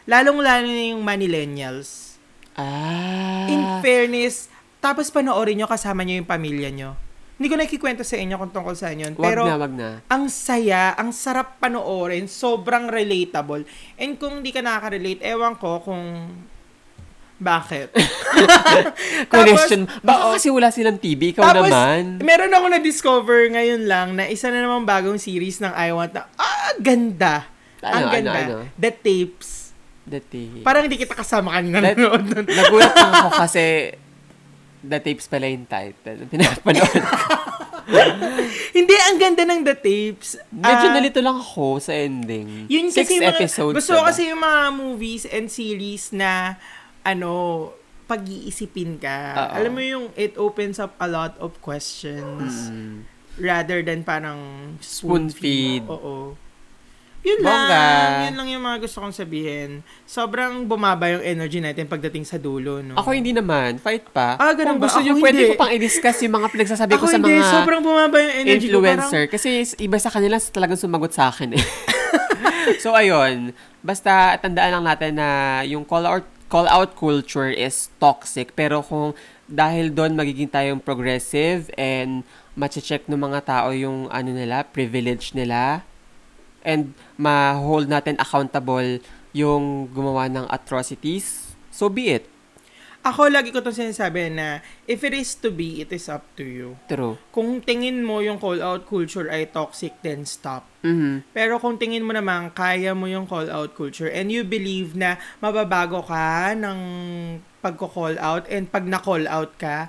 lalong-lalo 0.04 0.66
na 0.66 0.84
yung 0.90 1.02
Manillennials. 1.02 2.18
ah, 2.54 3.46
In 3.46 3.62
fairness, 3.80 4.50
tapos 4.78 5.08
panoorin 5.08 5.56
nyo 5.56 5.66
kasama 5.66 6.02
nyo 6.02 6.18
yung 6.18 6.28
pamilya 6.28 6.70
nyo. 6.70 6.90
Hindi 7.40 7.48
ko 7.48 7.56
nakikwento 7.56 8.04
sa 8.04 8.20
inyo 8.20 8.36
kung 8.36 8.52
tungkol 8.52 8.76
sa 8.76 8.92
inyo. 8.92 9.16
wag 9.16 9.24
Pero, 9.24 9.48
na, 9.48 9.56
wag 9.56 9.72
na. 9.72 9.88
ang 10.12 10.28
saya, 10.28 10.92
ang 10.92 11.08
sarap 11.08 11.56
panoorin, 11.56 12.28
sobrang 12.28 12.92
relatable. 12.92 13.64
And 13.96 14.20
kung 14.20 14.44
hindi 14.44 14.52
ka 14.52 14.60
nakaka-relate, 14.60 15.24
ewan 15.24 15.56
ko 15.56 15.80
kung 15.80 16.04
bakit. 17.40 17.88
Question, 19.32 19.88
baka 20.00 20.22
oo. 20.22 20.32
kasi 20.36 20.48
wala 20.48 20.68
silang 20.68 20.96
TV, 20.96 21.32
ikaw 21.32 21.42
Tapos, 21.42 21.66
naman. 21.66 22.20
meron 22.20 22.52
ako 22.52 22.66
na-discover 22.70 23.48
ngayon 23.50 23.82
lang 23.84 24.12
na 24.12 24.28
isa 24.28 24.48
na 24.48 24.60
namang 24.60 24.84
bagong 24.84 25.16
series 25.16 25.58
ng 25.58 25.72
I 25.72 25.90
Want 25.90 26.12
na, 26.12 26.28
ah, 26.36 26.76
ganda. 26.76 27.48
ang 27.80 28.06
Ano, 28.06 28.12
ganda. 28.12 28.30
ano, 28.30 28.52
ano? 28.60 28.76
The 28.76 28.92
Tapes. 28.92 29.72
The 30.04 30.20
tape. 30.20 30.60
Parang 30.60 30.84
hindi 30.84 30.96
kita 30.96 31.14
kasama 31.14 31.54
kanina 31.54 31.80
That- 31.80 31.94
nanonood 31.94 32.24
nun. 32.26 32.46
Nagulat 32.58 32.92
ako 32.92 33.28
kasi 33.38 33.94
The 34.80 34.98
Tapes 34.98 35.26
pala 35.26 35.46
yung 35.46 35.64
title. 35.64 36.24
Pinapanood 36.26 36.92
hindi, 38.70 38.94
ang 38.96 39.18
ganda 39.18 39.42
ng 39.44 39.60
The 39.62 39.76
Tapes. 39.76 40.38
Medyo 40.48 40.86
Ah, 40.86 40.94
nalito 40.94 41.18
lang 41.18 41.36
ako 41.36 41.80
sa 41.80 41.92
ending. 41.92 42.66
Yun 42.66 42.86
Six 42.88 43.02
kasi 43.02 43.12
yung 43.16 43.26
mga, 43.26 43.34
episodes. 43.36 43.74
Gusto 43.76 43.92
ko 43.92 43.98
diba? 43.98 44.08
kasi 44.08 44.22
yung 44.30 44.40
mga 44.40 44.62
movies 44.70 45.24
and 45.26 45.46
series 45.46 46.04
na, 46.10 46.54
ano, 47.02 47.32
pag-iisipin 48.06 48.98
ka. 48.98 49.18
Oo. 49.32 49.52
Alam 49.54 49.72
mo 49.72 49.80
yung, 49.80 50.04
it 50.14 50.34
opens 50.34 50.76
up 50.76 50.98
a 50.98 51.06
lot 51.06 51.38
of 51.38 51.54
questions 51.60 52.68
Mm. 52.68 53.06
rather 53.38 53.80
than 53.80 54.02
parang 54.02 54.38
Spoon 54.78 55.30
feed. 55.30 55.86
Oo. 55.86 56.34
Yun 57.20 57.36
Bongga. 57.38 57.68
lang. 57.68 58.10
Yun 58.26 58.34
lang 58.34 58.48
yung 58.50 58.64
mga 58.64 58.78
gusto 58.80 58.98
kong 58.98 59.12
sabihin. 59.12 59.84
Sobrang 60.02 60.64
bumaba 60.64 61.04
yung 61.06 61.20
energy 61.20 61.60
natin 61.60 61.84
pagdating 61.84 62.24
sa 62.24 62.34
dulo, 62.34 62.80
no? 62.80 62.96
Ako 62.96 63.12
hindi 63.12 63.30
naman. 63.30 63.76
Fight 63.76 64.08
pa. 64.08 64.40
Ah, 64.40 64.56
ganun 64.56 64.74
Kung 64.74 64.80
ba? 64.80 64.84
gusto 64.88 64.98
nyo, 64.98 65.20
pwede 65.20 65.40
ko 65.46 65.54
pang 65.54 65.68
i-discuss 65.68 66.24
yung 66.24 66.34
mga 66.34 66.48
pinagsasabi 66.48 66.96
Ako 66.96 67.04
ko 67.04 67.06
sa 67.06 67.20
hindi. 67.20 67.36
mga 67.36 67.52
Sobrang 67.52 67.82
bumaba 67.84 68.16
yung 68.16 68.34
energy 68.40 68.66
influencer. 68.66 69.28
ko. 69.28 69.36
Kasi 69.36 69.48
iba 69.78 70.00
sa 70.00 70.08
kanila 70.08 70.40
talagang 70.40 70.80
sumagot 70.80 71.12
sa 71.12 71.28
akin 71.28 71.60
eh. 71.60 71.64
so, 72.82 72.90
ayun. 72.90 73.52
Basta 73.78 74.40
tandaan 74.40 74.80
lang 74.80 74.84
natin 74.88 75.12
na 75.14 75.28
yung 75.62 75.84
call 75.84 76.08
out, 76.08 76.24
call 76.50 76.66
out 76.66 76.98
culture 76.98 77.48
is 77.48 77.88
toxic. 78.02 78.52
Pero 78.58 78.82
kung 78.82 79.14
dahil 79.46 79.94
doon 79.94 80.18
magiging 80.18 80.50
tayong 80.50 80.82
progressive 80.82 81.70
and 81.78 82.26
mache-check 82.58 83.06
ng 83.06 83.16
mga 83.16 83.46
tao 83.46 83.70
yung 83.70 84.10
ano 84.10 84.30
nila, 84.34 84.66
privilege 84.66 85.32
nila, 85.32 85.86
and 86.66 86.92
ma-hold 87.16 87.88
natin 87.88 88.18
accountable 88.20 89.00
yung 89.32 89.88
gumawa 89.94 90.26
ng 90.26 90.46
atrocities, 90.50 91.54
so 91.70 91.86
be 91.86 92.18
it. 92.20 92.26
Ako, 93.00 93.32
lagi 93.32 93.48
ko 93.48 93.64
itong 93.64 93.80
sinasabi 93.88 94.28
na 94.28 94.60
if 94.84 95.00
it 95.00 95.16
is 95.16 95.32
to 95.32 95.48
be, 95.48 95.80
it 95.80 95.88
is 95.88 96.04
up 96.12 96.20
to 96.36 96.44
you. 96.44 96.76
True. 96.84 97.16
Kung 97.32 97.64
tingin 97.64 98.04
mo 98.04 98.20
yung 98.20 98.36
call 98.36 98.60
out 98.60 98.84
culture 98.84 99.24
ay 99.32 99.48
toxic, 99.48 99.96
then 100.04 100.28
stop. 100.28 100.68
Mhm. 100.84 101.24
Pero 101.32 101.56
kung 101.56 101.80
tingin 101.80 102.04
mo 102.04 102.12
naman, 102.12 102.52
kaya 102.52 102.92
mo 102.92 103.08
yung 103.08 103.24
call 103.24 103.48
out 103.48 103.72
culture 103.72 104.08
and 104.12 104.28
you 104.28 104.44
believe 104.44 104.92
na 104.92 105.16
mababago 105.40 106.04
ka 106.04 106.52
ng 106.52 106.78
pagko-call 107.64 108.20
out 108.20 108.44
and 108.52 108.68
pag 108.68 108.84
na-call 108.84 109.24
out 109.24 109.56
ka, 109.56 109.88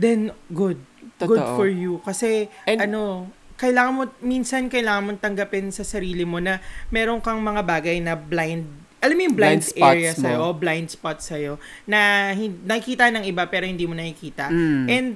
then 0.00 0.32
good. 0.48 0.80
Good 1.20 1.44
Totoo. 1.44 1.56
for 1.60 1.68
you. 1.68 2.00
Kasi, 2.00 2.48
And- 2.64 2.88
ano, 2.88 3.28
kailangan 3.58 3.92
mo, 3.92 4.02
minsan 4.22 4.70
kailangan 4.70 5.02
mo 5.02 5.10
tanggapin 5.18 5.74
sa 5.74 5.82
sarili 5.82 6.22
mo 6.22 6.38
na 6.38 6.62
meron 6.88 7.18
kang 7.20 7.42
mga 7.42 7.66
bagay 7.66 7.98
na 7.98 8.14
blind, 8.14 8.64
alam 8.98 9.14
mo 9.14 9.22
yung 9.22 9.36
blind, 9.38 9.62
Blind 9.62 9.70
spots 9.70 9.94
area 9.94 10.10
mo. 10.10 10.22
sa'yo, 10.22 10.38
o 10.42 10.46
blind 10.52 10.88
spot 10.90 11.18
sa'yo, 11.22 11.52
na 11.86 12.00
hin- 12.34 12.60
nakikita 12.66 13.10
ng 13.10 13.24
iba 13.24 13.46
pero 13.46 13.64
hindi 13.64 13.86
mo 13.86 13.94
nakikita. 13.94 14.50
Mm. 14.50 14.84
And, 14.90 15.08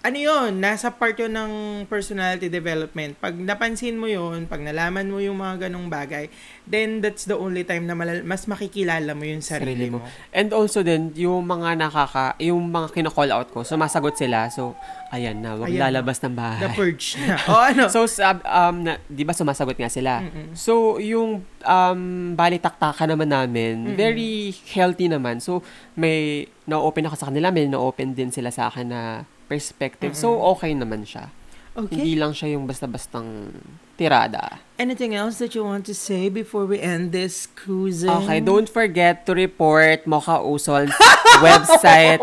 ano 0.00 0.16
yun, 0.16 0.64
nasa 0.64 0.88
part 0.88 1.12
yun 1.20 1.28
ng 1.28 1.52
personality 1.84 2.48
development. 2.48 3.20
Pag 3.20 3.36
napansin 3.36 4.00
mo 4.00 4.08
yun, 4.08 4.48
pag 4.48 4.64
nalaman 4.64 5.04
mo 5.04 5.20
yung 5.20 5.36
mga 5.36 5.68
ganong 5.68 5.92
bagay, 5.92 6.32
then 6.64 7.04
that's 7.04 7.28
the 7.28 7.36
only 7.36 7.68
time 7.68 7.84
na 7.84 7.92
malal- 7.92 8.24
mas 8.24 8.48
makikilala 8.48 9.12
mo 9.12 9.28
yung 9.28 9.44
sarili, 9.44 9.92
mo. 9.92 10.00
And 10.32 10.56
also 10.56 10.80
din, 10.80 11.12
yung 11.20 11.44
mga 11.44 11.76
nakaka, 11.76 12.32
yung 12.40 12.72
mga 12.72 12.96
kino-call 12.96 13.28
out 13.28 13.52
ko, 13.52 13.60
sumasagot 13.60 14.16
sila. 14.16 14.48
So, 14.48 14.72
ayan 15.12 15.44
na, 15.44 15.60
wag 15.60 15.68
Ayan 15.68 15.92
lalabas 15.92 16.16
ng 16.24 16.32
bahay. 16.32 16.64
The 16.64 16.72
purge 16.72 17.20
na. 17.20 17.36
o 17.52 17.60
ano? 17.60 17.84
So, 17.92 18.08
sab, 18.08 18.40
um, 18.48 18.80
na, 18.80 18.96
di 19.04 19.28
ba 19.28 19.36
sumasagot 19.36 19.76
nga 19.76 19.92
sila? 19.92 20.24
Mm-mm. 20.24 20.56
So, 20.56 20.96
yung 20.96 21.44
um, 21.68 22.00
balitaktakan 22.40 23.04
naman 23.04 23.28
namin, 23.28 23.84
Mm-mm. 23.84 24.00
very 24.00 24.56
healthy 24.72 25.12
naman. 25.12 25.44
So, 25.44 25.60
may 25.92 26.48
na-open 26.64 27.04
ako 27.04 27.20
sa 27.20 27.28
kanila, 27.28 27.52
may 27.52 27.68
na-open 27.68 28.16
din 28.16 28.32
sila 28.32 28.48
sa 28.48 28.72
akin 28.72 28.88
na 28.88 29.02
perspective. 29.50 30.14
So, 30.14 30.38
okay 30.54 30.70
naman 30.78 31.02
siya. 31.02 31.34
Hindi 31.74 32.14
okay. 32.14 32.20
lang 32.22 32.32
siya 32.34 32.54
yung 32.54 32.70
basta-bastang 32.70 33.50
tirada. 33.98 34.62
Anything 34.80 35.12
else 35.12 35.36
that 35.44 35.52
you 35.52 35.60
want 35.60 35.84
to 35.84 35.92
say 35.92 36.32
before 36.32 36.64
we 36.64 36.80
end 36.80 37.12
this 37.12 37.44
cruising? 37.44 38.08
Okay, 38.24 38.40
don't 38.40 38.64
forget 38.64 39.28
to 39.28 39.36
report 39.36 40.08
Mocha 40.08 40.40
Uson's 40.40 40.96
website, 41.44 42.16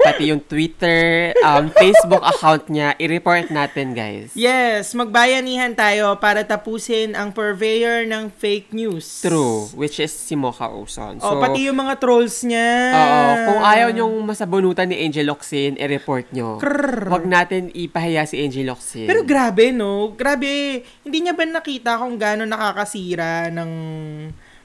pati 0.00 0.32
yung 0.32 0.40
Twitter, 0.40 1.36
um, 1.44 1.68
Facebook 1.68 2.24
account 2.24 2.72
niya. 2.72 2.96
I-report 2.96 3.52
natin, 3.52 3.92
guys. 3.92 4.32
Yes, 4.32 4.96
magbayanihan 4.96 5.76
tayo 5.76 6.16
para 6.16 6.40
tapusin 6.40 7.12
ang 7.12 7.36
purveyor 7.36 8.08
ng 8.08 8.32
fake 8.32 8.72
news. 8.72 9.20
True, 9.20 9.68
which 9.76 10.00
is 10.00 10.08
si 10.08 10.32
Mocha 10.32 10.72
Uson. 10.72 11.20
o, 11.20 11.36
pati 11.36 11.68
yung 11.68 11.84
mga 11.84 12.00
trolls 12.00 12.40
niya. 12.48 12.96
Oo, 12.96 13.28
kung 13.44 13.60
ayaw 13.60 13.92
nyong 13.92 14.16
masabunutan 14.24 14.88
ni 14.88 15.04
Angel 15.04 15.28
Locsin, 15.28 15.76
i-report 15.76 16.32
nyo. 16.32 16.56
Krrr. 16.56 17.12
Huwag 17.12 17.28
natin 17.28 17.68
ipahiya 17.76 18.24
si 18.24 18.40
Angel 18.40 18.72
Locsin. 18.72 19.04
Pero 19.04 19.20
grabe, 19.20 19.68
no? 19.68 20.16
Grabe. 20.16 20.80
Hindi 21.04 21.28
niya 21.28 21.36
ba 21.36 21.44
nakita 21.44 21.89
halata 21.90 22.02
kung 22.06 22.16
gaano 22.18 22.46
nakakasira 22.46 23.50
ng 23.50 23.70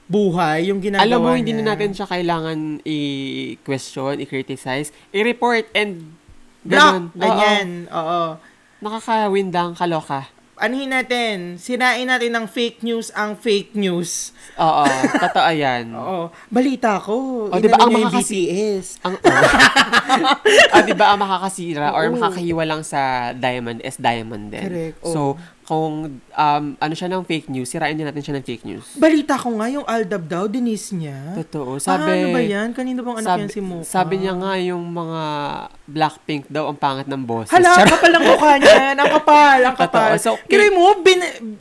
buhay 0.06 0.70
yung 0.70 0.78
ginagawa 0.78 1.02
Alam 1.02 1.18
mo, 1.18 1.30
hindi 1.34 1.50
niya. 1.50 1.66
na 1.66 1.74
natin 1.74 1.90
siya 1.90 2.06
kailangan 2.06 2.58
i-question, 2.86 4.22
i-criticize, 4.22 4.94
i-report, 5.10 5.66
and 5.74 6.14
Block! 6.62 6.78
ganun. 6.78 7.02
Oo. 7.10 7.18
Ganyan. 7.18 7.68
Oo. 7.90 8.22
Nakakawindang 8.78 9.74
kaloka. 9.74 10.30
Anuhin 10.56 10.88
natin, 10.88 11.60
sirain 11.60 12.08
natin 12.08 12.32
ng 12.32 12.46
fake 12.48 12.80
news 12.80 13.12
ang 13.12 13.36
fake 13.36 13.76
news. 13.76 14.32
Oo, 14.56 14.88
totoo 15.20 15.50
yan. 15.52 15.92
Oo. 16.00 16.32
Balita 16.48 16.96
ko. 16.96 17.50
O, 17.52 17.58
di 17.60 17.68
ba, 17.68 17.76
inano 17.76 17.84
ang 17.84 17.92
makakasi- 18.08 18.48
BTS. 18.48 18.86
Ang, 19.04 19.14
oh. 20.72 20.80
di 20.80 20.94
ba 20.96 21.12
ang 21.12 21.20
makakasira 21.20 21.92
or 21.92 22.08
makakahiwa 22.08 22.62
lang 22.64 22.80
sa 22.80 23.34
diamond 23.36 23.84
is 23.84 24.00
diamond 24.00 24.48
din. 24.48 24.64
Correct, 24.64 24.96
So, 25.04 25.36
kung 25.66 26.22
um, 26.36 26.76
ano 26.76 26.92
siya 26.92 27.08
ng 27.08 27.24
fake 27.24 27.48
news, 27.48 27.66
sirain 27.66 27.96
din 27.96 28.04
natin 28.04 28.20
siya 28.20 28.36
ng 28.36 28.44
fake 28.44 28.64
news. 28.68 28.86
Balita 28.94 29.34
ko 29.34 29.56
nga 29.56 29.66
yung 29.66 29.82
Aldab 29.82 30.28
daw, 30.28 30.44
Denise 30.46 30.92
niya. 30.92 31.32
Totoo. 31.34 31.80
Sabi, 31.80 32.04
Sabi, 32.04 32.12
ano 32.14 32.28
ba 32.30 32.42
yan? 32.44 32.68
Kanino 32.76 33.00
bang 33.00 33.18
anak 33.18 33.30
sabi, 33.32 33.40
yan 33.42 33.50
si 33.50 33.60
Mocha? 33.64 33.88
sabi 33.88 34.14
niya 34.20 34.32
nga 34.36 34.52
yung 34.60 34.84
mga 34.84 35.22
Blackpink 35.86 36.44
daw 36.46 36.68
ang 36.68 36.76
pangat 36.76 37.06
ng 37.08 37.22
boses. 37.24 37.50
Hala, 37.50 37.72
Charot. 37.72 37.90
kapal 37.96 38.12
ang 38.12 38.24
mukha 38.26 38.52
niyan. 38.58 38.94
Ang 39.06 39.10
kapal, 39.12 39.58
ang 39.62 39.76
kapal. 39.76 40.18
Totoo. 40.18 40.18
So, 40.18 40.30
Kaya 40.44 40.72
mo, 40.72 40.98
bin, 40.98 41.20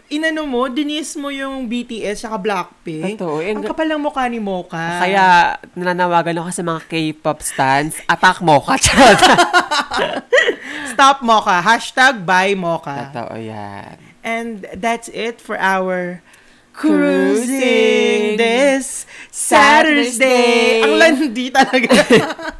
inano 0.09 0.43
mo, 0.45 0.65
Denise 0.65 1.13
mo 1.15 1.29
yung 1.29 1.69
BTS 1.69 2.25
saka 2.25 2.41
Blackpink. 2.41 3.21
Totoo. 3.21 3.39
Ang 3.39 3.61
And- 3.61 3.69
kapal 3.69 3.85
ng 3.85 4.01
mukha 4.01 4.25
ni 4.25 4.41
Mocha. 4.41 4.99
Kaya 4.99 5.25
nananawagan 5.77 6.41
ako 6.41 6.49
sa 6.49 6.63
mga 6.65 6.81
K-pop 6.89 7.39
stans, 7.39 8.01
attack 8.05 8.41
mo 8.41 8.57
ka. 8.59 8.75
Charot. 8.83 9.19
Stop 10.91 11.21
Mocha. 11.21 11.61
Hashtag 11.61 12.25
buy 12.25 12.57
Mocha. 12.57 13.13
Totoo 13.13 13.35
yan. 13.37 14.04
And 14.25 14.65
that's 14.73 15.07
it 15.13 15.37
for 15.37 15.55
our 15.61 16.25
Cruising 16.75 17.55
cruising 17.55 18.35
this 18.35 19.07
Saturday. 19.31 20.11
Saturday. 20.11 20.83
Ang 20.83 20.99
landi 20.99 21.47
talaga. 21.55 22.03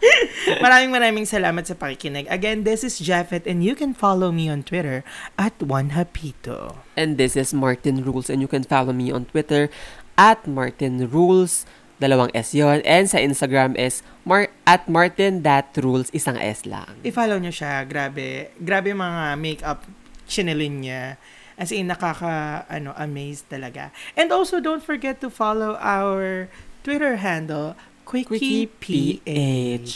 maraming 0.63 0.91
maraming 0.95 1.27
salamat 1.27 1.67
sa 1.67 1.75
pakikinig. 1.75 2.23
Again, 2.31 2.63
this 2.63 2.87
is 2.87 2.95
Jeffet 2.95 3.43
and 3.43 3.59
you 3.59 3.75
can 3.75 3.91
follow 3.91 4.31
me 4.31 4.47
on 4.47 4.63
Twitter 4.63 5.03
at 5.35 5.59
OneHapito. 5.59 6.79
And 6.95 7.19
this 7.19 7.35
is 7.35 7.51
Martin 7.51 8.07
Rules 8.07 8.31
and 8.31 8.39
you 8.39 8.47
can 8.47 8.63
follow 8.63 8.95
me 8.95 9.11
on 9.11 9.27
Twitter 9.27 9.67
at 10.15 10.47
Martin 10.47 11.11
Rules. 11.11 11.67
Dalawang 11.99 12.31
S 12.31 12.55
yun. 12.55 12.79
And 12.87 13.11
sa 13.11 13.19
Instagram 13.19 13.75
is 13.75 13.99
mar- 14.23 14.51
at 14.63 14.87
Martin 14.87 15.43
that 15.43 15.75
rules 15.75 16.07
isang 16.15 16.39
S 16.39 16.63
lang. 16.63 17.03
I-follow 17.03 17.35
nyo 17.35 17.51
siya. 17.51 17.83
Grabe. 17.83 18.55
Grabe 18.63 18.95
mga 18.95 19.35
makeup 19.35 19.83
chinelin 20.23 20.87
niya. 20.87 21.19
As 21.55 21.71
in, 21.71 21.87
nakaka, 21.87 22.65
ano, 22.67 22.93
amazed 22.99 23.47
talaga. 23.49 23.91
And 24.15 24.31
also, 24.31 24.59
don't 24.59 24.83
forget 24.83 25.21
to 25.23 25.29
follow 25.31 25.79
our 25.79 26.51
Twitter 26.83 27.17
handle, 27.17 27.75
Quickie 28.05 28.69
QuickiePH. 28.69 29.91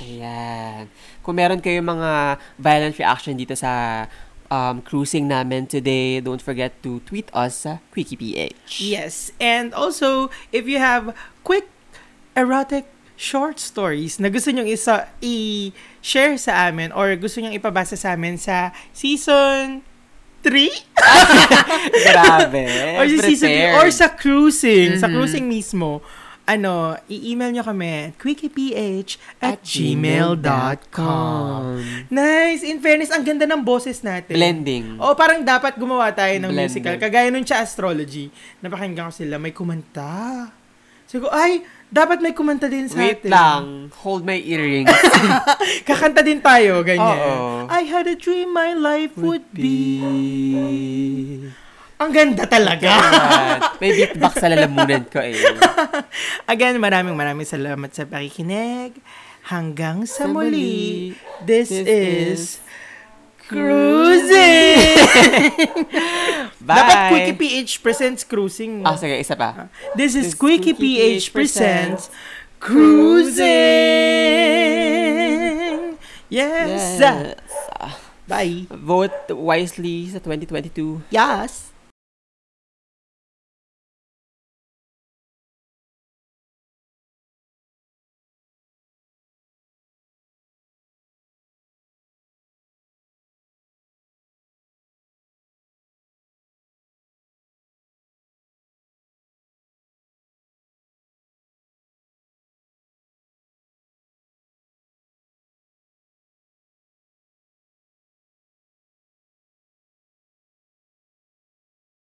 Ayan. 0.00 0.88
Kung 1.20 1.36
meron 1.36 1.60
kayong 1.60 1.86
mga 1.86 2.38
violent 2.58 2.96
reaction 2.98 3.36
dito 3.36 3.52
sa 3.52 4.06
um, 4.48 4.80
cruising 4.82 5.28
namin 5.28 5.66
today, 5.66 6.20
don't 6.20 6.42
forget 6.42 6.72
to 6.82 7.00
tweet 7.04 7.28
us 7.34 7.68
sa 7.68 7.78
QuickiePH. 7.92 8.80
Yes. 8.80 9.30
And 9.38 9.74
also, 9.74 10.30
if 10.50 10.66
you 10.66 10.78
have 10.78 11.14
quick 11.44 11.68
erotic 12.34 12.86
short 13.14 13.62
stories 13.62 14.18
na 14.18 14.26
gusto 14.26 14.50
nyong 14.50 14.66
isa 14.66 15.06
i-share 15.22 16.34
sa 16.34 16.66
amin 16.66 16.90
or 16.90 17.14
gusto 17.14 17.38
nyong 17.38 17.54
ipabasa 17.54 17.94
sa 17.94 18.18
amin 18.18 18.34
sa 18.34 18.74
season 18.90 19.86
3 20.44 20.94
Grabe. 22.04 22.64
or 22.94 23.04
sa 23.08 23.22
season 23.24 23.48
3 23.48 23.50
Prepared. 23.50 23.74
or 23.74 23.86
sa 23.90 24.06
cruising, 24.10 24.88
sa 24.96 25.06
Mhm. 25.06 25.12
cruising 25.14 25.44
mismo. 25.46 26.00
Ano, 26.44 26.92
i-email 27.08 27.50
nyo 27.50 27.62
kami 27.64 28.12
quickieph 28.14 29.16
at 29.40 29.56
At 29.56 29.58
gmail.com. 29.64 31.60
Nice! 32.10 32.62
In 32.62 32.78
fairness, 32.78 33.08
ang 33.08 33.24
ganda 33.24 33.44
ng 33.44 33.58
boses 33.58 34.00
natin. 34.00 34.30
Blending. 34.30 35.00
Oo, 35.00 35.12
parang 35.14 35.40
dapat 35.40 35.74
gumawa 35.74 36.12
tayo 36.12 36.30
ng 36.36 36.46
Blending. 36.46 36.56
musical. 36.68 36.94
Kagaya 37.00 37.26
nung 37.28 37.42
sa 37.42 37.58
astrology, 37.58 38.28
napakinggan 38.60 39.08
ko 39.08 39.14
sila, 39.14 39.34
may 39.38 39.50
kumanta. 39.50 40.48
Sabi 41.08 41.20
ko, 41.20 41.28
ay, 41.32 41.60
dapat 41.94 42.18
may 42.18 42.34
kumanta 42.34 42.66
din 42.66 42.90
sa 42.90 42.98
Wait 42.98 43.22
atin. 43.22 43.30
lang. 43.30 43.62
Hold 44.02 44.26
my 44.26 44.34
earrings. 44.34 44.90
Kakanta 45.88 46.26
din 46.26 46.42
tayo, 46.42 46.82
ganyan. 46.82 47.06
Oo. 47.22 47.70
I 47.70 47.86
had 47.86 48.10
a 48.10 48.18
dream 48.18 48.50
my 48.50 48.74
life 48.74 49.14
would 49.14 49.46
be. 49.54 50.02
Ang 51.94 52.10
ganda 52.10 52.50
talaga. 52.50 52.90
May 53.78 53.94
beatbox 53.94 54.42
sa 54.42 54.50
lalamunan 54.50 55.06
ko 55.06 55.22
eh. 55.22 55.38
Again, 56.50 56.82
maraming 56.82 57.14
maraming 57.14 57.46
salamat 57.46 57.94
sa 57.94 58.02
pakikinig. 58.02 58.98
Hanggang 59.44 60.08
sa 60.08 60.24
muli. 60.26 60.50
muli. 60.50 60.72
This, 61.44 61.68
This 61.68 61.84
is 61.84 61.86
is 61.86 62.40
Cruising! 63.44 64.96
Bye! 66.64 66.76
Dapat 66.80 66.96
Quickie 67.12 67.36
PH 67.36 67.82
presents 67.84 68.24
Cruising. 68.24 68.80
Ah, 68.86 68.96
sige, 68.96 69.20
isa 69.20 69.36
pa. 69.36 69.68
This 69.92 70.16
is 70.16 70.32
This 70.32 70.38
Quickie 70.38 70.72
Quickie 70.72 70.96
PH 70.96 71.28
PH 71.28 71.36
presents 71.36 72.08
Cruising! 72.56 73.44
Yes! 76.32 76.96
Yes. 76.96 77.36
Bye! 78.24 78.64
Vote 78.72 79.28
wisely 79.36 80.08
sa 80.08 80.24
2022. 80.24 81.04
Yes! 81.12 81.73